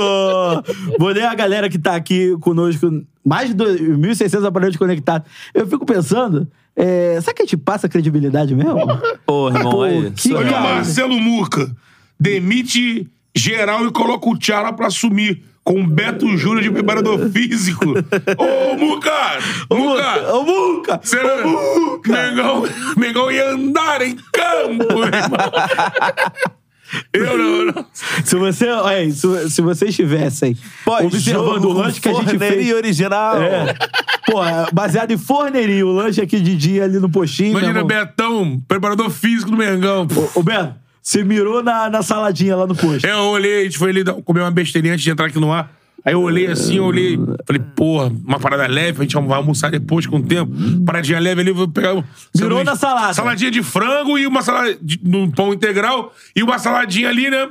Vou 0.99 1.09
ler 1.09 1.25
a 1.25 1.35
galera 1.35 1.69
que 1.69 1.79
tá 1.79 1.95
aqui 1.97 2.37
conosco, 2.41 3.03
mais 3.25 3.55
de 3.55 3.65
1.600 3.65 4.45
aparelhos 4.47 4.77
conectados. 4.77 5.29
Eu 5.55 5.67
fico 5.67 5.85
pensando, 5.87 6.49
é, 6.77 7.19
será 7.21 7.35
que 7.35 7.43
a 7.43 7.45
gente 7.45 7.57
passa 7.57 7.89
credibilidade 7.89 8.55
mesmo? 8.55 8.77
Pô, 9.27 9.49
irmão, 9.49 9.71
Pô, 9.71 9.83
aí. 9.83 10.11
que 10.11 10.23
surreal. 10.29 10.43
Olha 10.45 10.57
o. 10.57 10.63
Marcelo 10.75 11.19
Murca. 11.21 11.71
Demite 12.19 13.09
geral 13.35 13.87
e 13.87 13.91
coloca 13.91 14.29
o 14.29 14.37
Tchala 14.39 14.73
pra 14.73 14.87
assumir. 14.89 15.43
Com 15.65 15.81
o 15.81 15.87
Beto 15.87 16.37
Júnior 16.37 16.63
de 16.63 16.71
preparador 16.71 17.31
físico. 17.31 17.95
Ô, 18.37 18.77
Muca! 18.77 19.39
Muca! 19.71 20.35
Ô, 20.35 20.43
Muca! 20.43 21.01
Será? 21.05 21.37
Mengão, 22.05 22.65
Mengão 22.97 23.31
ia 23.31 23.51
andar 23.51 24.03
em 24.03 24.17
campo, 24.33 25.05
irmão. 25.05 25.53
Eu 27.13 27.39
não, 27.39 27.65
não. 27.67 27.87
Se 28.25 28.37
você, 28.37 28.69
olha 28.69 28.97
aí, 28.97 29.13
se, 29.13 29.51
se 29.51 29.63
vocês 29.63 29.91
estivessem 29.91 30.57
observando 30.85 31.65
o 31.67 31.73
lanche 31.73 32.01
que 32.01 32.09
a 32.09 32.13
gente 32.13 32.39
fez... 32.39 32.75
Original. 32.75 33.41
É. 33.41 33.75
Pô, 34.27 34.41
baseado 34.73 35.11
em 35.11 35.19
forneria, 35.19 35.87
o 35.87 35.93
lanche 35.93 36.21
aqui 36.21 36.41
de 36.41 36.57
dia 36.57 36.85
ali 36.85 36.99
no 36.99 37.09
postinho. 37.09 37.59
Imagina. 37.59 37.85
Betão, 37.85 38.61
preparador 38.69 39.11
físico 39.11 39.51
do 39.51 39.57
Mengão. 39.57 40.07
Ô, 40.15 40.41
ô, 40.41 40.43
Beto, 40.43 40.75
você 41.03 41.25
mirou 41.25 41.63
na, 41.63 41.91
na 41.91 42.03
saladinha 42.03 42.55
lá 42.55 42.67
no 42.67 42.77
posto. 42.77 43.05
Eu 43.05 43.19
olhei, 43.25 43.63
a 43.63 43.65
gente 43.65 43.77
foi 43.77 43.91
ali 43.91 44.05
comer 44.25 44.41
uma 44.41 44.51
besteirinha 44.51 44.95
antes 44.95 45.05
de 45.05 45.11
entrar 45.11 45.27
aqui 45.27 45.39
no 45.39 45.53
ar. 45.53 45.71
Aí 46.05 46.15
eu 46.15 46.21
olhei 46.23 46.47
assim, 46.49 46.77
eu 46.79 46.85
olhei, 46.85 47.17
falei, 47.47 47.63
porra, 47.77 48.13
uma 48.25 48.39
parada 48.41 48.67
leve, 48.67 48.99
a 48.99 49.03
gente 49.03 49.15
vai 49.15 49.37
almoçar 49.37 49.71
depois 49.71 50.05
com 50.07 50.17
o 50.17 50.23
tempo. 50.23 50.53
Paradinha 50.85 51.21
leve 51.21 51.41
ali, 51.41 51.53
vou 51.53 51.69
pegar. 51.69 51.95
um 51.95 52.03
Virou 52.35 52.59
sanduíche. 52.59 52.65
na 52.65 52.77
salada. 52.77 53.15
Saladinha 53.15 53.51
de 53.51 53.63
frango 53.63 54.19
e 54.19 54.27
uma 54.27 54.43
salada 54.43 54.77
de, 54.81 54.99
num 55.03 55.31
pão 55.31 55.53
integral 55.53 56.13
e 56.35 56.43
uma 56.43 56.59
saladinha 56.59 57.09
ali, 57.09 57.31
né? 57.31 57.49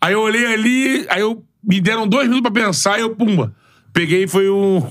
Aí 0.00 0.14
eu 0.14 0.20
olhei 0.20 0.46
ali, 0.46 1.06
aí 1.08 1.20
eu 1.20 1.44
me 1.62 1.80
deram 1.80 2.08
dois 2.08 2.28
minutos 2.28 2.50
pra 2.50 2.62
pensar 2.62 2.98
e 2.98 3.02
eu, 3.02 3.10
pumba. 3.10 3.54
Peguei 3.92 4.24
e 4.24 4.26
foi 4.26 4.48
um 4.48 4.82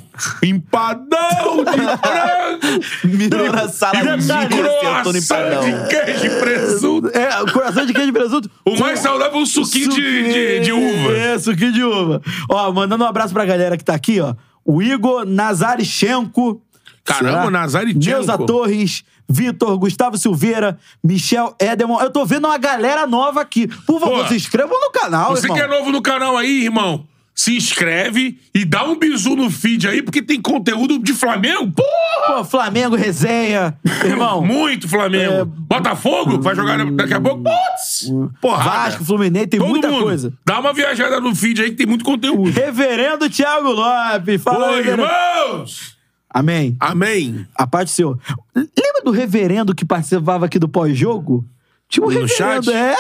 empadão 0.44 1.64
de 1.66 1.82
frango. 1.98 3.18
Mirou 3.18 3.52
na 3.52 3.68
sala 3.68 3.96
e 3.96 4.00
um 4.00 4.04
croissant 4.48 5.16
empadão. 5.16 5.64
de 5.64 5.88
queijo 5.90 6.26
e 6.26 6.40
presunto. 6.40 7.08
É, 7.18 7.42
o 7.42 7.52
coração 7.52 7.86
de 7.86 7.94
queijo 7.94 8.08
de 8.08 8.14
presunto. 8.14 8.52
O 8.64 8.78
mais 8.78 9.00
saudável 9.00 9.40
é 9.40 9.42
um 9.42 9.46
suquinho 9.46 9.90
de, 9.90 10.24
de, 10.34 10.60
de 10.62 10.72
uva. 10.72 11.18
É, 11.18 11.40
suquinho 11.40 11.72
de 11.72 11.84
uva. 11.84 12.22
Ó, 12.50 12.72
mandando 12.72 13.04
um 13.04 13.08
abraço 13.08 13.34
pra 13.34 13.44
galera 13.44 13.76
que 13.76 13.84
tá 13.84 13.96
aqui, 13.96 14.20
ó. 14.20 14.36
O 14.64 14.82
Igor 14.84 15.26
Nazarechenko. 15.26 16.62
Caramba, 17.04 17.38
Será? 17.40 17.50
Nazarechenko. 17.50 18.06
Neuza 18.06 18.38
Torres, 18.38 19.04
Vitor, 19.28 19.78
Gustavo 19.80 20.18
Silveira, 20.18 20.78
Michel 21.04 21.56
Edelman. 21.60 21.98
Eu 22.02 22.12
tô 22.12 22.24
vendo 22.26 22.46
uma 22.46 22.58
galera 22.60 23.08
nova 23.08 23.42
aqui. 23.42 23.68
Por 23.68 24.00
favor, 24.00 24.22
Pô, 24.24 24.28
se 24.28 24.36
inscrevam 24.36 24.80
no 24.80 24.92
canal, 24.92 25.32
Você 25.32 25.48
irmão. 25.48 25.58
que 25.58 25.64
é 25.64 25.68
novo 25.68 25.92
no 25.92 26.02
canal 26.04 26.38
aí, 26.38 26.66
irmão, 26.66 27.08
se 27.34 27.56
inscreve 27.56 28.38
e 28.54 28.64
dá 28.66 28.84
um 28.84 28.98
bisu 29.00 29.36
no 29.36 29.50
feed 29.50 29.88
aí, 29.88 30.02
porque 30.02 30.22
tem 30.22 30.40
conteúdo 30.42 31.00
de 31.00 31.14
Flamengo. 31.14 31.72
Porra! 31.72 32.38
Pô, 32.38 32.44
Flamengo, 32.44 32.96
resenha. 32.96 33.76
Irmão, 34.06 34.42
Muito 34.46 34.88
Flamengo. 34.88 35.34
É, 35.34 35.46
Botafogo, 35.46 36.40
vai 36.42 36.56
jogar 36.56 36.86
daqui 36.92 37.14
a 37.14 37.22
pouco. 37.22 37.44
Putz! 37.44 38.12
Porra! 38.42 38.64
Vasco, 38.64 39.04
Fluminense, 39.06 39.48
tem 39.48 39.60
muita 39.60 39.90
coisa. 39.90 40.32
Dá 40.46 40.60
uma 40.60 40.74
viajada 40.74 41.20
no 41.20 41.34
feed 41.34 41.62
aí 41.62 41.70
que 41.72 41.78
tem 41.78 41.88
muito 41.88 42.06
conteúdo. 42.06 42.52
Reverendo 42.52 43.30
Thiago 43.30 43.72
Lopes. 43.72 44.42
Fala, 44.44 44.72
Ô, 44.72 44.76
reverendo. 44.76 45.02
irmãos! 45.04 45.98
Amém. 46.30 46.78
Amém. 46.80 47.46
A 47.56 47.66
parte 47.68 47.88
do 47.88 47.92
senhor. 47.92 48.20
Lembra 48.56 49.02
do 49.04 49.12
reverendo 49.12 49.74
que 49.76 49.84
participava 49.84 50.46
aqui 50.46 50.58
do 50.60 50.70
pós-jogo? 50.70 51.44
Tinha 51.90 52.06
um 52.06 52.10
No 52.10 52.20
reverendo, 52.22 52.72
chat? 52.72 52.74
é? 52.74 52.96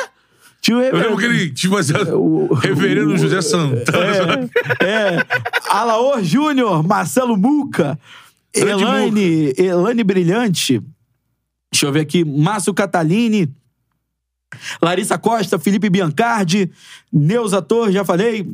Tinha 0.62 0.78
Eu 0.78 0.84
reverendo. 0.84 1.04
lembro 1.10 1.18
que 1.18 1.26
ele, 1.26 1.54
assim, 1.80 1.94
o- 2.14 2.54
Reverendo 2.54 3.18
José 3.18 3.42
Santana. 3.42 4.50
É, 4.80 4.86
é. 4.86 5.26
Alaor 5.68 6.24
Júnior, 6.24 6.84
Marcelo 6.88 7.36
Muca, 7.36 7.98
Grande 8.56 8.84
Elane, 8.84 9.54
Elane 9.58 10.04
Brilhante. 10.04 10.80
Deixa 11.72 11.86
eu 11.88 11.92
ver 11.92 12.02
aqui. 12.02 12.24
Márcio 12.24 12.74
Catalini. 12.74 13.50
Larissa 14.82 15.18
Costa, 15.18 15.58
Felipe 15.58 15.90
Biancardi, 15.90 16.70
Neuza 17.12 17.62
Torres, 17.62 17.94
já 17.94 18.04
falei. 18.06 18.46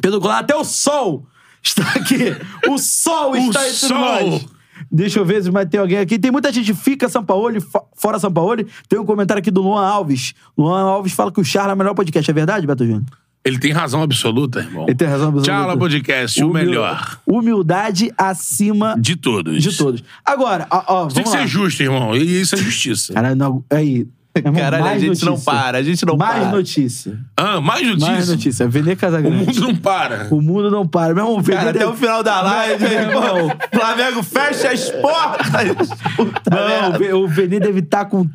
Pedro 0.00 0.20
Goulart, 0.20 0.44
até 0.44 0.54
o 0.56 0.64
Sol 0.64 1.26
está 1.62 1.82
aqui. 1.90 2.36
O 2.68 2.78
Sol 2.78 3.36
está 3.36 3.66
entre 3.66 3.72
Sol. 3.76 3.98
nós. 3.98 4.46
Deixa 4.90 5.18
eu 5.18 5.24
ver 5.24 5.42
se 5.42 5.50
vai 5.50 5.66
ter 5.66 5.78
alguém 5.78 5.98
aqui. 5.98 6.18
Tem 6.18 6.30
muita 6.30 6.50
gente 6.52 6.72
fica 6.74 7.08
São 7.08 7.24
Paulo, 7.24 7.60
fo- 7.60 7.86
fora 7.94 8.18
São 8.18 8.32
Paulo. 8.32 8.64
Tem 8.88 8.98
um 8.98 9.04
comentário 9.04 9.40
aqui 9.40 9.50
do 9.50 9.60
Luan 9.62 9.84
Alves. 9.86 10.34
Luan 10.56 10.80
Alves 10.82 11.12
fala 11.12 11.30
que 11.30 11.40
o 11.40 11.44
Charla 11.44 11.72
é 11.72 11.74
o 11.74 11.78
melhor 11.78 11.94
podcast. 11.94 12.30
É 12.30 12.34
verdade, 12.34 12.66
Beto 12.66 12.84
Júnior? 12.84 13.02
Ele 13.44 13.58
tem 13.58 13.70
razão 13.72 14.02
absoluta, 14.02 14.58
irmão. 14.60 14.84
Ele 14.88 14.94
tem 14.94 15.06
razão 15.08 15.28
absoluta. 15.28 15.50
Tchala 15.50 15.76
Podcast, 15.78 16.42
o 16.42 16.50
Humil- 16.50 16.64
melhor 16.66 17.18
Humildade 17.26 18.10
acima 18.18 18.94
de 18.98 19.16
todos. 19.16 19.62
de 19.62 19.76
todos. 19.76 20.02
Agora, 20.24 20.66
ó, 20.70 20.82
ó, 20.86 21.06
Tem 21.06 21.22
que 21.22 21.30
lá. 21.30 21.38
ser 21.38 21.46
justo, 21.46 21.82
irmão. 21.82 22.14
E 22.16 22.40
isso 22.40 22.54
é 22.56 22.58
justiça. 22.58 23.12
Cara, 23.14 23.34
não, 23.34 23.64
aí. 23.70 24.06
Irmão, 24.38 24.54
Caralho, 24.62 24.84
a 24.86 24.98
gente 24.98 25.24
não 25.24 25.32
notícia. 25.32 25.52
para, 25.52 25.78
a 25.78 25.82
gente 25.82 26.06
não 26.06 26.16
Mais 26.16 26.38
para. 26.44 26.50
notícia. 26.50 27.18
Ah, 27.36 27.60
mais 27.60 27.86
notícia. 27.86 28.10
Mais 28.10 28.28
notícia. 28.28 28.68
Vender 28.68 28.92
O 28.92 28.96
Casagrande. 28.96 29.36
mundo 29.46 29.60
não 29.60 29.76
para. 29.76 30.28
O 30.30 30.40
mundo 30.40 30.70
não 30.70 30.86
para. 30.86 31.14
Meu 31.14 31.24
irmão, 31.24 31.42
Cara, 31.42 31.70
até 31.70 31.86
o 31.86 31.94
final 31.94 32.22
da 32.22 32.40
live, 32.42 32.82
Meu 32.88 32.92
irmão. 32.92 33.50
Flamengo 33.72 34.22
fecha 34.22 34.70
as 34.70 34.90
portas. 34.90 35.88
Puta 36.16 36.50
Não, 36.50 36.88
o 36.90 36.98
merda. 36.98 37.16
O 37.16 37.26
Vene 37.28 37.58
deve 37.60 37.80
estar 37.80 38.04
com 38.06 38.26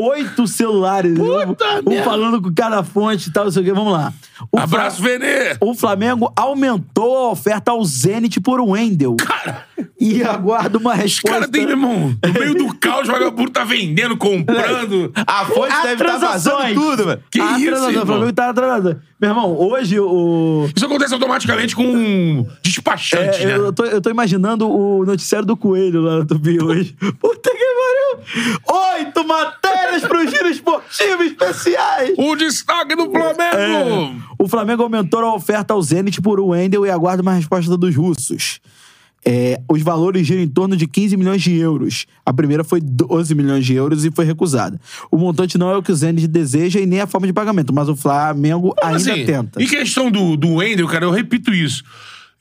oito 0.00 0.46
celulares. 0.46 1.18
Puta 1.18 1.80
um 1.86 1.90
merda. 1.90 2.04
falando 2.04 2.40
com 2.42 2.52
cada 2.54 2.82
fonte 2.82 3.28
e 3.28 3.32
tal, 3.32 3.44
não 3.44 3.50
sei 3.52 3.62
o 3.62 3.64
quê. 3.64 3.72
Vamos 3.72 3.92
lá. 3.92 4.12
O 4.50 4.58
Abraço. 4.58 5.02
Fla- 5.02 5.10
O 5.60 5.74
Flamengo 5.74 6.32
aumentou 6.36 7.16
a 7.28 7.30
oferta 7.32 7.70
ao 7.70 7.84
Zenit 7.84 8.40
por 8.40 8.60
Wendel. 8.60 9.16
Cara, 9.16 9.66
E 10.00 10.22
aguarda 10.22 10.78
uma 10.78 10.92
os 10.92 10.98
resposta. 10.98 11.30
caras 11.38 11.50
têm, 11.50 11.62
meu 11.62 11.70
irmão, 11.70 12.16
no 12.24 12.32
meio 12.32 12.54
do 12.54 12.74
caos, 12.78 13.08
o 13.08 13.12
vagabundo 13.12 13.50
tá 13.50 13.64
vendendo, 13.64 14.16
comprando. 14.16 15.12
A 15.26 15.44
fonte 15.44 15.72
Há 15.72 15.82
deve 15.82 16.02
estar 16.02 16.16
vazando 16.18 16.56
transações. 16.56 16.74
tudo, 16.74 17.04
velho. 17.04 17.22
Que 17.30 17.40
Ah, 17.40 17.58
isso, 17.58 17.68
irmão? 17.74 18.02
O 18.02 18.06
Flamengo 18.06 18.32
tá 18.32 18.48
atrasado. 18.50 19.00
Meu 19.20 19.30
irmão, 19.30 19.54
hoje 19.58 20.00
o. 20.00 20.66
Isso 20.74 20.86
acontece 20.86 21.12
automaticamente 21.12 21.76
com 21.76 21.84
um 21.84 22.46
despachante, 22.62 23.42
É, 23.42 23.46
né? 23.46 23.56
eu, 23.58 23.72
tô, 23.72 23.84
eu 23.84 24.00
tô 24.00 24.08
imaginando 24.08 24.66
o 24.70 25.04
noticiário 25.04 25.46
do 25.46 25.54
Coelho 25.56 26.00
lá 26.00 26.16
no 26.16 26.24
Tupi 26.26 26.58
hoje. 26.62 26.96
Puta 27.20 27.50
que 27.50 27.58
pariu! 27.58 28.60
Oito 28.94 29.26
matérias 29.26 29.89
pro 30.06 30.28
giro 30.28 30.48
esportivo 30.48 31.22
especiais! 31.22 32.14
O 32.16 32.36
destaque 32.36 32.94
do 32.94 33.10
Flamengo. 33.10 34.22
O 34.38 34.48
Flamengo 34.48 34.82
aumentou 34.82 35.20
a 35.20 35.34
oferta 35.34 35.74
ao 35.74 35.82
Zenit 35.82 36.20
por 36.20 36.40
Wendel 36.40 36.86
e 36.86 36.90
aguarda 36.90 37.22
uma 37.22 37.34
resposta 37.34 37.76
dos 37.76 37.94
russos. 37.94 38.60
É, 39.24 39.60
os 39.68 39.82
valores 39.82 40.26
giram 40.26 40.42
em 40.42 40.48
torno 40.48 40.76
de 40.76 40.86
15 40.86 41.16
milhões 41.16 41.42
de 41.42 41.54
euros. 41.54 42.06
A 42.24 42.32
primeira 42.32 42.64
foi 42.64 42.80
12 42.80 43.34
milhões 43.34 43.66
de 43.66 43.74
euros 43.74 44.04
e 44.04 44.10
foi 44.10 44.24
recusada. 44.24 44.80
O 45.10 45.18
montante 45.18 45.58
não 45.58 45.70
é 45.70 45.76
o 45.76 45.82
que 45.82 45.92
o 45.92 45.94
Zenit 45.94 46.26
deseja 46.26 46.80
e 46.80 46.86
nem 46.86 47.00
a 47.00 47.06
forma 47.06 47.26
de 47.26 47.32
pagamento, 47.32 47.72
mas 47.72 47.88
o 47.88 47.96
Flamengo 47.96 48.74
ainda 48.82 48.96
Assim, 48.96 49.24
tenta. 49.26 49.62
Em 49.62 49.66
questão 49.66 50.10
do, 50.10 50.36
do 50.36 50.54
Wendel, 50.54 50.88
cara, 50.88 51.04
eu 51.04 51.10
repito 51.10 51.52
isso. 51.52 51.84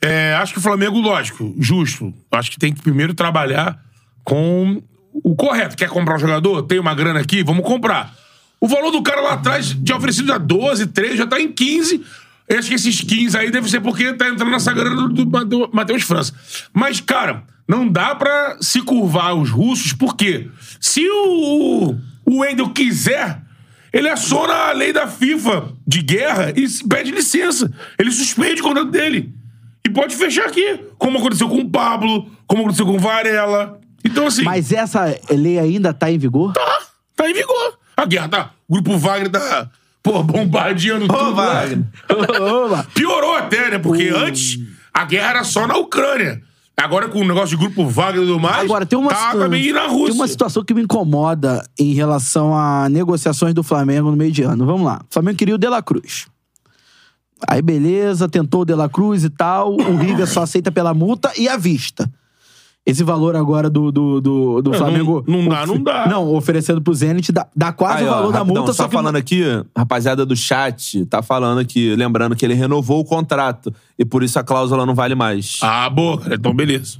É, 0.01 0.33
acho 0.35 0.53
que 0.53 0.59
o 0.59 0.61
Flamengo, 0.61 0.99
lógico, 0.99 1.53
justo. 1.59 2.13
Acho 2.31 2.51
que 2.51 2.57
tem 2.57 2.73
que 2.73 2.81
primeiro 2.81 3.13
trabalhar 3.13 3.83
com 4.23 4.81
o 5.23 5.35
correto. 5.35 5.75
Quer 5.75 5.89
comprar 5.89 6.15
um 6.15 6.19
jogador? 6.19 6.63
Tem 6.63 6.79
uma 6.79 6.93
grana 6.93 7.19
aqui? 7.19 7.43
Vamos 7.43 7.65
comprar. 7.65 8.13
O 8.59 8.67
valor 8.67 8.91
do 8.91 9.01
cara 9.01 9.21
lá 9.21 9.33
atrás 9.33 9.75
tinha 9.83 9.97
oferecido 9.97 10.33
a 10.33 10.37
12, 10.37 10.87
13, 10.87 11.17
já 11.17 11.27
tá 11.27 11.39
em 11.39 11.51
15. 11.51 12.03
Eu 12.47 12.59
acho 12.59 12.67
que 12.67 12.75
esses 12.75 13.01
15 13.01 13.37
aí 13.37 13.51
deve 13.51 13.69
ser 13.69 13.79
porque 13.79 14.13
tá 14.13 14.27
entrando 14.27 14.51
nessa 14.51 14.73
grana 14.73 15.07
do, 15.07 15.25
do 15.25 15.69
Matheus 15.71 16.03
França. 16.03 16.33
Mas, 16.73 16.99
cara, 16.99 17.43
não 17.67 17.87
dá 17.87 18.15
pra 18.15 18.57
se 18.59 18.81
curvar 18.81 19.27
aos 19.27 19.49
russos, 19.51 19.93
porque 19.93 20.49
se 20.81 21.07
o, 21.07 21.95
o 22.25 22.39
Wendel 22.39 22.69
quiser, 22.71 23.41
ele 23.93 24.09
aciona 24.09 24.53
a 24.53 24.71
lei 24.71 24.91
da 24.91 25.07
FIFA 25.07 25.71
de 25.85 26.01
guerra 26.01 26.51
e 26.55 26.67
pede 26.87 27.11
licença. 27.11 27.71
Ele 27.97 28.11
suspende 28.11 28.61
o 28.61 28.63
contrato 28.63 28.89
dele. 28.89 29.33
E 29.85 29.89
pode 29.89 30.15
fechar 30.15 30.47
aqui. 30.47 30.79
Como 30.97 31.17
aconteceu 31.19 31.47
com 31.47 31.59
o 31.59 31.69
Pablo, 31.69 32.29
como 32.45 32.63
aconteceu 32.63 32.85
com 32.85 32.95
o 32.95 32.99
Varela. 32.99 33.78
Então, 34.03 34.27
assim, 34.27 34.43
Mas 34.43 34.71
essa 34.71 35.15
lei 35.29 35.59
ainda 35.59 35.93
tá 35.93 36.11
em 36.11 36.17
vigor? 36.17 36.53
tá, 36.53 36.79
tá 37.15 37.29
em 37.29 37.33
vigor. 37.33 37.77
A 37.97 38.05
guerra 38.05 38.29
tá. 38.29 38.51
O 38.67 38.73
grupo 38.73 38.97
Wagner 38.97 39.29
tá, 39.29 39.69
pô, 40.01 40.23
bombardeando 40.23 41.07
tudo. 41.07 41.19
Ô, 41.19 41.25
né? 41.27 41.31
Wagner. 41.33 41.85
Opa. 42.65 42.87
Piorou 42.93 43.35
até, 43.35 43.71
né? 43.71 43.79
Porque 43.79 44.09
antes 44.09 44.59
a 44.93 45.03
guerra 45.05 45.29
era 45.31 45.43
só 45.43 45.67
na 45.67 45.77
Ucrânia. 45.77 46.41
Agora 46.77 47.09
com 47.09 47.19
o 47.19 47.27
negócio 47.27 47.49
de 47.49 47.57
grupo 47.57 47.85
Wagner 47.89 48.23
e 48.23 48.27
tudo 48.27 48.39
mais, 48.39 48.63
Agora, 48.63 48.85
tem 48.85 48.97
uma, 48.97 49.09
tá 49.09 49.31
também 49.33 49.73
na 49.73 49.87
Rússia. 49.87 50.05
tem 50.11 50.15
uma 50.15 50.27
situação 50.29 50.63
que 50.63 50.73
me 50.73 50.81
incomoda 50.83 51.61
em 51.77 51.93
relação 51.93 52.55
a 52.57 52.87
negociações 52.87 53.53
do 53.53 53.61
Flamengo 53.63 54.09
no 54.09 54.15
meio 54.15 54.31
de 54.31 54.43
ano. 54.43 54.65
Vamos 54.65 54.85
lá. 54.85 55.01
O 55.09 55.13
Flamengo 55.13 55.37
queria 55.37 55.55
o 55.55 55.57
De 55.57 55.67
La 55.67 55.81
Cruz. 55.81 56.27
Aí, 57.47 57.61
beleza, 57.61 58.29
tentou 58.29 58.61
o 58.61 58.65
De 58.65 58.73
La 58.73 58.87
Cruz 58.87 59.25
e 59.25 59.29
tal. 59.29 59.73
O 59.75 59.97
River 59.97 60.25
só 60.25 60.43
aceita 60.43 60.71
pela 60.71 60.93
multa 60.93 61.31
e 61.37 61.49
à 61.49 61.57
vista. 61.57 62.09
Esse 62.85 63.03
valor 63.03 63.35
agora 63.35 63.69
do, 63.69 63.91
do, 63.91 64.19
do, 64.21 64.61
do 64.63 64.73
Flamengo. 64.73 65.23
não- 65.27 65.43
não 65.43 65.49
dá, 65.49 65.65
não 65.67 65.83
dá. 65.83 66.07
Não, 66.07 66.33
oferecendo 66.33 66.81
pro 66.81 66.93
Zenit, 66.93 67.31
dá, 67.31 67.45
dá 67.55 67.71
quase 67.71 67.99
Aí, 67.99 68.05
o 68.05 68.07
ó, 68.07 68.15
valor 68.15 68.31
da 68.31 68.39
rapidão, 68.39 68.55
multa, 68.63 68.73
só, 68.73 68.83
só 68.83 68.89
que. 68.89 68.95
falando 68.95 69.15
aqui, 69.17 69.43
rapaziada 69.77 70.25
do 70.25 70.35
chat, 70.35 71.05
tá 71.05 71.21
falando 71.21 71.59
aqui, 71.59 71.95
lembrando 71.95 72.35
que 72.35 72.43
ele 72.43 72.55
renovou 72.55 72.99
o 73.01 73.05
contrato 73.05 73.71
e 73.97 74.03
por 74.03 74.23
isso 74.23 74.39
a 74.39 74.43
cláusula 74.43 74.85
não 74.87 74.95
vale 74.95 75.13
mais. 75.13 75.59
Ah, 75.61 75.89
boa, 75.89 76.17
cara. 76.19 76.35
Então, 76.35 76.53
beleza. 76.53 76.97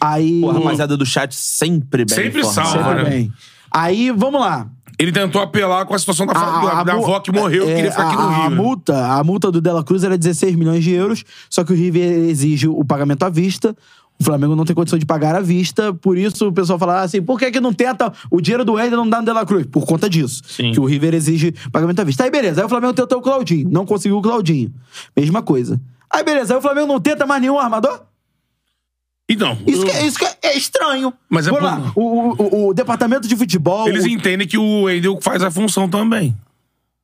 Aí. 0.00 0.40
Pô, 0.40 0.50
a 0.50 0.54
rapaziada 0.54 0.96
do 0.96 1.04
chat 1.04 1.34
sempre 1.34 2.04
bem 2.04 2.14
Sempre 2.16 2.44
salva, 2.44 2.70
Sempre 2.84 3.02
né? 3.02 3.10
bem. 3.10 3.32
Aí, 3.70 4.10
vamos 4.12 4.40
lá. 4.40 4.68
Ele 4.98 5.12
tentou 5.12 5.40
apelar 5.40 5.86
com 5.86 5.94
a 5.94 5.98
situação 5.98 6.26
da, 6.26 6.32
da, 6.34 6.82
da 6.84 6.94
mu- 6.94 7.02
avó 7.04 7.20
que 7.20 7.32
morreu, 7.32 7.64
que 7.64 7.70
é, 7.72 7.74
queria 7.76 7.90
ficar 7.90 8.06
aqui 8.08 8.16
a, 8.16 8.22
no 8.22 8.28
Rio. 8.28 8.42
A 8.44 8.50
né? 8.50 8.56
multa, 8.56 9.06
a 9.14 9.24
multa 9.24 9.50
do 9.50 9.58
Dela 9.60 9.82
Cruz 9.82 10.04
era 10.04 10.16
16 10.18 10.54
milhões 10.56 10.84
de 10.84 10.92
euros, 10.92 11.24
só 11.48 11.64
que 11.64 11.72
o 11.72 11.76
River 11.76 12.28
exige 12.28 12.68
o 12.68 12.84
pagamento 12.84 13.22
à 13.22 13.30
vista. 13.30 13.74
O 14.20 14.24
Flamengo 14.24 14.54
não 14.54 14.64
tem 14.66 14.76
condição 14.76 14.98
de 14.98 15.06
pagar 15.06 15.34
à 15.34 15.40
vista, 15.40 15.94
por 15.94 16.18
isso 16.18 16.48
o 16.48 16.52
pessoal 16.52 16.78
fala 16.78 17.00
assim: 17.00 17.22
por 17.22 17.38
que, 17.38 17.50
que 17.50 17.58
não 17.60 17.72
tenta 17.72 18.12
o 18.30 18.40
dinheiro 18.40 18.64
do 18.64 18.78
Ender 18.78 18.96
não 18.96 19.08
dá 19.08 19.18
no 19.20 19.24
Dela 19.24 19.46
Cruz? 19.46 19.64
Por 19.66 19.86
conta 19.86 20.10
disso. 20.10 20.42
Sim. 20.46 20.72
Que 20.72 20.80
o 20.80 20.84
River 20.84 21.14
exige 21.14 21.52
pagamento 21.72 22.00
à 22.00 22.04
vista. 22.04 22.24
Aí 22.24 22.30
beleza, 22.30 22.60
aí 22.60 22.66
o 22.66 22.68
Flamengo 22.68 22.92
tentou 22.92 23.18
o 23.18 23.22
Claudinho, 23.22 23.68
não 23.70 23.86
conseguiu 23.86 24.18
o 24.18 24.22
Claudinho. 24.22 24.72
Mesma 25.16 25.42
coisa. 25.42 25.80
Aí 26.10 26.22
beleza, 26.22 26.52
aí 26.52 26.58
o 26.58 26.62
Flamengo 26.62 26.86
não 26.86 27.00
tenta 27.00 27.24
mais 27.26 27.40
nenhum 27.40 27.58
armador? 27.58 28.02
Então, 29.28 29.56
Isso, 29.66 29.82
eu- 29.82 29.86
que, 29.86 29.90
é- 29.92 30.06
isso 30.06 30.18
que 30.18 30.24
é, 30.24 30.36
é 30.42 30.56
estranho. 30.56 31.12
Mas 31.28 31.46
é 31.46 31.50
Vamos 31.50 31.70
por- 31.70 31.78
lá, 31.78 31.92
o, 31.94 32.02
o, 32.02 32.32
o- 32.66 32.68
o 32.68 32.74
departamento 32.74 33.28
de 33.28 33.36
futebol. 33.36 33.88
eles 33.88 34.04
o- 34.04 34.08
entendem 34.08 34.46
que 34.46 34.58
o 34.58 34.82
Wendel 34.82 35.18
faz 35.22 35.42
a 35.42 35.50
função 35.50 35.88
também. 35.88 36.36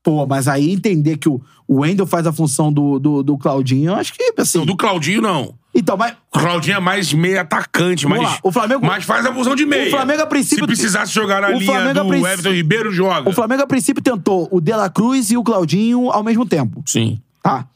Pô, 0.03 0.27
mas 0.27 0.49
aí 0.49 0.71
entender 0.73 1.17
que 1.19 1.29
o, 1.29 1.41
o 1.67 1.81
Wendel 1.81 2.07
faz 2.07 2.27
a 2.27 2.33
função 2.33 2.73
do, 2.73 2.99
do, 2.99 3.23
do 3.23 3.39
Claudinho, 3.39 3.91
eu 3.91 3.95
acho 3.95 4.13
que 4.13 4.33
assim. 4.39 4.59
Não, 4.59 4.67
do 4.67 4.77
Claudinho, 4.77 5.23
não. 5.23 5.55
Então, 5.79 5.97
mas. 5.97 6.15
O 6.35 6.39
Claudinho 6.39 6.77
é 6.77 6.81
mais 6.81 7.13
meio 7.13 7.41
atacante, 7.41 8.05
Vamos 8.05 8.23
mas, 8.23 8.33
lá, 8.33 8.39
o 8.43 8.51
Flamengo- 8.51 8.87
mas 8.87 9.05
faz 9.05 9.27
a 9.27 9.33
função 9.33 9.55
de 9.55 9.67
meia. 9.67 9.89
O 9.89 9.91
Flamengo, 9.91 10.23
a 10.23 10.27
princípio, 10.27 10.65
Se 10.65 10.67
precisasse 10.67 11.13
jogar 11.13 11.43
na 11.43 11.49
o 11.49 11.59
linha 11.59 11.67
Flamengo, 11.73 12.05
do 12.05 12.27
Everton 12.27 12.51
Ribeiro, 12.53 12.91
joga. 12.91 13.29
O 13.29 13.33
Flamengo, 13.33 13.63
a 13.63 13.67
princípio, 13.67 14.03
tentou 14.03 14.49
o 14.51 14.61
De 14.61 14.73
La 14.73 14.89
Cruz 14.89 15.31
e 15.31 15.37
o 15.37 15.43
Claudinho 15.45 16.11
ao 16.11 16.23
mesmo 16.25 16.47
tempo. 16.47 16.83
Sim. 16.87 17.21
Tá. 17.43 17.67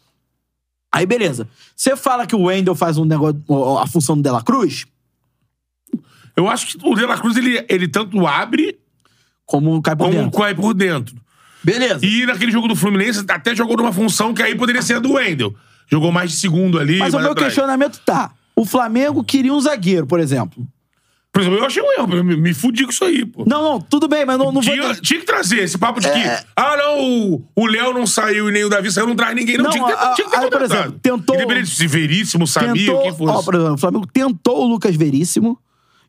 Aí, 0.92 1.05
beleza. 1.07 1.46
Você 1.76 1.94
fala 1.96 2.26
que 2.26 2.34
o 2.34 2.42
Wendel 2.44 2.74
faz 2.74 2.96
um 2.98 3.05
negócio, 3.05 3.40
a 3.78 3.86
função 3.86 4.16
do 4.16 4.22
De 4.22 4.30
La 4.30 4.42
Cruz, 4.42 4.86
Eu 6.36 6.48
acho 6.48 6.66
que 6.66 6.78
o 6.82 6.94
De 6.94 7.05
La 7.05 7.18
Cruz, 7.18 7.36
ele, 7.36 7.64
ele 7.68 7.86
tanto 7.86 8.26
abre 8.26 8.78
como 9.44 9.82
cai 9.82 9.94
por 9.94 10.05
como 10.07 10.16
dentro. 10.22 10.38
cai 10.40 10.55
por 10.55 10.72
dentro. 10.74 11.16
Beleza. 11.62 12.05
E 12.07 12.24
naquele 12.24 12.51
jogo 12.51 12.66
do 12.68 12.74
Fluminense, 12.74 13.22
até 13.28 13.55
jogou 13.55 13.76
numa 13.76 13.92
função 13.92 14.32
que 14.32 14.42
aí 14.42 14.55
poderia 14.55 14.80
ser 14.80 14.94
a 14.94 14.98
do 15.01 15.12
Wendel. 15.14 15.55
Jogou 15.91 16.12
mais 16.12 16.30
de 16.30 16.36
segundo 16.38 16.78
ali, 16.78 16.99
Mas 16.99 17.14
o 17.14 17.18
meu 17.18 17.32
atrás. 17.32 17.49
questionamento 17.49 18.01
tá. 18.05 18.30
O 18.55 18.64
Flamengo 18.64 19.24
queria 19.24 19.53
um 19.53 19.61
zagueiro, 19.61 20.07
por 20.07 20.20
exemplo. 20.20 20.66
Por 21.32 21.43
exemplo, 21.43 21.59
eu 21.61 21.64
achei 21.64 21.80
um 21.80 21.93
erro. 21.93 22.12
Eu 22.16 22.24
me, 22.24 22.36
me 22.36 22.53
fudi 22.53 22.84
com 22.84 22.91
isso 22.91 23.05
aí, 23.05 23.24
pô. 23.24 23.45
Não, 23.47 23.62
não, 23.62 23.80
tudo 23.80 24.09
bem, 24.09 24.26
mas 24.26 24.36
não, 24.36 24.47
não 24.47 24.61
vou. 24.61 24.62
Tinha, 24.62 24.95
tinha 24.97 25.20
que 25.20 25.24
trazer 25.26 25.59
esse 25.62 25.78
papo 25.78 26.01
de 26.01 26.11
que, 26.11 26.18
É. 26.18 26.43
ah, 26.57 26.76
não, 26.76 27.41
o- 27.57 27.66
Léo 27.66 27.93
não 27.95 28.05
saiu 28.07 28.49
e 28.49 28.53
nem 28.53 28.64
o 28.64 28.68
Davi 28.68 28.91
saiu, 28.91 29.07
não 29.07 29.14
traz 29.14 29.34
ninguém. 29.36 29.57
Não, 29.57 29.64
Não, 29.64 29.70
tinha 29.70 29.84
que 29.84 29.91
ter, 29.93 29.99
a- 29.99 30.12
tinha 30.14 30.28
que 30.28 30.36
ter 30.36 30.43
aí, 30.45 30.51
por 30.51 30.62
exemplo, 30.62 30.93
tentou- 31.01 31.36
Independente 31.36 31.70
se 31.70 31.86
Veríssimo, 31.86 32.47
Samir, 32.49 32.84
tentou, 32.86 33.03
quem 33.03 33.14
fosse. 33.16 33.32
ó, 33.32 33.43
por 33.43 33.55
exemplo, 33.55 33.74
o 33.74 33.78
Flamengo 33.78 34.07
tentou 34.12 34.64
o 34.64 34.68
Lucas 34.68 34.97
Veríssimo 34.97 35.57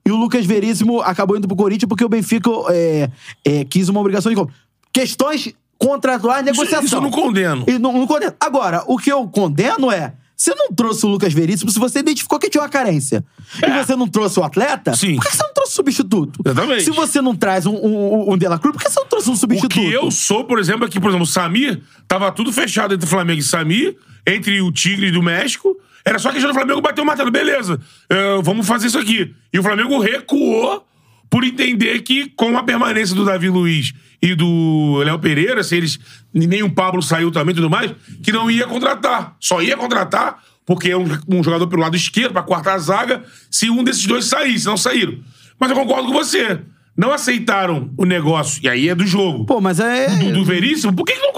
e 0.04 0.12
o 0.12 0.16
Lucas 0.16 0.44
Veríssimo 0.44 1.02
acabou 1.02 1.38
indo 1.38 1.48
pro 1.48 1.56
Corinthians 1.56 1.88
porque 1.88 2.04
o 2.04 2.10
Benfica 2.10 2.50
é, 2.70 3.10
é, 3.46 3.64
quis 3.66 3.90
uma 3.90 4.00
obrigação 4.00 4.32
de 4.32 4.36
compra. 4.36 4.56
Questões 4.92 5.54
contratuais, 5.86 6.46
negociação. 6.46 6.84
isso 6.86 6.96
eu 6.96 7.02
não 7.02 7.12
condeno. 7.12 7.66
E 7.68 7.78
não, 7.80 7.94
não 7.94 8.08
condeno. 8.08 8.34
Agora, 8.40 8.84
o 8.88 8.98
que 8.98 9.12
eu 9.12 9.28
condeno 9.28 9.92
é. 9.92 10.14
Você 10.36 10.56
não 10.56 10.70
trouxe 10.70 11.06
o 11.06 11.10
Lucas 11.10 11.32
Veríssimo 11.34 11.70
se 11.70 11.78
você 11.78 12.00
identificou 12.00 12.40
que 12.40 12.50
tinha 12.50 12.64
uma 12.64 12.70
carência. 12.70 13.24
E 13.62 13.66
É. 13.66 13.84
você 13.84 13.96
não 13.96 14.08
trouxe 14.08 14.40
o 14.40 14.44
atleta? 14.44 14.96
Sim. 14.96 15.16
Por 15.18 15.26
que 15.26 15.36
você 15.38 15.44
não 15.44 15.54
trouxe 15.54 15.72
o 15.74 15.76
substituto? 15.76 16.40
Exatamente. 16.44 16.84
Se 16.84 16.90
você 16.90 17.22
não 17.22 17.36
traz 17.36 17.68
um, 17.68 17.76
um, 17.76 18.32
um 18.34 18.38
De 18.38 18.48
La 18.48 18.58
Cruz, 18.58 18.76
por 18.76 18.84
que 18.84 18.90
você 18.90 19.00
não 19.00 19.06
trouxe 19.08 19.30
um 19.30 19.34
O 19.34 19.38
substituto? 19.38 19.70
que 19.80 19.92
eu 19.92 20.10
sou, 20.10 20.44
por 20.46 20.58
exemplo, 20.58 20.86
é 20.86 20.90
que, 20.90 21.00
por 21.00 21.10
exemplo, 21.10 21.26
o 21.26 21.30
Samir, 21.30 21.80
tava 22.08 22.32
tudo 22.32 22.52
fechado 22.52 22.96
entre 22.96 23.08
Flamengo 23.08 23.40
e 23.40 23.44
Samir, 23.44 23.96
entre 24.26 24.60
o 24.64 24.72
Tigre 24.72 25.12
do 25.12 25.22
México. 25.22 25.78
Era 26.04 26.18
só 26.18 26.32
questão 26.32 26.50
do 26.50 26.56
Flamengo 26.56 26.82
bater 26.82 27.02
o 27.02 27.06
martelo. 27.06 27.30
Beleza, 27.30 27.80
eh, 28.10 28.40
vamos 28.42 28.66
fazer 28.66 28.88
isso 28.88 28.98
aqui. 28.98 29.36
E 29.54 29.60
o 29.60 29.62
Flamengo 29.64 30.00
recuou 30.00 30.84
por 31.30 31.44
entender 31.44 32.02
que 32.02 32.30
com 32.36 32.58
a 32.58 32.64
permanência 32.64 33.16
do 33.16 33.24
Davi 33.24 33.48
Luiz 33.48 33.94
e 34.22 34.36
do 34.36 35.02
Léo 35.04 35.20
Pereira, 35.20 35.64
se 35.64 35.76
eles. 35.76 36.00
Nem 36.34 36.64
o 36.64 36.72
Pablo 36.72 37.02
saiu 37.02 37.32
também 37.32 37.54
e 37.54 37.56
tudo 37.56 37.70
mais, 37.70 37.94
que 38.24 38.32
não 38.32 38.50
ia 38.50 38.68
contratar. 38.68 39.36
Só 39.40 39.62
ia 39.62 39.76
contratar 39.76 40.42
porque 40.66 40.92
é 40.92 40.98
um, 40.98 41.06
um 41.28 41.44
jogador 41.44 41.68
pelo 41.68 41.82
lado 41.82 41.96
esquerdo, 41.96 42.34
pra 42.34 42.44
quarta 42.44 42.78
zaga, 42.78 43.24
se 43.50 43.70
um 43.70 43.84
desses 43.84 44.06
dois 44.06 44.26
saísse, 44.26 44.66
não 44.66 44.78
saíram. 44.78 45.18
Mas 45.60 45.70
eu 45.70 45.76
concordo 45.76 46.08
com 46.08 46.14
você. 46.14 46.60
Não 46.96 47.12
aceitaram 47.12 47.90
o 47.98 48.06
negócio, 48.06 48.62
e 48.64 48.70
aí 48.70 48.90
é 48.90 48.96
do 48.96 49.06
jogo. 49.06 49.46
Pô, 49.46 49.60
mas 49.60 49.80
é. 49.80 50.08
Do, 50.16 50.32
do 50.34 50.46
Veríssimo, 50.46 50.94
por 50.94 51.06
que, 51.06 51.14
que 51.14 51.20
não. 51.20 51.32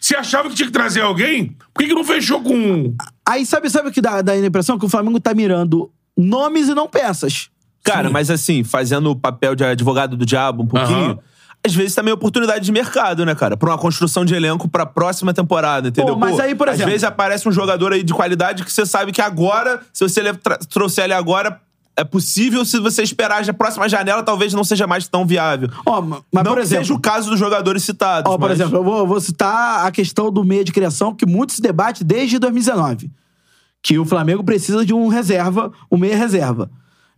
Se 0.00 0.14
achava 0.14 0.48
que 0.48 0.54
tinha 0.54 0.66
que 0.66 0.72
trazer 0.72 1.02
alguém, 1.02 1.56
por 1.74 1.82
que, 1.82 1.88
que 1.88 1.94
não 1.94 2.04
fechou 2.04 2.42
com. 2.42 2.94
Aí 3.26 3.44
sabe, 3.44 3.68
sabe 3.70 3.88
o 3.88 3.92
que 3.92 4.00
dá, 4.00 4.22
dá 4.22 4.32
a 4.32 4.38
impressão? 4.38 4.78
Que 4.78 4.86
o 4.86 4.88
Flamengo 4.88 5.20
tá 5.20 5.34
mirando 5.34 5.90
nomes 6.16 6.68
e 6.68 6.74
não 6.74 6.88
peças. 6.88 7.50
Cara, 7.82 8.08
Sim. 8.08 8.12
mas 8.12 8.30
assim, 8.30 8.62
fazendo 8.62 9.10
o 9.10 9.16
papel 9.16 9.54
de 9.54 9.64
advogado 9.64 10.16
do 10.16 10.26
diabo 10.26 10.62
um 10.62 10.66
pouquinho. 10.66 10.98
Aham. 10.98 11.18
Às 11.66 11.74
vezes 11.74 11.94
também 11.94 12.10
é 12.10 12.14
oportunidade 12.14 12.64
de 12.64 12.72
mercado, 12.72 13.24
né, 13.26 13.34
cara? 13.34 13.54
Pra 13.56 13.70
uma 13.70 13.78
construção 13.78 14.24
de 14.24 14.34
elenco 14.34 14.66
pra 14.66 14.86
próxima 14.86 15.34
temporada, 15.34 15.88
entendeu? 15.88 16.14
Pô, 16.14 16.18
mas 16.20 16.40
aí, 16.40 16.54
por 16.54 16.68
exemplo- 16.68 16.84
Às 16.86 16.90
vezes 16.90 17.04
aparece 17.04 17.46
um 17.48 17.52
jogador 17.52 17.92
aí 17.92 18.02
de 18.02 18.14
qualidade 18.14 18.64
que 18.64 18.72
você 18.72 18.86
sabe 18.86 19.12
que 19.12 19.20
agora, 19.20 19.80
se 19.92 20.02
você 20.08 20.22
le- 20.22 20.32
tra- 20.34 20.56
trouxer 20.58 21.04
ele 21.04 21.12
agora, 21.12 21.60
é 21.94 22.02
possível. 22.02 22.64
Se 22.64 22.78
você 22.80 23.02
esperar 23.02 23.46
a 23.46 23.52
próxima 23.52 23.86
janela, 23.90 24.22
talvez 24.22 24.54
não 24.54 24.64
seja 24.64 24.86
mais 24.86 25.06
tão 25.06 25.26
viável. 25.26 25.68
Ó, 25.84 26.00
ma- 26.00 26.22
mas 26.32 26.44
não 26.44 26.52
por 26.52 26.58
que 26.60 26.64
exemplo. 26.64 26.84
seja 26.86 26.94
o 26.94 26.98
caso 27.00 27.28
dos 27.28 27.38
jogadores 27.38 27.82
citados. 27.84 28.32
Ó, 28.32 28.38
por 28.38 28.48
mas- 28.48 28.58
exemplo, 28.58 28.78
eu 28.78 28.84
vou, 28.84 28.98
eu 29.00 29.06
vou 29.06 29.20
citar 29.20 29.84
a 29.86 29.90
questão 29.90 30.32
do 30.32 30.42
meia 30.42 30.64
de 30.64 30.72
criação, 30.72 31.14
que 31.14 31.26
muito 31.26 31.52
se 31.52 31.60
debate 31.60 32.02
desde 32.02 32.38
2019. 32.38 33.10
Que 33.82 33.98
o 33.98 34.06
Flamengo 34.06 34.42
precisa 34.42 34.84
de 34.86 34.94
um 34.94 35.08
reserva, 35.08 35.70
um 35.92 35.98
meia 35.98 36.16
reserva. 36.16 36.70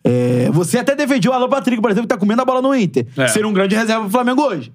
É, 0.04 0.50
você 0.50 0.78
até 0.78 0.94
defendia 0.96 1.30
o 1.30 1.34
Alan 1.34 1.48
Patrick, 1.48 1.80
por 1.80 1.90
exemplo, 1.90 2.08
que 2.08 2.14
tá 2.14 2.18
comendo 2.18 2.42
a 2.42 2.44
bola 2.44 2.60
no 2.60 2.74
Inter. 2.74 3.06
É. 3.16 3.28
Ser 3.28 3.46
um 3.46 3.52
grande 3.52 3.74
reserva 3.76 4.02
pro 4.02 4.10
Flamengo 4.10 4.42
hoje. 4.42 4.72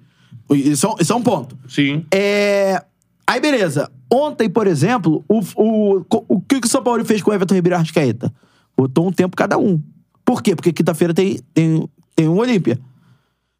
Isso, 0.50 0.86
é 0.86 0.90
um- 0.90 0.94
isso 1.00 1.12
é 1.12 1.16
um 1.16 1.22
ponto. 1.22 1.56
Sim. 1.68 2.04
É, 2.12 2.82
Aí, 3.26 3.40
beleza. 3.40 3.90
Ontem, 4.10 4.48
por 4.48 4.66
exemplo, 4.66 5.22
o, 5.28 5.40
o, 5.54 6.04
o 6.28 6.40
que 6.40 6.56
o 6.64 6.66
São 6.66 6.82
Paulo 6.82 7.04
fez 7.04 7.20
com 7.20 7.30
o 7.30 7.34
Everton 7.34 7.54
Ribeiro 7.56 7.74
e 7.74 7.76
Arrascaeta? 7.76 8.32
Botou 8.74 9.06
um 9.06 9.12
tempo 9.12 9.36
cada 9.36 9.58
um. 9.58 9.78
Por 10.24 10.42
quê? 10.42 10.56
Porque 10.56 10.72
quinta-feira 10.72 11.12
tem, 11.12 11.38
tem, 11.52 11.86
tem 12.16 12.26
um 12.26 12.38
Olímpia. 12.38 12.78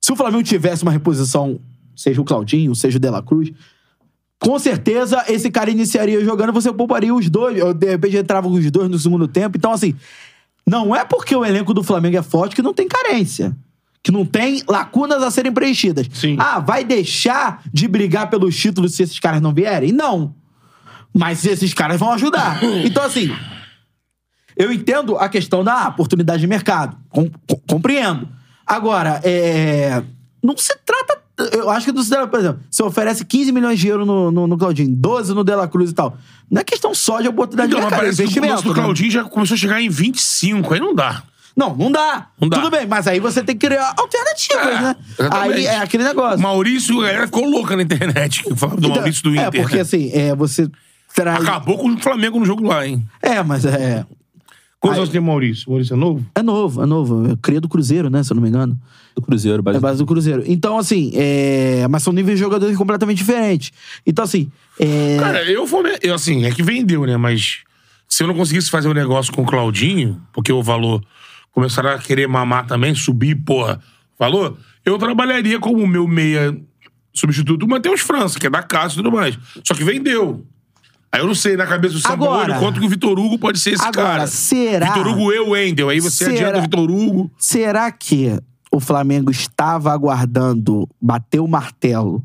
Se 0.00 0.10
o 0.10 0.16
Flamengo 0.16 0.42
tivesse 0.42 0.84
uma 0.84 0.90
reposição, 0.92 1.60
seja 1.94 2.18
o 2.18 2.24
Claudinho, 2.24 2.74
seja 2.74 2.96
o 2.96 3.00
De 3.00 3.10
La 3.10 3.22
Cruz, 3.22 3.52
com 4.40 4.58
certeza 4.58 5.22
esse 5.28 5.50
cara 5.50 5.70
iniciaria 5.70 6.24
jogando, 6.24 6.50
você 6.52 6.72
pouparia 6.72 7.14
os 7.14 7.28
dois, 7.28 7.62
ou 7.62 7.74
de 7.74 7.90
repente 7.90 8.16
entrava 8.16 8.48
os 8.48 8.70
dois 8.70 8.88
no 8.88 8.98
segundo 8.98 9.28
tempo. 9.28 9.58
Então, 9.58 9.72
assim, 9.72 9.94
não 10.68 10.94
é 10.94 11.04
porque 11.04 11.34
o 11.34 11.44
elenco 11.44 11.72
do 11.74 11.82
Flamengo 11.82 12.16
é 12.16 12.22
forte 12.22 12.54
que 12.54 12.62
não 12.62 12.74
tem 12.74 12.86
carência. 12.88 13.56
Que 14.02 14.12
não 14.12 14.24
tem 14.24 14.62
lacunas 14.68 15.22
a 15.22 15.30
serem 15.30 15.52
preenchidas. 15.52 16.06
Sim. 16.12 16.36
Ah, 16.38 16.60
vai 16.60 16.84
deixar 16.84 17.62
de 17.72 17.88
brigar 17.88 18.30
pelos 18.30 18.56
títulos 18.56 18.94
se 18.94 19.02
esses 19.02 19.18
caras 19.18 19.40
não 19.40 19.52
vierem? 19.52 19.92
Não. 19.92 20.34
Mas 21.12 21.44
esses 21.44 21.74
caras 21.74 21.98
vão 21.98 22.12
ajudar. 22.12 22.60
Então, 22.84 23.02
assim, 23.02 23.28
eu 24.56 24.72
entendo 24.72 25.16
a 25.18 25.28
questão 25.28 25.62
da 25.64 25.88
oportunidade 25.88 26.40
de 26.40 26.46
mercado. 26.46 26.96
Com- 27.08 27.28
com- 27.46 27.60
compreendo. 27.68 28.28
Agora, 28.66 29.20
é, 29.24 30.02
não 30.42 30.56
se 30.56 30.76
trata. 30.84 31.17
Eu 31.52 31.70
acho 31.70 31.86
que 31.86 31.92
não 31.92 32.02
se 32.02 32.10
trata, 32.10 32.26
por 32.26 32.40
exemplo, 32.40 32.60
você 32.70 32.82
oferece 32.82 33.24
15 33.24 33.52
milhões 33.52 33.78
de 33.78 33.86
euros 33.88 34.06
no, 34.06 34.30
no, 34.30 34.46
no 34.48 34.58
Claudinho, 34.58 34.88
12 34.90 35.34
no 35.34 35.44
Dela 35.44 35.68
Cruz 35.68 35.90
e 35.90 35.94
tal. 35.94 36.16
Não 36.50 36.60
é 36.60 36.64
questão 36.64 36.92
só 36.94 37.20
de 37.20 37.28
oportunidade 37.28 37.68
Então, 37.70 37.78
de 37.80 37.84
mercado, 37.84 38.00
é 38.00 38.04
parece 38.04 38.16
que 38.16 38.22
o 38.22 38.44
investimento. 38.44 38.62
do 38.62 38.74
né? 38.74 38.82
Claudinho 38.82 39.10
já 39.10 39.24
começou 39.24 39.54
a 39.54 39.58
chegar 39.58 39.80
em 39.80 39.88
25, 39.88 40.74
aí 40.74 40.80
não 40.80 40.94
dá. 40.94 41.22
Não, 41.56 41.74
não 41.76 41.90
dá. 41.92 42.28
Não 42.40 42.48
dá. 42.48 42.56
Tudo 42.58 42.70
bem, 42.70 42.86
mas 42.86 43.06
aí 43.06 43.18
você 43.20 43.42
tem 43.42 43.56
que 43.56 43.66
criar 43.66 43.92
alternativas, 43.96 44.66
É, 44.66 44.80
né? 44.80 44.96
exatamente. 45.18 45.56
Aí 45.58 45.66
é 45.66 45.76
aquele 45.78 46.04
negócio. 46.04 46.40
Maurício, 46.40 47.00
a 47.00 47.06
galera 47.06 47.26
ficou 47.26 47.44
louca 47.48 47.76
na 47.76 47.82
internet 47.82 48.42
que 48.44 48.54
falava 48.56 48.80
do 48.80 48.86
Então, 48.86 48.96
Maurício 48.96 49.22
do 49.24 49.30
Inter. 49.30 49.44
É, 49.46 49.50
porque 49.50 49.74
né? 49.76 49.80
assim, 49.82 50.10
é, 50.12 50.34
você 50.36 50.68
traz. 51.14 51.40
Acabou 51.42 51.78
com 51.78 51.88
o 51.94 51.98
Flamengo 52.00 52.38
no 52.38 52.44
jogo 52.46 52.64
lá, 52.66 52.86
hein? 52.86 53.04
É, 53.20 53.42
mas 53.42 53.64
é. 53.64 54.04
Quantos 54.80 54.98
anos 54.98 55.10
tem 55.10 55.20
o 55.20 55.24
Maurício? 55.24 55.64
O 55.66 55.70
Maurício 55.72 55.94
é 55.94 55.96
novo? 55.96 56.26
É 56.34 56.42
novo, 56.42 56.82
é 56.82 56.86
novo. 56.86 57.32
É 57.32 57.36
cria 57.42 57.60
do 57.60 57.68
Cruzeiro, 57.68 58.08
né? 58.08 58.22
Se 58.22 58.32
eu 58.32 58.36
não 58.36 58.42
me 58.42 58.48
engano. 58.48 58.78
Do 59.14 59.22
Cruzeiro, 59.22 59.58
É 59.58 59.62
base 59.62 59.80
base 59.80 59.98
do 59.98 60.06
Cruzeiro. 60.06 60.44
Então, 60.46 60.78
assim, 60.78 61.10
é... 61.14 61.86
mas 61.88 62.02
são 62.02 62.12
níveis 62.12 62.38
de 62.38 62.44
jogadores 62.44 62.76
completamente 62.76 63.18
diferentes. 63.18 63.72
Então, 64.06 64.24
assim. 64.24 64.50
É... 64.78 65.16
Cara, 65.18 65.42
eu 65.50 65.66
vou. 65.66 65.82
Eu, 66.00 66.14
assim, 66.14 66.44
é 66.44 66.52
que 66.52 66.62
vendeu, 66.62 67.04
né? 67.04 67.16
Mas 67.16 67.64
se 68.08 68.22
eu 68.22 68.28
não 68.28 68.34
conseguisse 68.34 68.70
fazer 68.70 68.88
um 68.88 68.94
negócio 68.94 69.32
com 69.32 69.42
o 69.42 69.46
Claudinho, 69.46 70.20
porque 70.32 70.52
o 70.52 70.62
valor 70.62 71.02
começaram 71.50 71.90
a 71.90 71.98
querer 71.98 72.28
mamar 72.28 72.66
também, 72.66 72.94
subir, 72.94 73.34
porra, 73.34 73.80
valor, 74.16 74.56
eu 74.84 74.96
trabalharia 74.96 75.58
como 75.58 75.84
meu 75.88 76.06
meia 76.06 76.56
substituto, 77.12 77.64
o 77.64 77.68
Matheus 77.68 78.00
França, 78.00 78.38
que 78.38 78.46
é 78.46 78.50
da 78.50 78.62
casa 78.62 78.94
e 78.94 78.96
tudo 78.96 79.10
mais. 79.10 79.36
Só 79.64 79.74
que 79.74 79.82
vendeu. 79.82 80.46
Aí 81.10 81.20
eu 81.20 81.26
não 81.26 81.34
sei, 81.34 81.56
na 81.56 81.66
cabeça 81.66 81.98
do 81.98 82.06
Agora- 82.06 82.48
Paulo, 82.54 82.60
quanto 82.64 82.80
que 82.80 82.86
o 82.86 82.88
Vitor 82.88 83.18
Hugo 83.18 83.38
pode 83.38 83.58
ser 83.58 83.70
esse 83.72 83.82
Agora, 83.84 84.08
cara. 84.08 84.26
será- 84.26 84.92
Vitor 84.92 85.06
Hugo 85.08 85.32
e 85.32 85.38
o 85.40 85.50
Wendel. 85.50 85.88
Aí 85.88 86.00
você 86.00 86.24
Será- 86.26 86.32
adianta 86.32 86.58
o 86.58 86.62
Vitor 86.62 86.90
Hugo. 86.90 87.30
Será 87.38 87.90
que 87.90 88.38
o 88.70 88.78
Flamengo 88.78 89.30
estava 89.30 89.90
aguardando 89.92 90.86
bater 91.00 91.40
o 91.40 91.48
martelo 91.48 92.22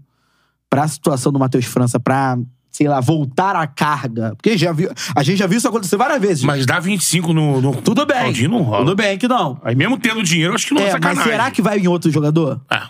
pra 0.70 0.88
situação 0.88 1.32
do 1.32 1.40
Matheus 1.40 1.64
França, 1.66 1.98
pra, 2.00 2.38
sei 2.70 2.88
lá, 2.90 3.00
voltar 3.00 3.56
à 3.56 3.66
carga? 3.66 4.34
Porque 4.36 4.58
já 4.58 4.74
viu, 4.74 4.90
a 5.16 5.24
gente 5.24 5.38
já 5.38 5.48
viu 5.48 5.58
isso 5.60 5.68
acontecer 5.70 5.96
várias 5.96 6.20
vezes. 6.20 6.44
Mas 6.44 6.66
dá 6.66 6.78
25 6.80 7.32
no. 7.32 7.62
no 7.62 7.82
Tudo 7.82 8.06
bem. 8.06 8.20
Claudinho 8.20 8.50
não 8.50 8.62
rola. 8.64 8.80
Tudo 8.86 8.96
bem 8.98 9.18
que 9.18 9.28
não. 9.30 9.58
Aí 9.64 9.76
mesmo 9.76 9.98
tendo 9.98 10.22
dinheiro, 10.22 10.52
eu 10.52 10.56
acho 10.56 10.68
que 10.68 10.74
não 10.74 10.82
é, 10.82 10.86
É, 10.90 10.92
mas 10.92 11.02
sacanagem. 11.02 11.32
será 11.32 11.52
que 11.52 11.62
vai 11.62 11.80
em 11.80 11.88
outro 11.88 12.12
jogador? 12.12 12.60
É. 12.70 12.82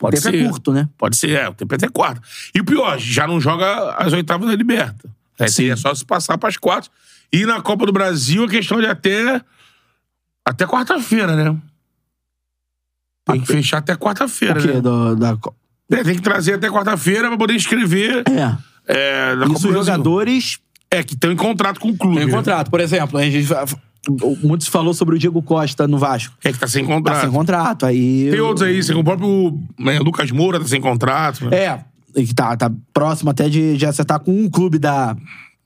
O 0.00 0.08
Pode 0.08 0.16
tempo 0.20 0.30
ser. 0.36 0.44
é 0.44 0.48
curto, 0.48 0.72
né? 0.72 0.88
Pode 0.96 1.14
ser, 1.16 1.30
é. 1.32 1.48
O 1.48 1.52
tempo 1.54 1.74
é 1.74 1.76
até 1.76 1.88
quarto. 1.88 2.22
E 2.54 2.60
o 2.60 2.64
pior, 2.64 2.98
já 2.98 3.26
não 3.26 3.38
joga 3.38 3.94
as 3.98 4.12
oitavas 4.14 4.48
da 4.48 4.56
Liberta. 4.56 5.10
Aí 5.38 5.48
seria 5.50 5.76
só 5.76 5.94
se 5.94 6.04
passar 6.06 6.38
pras 6.38 6.56
quatro. 6.56 6.90
E 7.32 7.44
na 7.44 7.60
Copa 7.60 7.84
do 7.86 7.92
Brasil, 7.92 8.44
a 8.44 8.48
questão 8.48 8.80
de 8.80 8.86
até. 8.86 9.42
Até 10.44 10.66
quarta-feira, 10.66 11.36
né? 11.36 11.56
Tem 13.26 13.40
que 13.40 13.46
fechar 13.46 13.78
até 13.78 13.94
quarta-feira, 13.94 14.58
O 14.58 14.62
quê? 14.62 14.68
né? 14.72 14.80
Do- 14.80 15.14
da... 15.16 15.36
É, 15.92 16.02
tem 16.02 16.14
que 16.14 16.22
trazer 16.22 16.54
até 16.54 16.68
quarta-feira 16.70 17.28
pra 17.28 17.36
poder 17.36 17.54
inscrever. 17.54 18.24
É. 18.28 18.56
É, 18.88 19.34
Isso 19.54 19.68
os 19.68 19.74
jogadores 19.74 20.58
É, 20.90 21.02
que 21.02 21.12
estão 21.14 21.30
em 21.30 21.36
contrato 21.36 21.78
com 21.78 21.90
o 21.90 21.96
clube. 21.96 22.16
têm 22.16 22.26
né? 22.26 22.32
contrato. 22.32 22.70
Por 22.70 22.80
exemplo, 22.80 23.18
a 23.18 23.22
gente... 23.22 23.46
Muitos 24.42 24.66
falou 24.66 24.94
sobre 24.94 25.16
o 25.16 25.18
Diego 25.18 25.42
Costa 25.42 25.86
no 25.86 25.98
Vasco. 25.98 26.34
É 26.42 26.52
que 26.52 26.58
tá 26.58 26.66
sem 26.66 26.86
Tá 26.86 26.92
contrato. 26.94 27.20
sem 27.20 27.30
contrato. 27.30 27.86
Aí... 27.86 28.28
Tem 28.30 28.40
outros 28.40 28.66
aí, 28.66 28.80
o 28.94 29.04
próprio 29.04 29.58
né, 29.78 29.98
Lucas 29.98 30.30
Moura 30.30 30.58
tá 30.58 30.66
sem 30.66 30.80
contrato. 30.80 31.44
Né? 31.44 31.56
É. 31.56 31.84
Que 32.14 32.34
tá, 32.34 32.56
tá 32.56 32.72
próximo 32.92 33.30
até 33.30 33.48
de, 33.48 33.76
de 33.76 33.86
acertar 33.86 34.18
com 34.20 34.32
um 34.32 34.48
clube 34.48 34.78
da, 34.78 35.16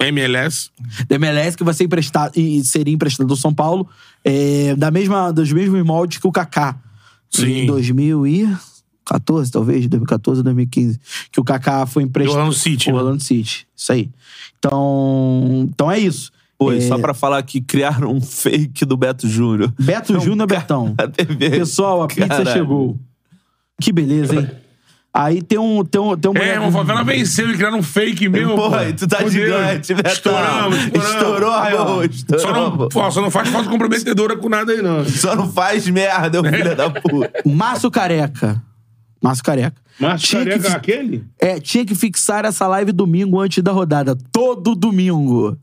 MLS. 0.00 0.70
da 1.08 1.14
MLS 1.16 1.56
que 1.56 1.64
vai 1.64 1.72
ser 1.72 1.84
emprestado 1.84 2.32
e 2.36 2.62
seria 2.64 2.92
emprestado 2.92 3.26
do 3.26 3.36
São 3.36 3.54
Paulo 3.54 3.88
é, 4.24 4.74
da 4.76 4.90
mesma, 4.90 5.32
dos 5.32 5.52
mesmos 5.52 5.82
moldes 5.84 6.18
que 6.18 6.26
o 6.26 6.32
Kaká. 6.32 6.76
Sim. 7.30 7.62
Em 7.62 7.66
2014, 7.66 9.50
talvez, 9.50 9.86
2014, 9.86 10.42
2015. 10.42 11.00
Que 11.30 11.40
o 11.40 11.44
Kaká 11.44 11.86
foi 11.86 12.02
emprestado. 12.02 12.34
Do 12.34 12.38
Orlando 12.40 12.56
City, 12.56 12.90
O 12.90 12.92
né? 12.92 12.98
Orlando 12.98 13.22
City. 13.22 13.66
Isso 13.74 13.92
aí. 13.92 14.10
Então, 14.58 15.66
então 15.70 15.90
é 15.90 15.98
isso. 15.98 16.30
Pô, 16.58 16.72
É, 16.72 16.80
só 16.80 16.98
pra 16.98 17.12
falar 17.14 17.42
que 17.42 17.60
criaram 17.60 18.12
um 18.12 18.20
fake 18.20 18.84
do 18.84 18.96
Beto 18.96 19.26
Júnior. 19.28 19.72
Beto 19.78 20.18
Júnior 20.20 20.46
Betão. 20.46 20.94
A 20.98 21.08
TV. 21.08 21.50
Pessoal, 21.50 22.02
a 22.02 22.06
pizza 22.06 22.26
Caralho. 22.28 22.52
chegou. 22.52 22.98
Que 23.80 23.92
beleza, 23.92 24.36
hein? 24.36 24.50
Aí 25.12 25.42
tem 25.42 25.58
um. 25.58 25.84
Tem 25.84 26.00
um, 26.00 26.16
tem 26.16 26.30
um 26.30 26.36
É, 26.36 26.58
uma 26.58 26.72
favela 26.72 27.04
venceu 27.04 27.50
e 27.50 27.54
criaram 27.54 27.78
um 27.78 27.82
fake 27.82 28.28
meu. 28.28 28.54
Porra, 28.56 28.84
pô. 28.86 28.92
tu 28.94 29.06
tá 29.06 29.18
Fudeu. 29.18 29.30
gigante, 29.30 29.94
Betão. 29.94 30.12
Estouramos, 30.12 30.76
estouramos. 30.78 31.10
Estourou, 31.14 31.50
Raio, 31.50 32.04
estourou. 32.04 32.40
Só 32.40 32.52
não, 32.52 32.88
pô, 32.88 33.10
só 33.10 33.20
não 33.20 33.30
faz 33.30 33.48
foto 33.48 33.68
comprometedora 33.68 34.36
com 34.36 34.48
nada 34.48 34.72
aí, 34.72 34.82
não. 34.82 35.04
Só 35.04 35.36
não 35.36 35.50
faz 35.52 35.88
merda, 35.88 36.40
ô 36.40 36.44
filho 36.44 36.76
da 36.76 36.90
puta. 36.90 37.32
Márcio 37.46 37.90
Careca. 37.90 38.60
Márcio 39.22 39.44
Careca. 39.44 39.76
Mas 40.00 40.22
Tinha 40.22 40.42
que 40.42 40.48
careca 40.50 40.70
fi- 40.70 40.76
aquele? 40.76 41.24
É, 41.40 41.60
tinha 41.60 41.84
que 41.84 41.94
fixar 41.94 42.44
essa 42.44 42.66
live 42.66 42.90
domingo 42.90 43.38
antes 43.40 43.62
da 43.62 43.70
rodada. 43.70 44.16
Todo 44.32 44.74
domingo. 44.74 45.56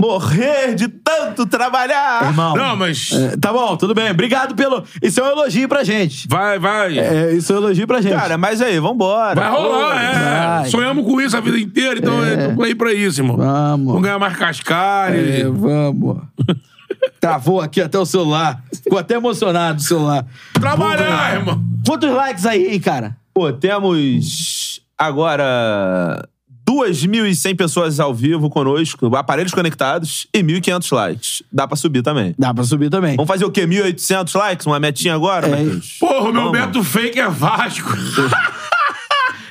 Morrer 0.00 0.74
de 0.74 0.88
tanto 0.88 1.46
trabalhar. 1.46 2.24
Irmão. 2.24 2.56
Não, 2.56 2.76
mas. 2.76 3.12
É, 3.12 3.36
tá 3.36 3.52
bom, 3.52 3.76
tudo 3.76 3.94
bem. 3.94 4.10
Obrigado 4.10 4.54
pelo. 4.56 4.82
Isso 5.00 5.20
é 5.20 5.22
um 5.22 5.28
elogio 5.28 5.68
pra 5.68 5.84
gente. 5.84 6.26
Vai, 6.28 6.58
vai. 6.58 6.98
É, 6.98 7.32
isso 7.32 7.52
é 7.52 7.56
um 7.56 7.58
elogio 7.58 7.86
pra 7.86 8.00
gente. 8.00 8.14
Cara, 8.14 8.36
mas 8.36 8.60
aí, 8.60 8.78
vambora. 8.80 9.40
Vai 9.40 9.50
rolar, 9.50 10.02
é. 10.02 10.58
vai. 10.58 10.70
Sonhamos 10.70 11.04
com 11.04 11.20
isso 11.20 11.36
a 11.36 11.40
vida 11.40 11.58
inteira, 11.58 11.98
então 12.00 12.24
é. 12.24 12.52
tô 12.52 12.62
aí 12.62 12.74
pra 12.74 12.92
isso, 12.92 13.20
irmão. 13.20 13.36
Vamos. 13.36 13.86
Vamos 13.86 14.02
ganhar 14.02 14.18
mais 14.18 14.36
cascalho. 14.36 15.16
É, 15.16 15.44
vamos. 15.44 16.22
Travou 17.20 17.60
aqui 17.60 17.80
até 17.80 17.98
o 17.98 18.04
celular. 18.04 18.64
Ficou 18.82 18.98
até 18.98 19.14
emocionado 19.14 19.78
o 19.78 19.82
celular. 19.82 20.26
Trabalhar, 20.54 21.36
irmão. 21.36 21.62
Quantos 21.86 22.10
likes 22.10 22.44
aí, 22.46 22.72
hein, 22.72 22.80
cara? 22.80 23.16
Pô, 23.32 23.52
temos 23.52 24.80
agora 24.98 26.28
2.100 26.76 27.56
pessoas 27.56 28.00
ao 28.00 28.14
vivo 28.14 28.48
conosco, 28.50 29.14
aparelhos 29.16 29.52
conectados 29.52 30.26
e 30.34 30.42
1.500 30.42 30.92
likes. 30.94 31.42
Dá 31.52 31.66
pra 31.68 31.76
subir 31.76 32.02
também. 32.02 32.34
Dá 32.38 32.52
pra 32.52 32.64
subir 32.64 32.90
também. 32.90 33.16
Vamos 33.16 33.28
fazer 33.28 33.44
o 33.44 33.50
quê? 33.50 33.66
1.800 33.66 34.34
likes? 34.38 34.66
Uma 34.66 34.80
metinha 34.80 35.14
agora, 35.14 35.46
É. 35.46 35.50
Matheus? 35.50 35.96
Porra, 36.00 36.28
o 36.30 36.32
meu 36.32 36.42
Vamos. 36.44 36.52
Beto 36.60 36.84
Fake 36.84 37.18
é 37.20 37.28
Vasco. 37.28 37.90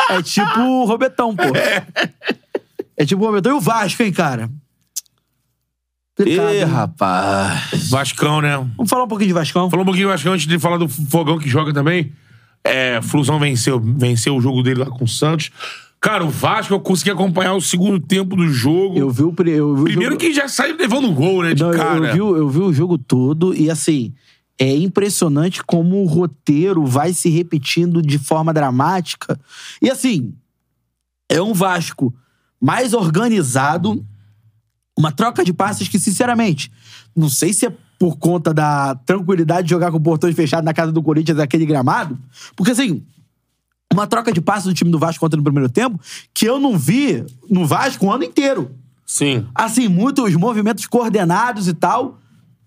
É 0.10 0.22
tipo 0.22 0.60
o 0.60 0.86
Robetão, 0.86 1.36
pô. 1.36 1.44
É 2.98 3.06
tipo 3.06 3.24
o 3.24 3.26
Robetão 3.26 3.54
e 3.54 3.56
o 3.56 3.62
Vasco, 3.62 4.04
hein, 4.04 4.12
cara? 4.12 4.50
Complicado, 6.16 6.54
Ih, 6.54 6.64
rapaz. 6.64 7.90
Vascão, 7.90 8.40
né? 8.42 8.56
Vamos 8.78 8.90
falar 8.90 9.04
um 9.06 9.08
pouquinho 9.08 9.30
de 9.30 9.34
Vascão? 9.34 9.70
Falou 9.70 9.82
um 9.84 9.86
pouquinho 9.86 10.08
do 10.08 10.12
Vascão 10.12 10.34
antes 10.34 10.46
de 10.46 10.60
falar 10.60 10.78
do 10.78 10.88
Fogão 10.88 11.40
que 11.40 11.50
joga 11.50 11.74
também. 11.74 12.12
É, 12.64 13.02
Flusão 13.02 13.40
venceu, 13.40 13.80
venceu 13.80 14.36
o 14.36 14.42
jogo 14.42 14.62
dele 14.62 14.82
lá 14.82 14.86
com 14.86 15.06
o 15.06 15.08
Santos. 15.08 15.50
Cara, 16.04 16.26
o 16.26 16.30
Vasco 16.30 16.74
eu 16.74 16.82
consegui 16.82 17.12
acompanhar 17.12 17.54
o 17.54 17.62
segundo 17.62 17.98
tempo 17.98 18.36
do 18.36 18.46
jogo. 18.50 19.00
Eu 19.00 19.10
vi 19.10 19.24
o, 19.24 19.32
pri- 19.32 19.52
eu 19.52 19.74
vi 19.74 19.82
o 19.82 19.86
Primeiro 19.86 20.12
jogo... 20.16 20.20
que 20.22 20.34
já 20.34 20.50
saiu 20.50 20.76
levando 20.76 21.10
gol, 21.14 21.42
né? 21.44 21.54
De 21.54 21.64
Não, 21.64 21.72
eu- 21.72 21.78
cara. 21.78 22.08
eu, 22.10 22.14
vi, 22.14 22.22
o- 22.22 22.36
eu 22.36 22.50
vi 22.50 22.60
o 22.60 22.74
jogo 22.74 22.98
todo 22.98 23.56
e, 23.56 23.70
assim, 23.72 24.14
é 24.60 24.76
impressionante 24.76 25.64
como 25.64 26.04
o 26.04 26.06
roteiro 26.06 26.86
vai 26.86 27.14
se 27.14 27.30
repetindo 27.30 28.02
de 28.02 28.20
forma 28.20 28.54
dramática. 28.54 29.40
E, 29.82 29.90
assim, 29.90 30.34
é 31.30 31.42
um 31.42 31.54
Vasco 31.54 32.14
mais 32.60 32.94
organizado, 32.94 34.06
uma 35.00 35.12
troca 35.12 35.42
de 35.46 35.54
passes 35.54 35.88
que, 35.88 35.98
sinceramente, 35.98 36.70
não 37.16 37.30
sei 37.30 37.54
se 37.54 37.66
é 37.66 37.74
por 37.98 38.18
conta 38.18 38.54
da 38.54 38.94
tranquilidade 39.06 39.68
de 39.68 39.70
jogar 39.70 39.90
com 39.90 40.02
portões 40.02 40.36
fechados 40.36 40.66
na 40.66 40.74
casa 40.74 40.92
do 40.92 41.02
Corinthians, 41.02 41.40
aquele 41.40 41.66
gramado, 41.66 42.20
porque, 42.58 42.74
assim, 42.74 43.04
uma 43.94 44.08
troca 44.08 44.32
de 44.32 44.42
passes 44.42 44.66
do 44.66 44.74
time 44.74 44.92
do 44.92 45.00
Vasco 45.00 45.20
contra 45.20 45.38
no 45.38 45.44
primeiro 45.44 45.70
tempo 45.70 46.00
que 46.34 46.46
eu 46.46 46.60
não 46.60 46.78
vi 46.78 47.24
no 47.50 47.66
Vasco 47.66 48.06
o 48.06 48.12
ano 48.12 48.24
inteiro 48.24 48.72
Sim. 49.06 49.46
assim, 49.54 49.88
muitos 49.88 50.34
movimentos 50.36 50.88
coordenados 50.88 51.68
e 51.68 51.74
tal, 51.74 52.18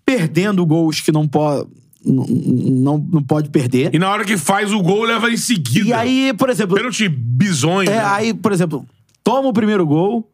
perdendo 0.05 0.65
gols 0.65 1.01
que 1.01 1.11
não 1.11 1.27
pode. 1.27 1.67
Não, 2.05 2.97
não 2.97 3.21
pode 3.21 3.49
perder. 3.49 3.93
E 3.93 3.99
na 3.99 4.09
hora 4.09 4.23
que 4.23 4.37
faz 4.37 4.71
o 4.71 4.81
gol, 4.81 5.03
leva 5.03 5.29
em 5.29 5.35
seguida. 5.35 5.89
E 5.89 5.93
aí, 5.93 6.33
por 6.33 6.49
exemplo. 6.49 6.77
Pênalti 6.77 7.09
bizonho. 7.09 7.89
É, 7.89 7.95
né? 7.95 8.05
aí, 8.05 8.33
por 8.33 8.53
exemplo, 8.53 8.87
toma 9.21 9.49
o 9.49 9.53
primeiro 9.53 9.85
gol, 9.85 10.31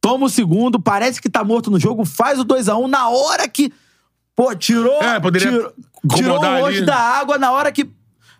toma 0.00 0.26
o 0.26 0.28
segundo, 0.28 0.80
parece 0.80 1.22
que 1.22 1.30
tá 1.30 1.44
morto 1.44 1.70
no 1.70 1.78
jogo, 1.78 2.04
faz 2.04 2.40
o 2.40 2.44
2x1 2.44 2.88
na 2.88 3.08
hora 3.10 3.46
que. 3.46 3.72
Pô, 4.34 4.52
tirou. 4.56 5.00
É, 5.00 5.20
poderia 5.20 5.52
tirou, 5.52 5.72
tirou 6.16 6.40
o 6.40 6.44
ali. 6.44 6.60
rosto 6.62 6.84
da 6.84 6.96
água 6.96 7.38
na 7.38 7.52
hora 7.52 7.70
que. 7.70 7.88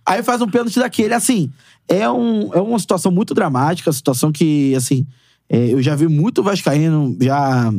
Aí 0.06 0.22
faz 0.22 0.40
um 0.42 0.48
pênalti 0.48 0.78
daquele. 0.78 1.14
Assim, 1.14 1.50
é, 1.88 2.08
um, 2.10 2.52
é 2.54 2.60
uma 2.60 2.78
situação 2.78 3.10
muito 3.10 3.32
dramática, 3.34 3.90
situação 3.92 4.30
que, 4.30 4.74
assim, 4.74 5.06
é, 5.48 5.72
eu 5.72 5.82
já 5.82 5.94
vi 5.94 6.06
muito 6.08 6.42
Vascaíno 6.42 7.16
já 7.20 7.72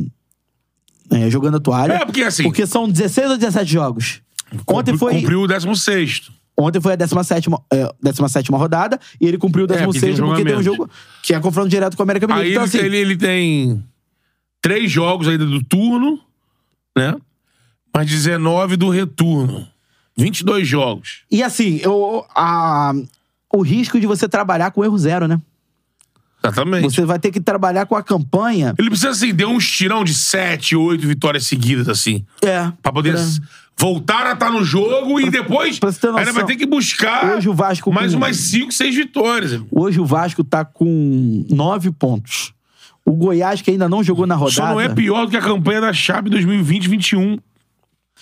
é, 1.10 1.30
jogando 1.30 1.56
a 1.56 1.60
toalha. 1.60 1.92
É, 1.94 2.04
porque 2.04 2.22
assim- 2.22 2.42
Porque 2.42 2.66
são 2.66 2.88
16 2.88 3.30
ou 3.30 3.36
17 3.38 3.70
jogos. 3.70 4.20
Ontem 4.66 4.96
foi, 4.96 5.14
Cumpriu 5.20 5.42
o 5.42 5.46
16. 5.46 6.30
ontem 6.58 6.80
foi 6.80 6.92
a 6.92 6.96
17, 6.96 7.48
é, 7.72 7.92
17 8.02 8.50
rodada 8.52 8.98
e 9.20 9.26
ele 9.26 9.38
cumpriu 9.38 9.64
o 9.66 9.72
É, 9.72 9.84
porque 9.84 9.98
tem 10.00 10.10
16 10.10 10.20
porque 10.20 10.44
tem 10.44 10.56
um 10.56 10.62
jogo 10.62 10.88
que 11.22 11.34
é 11.34 11.40
confronto 11.40 11.68
direto 11.68 11.96
com 11.96 12.02
o 12.02 12.04
América 12.04 12.26
Mineiro. 12.26 12.46
Aí 12.48 12.52
Então, 12.52 12.62
ele, 12.64 12.68
assim, 12.76 12.86
ele, 12.86 12.96
ele 12.96 13.16
tem 13.16 13.84
três 14.62 14.90
jogos 14.90 15.26
ainda 15.28 15.44
do 15.44 15.62
turno, 15.62 16.20
né? 16.96 17.16
Mais 17.94 18.08
19 18.08 18.76
do 18.76 18.88
retorno. 18.88 19.66
22 20.16 20.66
jogos. 20.66 21.22
E 21.30 21.42
assim, 21.42 21.78
eu, 21.82 22.24
a- 22.34 22.92
o 23.52 23.62
risco 23.62 23.98
de 24.00 24.06
você 24.06 24.28
trabalhar 24.28 24.70
com 24.70 24.84
erro 24.84 24.98
zero, 24.98 25.26
né? 25.28 25.40
Exatamente. 26.42 26.82
Você 26.94 27.04
vai 27.04 27.18
ter 27.18 27.30
que 27.32 27.40
trabalhar 27.40 27.86
com 27.86 27.96
a 27.96 28.02
campanha. 28.02 28.74
Ele 28.78 28.88
precisa, 28.88 29.10
assim, 29.10 29.34
ter 29.34 29.46
um 29.46 29.58
estirão 29.58 30.04
de 30.04 30.14
7, 30.14 30.76
8 30.76 31.06
vitórias 31.06 31.46
seguidas, 31.46 31.88
assim. 31.88 32.24
É. 32.42 32.70
Pra 32.82 32.92
poder 32.92 33.14
Pra- 33.14 33.22
voltar 33.78 34.26
a 34.26 34.32
estar 34.32 34.50
no 34.50 34.62
jogo 34.64 35.20
e 35.20 35.28
depois 35.28 35.78
pra 35.78 35.90
você 35.90 36.00
ter 36.00 36.08
ainda 36.14 36.32
vai 36.32 36.44
ter 36.46 36.56
que 36.56 36.64
buscar 36.66 37.36
hoje 37.36 37.48
o 37.48 37.54
Vasco 37.54 37.92
mais 37.92 38.12
com- 38.12 38.18
umas 38.18 38.36
5, 38.36 38.72
6 38.72 38.94
vitórias. 38.94 39.60
Hoje 39.70 39.98
o 40.00 40.04
Vasco 40.06 40.44
tá 40.44 40.64
com 40.64 41.44
nove 41.50 41.90
pontos. 41.90 42.52
O 43.04 43.12
Goiás, 43.12 43.60
que 43.62 43.70
ainda 43.70 43.88
não 43.88 44.02
jogou 44.02 44.26
na 44.26 44.34
rodada. 44.34 44.54
Só 44.54 44.66
não 44.68 44.80
é 44.80 44.88
pior 44.88 45.24
do 45.26 45.30
que 45.30 45.36
a 45.36 45.42
campanha 45.42 45.80
da 45.80 45.92
Chape 45.92 46.28
2020-21. 46.30 47.38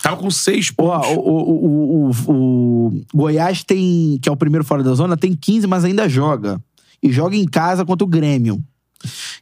Tava 0.03 0.17
com 0.17 0.31
6 0.31 0.73
Ó, 0.79 0.99
pontos. 1.01 1.11
o, 1.17 1.21
o, 1.21 1.65
o, 2.07 2.11
o- 2.11 2.87
o 2.89 3.05
Goiás 3.15 3.63
tem, 3.65 4.19
que 4.21 4.29
é 4.29 4.33
o 4.33 4.37
primeiro 4.37 4.65
fora 4.65 4.83
da 4.83 4.93
zona, 4.95 5.17
tem 5.17 5.35
15, 5.35 5.67
mas 5.67 5.85
ainda 5.85 6.09
joga. 6.09 6.61
E 7.03 7.11
joga 7.13 7.37
em 7.37 7.45
casa 7.47 7.85
contra 7.85 8.05
o 8.05 8.09
Grêmio. 8.09 8.63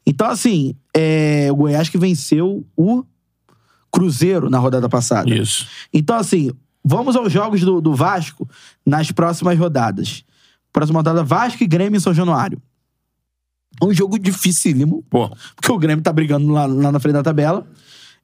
Então, 0.07 0.27
assim, 0.29 0.75
é 0.95 1.49
o 1.51 1.57
Goiás 1.57 1.89
que 1.89 1.97
venceu 1.99 2.65
o 2.77 3.05
Cruzeiro 3.91 4.49
na 4.51 4.59
rodada 4.59 4.89
passada. 4.89 5.33
Isso. 5.33 5.67
Então, 5.93 6.17
assim, 6.17 6.51
vamos 6.85 7.15
aos 7.17 7.33
jogos 7.33 7.61
do, 7.61 7.81
do 7.81 7.95
Vasco 7.95 8.49
nas 8.85 9.11
próximas 9.13 9.59
rodadas. 9.59 10.25
Próxima 10.73 10.99
rodada, 11.01 11.23
Vasco 11.23 11.63
e 11.63 11.67
Grêmio 11.67 11.97
em 11.97 12.01
São 12.01 12.15
Januário. 12.15 12.61
Um 13.83 13.93
jogo 13.93 14.19
dificílimo, 14.19 15.03
Pô, 15.11 15.29
porque 15.57 15.73
o 15.73 15.79
Grêmio 15.79 16.03
tá 16.03 16.13
brigando 16.13 16.49
lá, 16.53 16.67
lá 16.67 16.93
na 16.93 17.01
frente 17.01 17.15
da 17.15 17.23
tabela. 17.23 17.67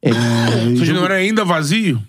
É, 0.01 0.11
São 0.77 0.85
Januário 0.85 1.15
é 1.17 1.19
ainda 1.21 1.45
vazio? 1.45 2.01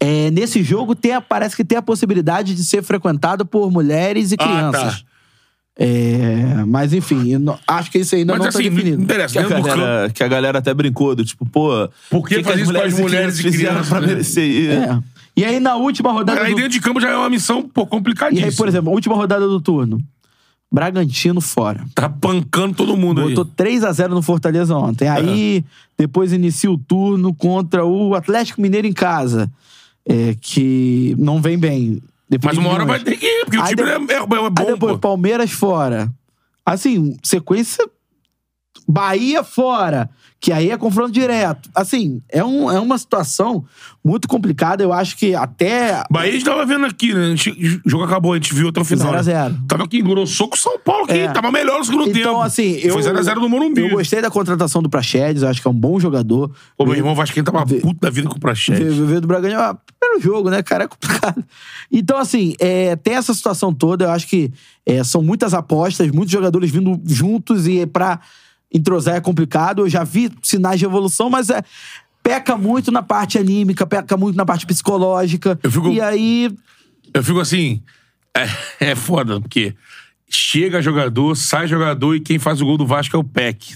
É, 0.00 0.30
nesse 0.30 0.62
jogo 0.62 0.94
tem 0.94 1.12
a- 1.12 1.20
parece 1.20 1.54
que 1.56 1.64
tem 1.64 1.78
a 1.78 1.82
possibilidade 1.82 2.54
de 2.54 2.64
ser 2.64 2.82
frequentado 2.82 3.44
por 3.46 3.70
mulheres 3.70 4.32
e 4.32 4.36
Ah, 4.38 4.44
crianças. 4.44 5.00
tá. 5.02 5.08
É, 5.80 6.64
mas 6.66 6.92
enfim, 6.92 7.38
não- 7.38 7.56
acho 7.66 7.90
que 7.90 7.98
isso 7.98 8.16
ainda 8.16 8.32
Mas 8.32 8.40
não 8.40 8.48
assim, 8.48 8.64
tá 8.64 8.70
definido. 8.70 9.02
interessa. 9.02 9.32
Que 9.32 9.38
a, 9.38 9.42
do 9.42 9.48
campo. 9.48 9.62
galera, 9.68 10.10
que 10.10 10.22
a 10.24 10.28
galera 10.28 10.58
até 10.58 10.74
brincou, 10.74 11.14
do 11.14 11.24
tipo, 11.24 11.46
pô. 11.46 11.88
Por 12.10 12.26
que 12.28 12.42
fazer 12.42 12.62
isso 12.62 12.72
com 12.72 12.80
as 12.80 12.98
mulheres 12.98 13.38
e 13.38 13.42
fizeram 13.44 13.58
crianças, 13.74 13.88
pra 13.88 14.00
né? 14.00 14.06
merecer 14.08 14.44
isso? 14.44 14.72
É. 14.72 14.98
E 15.36 15.44
aí 15.44 15.60
na 15.60 15.76
última 15.76 16.10
rodada 16.10 16.40
Aí 16.42 16.50
do... 16.50 16.56
dentro 16.56 16.72
de 16.72 16.80
campo 16.80 17.00
já 17.00 17.10
é 17.10 17.16
uma 17.16 17.30
missão 17.30 17.62
pô, 17.62 17.82
E 17.82 17.86
complicadíssima. 17.86 18.48
aí, 18.48 18.56
por 18.56 18.66
exemplo, 18.66 18.90
a 18.90 18.92
última 18.92 19.14
rodada 19.14 19.46
do 19.46 19.60
turno. 19.60 20.00
Bragantino 20.70 21.40
fora. 21.40 21.84
Tá 21.94 22.08
pancando 22.08 22.74
todo 22.74 22.96
mundo 22.96 23.22
Botou 23.22 23.44
aí. 23.44 23.50
3 23.56 23.84
a 23.84 23.92
0 23.92 24.14
no 24.14 24.20
Fortaleza 24.22 24.76
ontem. 24.76 25.08
Aí 25.08 25.64
depois 25.96 26.32
inicia 26.32 26.70
o 26.70 26.76
turno 26.78 27.34
contra 27.34 27.84
o 27.86 28.14
Atlético 28.14 28.60
Mineiro 28.60 28.86
em 28.86 28.92
casa. 28.92 29.50
é, 30.10 30.34
que 30.40 31.14
não 31.18 31.40
vem 31.42 31.58
bem. 31.58 32.02
Mas 32.42 32.56
uma 32.56 32.70
hora 32.70 32.86
vai 32.86 32.98
ter 32.98 33.16
que 33.18 33.26
ir, 33.26 33.44
porque 33.44 33.58
o 33.58 33.62
Aí 33.62 33.74
time 33.76 33.82
de- 34.06 34.12
é, 34.12 34.16
é, 34.16 34.22
é 34.22 34.26
bom, 34.26 34.36
Aí 34.58 34.64
depois, 34.66 34.92
pô. 34.94 34.98
Palmeiras 34.98 35.50
fora. 35.50 36.10
Assim, 36.64 37.14
sequência. 37.22 37.86
Bahia 38.88 39.42
fora. 39.44 40.08
Que 40.40 40.52
aí 40.52 40.70
é 40.70 40.76
confronto 40.78 41.10
direto. 41.10 41.68
Assim, 41.74 42.22
é, 42.28 42.44
um, 42.44 42.70
é 42.70 42.78
uma 42.78 42.96
situação 42.96 43.64
muito 44.04 44.28
complicada. 44.28 44.84
Eu 44.84 44.92
acho 44.92 45.16
que 45.16 45.34
até. 45.34 46.04
Bahia 46.08 46.30
a 46.30 46.32
gente 46.32 46.44
tava 46.44 46.64
vendo 46.64 46.86
aqui, 46.86 47.12
né? 47.12 47.34
Gente- 47.36 47.80
O 47.84 47.90
jogo 47.90 48.04
acabou, 48.04 48.32
a 48.32 48.36
gente 48.36 48.54
viu 48.54 48.68
até 48.68 48.80
o 48.80 48.84
final. 48.84 49.06
0 49.08 49.14
a 49.14 49.16
né? 49.18 49.22
0. 49.24 49.58
Tava 49.66 49.82
aqui, 49.82 49.98
engrossou 49.98 50.48
com 50.48 50.54
o 50.54 50.58
São 50.58 50.78
Paulo 50.78 51.04
aqui. 51.04 51.14
É. 51.18 51.32
Tava 51.32 51.50
melhor 51.50 51.80
no 51.80 51.84
segundo 51.84 52.04
tempo. 52.04 52.18
Então, 52.20 52.40
assim, 52.40 52.74
eu. 52.80 52.92
Foi 52.92 53.02
0x0 53.02 53.34
no 53.40 53.48
Morumbi. 53.48 53.80
Eu 53.80 53.90
gostei 53.90 54.22
da 54.22 54.30
contratação 54.30 54.80
do 54.80 54.88
Praxedes, 54.88 55.42
eu 55.42 55.48
acho 55.48 55.60
que 55.60 55.66
é 55.66 55.70
um 55.72 55.74
bom 55.74 55.98
jogador. 55.98 56.52
Pô, 56.76 56.84
meu 56.86 56.94
irmão 56.94 57.16
Vasquinho 57.16 57.44
tava 57.44 57.64
Vê- 57.64 57.80
puto 57.80 57.98
da 58.00 58.08
vida 58.10 58.28
com 58.28 58.36
o 58.36 58.40
Praxedes. 58.40 58.94
Ver 58.96 59.20
do 59.20 59.26
Bragantino, 59.26 59.60
ah, 59.60 59.76
primeiro 59.98 60.22
jogo, 60.22 60.50
né, 60.50 60.62
cara? 60.62 60.84
É 60.84 60.86
complicado. 60.88 61.44
Então, 61.90 62.18
assim, 62.18 62.54
é, 62.60 62.94
tem 62.96 63.14
essa 63.14 63.32
situação 63.34 63.72
toda. 63.72 64.04
Eu 64.04 64.10
acho 64.10 64.28
que 64.28 64.52
é, 64.86 65.02
são 65.02 65.22
muitas 65.22 65.52
apostas, 65.54 66.08
muitos 66.10 66.30
jogadores 66.30 66.70
vindo 66.70 67.00
juntos 67.06 67.66
e 67.66 67.86
pra 67.86 68.20
entrosar 68.72 69.16
é 69.16 69.20
complicado. 69.20 69.82
Eu 69.82 69.88
já 69.88 70.04
vi 70.04 70.30
sinais 70.42 70.78
de 70.78 70.84
evolução, 70.84 71.28
mas 71.30 71.50
é, 71.50 71.62
peca 72.22 72.56
muito 72.56 72.90
na 72.92 73.02
parte 73.02 73.38
anímica, 73.38 73.86
peca 73.86 74.16
muito 74.16 74.36
na 74.36 74.44
parte 74.46 74.66
psicológica. 74.66 75.58
Eu 75.62 75.70
fico- 75.70 75.90
E 75.90 76.00
aí. 76.00 76.50
Eu 77.14 77.22
fico 77.22 77.40
assim. 77.40 77.82
É, 78.80 78.90
é 78.90 78.94
foda, 78.94 79.40
porque 79.40 79.74
chega 80.28 80.82
jogador, 80.82 81.34
sai 81.34 81.66
jogador 81.66 82.14
e 82.14 82.20
quem 82.20 82.38
faz 82.38 82.60
o 82.60 82.64
gol 82.66 82.76
do 82.76 82.86
Vasco 82.86 83.16
é 83.16 83.18
o 83.18 83.24
Peck. 83.24 83.74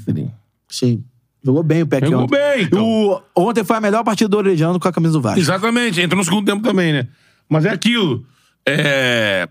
Sim. 0.68 1.02
Jogou 1.44 1.62
bem 1.64 1.82
o 1.82 1.86
Peck 1.86 2.06
Jogou 2.06 2.24
ontem. 2.24 2.36
bem, 2.38 2.62
então. 2.64 2.84
O- 2.84 3.20
ontem 3.34 3.64
foi 3.64 3.76
a 3.76 3.80
melhor 3.80 4.04
partida 4.04 4.28
do 4.28 4.36
Orejano 4.36 4.78
com 4.78 4.86
a 4.86 4.92
camisa 4.92 5.14
do 5.14 5.20
Vasco. 5.20 5.40
Exatamente, 5.40 6.00
entrou 6.00 6.18
no 6.18 6.24
segundo 6.24 6.44
tempo 6.46 6.62
também, 6.62 6.92
né? 6.92 7.08
Mas 7.48 7.64
é 7.64 7.70
aquilo. 7.70 8.24
É... 8.68 9.48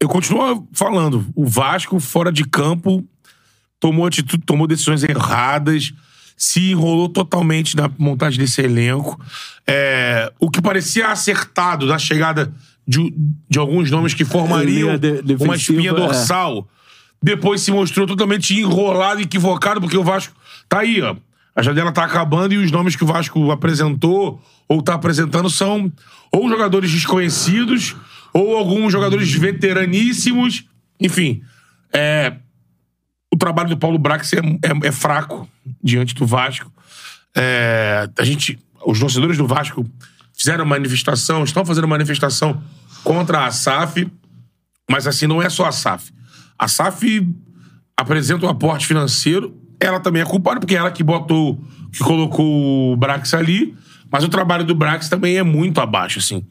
Eu 0.00 0.08
continuo 0.08 0.68
falando. 0.72 1.26
O 1.34 1.46
Vasco, 1.46 1.98
fora 1.98 2.30
de 2.30 2.44
campo, 2.44 3.04
tomou 3.84 4.06
atitude, 4.06 4.42
tomou 4.46 4.66
decisões 4.66 5.04
erradas, 5.04 5.92
se 6.38 6.70
enrolou 6.70 7.06
totalmente 7.06 7.76
na 7.76 7.90
montagem 7.98 8.40
desse 8.40 8.62
elenco. 8.62 9.20
É, 9.66 10.32
O 10.40 10.50
que 10.50 10.62
parecia 10.62 11.08
acertado 11.08 11.86
da 11.86 11.98
chegada 11.98 12.50
de, 12.88 13.12
de 13.46 13.58
alguns 13.58 13.90
nomes 13.90 14.14
que 14.14 14.24
formariam 14.24 14.96
de- 14.96 15.36
uma 15.38 15.54
espinha 15.54 15.90
é. 15.90 15.94
dorsal, 15.94 16.66
depois 17.22 17.60
se 17.60 17.70
mostrou 17.70 18.06
totalmente 18.06 18.58
enrolado 18.58 19.20
e 19.20 19.24
equivocado, 19.24 19.82
porque 19.82 19.98
o 19.98 20.02
Vasco 20.02 20.34
tá 20.66 20.78
aí, 20.80 21.02
ó. 21.02 21.14
A 21.54 21.60
janela 21.62 21.92
tá 21.92 22.04
acabando 22.04 22.54
e 22.54 22.56
os 22.56 22.70
nomes 22.70 22.96
que 22.96 23.04
o 23.04 23.06
Vasco 23.06 23.50
apresentou 23.50 24.42
ou 24.66 24.80
tá 24.80 24.94
apresentando 24.94 25.50
são 25.50 25.92
ou 26.32 26.48
jogadores 26.48 26.90
desconhecidos 26.90 27.94
ou 28.32 28.56
alguns 28.56 28.90
jogadores 28.90 29.30
veteraníssimos. 29.34 30.64
Enfim, 30.98 31.42
é, 31.92 32.36
o 33.34 33.36
trabalho 33.36 33.68
do 33.68 33.76
Paulo 33.76 33.98
Brax 33.98 34.32
é, 34.32 34.38
é- 34.38 34.88
é 34.88 34.92
fraco 34.92 35.48
diante 35.82 36.14
do 36.14 36.24
Vasco. 36.26 36.72
É, 37.36 38.08
a 38.18 38.24
gente, 38.24 38.58
os 38.86 38.98
torcedores 38.98 39.36
do 39.36 39.46
Vasco 39.46 39.84
fizeram 40.32 40.64
manifestação, 40.64 41.42
estão 41.44 41.64
fazendo 41.64 41.88
manifestação 41.88 42.62
contra 43.02 43.44
a 43.44 43.50
SAF, 43.50 44.10
mas 44.88 45.06
assim, 45.06 45.26
não 45.26 45.42
é 45.42 45.50
só 45.50 45.66
a 45.66 45.72
SAF. 45.72 46.12
A 46.58 46.68
SAF 46.68 47.28
apresenta 47.96 48.46
um 48.46 48.48
aporte 48.48 48.86
financeiro, 48.86 49.56
ela 49.80 49.98
também 50.00 50.22
é 50.22 50.24
culpada, 50.24 50.60
porque 50.60 50.76
ela 50.76 50.90
que 50.90 51.02
botou, 51.02 51.62
que 51.92 51.98
colocou 51.98 52.92
o 52.92 52.96
Brax 52.96 53.34
ali, 53.34 53.74
mas 54.10 54.22
o 54.22 54.28
trabalho 54.28 54.64
do 54.64 54.74
Brax 54.74 55.08
também 55.08 55.36
é 55.36 55.42
muito 55.42 55.80
abaixo, 55.80 56.20
assim. 56.20 56.44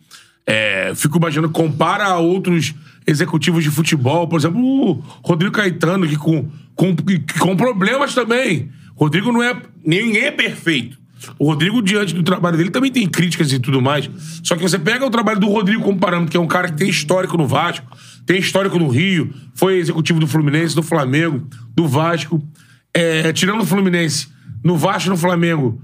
É, 0.46 0.92
fico 0.96 1.18
imaginando, 1.18 1.50
compara 1.50 2.06
a 2.06 2.18
outros 2.18 2.74
executivos 3.08 3.64
de 3.64 3.70
futebol, 3.72 4.28
por 4.28 4.38
exemplo, 4.40 4.62
o 4.62 4.94
Rodrigo 5.24 5.54
Caetano, 5.54 6.08
que 6.08 6.18
com, 6.18 6.50
com, 6.76 6.96
com 7.40 7.56
problemas 7.56 8.14
também. 8.14 8.70
Rodrigo 8.96 9.32
não 9.32 9.42
é. 9.42 9.56
Ninguém 9.86 10.24
é 10.24 10.32
perfeito. 10.32 10.98
O 11.40 11.46
Rodrigo, 11.46 11.82
diante 11.82 12.14
do 12.14 12.24
trabalho 12.24 12.58
dele, 12.58 12.70
também 12.70 12.92
tem 12.92 13.08
críticas 13.08 13.52
e 13.52 13.60
tudo 13.60 13.82
mais. 13.82 14.10
Só 14.44 14.56
que 14.56 14.62
você 14.62 14.78
pega 14.78 15.06
o 15.06 15.10
trabalho 15.10 15.40
do 15.40 15.48
Rodrigo 15.48 15.84
como 15.84 15.98
parâmetro, 15.98 16.32
que 16.32 16.38
é 16.38 16.40
um 16.40 16.48
cara 16.48 16.70
que 16.70 16.78
tem 16.78 16.90
histórico 16.90 17.38
no 17.38 17.48
Vasco, 17.48 17.86
tem 18.26 18.40
histórico 18.40 18.78
no 18.78 18.90
Rio, 18.90 19.34
foi 19.54 19.78
executivo 19.78 20.20
do 20.20 20.28
Fluminense, 20.28 20.76
do 20.76 20.84
Flamengo, 20.84 21.48
do 21.76 21.88
Vasco. 21.88 22.46
É, 22.94 23.32
tirando 23.34 23.62
o 23.62 23.66
Fluminense, 23.66 24.28
no 24.64 24.78
Vasco 24.78 25.10
no 25.10 25.18
Flamengo, 25.18 25.82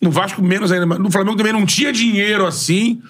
no 0.00 0.10
Vasco 0.10 0.42
menos 0.42 0.70
ainda, 0.70 0.86
mas 0.86 0.98
no 0.98 1.10
Flamengo 1.10 1.36
também 1.36 1.52
não 1.52 1.66
tinha 1.66 1.92
dinheiro 1.92 2.46
assim. 2.46 3.00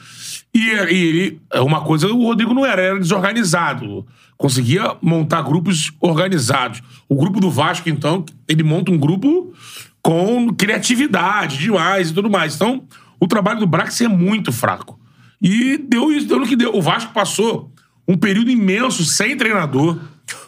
E, 0.57 0.71
ele, 0.71 1.39
uma 1.57 1.83
coisa, 1.83 2.09
o 2.09 2.23
Rodrigo 2.23 2.55
não 2.55 2.65
era, 2.65 2.81
era 2.81 2.99
desorganizado. 2.99 4.07
Conseguia 4.39 4.97
montar 5.03 5.43
grupos 5.43 5.93
organizados. 6.01 6.83
O 7.07 7.15
grupo 7.15 7.41
do 7.41 7.51
Vasco, 7.51 7.91
então, 7.91 8.25
ele 8.49 8.63
monta 8.63 8.91
um 8.91 8.97
grupo 8.97 9.53
com 10.01 10.55
criatividade 10.55 11.59
demais 11.59 12.09
e 12.09 12.15
tudo 12.15 12.31
mais. 12.31 12.55
Então, 12.55 12.85
o 13.21 13.27
trabalho 13.27 13.61
do 13.61 13.67
Brax 13.67 14.01
é 14.01 14.09
muito 14.09 14.51
fraco. 14.51 14.99
E 15.43 15.77
deu 15.77 16.11
isso, 16.11 16.27
deu 16.27 16.41
no 16.41 16.47
que 16.47 16.57
deu. 16.57 16.75
O 16.75 16.81
Vasco 16.81 17.13
passou 17.13 17.71
um 18.09 18.17
período 18.17 18.51
imenso 18.51 19.05
sem 19.05 19.37
treinador, 19.37 19.99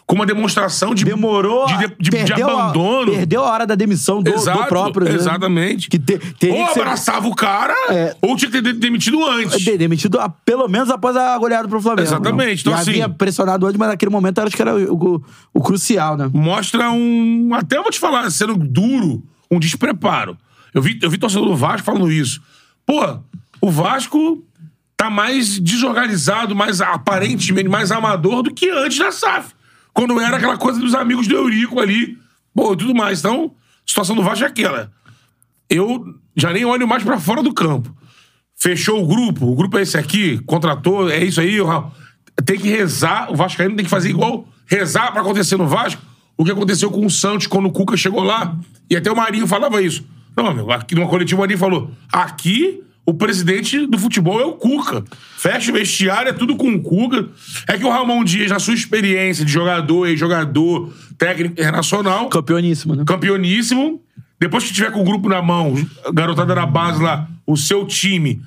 com 0.07 0.15
uma 0.17 0.27
demonstração 0.27 0.95
de, 0.95 1.05
Demorou. 1.05 1.67
de, 1.67 1.77
de- 1.77 1.95
de 2.01 2.11
perdeu 2.11 2.49
a- 2.49 2.65
abandono. 2.65 3.13
perdeu 3.13 3.45
a 3.45 3.51
hora 3.53 3.67
da 3.67 3.75
demissão 3.75 4.23
do, 4.23 4.31
do 4.31 4.37
Exato, 4.37 4.67
próprio. 4.67 5.05
né? 5.07 5.15
Exatamente. 5.15 5.89
Que 5.89 5.99
te- 5.99 6.19
teria 6.39 6.63
ou 6.63 6.67
que 6.69 6.75
ser- 6.75 6.81
abraçava 6.81 7.29
o 7.29 7.35
cara, 7.35 7.75
É. 7.91 8.17
ou 8.21 8.37
tinha 8.37 8.51
que 8.51 8.61
ter 8.61 8.73
demitido 8.73 9.25
antes. 9.25 9.61
de- 9.61 9.77
demitido 9.79 10.19
a- 10.19 10.29
pelo 10.29 10.67
menos 10.69 10.91
após 10.91 11.15
a 11.17 11.37
goleada 11.39 11.69
pro 11.69 11.81
Flamengo. 11.81 12.03
Exatamente, 12.09 12.61
então 12.63 12.73
Já 12.73 12.79
assim- 12.81 12.91
havia 12.91 13.09
pressionado 13.09 13.67
antes, 13.67 13.79
mas 13.79 13.89
naquele 13.89 14.11
momento 14.11 14.39
acho 14.41 14.57
que 14.57 14.63
era 14.63 14.75
o, 14.75 14.95
o- 15.17 15.25
o 15.55 15.61
crucial, 15.63 16.17
né? 16.17 16.29
Mostra 16.33 16.91
um. 16.91 17.51
Até 17.55 17.81
vou 17.81 17.91
te 17.91 17.99
falar, 18.01 18.29
sendo 18.31 18.57
duro, 18.57 19.23
um 19.51 19.59
despreparo. 19.61 20.37
Eu 20.75 20.83
vi, 20.83 20.99
eu 21.03 21.09
vi 21.11 21.19
torcedor 21.19 21.47
do 21.47 21.57
Vasco 21.57 21.85
falando 21.85 22.11
isso. 22.11 22.41
Pô, 22.85 23.19
o 23.61 23.71
Vasco 23.71 24.43
tá 24.97 25.09
mais 25.09 25.59
desorganizado, 25.61 26.57
mais 26.57 26.81
aparentemente 26.81 27.69
mais 27.69 27.93
amador 27.93 28.43
do 28.43 28.53
que 28.53 28.69
antes 28.71 28.99
da 28.99 29.13
SAF. 29.13 29.53
Quando 29.99 30.21
era 30.21 30.37
aquela 30.37 30.57
coisa 30.57 30.79
dos 30.79 30.95
amigos 30.95 31.27
do 31.27 31.35
Eurico 31.35 31.81
ali, 31.81 32.17
pô, 32.55 32.77
tudo 32.77 32.95
mais. 32.95 33.19
Então, 33.19 33.47
a 33.57 33.83
situação 33.85 34.15
do 34.15 34.23
Vasco 34.23 34.45
é 34.45 34.47
aquela. 34.47 34.93
Eu 35.69 36.05
já 36.37 36.53
nem 36.53 36.65
olho 36.65 36.87
mais 36.87 37.03
pra 37.03 37.19
fora 37.19 37.43
do 37.43 37.53
campo. 37.53 37.93
Fechou 38.55 39.03
o 39.03 39.07
grupo, 39.09 39.45
o 39.47 39.57
grupo 39.57 39.77
é 39.77 39.83
esse 39.83 39.99
aqui, 39.99 40.39
contratou, 40.47 41.11
é 41.11 41.25
isso 41.25 41.41
aí. 41.41 41.61
o- 41.61 41.91
Tem 42.47 42.57
que 42.57 42.69
rezar, 42.69 43.29
o 43.33 43.35
Vascaíno 43.35 43.75
tem 43.75 43.85
que 43.85 43.91
fazer 43.91 44.11
igual 44.11 44.47
rezar 44.67 45.11
pra 45.11 45.21
acontecer 45.21 45.57
no 45.57 45.67
Vasco. 45.67 46.01
O 46.37 46.45
que 46.45 46.53
aconteceu 46.53 46.93
com 46.93 47.05
o 47.05 47.11
Santos 47.11 47.49
quando 47.49 47.67
o 47.67 47.73
Cuca 47.73 47.97
chegou 47.97 48.23
lá. 48.23 48.57
E 48.89 48.95
até 48.97 49.11
o 49.11 49.17
Marinho 49.17 49.49
falava 49.49 49.83
isso. 49.83 50.05
Não, 50.37 50.47
amigo, 50.47 50.71
aqui 50.71 50.95
numa 50.95 51.09
coletiva 51.09 51.41
o 51.41 51.43
Marinho 51.43 51.59
falou: 51.59 51.91
aqui 52.13 52.85
o 53.09 53.15
presidente 53.15 53.87
do 53.87 53.97
futebol 53.97 54.39
é 54.39 54.45
o 54.45 54.53
Cuca. 54.53 55.03
Fecha 55.39 55.71
o 55.71 55.75
vestiário, 55.75 56.29
é 56.29 56.33
tudo 56.35 56.57
com 56.57 56.69
o 56.75 56.83
Cuca. 56.83 57.27
É 57.67 57.79
que 57.79 57.85
o 57.85 57.89
Ramon 57.89 58.23
Dias, 58.23 58.51
na 58.51 58.59
sua 58.59 58.75
experiência 58.75 59.47
de 59.47 59.51
jogador, 59.51 60.07
ex-jogador, 60.07 60.93
técnico 61.17 61.53
internacional, 61.53 62.29
Campeoníssimo, 62.29 62.95
né? 62.95 63.05
campeoníssimo. 63.07 64.03
Depois 64.39 64.65
que 64.65 64.75
tiver 64.75 64.93
com 64.93 65.01
o 65.01 65.05
grupo 65.05 65.27
na 65.27 65.41
mão, 65.41 65.75
garotada 66.13 66.55
na 66.55 66.67
base 66.67 67.03
lá, 67.03 67.27
o 67.47 67.57
seu 67.57 67.87
time, 67.87 68.43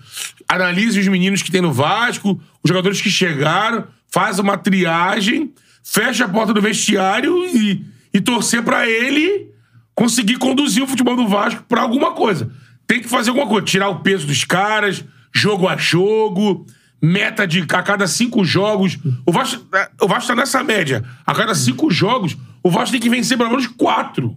analise 0.47 0.99
os 0.99 1.07
meninos 1.07 1.41
que 1.41 1.49
tem 1.49 1.59
no 1.59 1.73
Vasco, 1.73 2.39
os 2.63 2.69
jogadores 2.69 3.01
que 3.01 3.09
chegaram, 3.09 3.85
faz 4.11 4.38
uma 4.38 4.59
triagem, 4.59 5.51
fecha 5.83 6.25
a 6.25 6.29
porta 6.29 6.53
do 6.53 6.61
vestiário 6.61 7.35
e, 7.47 7.83
e 8.13 8.21
torcer 8.21 8.61
pra 8.61 8.88
ele 8.88 9.49
conseguir 9.95 10.38
conduzir 10.38 10.83
o 10.83 10.88
futebol 10.88 11.15
do 11.15 11.27
Vasco 11.27 11.63
pra 11.67 11.81
alguma 11.81 12.11
coisa. 12.11 12.51
Tem 12.91 12.99
que 12.99 13.07
fazer 13.07 13.30
alguma 13.30 13.47
coisa, 13.47 13.65
tirar 13.65 13.88
o 13.88 14.01
peso 14.01 14.27
dos 14.27 14.43
caras, 14.43 15.01
jogo 15.34 15.65
a 15.65 15.77
jogo, 15.77 16.65
meta 17.01 17.47
de 17.47 17.61
a 17.61 17.81
cada 17.81 18.05
cinco 18.05 18.43
jogos. 18.43 18.99
O 19.26 19.31
Vasco, 19.31 19.65
o 20.01 20.07
Vasco 20.09 20.27
tá 20.27 20.35
nessa 20.35 20.61
média. 20.61 21.01
A 21.26 21.34
cada 21.34 21.55
cinco 21.55 21.89
jogos, 21.89 22.35
o 22.61 22.69
Vasco 22.69 22.91
tem 22.91 22.99
que 22.99 23.09
vencer 23.09 23.38
pelo 23.38 23.49
menos 23.49 23.65
quatro. 23.65 24.35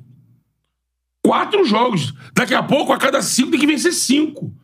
Quatro 1.26 1.64
jogos. 1.64 2.14
Daqui 2.32 2.54
a 2.54 2.62
pouco, 2.62 2.92
a 2.92 2.96
cada 2.96 3.20
cinco, 3.22 3.50
tem 3.50 3.58
que 3.58 3.66
vencer 3.66 3.92
cinco. 3.92 4.54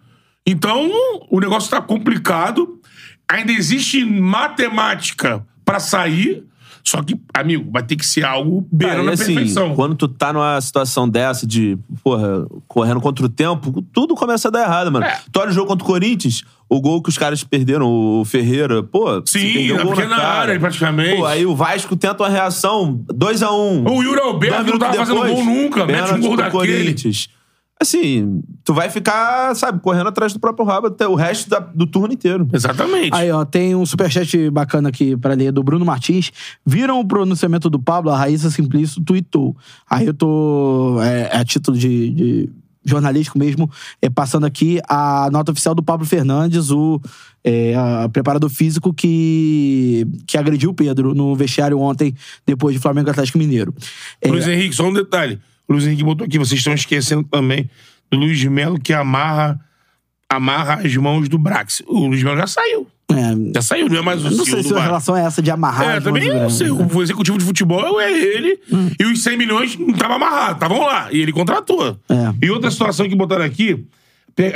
Então, 0.47 0.89
o 1.29 1.41
negócio 1.41 1.69
tá 1.69 1.83
complicado. 1.83 2.81
Ainda 3.29 3.51
existe 3.51 4.05
matemática 4.05 5.45
pra 5.65 5.81
sair. 5.81 6.47
Só 6.85 7.03
que, 7.03 7.17
amigo, 7.35 7.71
vai 7.71 7.83
ter 7.83 7.97
que 7.97 8.05
ser 8.07 8.25
algo 8.25 8.67
beirando 8.73 9.03
Cara, 9.05 9.15
assim, 9.15 9.35
perfeição. 9.35 9.75
quando 9.75 9.95
tu 9.95 10.09
tá 10.09 10.33
numa 10.33 10.61
situação 10.61 11.09
dessa 11.09 11.47
de, 11.47 11.79
porra, 12.03 12.47
correndo 12.67 13.01
contra 13.01 13.25
o 13.25 13.29
tempo, 13.29 13.83
tudo 13.93 14.15
começa 14.15 14.49
a 14.49 14.51
dar 14.51 14.63
errado, 14.63 14.91
mano. 14.91 15.05
É. 15.07 15.19
Tu 15.31 15.39
olha 15.41 15.51
o 15.51 15.53
jogo 15.53 15.69
contra 15.69 15.85
o 15.85 15.87
Corinthians, 15.87 16.43
o 16.69 16.81
gol 16.81 17.03
que 17.03 17.09
os 17.09 17.19
caras 17.19 17.43
perderam, 17.45 17.87
o 17.89 18.25
Ferreira, 18.25 18.83
pô, 18.83 19.23
Sim, 19.27 19.73
na 19.73 19.87
pequena 19.87 20.17
cara. 20.17 20.29
área, 20.29 20.61
praticamente. 20.61 21.17
Pô, 21.17 21.27
aí 21.27 21.45
o 21.45 21.55
Vasco 21.55 21.97
tenta 21.97 22.23
uma 22.23 22.29
reação, 22.29 23.05
2x1. 23.13 23.51
Um, 23.51 23.85
O 23.89 24.03
Yuri 24.03 24.21
Alberto 24.21 24.71
não 24.71 24.79
tava 24.79 24.95
fazendo 24.95 25.17
gol 25.19 25.45
nunca, 25.45 25.87
mete 25.87 26.15
um 26.15 26.21
gol 26.21 26.37
daquele. 26.37 26.95
Assim, 27.81 28.43
tu 28.63 28.75
vai 28.75 28.91
ficar, 28.91 29.55
sabe, 29.57 29.81
correndo 29.81 30.09
atrás 30.09 30.35
do 30.35 30.39
próprio 30.39 30.67
rabo 30.67 30.89
até 30.89 31.09
o 31.09 31.15
resto 31.15 31.49
da- 31.49 31.61
do 31.61 31.87
turno 31.87 32.13
inteiro. 32.13 32.47
Exatamente. 32.53 33.15
Aí, 33.15 33.31
ó, 33.31 33.43
tem 33.45 33.75
um 33.75 33.87
superchat 33.87 34.51
bacana 34.51 34.91
aqui 34.91 35.17
pra 35.17 35.33
ler 35.35 35.51
do 35.51 35.63
Bruno 35.63 35.85
Martins. 35.85 36.31
Viram 36.65 37.01
o 37.01 37.09
pronunciamento 37.09 37.71
do 37.71 37.79
Pablo? 37.81 38.11
A 38.11 38.19
Raíssa 38.19 38.51
Simplício 38.51 39.03
tweetou. 39.03 39.57
Aí 39.89 40.07
eu 40.07 40.13
tô, 40.15 40.99
é, 41.03 41.31
é 41.33 41.37
a 41.39 41.45
título 41.45 41.79
de, 41.79 42.11
de 42.11 42.51
jornalístico 42.85 43.39
mesmo, 43.39 43.71
é, 44.03 44.11
passando 44.11 44.45
aqui 44.45 44.79
a 44.87 45.29
nota 45.33 45.53
oficial 45.53 45.75
do 45.75 45.83
Pablo 45.83 46.05
Fernandes, 46.07 46.71
o 46.71 47.01
é, 47.43 47.75
a- 47.75 48.11
preparador 48.11 48.51
físico 48.51 48.93
que, 48.93 50.07
que 50.27 50.37
agrediu 50.37 50.69
o 50.71 50.75
Pedro 50.75 51.15
no 51.15 51.35
vestiário 51.35 51.79
ontem, 51.81 52.15
depois 52.47 52.75
de 52.75 52.81
Flamengo 52.81 53.09
Atlético 53.09 53.39
Mineiro. 53.39 53.75
É, 54.21 54.29
Luiz 54.29 54.47
Henrique, 54.47 54.75
só 54.75 54.87
um 54.87 54.93
detalhe. 54.93 55.39
Luiz 55.73 55.87
Henrique 55.87 56.03
botou 56.05 56.25
aqui, 56.27 56.39
vocês 56.39 56.59
estão 56.61 56.73
esquecendo 56.75 57.25
também 57.25 57.69
do 58.11 58.19
Luiz 58.19 58.43
Melo 58.45 58.79
que 58.79 58.93
amarra, 58.93 59.59
amarra 60.29 60.81
as 60.85 60.97
mãos 60.97 61.29
do 61.29 61.39
Brax. 61.39 61.83
O 61.87 62.07
Luiz 62.09 62.23
Melo 62.23 62.37
já 62.37 62.47
saiu. 62.47 62.89
é, 63.11 63.53
Já 63.55 63.63
saiu, 63.63 63.89
não 63.89 63.99
é 63.99 64.03
mais 64.03 64.25
o 64.25 64.29
eu 64.29 64.37
não 64.37 64.45
sei 64.45 64.63
se 64.63 64.75
a 64.75 64.81
relação 64.83 65.17
é 65.17 65.25
essa 65.25 65.41
de 65.41 65.51
amarrar. 65.51 65.97
É, 65.97 66.01
também 66.01 66.29
não 66.29 66.51
sei. 66.51 66.71
O 66.71 67.03
executivo 67.03 67.39
de 67.39 67.45
futebol 67.45 68.01
é 68.01 68.11
ele. 68.13 68.59
E 68.99 69.05
os 69.05 69.23
100 69.23 69.37
milhões 69.37 69.77
não 69.79 69.91
estavam 69.91 70.17
amarrados, 70.17 70.55
estavam 70.55 70.81
lá. 70.81 71.13
E 71.13 71.21
ele 71.21 71.33
contratou. 71.33 71.99
É. 72.09 72.35
E 72.47 72.51
outra 72.51 72.71
situação 72.71 73.09
que 73.09 73.15
botaram 73.15 73.45
aqui, 73.45 73.85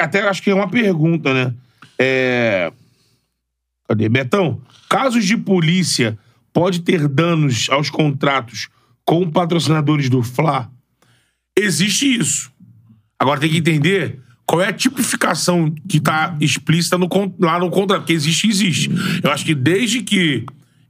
até 0.00 0.28
acho 0.28 0.42
que 0.42 0.50
é 0.50 0.54
uma 0.54 0.68
pergunta, 0.68 1.32
né? 1.32 1.54
É. 1.98 2.72
Cadê? 3.88 4.08
Betão, 4.08 4.60
casos 4.88 5.24
de 5.24 5.36
polícia 5.36 6.18
pode 6.52 6.80
ter 6.80 7.06
danos 7.06 7.68
aos 7.70 7.90
contratos 7.90 8.68
com 9.04 9.30
patrocinadores 9.30 10.08
do 10.08 10.22
Fla? 10.22 10.70
Existe 11.58 12.18
isso. 12.18 12.50
Agora 13.18 13.40
tem 13.40 13.48
que 13.50 13.58
entender 13.58 14.18
qual 14.46 14.60
é 14.60 14.68
a 14.68 14.72
tipificação 14.72 15.72
que 15.88 16.00
tá 16.00 16.36
explícita 16.40 16.98
no, 16.98 17.08
lá 17.40 17.58
no 17.58 17.70
contrato. 17.70 18.00
Porque 18.00 18.12
existe, 18.12 18.48
existe. 18.48 18.90
Eu 19.22 19.30
acho 19.30 19.44
que 19.44 19.54
desde 19.54 20.02
que 20.02 20.44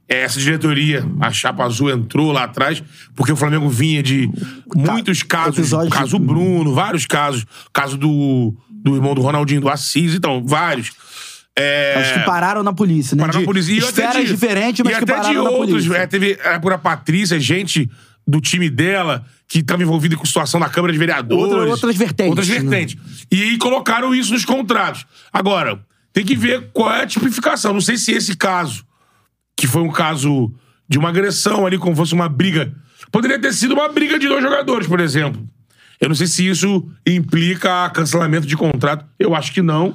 essa 0.07 0.39
diretoria, 0.39 1.03
a 1.21 1.31
Chapa 1.31 1.63
Azul, 1.63 1.89
entrou 1.89 2.31
lá 2.31 2.43
atrás, 2.43 2.83
porque 3.15 3.31
o 3.31 3.35
Flamengo 3.35 3.67
vinha 3.69 4.03
de 4.03 4.29
muitos 4.75 5.23
casos, 5.23 5.57
episódios- 5.59 5.93
caso 5.93 6.19
Bruno, 6.19 6.73
vários 6.73 7.05
casos, 7.07 7.45
caso 7.73 7.97
do, 7.97 8.55
do 8.69 8.95
irmão 8.95 9.15
do 9.15 9.21
Ronaldinho, 9.21 9.61
do 9.61 9.69
Assis, 9.69 10.13
então, 10.13 10.43
vários. 10.45 10.91
É, 11.57 11.95
Acho 11.97 12.13
que 12.19 12.25
pararam 12.25 12.61
na 12.61 12.73
polícia, 12.73 13.15
né? 13.15 13.21
Pararam 13.21 13.39
de 13.39 13.45
na 13.45 13.51
polícia. 13.51 13.71
E 13.71 13.77
esferas 13.77 14.25
de- 14.25 14.33
diferentes, 14.33 14.83
mas 14.83 14.93
e 14.93 14.97
que 14.97 15.03
até 15.05 15.13
pararam 15.13 15.29
de 15.29 15.35
na 15.37 15.49
outros. 15.49 15.85
polícia. 15.87 15.95
É, 15.97 16.05
teve 16.05 16.37
é, 16.43 16.59
por 16.59 16.73
a 16.73 16.77
Patrícia, 16.77 17.39
gente 17.39 17.89
do 18.27 18.41
time 18.41 18.69
dela 18.69 19.25
que 19.47 19.59
estava 19.59 19.83
envolvida 19.83 20.15
com 20.15 20.25
situação 20.25 20.59
na 20.59 20.69
Câmara 20.69 20.91
de 20.91 20.97
Vereadores. 20.99 21.43
Outra- 21.53 21.69
outras 21.69 21.95
vertentes, 21.95 22.29
Outras 22.29 22.47
né? 22.49 22.59
vertentes. 22.59 22.97
E 23.31 23.41
aí 23.43 23.57
colocaram 23.57 24.13
isso 24.15 24.33
nos 24.33 24.43
contratos. 24.45 25.05
Agora, 25.31 25.79
tem 26.11 26.25
que 26.25 26.35
ver 26.35 26.69
qual 26.73 26.91
é 26.91 27.03
a 27.03 27.07
tipificação. 27.07 27.73
Não 27.73 27.81
sei 27.81 27.97
se 27.97 28.11
esse 28.11 28.35
caso, 28.35 28.83
que 29.55 29.67
foi 29.67 29.81
um 29.83 29.91
caso 29.91 30.51
de 30.89 30.97
uma 30.97 31.09
agressão 31.09 31.65
ali, 31.65 31.77
como 31.77 31.95
fosse 31.95 32.13
uma 32.13 32.27
briga. 32.29 32.73
Poderia 33.11 33.39
ter 33.39 33.53
sido 33.53 33.73
uma 33.73 33.87
briga 33.89 34.17
de 34.17 34.27
dois 34.27 34.41
jogadores, 34.43 34.87
por 34.87 34.99
exemplo. 34.99 35.47
Eu 36.01 36.09
não 36.09 36.15
sei 36.15 36.27
se 36.27 36.47
isso 36.47 36.87
implica 37.05 37.89
cancelamento 37.91 38.45
de 38.47 38.57
contrato. 38.57 39.05
Eu 39.19 39.35
acho 39.35 39.51
que 39.53 39.61
não. 39.61 39.93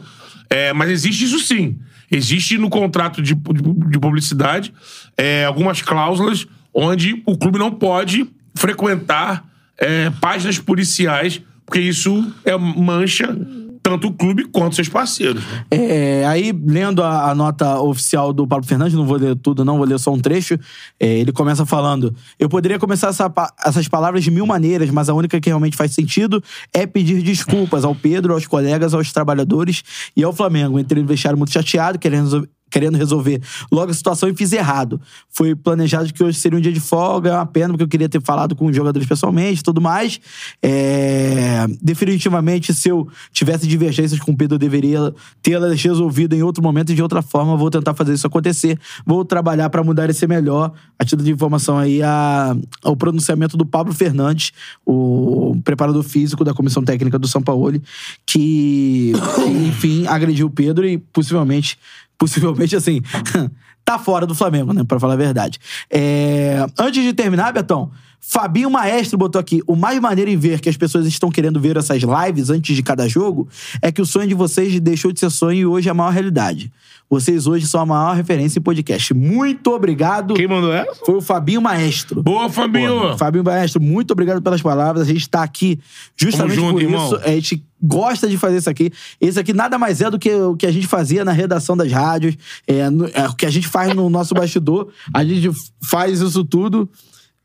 É, 0.49 0.73
mas 0.73 0.91
existe 0.91 1.25
isso 1.25 1.39
sim. 1.41 1.79
Existe 2.11 2.59
no 2.59 2.69
contrato 2.71 3.23
de, 3.23 3.35
de, 3.35 3.63
de 3.91 3.99
publicidade 3.99 4.73
é, 5.17 5.45
algumas 5.45 5.81
cláusulas 5.83 6.47
onde 6.75 7.23
o 7.27 7.37
clube 7.37 7.59
não 7.59 7.71
pode 7.71 8.29
frequentar 8.55 9.45
é, 9.79 10.11
páginas 10.21 10.59
policiais, 10.59 11.41
porque 11.65 11.81
isso 11.81 12.33
é 12.45 12.57
mancha 12.57 13.37
tanto 13.83 14.09
o 14.09 14.13
clube 14.13 14.45
quanto 14.45 14.75
seus 14.75 14.89
parceiros. 14.89 15.43
né? 15.43 15.65
É, 15.71 16.27
aí, 16.27 16.53
lendo 16.53 17.03
a, 17.03 17.31
a 17.31 17.35
nota 17.35 17.81
oficial 17.81 18.33
do 18.33 18.47
Pablo 18.47 18.67
Fernandes, 18.67 18.95
não 18.95 19.07
vou 19.07 19.17
ler 19.17 19.37
tudo, 19.37 19.65
não, 19.65 19.79
vou 19.79 19.87
ler 19.87 19.99
só 19.99 20.13
um 20.13 20.19
trecho. 20.19 20.59
é, 20.99 21.19
ele 21.19 21.33
começa 21.33 21.65
falando: 21.65 22.15
Eu 22.39 22.49
poderia 22.49 22.79
começar 22.79 23.09
essa 23.09 23.33
essas 23.65 23.89
palavras 23.89 24.23
de 24.23 24.31
mil 24.31 24.47
maneiras, 24.47 24.91
mas 24.91 25.09
a 25.09 25.15
única 25.15 25.41
que 25.41 25.49
realmente 25.49 25.77
faz 25.77 25.93
sentido 25.95 26.43
é 26.73 26.87
pedir 26.87 27.23
desculpas 27.23 27.85
ao 27.85 27.95
Pedro, 27.95 28.35
aos 28.35 28.47
colegas, 28.47 28.93
aos 28.93 29.13
trabalhadores 29.13 29.83
e 30.17 30.23
ao 30.23 30.33
Flamengo. 30.33 30.79
Entrei 30.79 31.03
no 31.03 31.09
vestiário 31.09 31.39
muito 31.39 31.53
chateado, 31.53 31.99
querendo. 31.99 32.49
Querendo 32.71 32.97
resolver 32.97 33.43
logo 33.71 33.91
a 33.91 33.95
situação 33.95 34.29
e 34.29 34.35
fiz 34.35 34.53
errado. 34.53 35.01
Foi 35.29 35.55
planejado 35.55 36.13
que 36.13 36.23
hoje 36.23 36.39
seria 36.39 36.59
um 36.59 36.63
dia 36.63 36.73
de 36.73 36.81
folga, 36.81 37.31
é 37.31 37.35
uma 37.35 37.47
pena, 37.47 37.69
porque 37.69 37.83
eu 37.85 37.89
queria 37.89 38.09
ter 38.09 38.23
falado 38.23 38.55
com 38.55 38.67
os 38.67 38.77
jogadores 38.77 39.07
pessoalmente 39.09 39.61
e 39.61 39.63
tudo 39.63 39.81
mais. 39.81 40.21
É, 40.63 41.67
Definitivamente, 41.83 42.73
se 42.73 42.89
eu 42.89 43.09
tivesse 43.33 43.67
divergências 43.67 44.21
com 44.21 44.33
o 44.33 44.37
Pedro, 44.37 44.55
eu 44.55 44.59
deveria 44.59 45.13
tê-las 45.43 45.81
resolvido 45.83 46.35
em 46.35 46.43
outro 46.43 46.63
momento 46.63 46.93
e 46.93 46.95
de 46.95 47.03
outra 47.03 47.23
forma. 47.23 47.57
Vou 47.57 47.71
tentar 47.71 47.95
fazer 47.95 48.15
isso 48.15 48.27
acontecer. 48.27 48.79
Vou 49.05 49.25
trabalhar 49.25 49.71
para 49.71 49.83
mudar 49.83 50.09
e 50.11 50.15
ser 50.15 50.29
melhor. 50.29 50.73
A 50.99 51.05
título 51.05 51.25
de 51.25 51.33
informação 51.33 51.79
aí, 51.79 52.03
a, 52.03 52.57
ao 52.83 52.97
pronunciamento 52.97 53.57
do 53.57 53.67
Pablo 53.67 53.93
Fernandes, 53.93 54.53
o 54.87 55.57
preparador 55.65 56.03
físico 56.03 56.45
da 56.45 56.55
comissão 56.55 56.83
técnica 56.83 57.19
do 57.19 57.27
São 57.27 57.43
Paulo, 57.43 57.81
que, 58.27 59.13
enfim, 59.67 60.07
agrediu 60.07 60.47
o 60.47 60.51
Pedro 60.51 60.87
e 60.87 60.99
possivelmente, 60.99 61.79
possivelmente 62.21 62.77
assim, 62.77 63.01
tá 63.83 63.99
fora 63.99 64.27
do 64.27 64.35
Flamengo, 64.35 64.75
né? 64.75 64.85
Pra 64.85 65.01
falar 65.01 65.15
a 65.15 65.17
verdade. 65.17 65.59
É, 65.91 66.65
Antes 66.79 67.03
de 67.03 67.15
terminar, 67.15 67.51
Betão, 67.53 67.91
Fabinho 68.21 68.71
Maestro 68.71 69.17
botou 69.19 69.41
aqui: 69.41 69.63
o 69.67 69.75
mais 69.75 69.99
maneiro 70.01 70.31
em 70.31 70.37
ver 70.37 70.61
que 70.61 70.69
as 70.69 70.77
pessoas 70.77 71.07
estão 71.07 71.31
querendo 71.31 71.59
ver 71.61 71.77
essas 71.77 72.03
lives 72.03 72.51
antes 72.51 72.77
de 72.77 72.83
cada 72.83 73.09
jogo 73.09 73.49
é 73.81 73.91
que 73.91 74.03
o 74.03 74.07
sonho 74.07 74.29
de 74.29 74.35
vocês 74.35 74.79
deixou 74.81 75.11
de 75.13 75.19
ser 75.21 75.31
sonho 75.31 75.59
e 75.59 75.67
hoje 75.67 75.89
é 75.89 75.91
a 75.91 75.95
maior 75.95 76.11
realidade. 76.13 76.71
Vocês 77.09 77.49
hoje 77.49 77.67
são 77.67 77.81
a 77.81 77.87
maior 77.87 78.15
referência 78.15 78.61
em 78.61 78.63
podcast. 78.63 79.13
Muito 79.13 79.73
obrigado. 79.73 80.35
Quem 80.35 80.47
mandou 80.47 80.73
essa? 80.73 80.95
Foi 81.05 81.17
o 81.17 81.21
Fabinho 81.21 81.61
Maestro. 81.61 82.23
Boa, 82.23 82.49
Fabinho! 82.49 83.19
Fabinho 83.19 83.43
Maestro, 83.43 83.81
muito 83.83 84.13
obrigado 84.13 84.41
pelas 84.41 84.63
palavras. 84.63 85.09
A 85.09 85.13
gente 85.13 85.29
tá 85.29 85.43
aqui 85.43 85.81
justamente 86.17 86.55
junto, 86.55 86.75
por 86.75 86.83
irmão. 86.83 87.05
isso. 87.07 87.17
A 87.17 87.31
gente 87.31 87.65
gosta 87.83 88.29
de 88.29 88.39
fazer 88.39 88.59
isso 88.59 88.71
aqui. 88.71 88.93
Esse 89.21 89.41
aqui 89.41 89.53
nada 89.53 89.77
mais 89.77 90.01
é 90.01 90.09
do 90.09 90.21
que 90.21 90.33
o 90.33 90.55
que 90.55 90.67
a 90.67 90.71
gente 90.71 90.87
fazia 90.87 91.25
na 91.25 91.33
redação 91.33 91.77
das 91.77 91.91
rádios, 91.91 92.37
é, 92.65 92.89
no- 92.89 93.09
é 93.13 93.27
o 93.29 93.35
que 93.35 93.45
a 93.47 93.51
gente 93.51 93.67
faz 93.67 93.93
no 93.93 94.09
nosso 94.09 94.33
bastidor. 94.33 94.89
A 95.13 95.25
gente 95.25 95.51
faz 95.83 96.21
isso 96.21 96.45
tudo. 96.45 96.89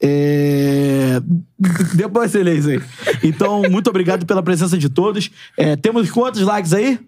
É... 0.01 1.21
Depois 1.95 2.31
você 2.31 2.43
lê 2.43 2.57
isso 2.57 2.69
aí. 2.69 2.81
Então, 3.23 3.63
muito 3.69 3.89
obrigado 3.89 4.25
pela 4.25 4.43
presença 4.43 4.77
de 4.77 4.89
todos. 4.89 5.31
É, 5.57 5.75
temos 5.75 6.09
quantos 6.11 6.41
likes 6.41 6.73
aí? 6.73 6.99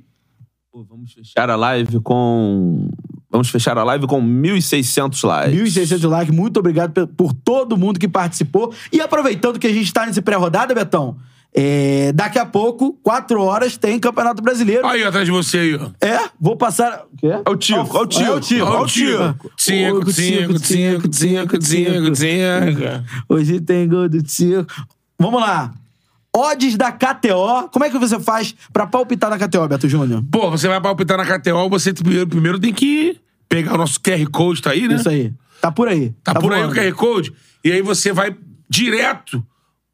Pô, 0.71 0.83
Vamos 0.83 1.11
fechar 1.11 1.49
a 1.49 1.55
live 1.55 1.99
com. 2.01 2.89
Vamos 3.29 3.49
fechar 3.49 3.77
a 3.77 3.83
live 3.83 4.07
com 4.07 4.21
1.600 4.21 5.27
likes. 5.27 5.75
1.600 5.75 6.07
likes. 6.07 6.35
Muito 6.35 6.59
obrigado 6.59 7.07
por 7.07 7.33
todo 7.33 7.75
mundo 7.75 7.99
que 7.99 8.07
participou. 8.07 8.73
E 8.91 9.01
aproveitando 9.01 9.59
que 9.59 9.67
a 9.67 9.73
gente 9.73 9.91
tá 9.91 10.05
nesse 10.05 10.21
pré-rodada, 10.21 10.73
Betão, 10.73 11.17
é, 11.53 12.11
daqui 12.13 12.37
a 12.37 12.45
pouco, 12.45 12.93
4 13.01 13.41
horas, 13.41 13.77
tem 13.77 13.99
Campeonato 13.99 14.41
Brasileiro. 14.43 14.85
Aí, 14.85 15.03
atrás 15.03 15.25
de 15.25 15.31
você 15.31 15.57
aí, 15.57 15.75
ó. 15.75 15.89
É, 15.99 16.29
vou 16.39 16.55
passar. 16.55 17.05
O 17.11 17.17
quê? 17.17 17.27
É 17.27 17.49
o 17.49 17.55
Tico, 17.55 17.97
é 17.97 18.01
o 18.01 18.05
Tico. 18.07 18.23
É 18.23 18.31
o 18.31 18.39
Tico. 18.39 18.65
Ó, 18.65 18.77
é 18.77 18.81
o 18.81 18.85
Tico. 18.85 19.51
Cinco, 19.57 19.97
Ô, 19.97 20.11
cinco, 20.11 20.59
cinco, 20.59 21.13
cinco, 21.13 21.61
cinco, 21.63 22.15
cinco. 22.15 23.03
Hoje 23.27 23.59
tem 23.59 23.87
gol 23.87 24.07
do 24.07 24.21
Tico. 24.21 24.65
Vamos 25.19 25.41
lá. 25.41 25.73
Odds 26.35 26.77
da 26.77 26.91
KTO. 26.91 27.69
Como 27.71 27.85
é 27.85 27.89
que 27.89 27.97
você 27.97 28.19
faz 28.19 28.53
pra 28.71 28.85
palpitar 28.85 29.29
na 29.29 29.39
KTO, 29.39 29.67
Beto 29.67 29.89
Júnior? 29.89 30.23
Pô, 30.31 30.51
você 30.51 30.67
vai 30.67 30.79
palpitar 30.79 31.17
na 31.17 31.25
KTO, 31.25 31.69
você 31.69 31.91
primeiro, 31.93 32.27
primeiro 32.27 32.59
tem 32.59 32.71
que 32.71 33.19
pegar 33.49 33.73
o 33.73 33.77
nosso 33.77 33.99
QR 33.99 34.23
Code, 34.29 34.61
tá 34.61 34.71
aí, 34.71 34.87
né? 34.87 34.95
Isso 34.95 35.09
aí. 35.09 35.33
Tá 35.59 35.71
por 35.71 35.87
aí. 35.87 36.13
Tá, 36.23 36.35
por 36.35 36.53
aí 36.53 36.63
o 36.63 36.67
voando. 36.67 36.79
QR 36.79 36.93
Code. 36.93 37.33
E 37.63 37.71
aí 37.71 37.81
você 37.81 38.13
vai 38.13 38.35
direto 38.69 39.43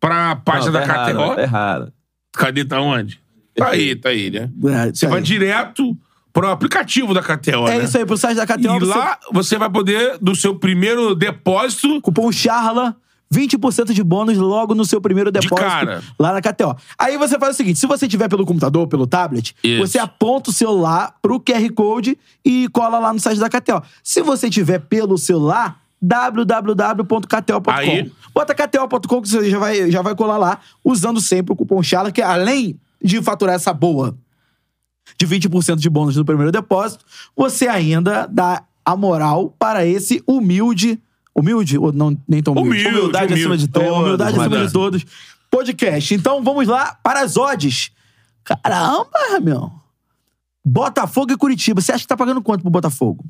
pra 0.08 0.36
página 0.36 0.66
Não, 0.72 0.80
da 0.82 0.86
tá 0.86 0.94
KTO. 1.06 1.10
errado, 1.22 1.36
tá 1.36 1.42
errado. 1.42 1.94
Cadê? 2.34 2.66
Tá 2.66 2.82
onde? 2.82 3.20
Tá 3.56 3.70
aí, 3.70 3.96
tá 3.96 4.10
aí, 4.10 4.30
né? 4.30 4.50
É, 4.66 4.92
Você 4.92 5.06
tá 5.06 5.12
vai 5.12 5.20
aí. 5.20 5.24
direto 5.26 5.96
pro 6.34 6.50
aplicativo 6.50 7.14
da 7.14 7.22
KTO, 7.22 7.68
É 7.68 7.78
né? 7.78 7.84
isso 7.86 7.98
aí, 7.98 8.06
pro 8.06 8.18
site 8.18 8.36
da 8.36 8.46
KTO. 8.46 8.76
E 8.76 8.80
você- 8.80 8.86
lá 8.86 9.18
você 9.32 9.58
vai 9.58 9.70
poder, 9.70 10.18
do 10.20 10.36
seu 10.36 10.56
primeiro 10.56 11.16
depósito, 11.16 12.02
Cupom 12.02 12.32
CHARLA, 12.32 12.96
20% 13.34 13.94
de 13.94 14.04
bônus 14.04 14.38
logo 14.38 14.76
no 14.76 14.84
seu 14.84 15.00
primeiro 15.00 15.32
depósito 15.32 15.56
cara. 15.56 16.04
lá 16.20 16.34
na 16.34 16.42
KTO. 16.42 16.76
Aí 17.00 17.18
você 17.18 17.40
faz 17.40 17.54
o 17.54 17.58
seguinte: 17.58 17.80
se 17.80 17.88
você 17.88 18.08
tiver 18.08 18.28
pelo 18.28 18.46
computador, 18.46 18.88
pelo 18.88 19.08
tablet, 19.08 19.56
Isso. 19.64 19.80
você 19.88 20.00
aponta 20.00 20.50
o 20.50 20.54
celular 20.54 21.16
pro 21.22 21.40
QR 21.40 21.70
Code 21.74 22.18
e 22.44 22.68
cola 22.74 23.00
lá 23.00 23.14
no 23.14 23.20
site 23.20 23.40
da 23.40 23.48
KTO. 23.50 23.82
Se 24.04 24.22
você 24.22 24.50
tiver 24.50 24.80
pelo 24.80 25.18
celular, 25.18 25.80
www.kto.com. 26.04 28.12
Bota 28.34 28.54
kto.com 28.54 29.22
que 29.22 29.30
você 29.30 29.50
já 29.50 29.60
vai, 29.60 29.92
já 29.92 30.02
vai 30.02 30.16
colar 30.16 30.38
lá, 30.38 30.60
usando 30.84 31.22
sempre 31.22 31.54
o 31.54 31.56
cupom 31.56 31.82
CHARLA, 31.82 32.12
que 32.12 32.22
além 32.22 32.80
de 33.02 33.22
faturar 33.22 33.56
essa 33.56 33.74
boa 33.74 34.18
de 35.18 35.28
20% 35.28 35.76
de 35.78 35.90
bônus 35.90 36.16
no 36.16 36.26
primeiro 36.26 36.52
depósito, 36.52 37.06
você 37.36 37.68
ainda 37.68 38.28
dá 38.28 38.64
a 38.86 38.96
moral 38.96 39.56
para 39.58 39.86
esse 39.86 40.24
humilde. 40.28 41.00
Humilde? 41.36 41.78
Ou 41.78 41.92
não, 41.92 42.18
nem 42.28 42.42
tão 42.44 42.54
humilde? 42.54 42.80
Humilde, 42.82 43.00
Humildade 43.00 43.34
acima 43.34 43.58
de 43.58 43.66
É, 43.66 43.68
todos. 43.68 43.98
humildade 43.98 44.40
acima 44.40 44.66
de 44.66 44.74
todos. 44.74 45.06
Podcast. 45.50 46.14
Então 46.14 46.44
vamos 46.44 46.68
lá 46.68 46.98
para 47.04 47.22
as 47.22 47.38
odds. 47.38 47.92
Caramba, 48.44 49.10
meu. 49.42 49.72
Botafogo 50.66 51.32
e 51.34 51.38
Curitiba. 51.38 51.82
Você 51.82 51.92
acha 51.92 52.04
que 52.04 52.08
tá 52.08 52.18
pagando 52.18 52.42
quanto 52.42 52.62
pro 52.62 52.72
Botafogo? 52.72 53.24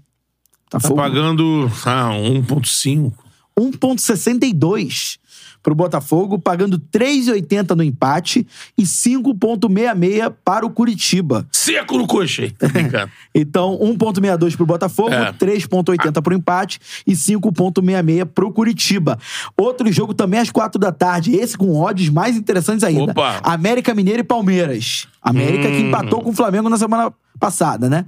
Tá 0.80 0.90
Botafogo? 0.90 0.96
pagando 1.02 1.72
ah, 1.86 2.10
1,5. 2.12 3.12
1,62 3.60 5.18
pro 5.62 5.74
Botafogo, 5.74 6.38
pagando 6.38 6.78
3,80 6.78 7.74
no 7.76 7.84
empate 7.84 8.46
e 8.78 8.84
5,66 8.84 10.34
para 10.44 10.66
o 10.66 10.70
Curitiba. 10.70 11.48
Seco 11.52 11.98
no 11.98 12.06
coxa. 12.06 12.52
Tá. 12.58 12.68
Então, 13.34 13.80
1,62 13.82 14.58
pro 14.58 14.66
Botafogo, 14.66 15.14
É. 15.14 15.32
3,80 15.34 16.22
pro 16.22 16.36
empate 16.36 16.80
e 17.08 17.14
5,66 17.14 18.26
pro 18.26 18.52
Curitiba. 18.52 19.18
Outro 19.58 19.90
jogo 19.92 20.14
também 20.14 20.40
às 20.42 20.50
4 20.52 20.78
da 20.80 20.92
tarde, 20.92 21.34
esse 21.36 21.58
com 21.58 21.80
odds 21.80 22.10
mais 22.10 22.36
interessantes 22.36 22.84
ainda. 22.84 23.12
Opa. 23.12 23.40
América 23.44 23.94
Mineiro 23.96 24.20
e 24.20 24.24
Palmeiras. 24.24 25.08
América 25.22 25.70
que 25.70 25.78
Hum. 25.78 25.88
empatou 25.88 26.22
com 26.22 26.32
o 26.32 26.34
Flamengo 26.34 26.68
na 26.70 26.78
semana 26.78 27.12
passada, 27.40 27.90
né? 27.90 28.06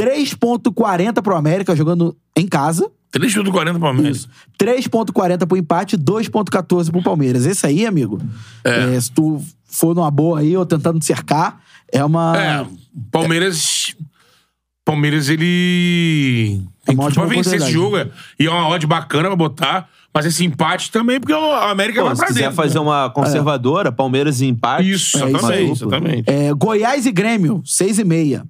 3,40 0.00 1.22
pro 1.22 1.36
América 1.36 1.74
jogando 1.76 2.16
em 2.36 2.46
casa. 2.46 2.90
3,40 3.14 3.78
Palmeiras. 3.78 4.16
Isso. 4.18 4.28
3,40 4.60 5.46
pro 5.46 5.56
empate, 5.56 5.96
2,14 5.96 6.90
pro 6.90 7.02
Palmeiras. 7.02 7.46
Esse 7.46 7.66
aí, 7.66 7.86
amigo, 7.86 8.20
É. 8.64 8.94
é, 8.96 9.00
se 9.00 9.10
tu 9.12 9.40
for 9.64 9.94
numa 9.94 10.10
boa 10.10 10.40
aí 10.40 10.56
ou 10.56 10.66
tentando 10.66 11.02
cercar, 11.04 11.60
é 11.92 12.04
uma. 12.04 12.36
É, 12.36 12.66
Palmeiras. 13.12 13.94
Palmeiras, 14.84 15.28
ele. 15.28 16.60
Tem 16.84 16.94
uma 16.94 17.04
tudo 17.04 17.14
pra 17.14 17.24
vencer 17.26 17.54
esse 17.60 17.70
jogo. 17.70 17.96
é. 17.96 18.10
E 18.38 18.46
é 18.46 18.50
uma 18.50 18.68
odd 18.68 18.86
bacana 18.86 19.28
pra 19.28 19.36
botar. 19.36 19.88
Mas 20.12 20.26
esse 20.26 20.44
empate 20.44 20.92
também, 20.92 21.18
porque 21.18 21.32
o 21.32 21.52
América 21.54 22.00
Pô, 22.00 22.06
vai 22.06 22.14
se 22.14 22.20
pra 22.20 22.28
quiser 22.28 22.40
dentro. 22.42 22.54
fazer 22.56 22.74
né? 22.74 22.80
uma 22.80 23.10
conservadora, 23.10 23.90
Palmeiras 23.90 24.40
e 24.40 24.46
empate. 24.46 24.88
Isso, 24.88 25.18
É, 25.18 25.28
exatamente, 25.28 25.72
exatamente. 25.72 26.24
É, 26.30 26.52
Goiás 26.52 27.04
e 27.06 27.10
Grêmio, 27.10 27.62
6,5. 27.64 28.42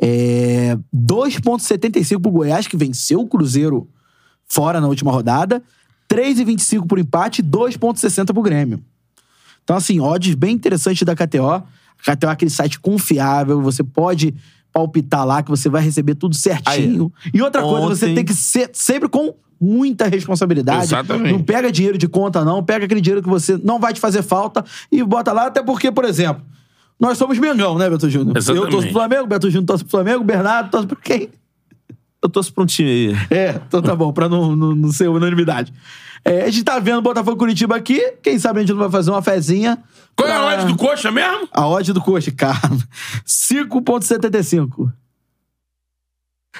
É, 0.00 0.76
2,75 0.94 2.20
pro 2.20 2.30
Goiás, 2.30 2.66
que 2.66 2.76
venceu 2.76 3.20
o 3.20 3.26
Cruzeiro 3.26 3.88
fora 4.46 4.80
na 4.80 4.88
última 4.88 5.10
rodada. 5.10 5.62
3,25 6.08 6.86
pro 6.86 6.98
empate 7.00 7.40
e 7.40 7.44
2,60 7.44 8.32
pro 8.32 8.42
Grêmio. 8.42 8.82
Então, 9.62 9.76
assim, 9.76 10.00
odds 10.00 10.34
bem 10.34 10.54
interessantes 10.54 11.02
da 11.02 11.14
KTO. 11.14 11.44
A 11.46 11.62
KTO 12.16 12.28
é 12.28 12.30
aquele 12.30 12.50
site 12.50 12.80
confiável, 12.80 13.60
você 13.60 13.82
pode 13.82 14.34
palpitar 14.72 15.26
lá 15.26 15.42
que 15.42 15.50
você 15.50 15.68
vai 15.68 15.82
receber 15.82 16.14
tudo 16.14 16.34
certinho. 16.34 17.12
E 17.34 17.42
outra 17.42 17.60
coisa, 17.62 17.88
você 17.88 18.04
Ontem- 18.06 18.14
tem 18.14 18.24
que 18.24 18.32
ser 18.34 18.70
sempre 18.72 19.08
com 19.08 19.34
muita 19.60 20.06
responsabilidade. 20.06 20.84
Exatamente. 20.84 21.32
Não 21.32 21.42
pega 21.42 21.70
dinheiro 21.72 21.98
de 21.98 22.06
conta, 22.08 22.44
não. 22.44 22.62
Pega 22.62 22.84
aquele 22.84 23.00
dinheiro 23.00 23.22
que 23.22 23.28
você 23.28 23.58
não 23.62 23.78
vai 23.80 23.92
te 23.92 24.00
fazer 24.00 24.22
falta 24.22 24.64
e 24.90 25.02
bota 25.02 25.32
lá, 25.32 25.46
até 25.48 25.62
porque, 25.62 25.90
por 25.90 26.04
exemplo, 26.04 26.42
nós 27.00 27.16
somos 27.18 27.38
Mengão, 27.38 27.78
né, 27.78 27.88
Beto 27.88 28.08
Júnior? 28.10 28.36
Exatamente. 28.36 28.64
Eu 28.66 28.70
torço 28.70 28.86
pro 28.88 28.92
Flamengo, 28.98 29.26
Beto 29.26 29.50
Júnior 29.50 29.66
torce 29.66 29.84
pro 29.84 29.90
Flamengo, 29.90 30.24
Bernardo 30.24 30.70
torce 30.70 30.86
pro 30.86 30.96
quem? 30.96 31.28
Eu 32.20 32.28
torço 32.28 32.52
pra 32.52 32.64
um 32.64 32.66
time 32.66 32.88
aí. 32.90 33.16
É, 33.30 33.60
então 33.66 33.80
tá 33.80 33.94
bom, 33.94 34.12
pra 34.12 34.28
não, 34.28 34.56
não, 34.56 34.74
não 34.74 34.90
ser 34.92 35.08
unanimidade. 35.08 35.72
É, 36.24 36.42
a 36.42 36.50
gente 36.50 36.64
tá 36.64 36.78
vendo 36.80 37.00
Botafogo 37.00 37.36
Curitiba 37.36 37.76
aqui. 37.76 38.00
Quem 38.22 38.38
sabe 38.40 38.58
a 38.58 38.62
gente 38.62 38.72
não 38.72 38.80
vai 38.80 38.90
fazer 38.90 39.10
uma 39.12 39.22
fezinha. 39.22 39.78
Qual 40.16 40.28
é 40.28 40.32
a 40.32 40.36
pra- 40.40 40.46
odd 40.64 40.72
do 40.72 40.76
coxa 40.76 41.12
mesmo? 41.12 41.48
A 41.52 41.68
odd 41.68 41.92
do 41.92 42.00
coxa, 42.00 42.32
cara. 42.32 42.58
5,75. 43.24 44.92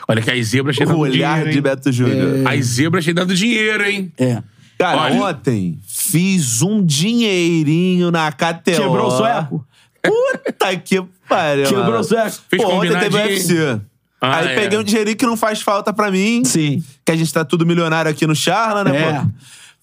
Olha 0.06 0.23
que 0.23 0.31
as 0.31 0.47
zebras 0.47 0.77
cheias 0.77 0.89
O 0.89 0.93
dando 0.93 1.02
olhar 1.02 1.31
dinheiro, 1.39 1.51
de 1.51 1.56
hein? 1.56 1.62
Beto 1.62 1.90
Júnior. 1.93 2.47
As 2.47 2.65
zebras 2.66 3.02
cheias 3.05 3.16
dando 3.16 3.35
dinheiro, 3.35 3.85
hein? 3.85 4.12
É. 4.16 4.43
Cara, 4.78 5.02
Olha. 5.02 5.24
ontem 5.24 5.81
fiz 5.85 6.62
um 6.62 6.85
dinheirinho 6.85 8.12
na 8.12 8.31
KTO. 8.31 8.62
Quebrou 8.65 9.09
o 9.09 9.10
sueco? 9.10 9.66
Puta 10.03 10.77
que 10.77 11.03
pariu. 11.29 11.66
Quebrou 11.66 12.01
o? 12.01 12.05
Fez 12.05 12.62
Pô, 12.62 12.69
ontem 12.75 12.89
teve 12.91 13.05
combinadinho. 13.11 13.35
UFC. 13.37 13.81
Ah, 14.20 14.37
Aí 14.39 14.49
é. 14.49 14.55
peguei 14.57 14.79
um 14.79 14.83
dinheirinho 14.83 15.16
que 15.16 15.27
não 15.27 15.37
faz 15.37 15.61
falta 15.62 15.93
pra 15.93 16.11
mim. 16.11 16.43
Sim. 16.45 16.83
Que 17.05 17.12
a 17.12 17.16
gente 17.16 17.33
tá 17.33 17.45
tudo 17.45 17.65
milionário 17.65 18.11
aqui 18.11 18.27
no 18.27 18.35
Charla, 18.35 18.83
né, 18.85 18.97
É. 18.97 19.12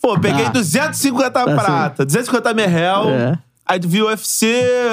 pô? 0.01 0.13
Pô, 0.15 0.19
peguei 0.19 0.43
Tá. 0.45 0.51
250 0.51 1.31
Tá 1.31 1.43
prata, 1.45 2.05
250 2.05 2.53
merrel. 2.53 3.09
É. 3.09 3.39
Aí 3.65 3.79
vi 3.81 4.01
o 4.01 4.07
UFC, 4.07 4.45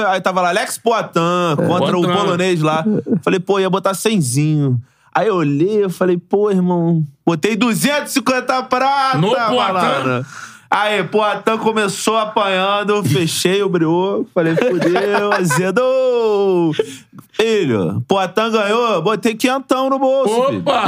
aí 0.08 0.20
tava 0.20 0.40
lá 0.40 0.48
Alex 0.48 0.78
Poitin 0.78 1.56
contra 1.66 1.98
o 1.98 2.02
Poitin. 2.02 2.18
polonês 2.18 2.60
lá. 2.62 2.84
Falei, 3.22 3.38
pô, 3.40 3.58
ia 3.60 3.68
botar 3.68 3.92
100zinho. 3.92 4.78
Aí 5.14 5.26
eu 5.28 5.34
olhei, 5.34 5.84
eu 5.84 5.90
falei, 5.90 6.16
pô, 6.16 6.50
irmão, 6.50 7.04
botei 7.26 7.54
250 7.54 8.62
prata, 8.62 9.18
No 9.18 9.28
Poitin? 9.34 10.24
Aí, 10.74 11.04
Poitin 11.04 11.58
começou 11.58 12.16
apanhando, 12.16 13.04
fechei 13.04 13.62
o 13.62 13.68
briô, 13.68 14.24
falei, 14.34 14.56
fudeu, 14.56 15.30
azedou. 15.38 16.72
Filho, 17.32 18.02
Poitin 18.08 18.50
ganhou, 18.50 19.02
botei 19.02 19.34
quentão 19.34 19.90
no 19.90 19.98
bolso, 19.98 20.46
filho. 20.46 20.60
Opa! 20.60 20.82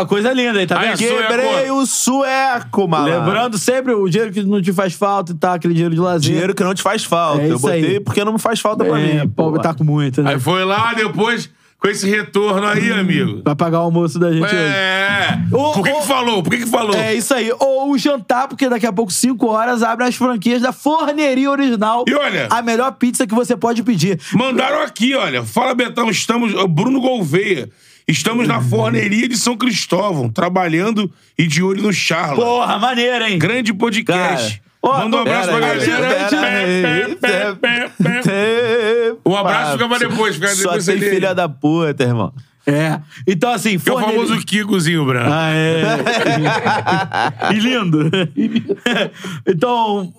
Ah, 0.00 0.06
coisa 0.08 0.32
linda 0.32 0.58
aí, 0.58 0.66
tá 0.66 0.78
Aí, 0.78 0.88
vendo? 0.88 0.98
sueco. 0.98 1.16
Quebrei 1.28 1.70
o 1.70 1.84
sueco, 1.86 2.88
malandro. 2.88 3.18
Lembrando 3.26 3.58
sempre 3.58 3.92
o 3.92 4.08
dinheiro 4.08 4.32
que 4.32 4.42
não 4.42 4.62
te 4.62 4.72
faz 4.72 4.94
falta 4.94 5.32
e 5.32 5.34
tá, 5.34 5.54
aquele 5.54 5.74
dinheiro 5.74 5.94
de 5.94 6.00
lazer. 6.00 6.20
Dinheiro 6.30 6.54
que 6.54 6.64
não 6.64 6.72
te 6.74 6.82
faz 6.82 7.04
falta. 7.04 7.42
É 7.42 7.50
eu 7.50 7.56
isso 7.56 7.62
botei 7.62 7.84
aí. 7.96 8.00
porque 8.00 8.24
não 8.24 8.32
me 8.32 8.38
faz 8.38 8.60
falta 8.60 8.84
pra 8.84 8.98
É, 8.98 9.22
mim. 9.24 9.28
pobre 9.28 9.56
pô. 9.58 9.62
tá 9.62 9.74
com 9.74 9.84
muito, 9.84 10.22
né? 10.22 10.32
Aí 10.32 10.40
foi 10.40 10.64
lá 10.64 10.94
depois, 10.94 11.50
com 11.78 11.88
esse 11.88 12.08
retorno 12.08 12.66
aí, 12.66 12.90
amigo. 12.90 13.42
Vai 13.44 13.54
pagar 13.54 13.80
o 13.80 13.82
almoço 13.84 14.18
da 14.18 14.32
gente 14.32 14.44
hoje. 14.44 14.54
É. 14.56 15.38
Ô, 15.52 15.72
Por 15.72 15.84
que, 15.84 15.92
que 15.92 16.06
falou? 16.06 16.42
Por 16.42 16.50
que, 16.50 16.58
que 16.58 16.66
falou? 16.66 16.94
É 16.96 17.14
isso 17.14 17.32
aí. 17.34 17.50
Ou 17.58 17.90
o 17.92 17.98
jantar, 17.98 18.48
porque 18.48 18.68
daqui 18.68 18.86
a 18.86 18.92
pouco, 18.92 19.12
5 19.12 19.46
horas, 19.46 19.82
abre 19.82 20.04
as 20.06 20.14
franquias 20.14 20.62
da 20.62 20.72
Forneria 20.72 21.50
Original. 21.50 22.04
E 22.08 22.14
olha- 22.14 22.48
A 22.50 22.62
melhor 22.62 22.92
pizza 22.92 23.26
que 23.26 23.34
você 23.34 23.56
pode 23.56 23.82
pedir. 23.82 24.18
Mandaram 24.32 24.82
aqui, 24.82 25.14
olha. 25.14 25.44
Fala, 25.44 25.74
Betão, 25.74 26.10
estamos. 26.10 26.52
Bruno 26.68 27.00
Gouveia. 27.00 27.68
Estamos 28.08 28.46
na 28.46 28.60
forneria 28.60 29.28
de 29.28 29.36
São 29.36 29.56
Cristóvão, 29.56 30.30
trabalhando 30.30 31.10
e 31.36 31.44
de 31.44 31.60
olho 31.60 31.82
no 31.82 31.92
Charla. 31.92 32.36
Porra, 32.36 32.78
maneiro, 32.78 33.24
hein? 33.24 33.36
Grande 33.36 33.74
podcast. 33.74 34.58
Cara, 34.58 34.65
Manda 34.86 35.16
um 35.16 35.20
abraço 35.20 35.48
pra 35.48 35.60
galera. 35.60 37.16
pé, 37.60 37.90
pé. 38.00 39.16
Um 39.24 39.36
abraço 39.36 39.72
fica 39.72 39.88
pra 39.88 39.98
depois, 39.98 40.34
fica 40.34 40.48
Só 40.48 40.62
depois 40.62 40.84
tem 40.86 40.98
você 40.98 41.04
lê. 41.04 41.10
filha 41.10 41.34
da 41.34 41.48
puta, 41.48 42.02
irmão. 42.02 42.32
É. 42.66 43.00
Então, 43.26 43.52
assim, 43.52 43.78
Que 43.78 43.88
é 43.88 43.92
o 43.92 44.00
famoso 44.00 44.36
Kikozinho 44.44 45.04
branco. 45.06 45.30
Ah, 45.32 45.50
é. 45.52 45.84
e 47.54 47.58
lindo. 47.60 48.10
então, 49.46 50.12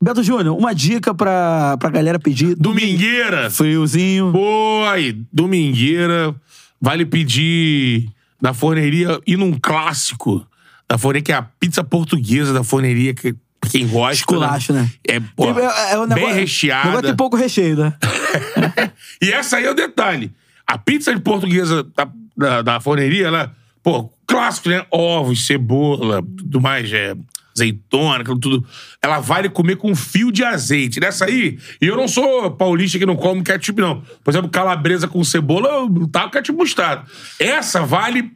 Beto 0.00 0.22
Júnior, 0.22 0.56
uma 0.56 0.74
dica 0.74 1.12
pra, 1.14 1.76
pra 1.76 1.90
galera 1.90 2.18
pedir. 2.18 2.54
Domingueira. 2.54 3.50
Friozinho. 3.50 4.32
Pô, 4.32 4.84
aí, 4.86 5.20
domingueira. 5.32 6.34
Vale 6.80 7.04
pedir 7.04 8.08
na 8.40 8.54
forneria 8.54 9.20
e 9.26 9.36
num 9.36 9.58
clássico 9.60 10.46
da 10.88 10.96
forneria, 10.96 11.24
que 11.24 11.32
é 11.32 11.34
a 11.34 11.42
pizza 11.42 11.84
portuguesa 11.84 12.52
da 12.54 12.62
forneria, 12.64 13.12
que 13.12 13.34
quem 13.70 13.86
gosta. 13.86 14.14
Esculacho, 14.14 14.72
né? 14.72 14.90
É, 15.06 15.20
pô, 15.20 15.50
é- 15.50 15.92
é 15.92 15.98
um 15.98 16.08
bem 16.08 16.32
recheada. 16.32 16.86
Negócio 16.88 17.06
tem 17.08 17.16
pouco 17.16 17.36
recheio, 17.36 17.76
né? 17.76 17.94
E 19.20 19.30
essa 19.32 19.56
aí 19.56 19.64
é 19.64 19.70
o 19.70 19.74
detalhe. 19.74 20.32
A 20.66 20.78
pizza 20.78 21.14
de 21.14 21.20
portuguesa 21.20 21.82
da, 21.96 22.08
da, 22.36 22.62
da 22.62 22.80
forneria, 22.80 23.26
ela, 23.26 23.52
pô, 23.82 24.10
clássico, 24.26 24.68
né? 24.68 24.84
Ovos, 24.92 25.46
cebola, 25.46 26.22
tudo 26.22 26.60
mais, 26.60 26.92
é, 26.92 27.14
azeitona, 27.54 28.20
aquilo 28.20 28.38
tudo. 28.38 28.64
Ela 29.02 29.18
vale 29.18 29.48
comer 29.48 29.76
com 29.76 29.94
fio 29.96 30.30
de 30.30 30.44
azeite. 30.44 31.00
Nessa 31.00 31.24
aí, 31.24 31.58
e 31.80 31.86
eu 31.86 31.96
não 31.96 32.06
sou 32.06 32.50
paulista 32.52 32.98
que 32.98 33.06
não 33.06 33.16
come 33.16 33.42
ketchup, 33.42 33.80
não. 33.80 34.02
Por 34.22 34.30
exemplo, 34.30 34.48
calabresa 34.50 35.08
com 35.08 35.22
cebola, 35.24 35.68
eu 35.68 36.06
taco 36.08 36.30
ketchup 36.30 36.56
mostarda. 36.58 37.04
Essa 37.40 37.84
vale 37.84 38.30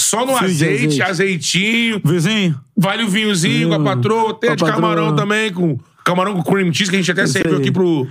só 0.00 0.24
no 0.24 0.38
de 0.38 0.44
azeite, 0.44 0.84
azeite. 0.84 1.02
azeitinho. 1.02 2.00
Vizinho. 2.04 2.60
Vale 2.76 3.04
o 3.04 3.08
vinhozinho 3.08 3.68
com 3.68 3.74
a 3.74 3.80
patroa, 3.80 4.34
tem 4.34 4.50
a 4.50 4.54
de 4.54 4.64
camarão 4.64 5.10
patroa. 5.10 5.16
também, 5.16 5.52
com 5.52 5.78
camarão 6.04 6.34
com 6.34 6.42
cream 6.42 6.72
cheese, 6.72 6.90
que 6.90 6.96
a 6.96 7.00
gente 7.00 7.10
até 7.10 7.26
serviu 7.26 7.58
aqui 7.58 7.72
pro, 7.72 8.06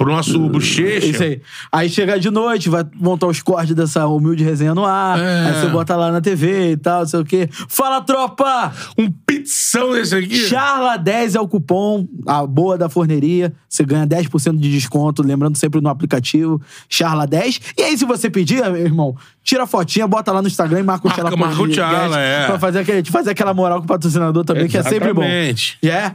pro 0.00 0.10
nosso 0.10 0.38
bochecha. 0.48 1.06
Isso 1.06 1.22
aí. 1.22 1.42
Aí 1.70 1.90
chega 1.90 2.18
de 2.18 2.30
noite, 2.30 2.70
vai 2.70 2.82
montar 2.94 3.26
os 3.26 3.42
cortes 3.42 3.74
dessa 3.74 4.06
humilde 4.06 4.42
resenha 4.42 4.74
no 4.74 4.86
ar. 4.86 5.20
É. 5.20 5.48
Aí 5.48 5.60
você 5.60 5.66
bota 5.66 5.94
lá 5.94 6.10
na 6.10 6.22
TV 6.22 6.72
e 6.72 6.76
tal, 6.78 7.00
não 7.00 7.06
sei 7.06 7.20
o 7.20 7.24
quê. 7.24 7.50
Fala, 7.68 8.00
tropa! 8.00 8.72
Um 8.96 9.10
pizzão 9.10 9.92
desse 9.92 10.14
aqui. 10.16 10.36
Charla 10.36 10.96
10 10.96 11.34
é 11.34 11.40
o 11.40 11.46
cupom, 11.46 12.08
a 12.26 12.46
boa 12.46 12.78
da 12.78 12.88
forneria. 12.88 13.52
Você 13.68 13.84
ganha 13.84 14.06
10% 14.06 14.56
de 14.56 14.70
desconto, 14.70 15.22
lembrando 15.22 15.58
sempre 15.58 15.82
no 15.82 15.90
aplicativo 15.90 16.58
Charla 16.88 17.26
10. 17.26 17.60
E 17.76 17.82
aí, 17.82 17.98
se 17.98 18.06
você 18.06 18.30
pedir, 18.30 18.62
meu 18.72 18.76
irmão, 18.78 19.14
tira 19.44 19.64
a 19.64 19.66
fotinha, 19.66 20.08
bota 20.08 20.32
lá 20.32 20.40
no 20.40 20.48
Instagram 20.48 20.80
e 20.80 20.82
marca 20.82 21.08
o 21.08 21.10
Charla 21.10 21.36
marca 21.36 21.60
o 21.60 21.70
Charla, 21.70 22.18
é. 22.18 22.46
Pra 22.46 22.58
fazer, 22.58 22.78
aquele, 22.78 23.04
fazer 23.04 23.30
aquela 23.32 23.52
moral 23.52 23.80
com 23.80 23.84
o 23.84 23.88
patrocinador 23.88 24.46
também, 24.46 24.66
que 24.66 24.78
é 24.78 24.82
sempre 24.82 25.12
bom. 25.12 25.22
Exatamente. 25.22 25.78
É? 25.82 26.14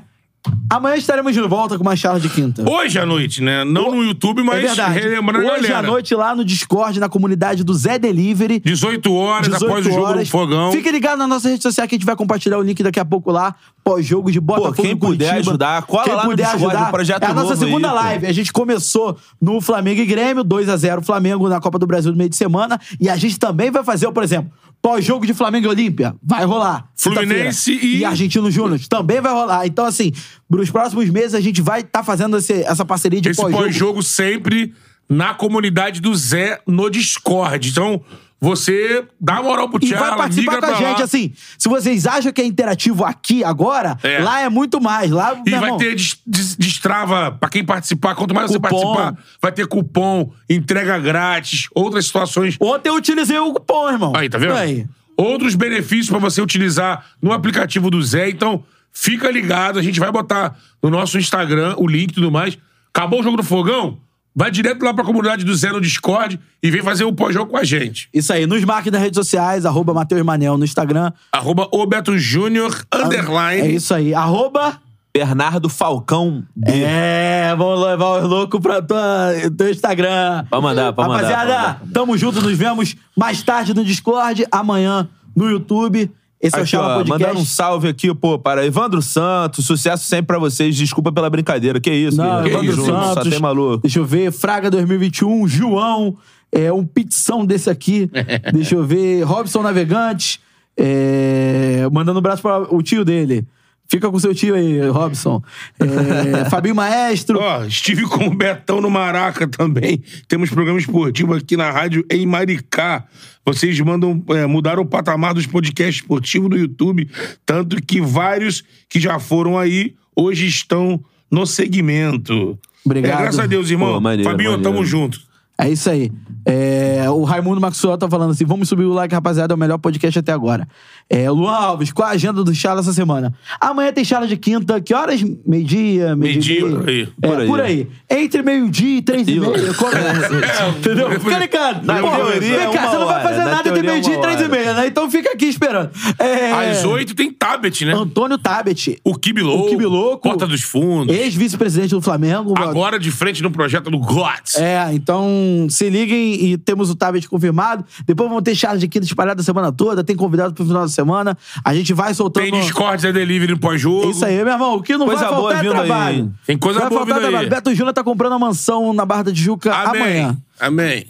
Amanhã 0.69 0.95
estaremos 0.95 1.34
de 1.34 1.41
volta 1.41 1.77
com 1.77 1.84
uma 1.84 1.95
charla 1.95 2.19
de 2.19 2.27
quinta. 2.30 2.67
Hoje 2.69 2.97
à 2.99 3.05
noite, 3.05 3.41
né? 3.41 3.63
Não 3.63 3.91
no 3.95 4.03
YouTube, 4.03 4.41
é 4.41 4.43
mas 4.43 4.61
verdade. 4.61 4.99
relembrando 4.99 5.47
a 5.47 5.53
Hoje 5.53 5.67
galera. 5.67 5.80
à 5.88 5.91
noite 5.91 6.15
lá 6.15 6.35
no 6.35 6.43
Discord, 6.43 6.99
na 6.99 7.07
comunidade 7.07 7.63
do 7.63 7.73
Zé 7.73 7.97
Delivery. 7.99 8.59
18 8.59 9.13
horas 9.13 9.47
18 9.47 9.65
após 9.65 9.85
o 9.85 9.89
jogo 9.89 10.01
horas. 10.05 10.27
do 10.27 10.31
Fogão. 10.31 10.72
Fique 10.72 10.91
ligado 10.91 11.19
na 11.19 11.27
nossa 11.27 11.49
rede 11.49 11.61
social 11.63 11.88
que 11.88 11.95
a 11.95 11.97
gente 11.97 12.05
vai 12.05 12.15
compartilhar 12.15 12.57
o 12.57 12.61
link 12.61 12.81
daqui 12.84 12.99
a 12.99 13.05
pouco 13.05 13.31
lá. 13.31 13.55
Pós-jogo 13.84 14.31
de 14.31 14.39
Botafogo 14.39 14.73
quem 14.81 14.91
e 14.91 14.95
puder 14.95 15.27
Curitiba. 15.30 15.51
ajudar, 15.51 15.81
cola 15.84 16.03
quem 16.03 16.13
lá 16.15 16.23
no 16.23 16.30
puder 16.31 16.45
Discord 16.47 16.76
ajudar. 16.76 16.91
Projeto 16.91 17.23
É 17.23 17.26
a 17.27 17.34
nossa 17.34 17.49
Novo 17.49 17.65
segunda 17.65 17.88
aí, 17.89 17.93
pô. 17.95 17.99
live. 18.01 18.26
A 18.27 18.31
gente 18.34 18.51
começou 18.51 19.15
no 19.39 19.61
Flamengo 19.61 20.01
e 20.01 20.05
Grêmio, 20.05 20.43
2 20.43 20.69
a 20.69 20.76
0 20.77 21.03
Flamengo 21.03 21.47
na 21.47 21.59
Copa 21.61 21.77
do 21.77 21.85
Brasil 21.85 22.11
no 22.11 22.17
meio 22.17 22.30
de 22.30 22.35
semana. 22.35 22.80
E 22.99 23.07
a 23.07 23.15
gente 23.15 23.38
também 23.38 23.69
vai 23.69 23.84
fazer, 23.84 24.11
por 24.11 24.23
exemplo, 24.23 24.51
pós-jogo 24.81 25.26
de 25.26 25.34
Flamengo 25.34 25.65
e 25.65 25.69
Olímpia. 25.69 26.15
Vai 26.22 26.45
rolar. 26.45 26.88
Fluminense 26.95 27.72
e- 27.73 27.97
E 27.97 28.06
Argentino 28.06 28.49
Júnior. 28.52 28.80
Também 28.88 29.19
vai 29.22 29.31
rolar. 29.34 29.65
Então, 29.65 29.85
assim, 29.85 30.11
nos 30.49 30.69
próximos 30.69 31.10
meses 31.10 31.34
a 31.34 31.41
gente 31.41 31.61
vai 31.61 31.81
estar 31.81 32.03
fazendo 32.03 32.38
esse- 32.38 32.64
essa 32.64 32.85
parceria 32.85 33.19
de 33.22 33.30
Esse 33.30 33.41
pós-jogo. 33.41 33.64
pós-jogo 33.64 34.03
sempre 34.03 34.73
na 35.10 35.34
comunidade 35.34 36.02
do 36.02 36.14
Zé 36.15 36.60
no 36.68 36.89
Discord. 36.89 37.69
Então, 37.69 38.02
você 38.40 39.06
dá 39.20 39.41
moral 39.41 39.70
pro 39.70 39.84
E 39.84 39.88
Thiago, 39.88 40.06
vai 40.06 40.18
participar 40.18 40.60
com 40.60 40.66
a 40.66 40.74
gente, 40.74 40.98
lá. 40.99 41.03
assim. 41.03 41.34
Se 41.57 41.68
vocês 41.70 42.06
acham 42.06 42.32
que 42.32 42.41
é 42.41 42.45
interativo 42.45 43.03
aqui 43.03 43.44
agora, 43.44 43.98
É. 44.03 44.20
lá 44.20 44.41
é 44.41 44.49
muito 44.49 44.80
mais. 44.82 45.10
Lá, 45.10 45.41
E 45.45 45.49
vai 45.52 45.62
irmão, 45.64 45.78
ter 45.78 45.95
des- 45.95 46.20
des- 46.28 46.56
destrava 46.56 47.32
pra 47.32 47.49
quem 47.49 47.64
participar. 47.64 48.14
Quanto 48.16 48.34
mais 48.36 48.52
você 48.52 48.60
Cupom. 48.60 48.94
participar, 48.95 49.24
vai 49.41 49.52
ter 49.52 49.66
cupom, 49.68 50.32
entrega 50.49 50.99
grátis, 50.99 51.68
outras 51.74 52.06
situações. 52.06 52.57
Ontem 52.60 52.90
eu 52.90 52.95
utilizei 52.95 53.40
o 53.40 53.53
cupom, 53.53 53.90
irmão. 53.90 54.14
Aí, 54.16 54.30
tá 54.30 54.38
vendo? 54.38 54.53
Aí. 54.53 54.86
Outros 55.18 55.56
benefícios 55.56 56.10
pra 56.10 56.20
você 56.20 56.41
utilizar 56.41 57.06
no 57.22 57.32
aplicativo 57.32 57.90
do 57.90 58.03
Zé. 58.03 58.30
Então, 58.30 58.64
fica 58.91 59.32
ligado. 59.32 59.80
A 59.80 59.82
gente 59.82 59.99
vai 59.99 60.12
botar 60.12 60.56
no 60.84 60.90
nosso 60.90 61.18
Instagram 61.18 61.74
o 61.78 61.88
link 61.88 62.12
e 62.12 62.16
tudo 62.16 62.30
mais. 62.30 62.57
Acabou 62.94 63.22
o 63.22 63.24
jogo 63.24 63.38
do 63.38 63.44
Fogão? 63.44 63.98
Vai 64.36 64.52
direto 64.52 64.84
lá 64.84 64.94
pra 64.94 65.06
comunidade 65.06 65.45
do 65.45 65.56
Zé 65.56 65.72
no 65.72 65.80
Discord 65.80 66.38
e 66.62 66.70
vem 66.70 66.84
fazer 66.84 67.06
o 67.06 67.14
pós-jogo 67.14 67.52
com 67.52 67.57
a 67.57 67.64
gente. 67.64 68.10
Isso 68.14 68.34
aí, 68.34 68.45
nos 68.45 68.62
marque 68.66 68.91
nas 68.91 69.02
redes 69.02 69.16
sociais, 69.16 69.66
arroba 69.66 69.94
Matheus 69.94 70.22
Manel 70.24 70.57
no 70.57 70.66
Instagram. 70.66 71.14
Arroba 71.32 71.70
o 71.72 71.86
Beto 71.86 72.18
Júnior, 72.18 72.84
underline. 72.94 73.62
É 73.62 73.72
isso 73.72 73.94
aí. 73.94 74.14
Arroba. 74.14 74.78
Bernardo 75.14 75.70
Falcão 75.70 76.44
B. 76.53 76.70
É, 76.70 77.56
vamos 77.57 77.88
levar 77.88 78.22
os 78.22 78.30
loucos 78.30 78.60
pra 78.60 78.82
tua, 78.82 79.32
teu 79.57 79.70
Instagram. 79.70 80.44
Pode 80.49 80.62
mandar, 80.62 80.91
pode 80.91 81.07
mandar, 81.07 81.24
Rapaziada, 81.24 81.53
mandar, 81.53 81.82
tamo 81.94 82.18
junto, 82.18 82.41
nos 82.41 82.57
vemos 82.57 82.98
mais 83.16 83.41
tarde 83.41 83.74
no 83.74 83.86
Discord, 83.86 84.45
amanhã 84.52 85.07
no 85.34 85.49
YouTube. 85.49 86.12
Esse 86.41 86.56
é 86.56 86.60
o 86.60 86.62
Aqui, 86.62 86.72
Chala 86.72 86.88
ó, 86.88 86.98
Podcast. 86.98 87.24
mandando 87.24 87.40
um 87.40 87.45
salve 87.45 87.88
aqui, 87.88 88.14
pô, 88.14 88.38
para 88.38 88.66
Evandro 88.66 89.02
Santos. 89.02 89.66
Sucesso 89.66 90.03
sempre 90.06 90.28
pra 90.28 90.40
vocês. 90.40 90.76
Desculpa 90.76 91.12
pela 91.12 91.30
brincadeira. 91.30 91.80
Que 91.80 91.91
isso, 91.91 92.18
Não? 92.18 92.26
Tamo 92.26 92.48
Evandro 92.48 92.72
junto, 92.74 92.86
Santos. 92.86 93.24
Só 93.24 93.30
tem 93.30 93.40
maluco. 93.40 93.78
Deixa 93.80 93.99
eu 93.99 94.06
ver. 94.06 94.32
Fraga 94.32 94.70
2021, 94.70 95.48
João. 95.48 96.18
É, 96.52 96.72
um 96.72 96.86
pizzão 96.86 97.45
desse 97.45 97.70
aqui. 97.70 98.10
Deixa 98.53 98.76
eu 98.76 98.84
ver. 98.86 99.24
Robson 99.24 99.62
Navegante. 99.62 100.40
É, 100.78 101.88
mandando 101.91 102.18
um 102.18 102.20
abraço 102.20 102.41
para 102.41 102.74
o 102.74 102.82
tio 102.82 103.06
dele. 103.06 103.45
Fica 103.88 104.10
com 104.10 104.20
seu 104.20 104.34
tio 104.34 104.56
aí, 104.56 104.88
Robson. 104.90 105.41
É, 105.80 106.45
Fabinho 106.49 106.76
Maestro. 106.76 107.40
Ó, 107.40 107.66
estive 107.66 108.03
com 108.03 108.28
o 108.28 108.36
Betão 108.36 108.82
no 108.82 108.90
Maraca 108.90 109.48
também. 109.48 110.02
Temos 110.28 110.49
programa 110.49 110.80
esportivo 110.80 111.34
aqui 111.34 111.56
na 111.56 111.70
rádio 111.70 112.06
em 112.10 112.26
Maricá. 112.26 113.06
Vocês 113.45 113.80
mandam 113.82 114.24
é, 114.30 114.45
mudar 114.48 114.80
o 114.80 114.86
patamar 114.86 115.34
dos 115.34 115.45
podcasts 115.45 115.98
esportivos 116.02 116.49
no 116.49 116.57
YouTube, 116.57 117.07
tanto 117.45 117.76
que 117.78 118.02
vários 118.02 118.64
que 118.90 118.99
já 118.99 119.20
foram 119.20 119.57
aí 119.57 119.94
hoje 120.16 120.48
estão 120.48 120.99
no 121.30 121.45
segmento. 121.45 122.57
Obrigado. 122.84 123.20
É, 123.20 123.22
graças 123.22 123.40
a 123.40 123.45
Deus, 123.45 123.70
irmão. 123.70 123.94
Pô, 123.94 124.02
maneiro, 124.02 124.30
Fabinho, 124.30 124.52
maneiro. 124.52 124.72
tamo 124.72 124.86
junto. 124.86 125.20
É 125.57 125.69
isso 125.69 125.90
aí. 125.90 126.11
É, 126.48 127.06
o 127.10 127.23
Raimundo 127.23 127.60
Maxwell 127.60 127.98
tá 127.98 128.07
falando 128.10 128.32
assim: 128.32 128.45
vamos 128.45 128.69
subir 128.69 128.84
o 128.84 128.94
like, 128.94 129.14
rapaziada, 129.15 129.53
é 129.53 129.56
o 129.56 129.57
melhor 129.57 129.77
podcast 129.77 130.19
até 130.19 130.32
agora. 130.32 130.68
É, 131.10 131.30
Luan 131.30 131.53
Alves, 131.56 131.91
qual 131.91 132.07
a 132.07 132.11
agenda 132.11 132.44
do 132.44 132.53
Charla 132.53 132.82
essa 132.82 132.94
semana? 132.94 133.34
Amanhã 133.60 133.91
tem 133.94 134.03
Charla 134.03 134.27
de 134.27 134.38
quinta, 134.38 134.80
que 134.82 134.94
horas? 134.94 135.23
Meio-dia? 135.45 136.15
Meio-dia, 136.15 136.15
meio-dia 136.15 136.61
por 136.61 136.90
aí. 136.90 136.95
meia? 136.95 137.10
É, 137.22 137.27
Por 137.27 137.40
aí. 137.40 137.48
por 137.48 137.61
aí. 137.61 137.88
Entre 138.10 138.44
meio-dia 138.44 138.98
e 138.98 139.02
três 139.02 139.27
e 139.27 139.40
meia. 139.40 139.73
começa. 139.73 140.68
Entendeu? 140.77 141.19
Fica 141.19 141.40
ligado. 141.40 141.86
Na 141.86 141.99
Pô, 141.99 142.10
teoria 142.11 142.40
vem 142.40 142.52
é 142.53 142.72
cá, 142.72 142.82
uma 142.82 142.90
você 142.91 142.98
não 142.98 143.06
vai 143.07 143.23
fazer 143.23 143.38
na 143.38 143.45
nada 143.45 143.69
entre 143.69 143.80
é 143.80 143.91
meio-dia 143.91 144.14
e 144.15 144.22
três 144.22 144.41
e 144.41 144.48
meia, 144.48 144.73
né? 144.73 144.88
Então 144.88 145.10
fica 145.10 145.32
aqui 145.32 145.45
esperando. 145.45 145.90
É, 146.19 146.52
Às 146.72 146.84
oito 146.84 147.15
tem 147.15 147.32
tablet, 147.32 147.86
né? 147.86 147.94
Antônio 147.94 148.38
Tabet, 148.38 148.99
O 149.03 149.15
Kibi 149.15 149.41
Louco. 149.41 149.65
O 149.65 149.69
Kibi 149.69 149.86
Louco. 149.86 150.27
Porta 150.30 150.45
dos 150.45 150.61
Fundos. 150.61 151.15
ex-vice-presidente 151.15 151.91
do 151.91 152.02
Flamengo. 152.02 152.53
Agora 152.57 152.99
de 152.99 153.10
frente 153.10 153.41
no 153.41 153.49
projeto 153.49 153.90
do 153.90 153.98
GOTS. 153.98 154.56
É, 154.57 154.94
então 154.94 155.44
se 155.69 155.89
liguem 155.89 156.34
e 156.51 156.57
temos 156.57 156.89
o 156.89 156.95
tablet 156.95 157.27
confirmado. 157.30 157.84
Depois 158.05 158.30
vão 158.30 158.41
ter 158.41 158.55
charla 158.55 158.77
de 158.80 158.88
quinta 158.88 159.05
espalhada 159.05 159.41
a 159.41 159.43
semana 159.43 159.72
toda. 159.72 160.03
Tem 160.03 160.15
convidado 160.15 160.53
pro 160.53 160.65
final 160.65 160.81
da 160.84 160.88
semana. 160.89 161.38
A 161.63 161.73
gente 161.73 161.93
vai 161.93 162.13
soltando. 162.13 162.43
Tem 162.49 162.61
Discord, 162.61 163.01
Zé 163.01 163.11
Delivery 163.11 163.53
no 163.53 163.59
pós-jogo. 163.59 164.09
Isso 164.11 164.23
aí, 164.26 164.35
meu 164.43 164.53
irmão. 164.53 164.76
O 164.76 164.81
que 164.84 164.97
não 164.97 165.05
Coisa 165.05 165.26
vai 165.26 165.30
boa 165.35 165.41
faltar 165.53 165.59
é 165.59 165.67
vindo 165.69 165.80
aí, 165.81 165.88
trabalho. 165.88 166.17
hein? 166.17 166.34
Tem 166.45 166.57
coisa 166.57 166.80
vai 166.80 166.89
boa 166.89 166.99
faltar 167.01 167.15
vindo 167.17 167.26
aí. 167.26 167.31
trabalho. 167.31 167.49
Beto 167.49 167.76
Júnior 167.76 167.93
tá 167.93 168.03
comprando 168.03 168.34
uma 168.34 168.39
mansão 168.47 168.93
na 168.93 169.05
Barra 169.05 169.23
da 169.23 169.31
Tijuca 169.34 169.73
Amém. 169.73 170.01
amanhã. 170.01 170.38
Amém. 170.59 171.05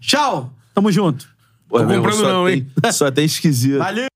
Tchau. 0.00 0.52
Tamo 0.74 0.90
junto. 0.92 1.26
Pô, 1.68 1.80
Tô 1.80 1.86
comprando 1.86 2.22
não, 2.22 2.46
tem- 2.46 2.54
hein? 2.54 2.66
Só 2.92 3.10
tem 3.10 3.24
esquisito. 3.24 3.78
Valeu. 3.78 4.06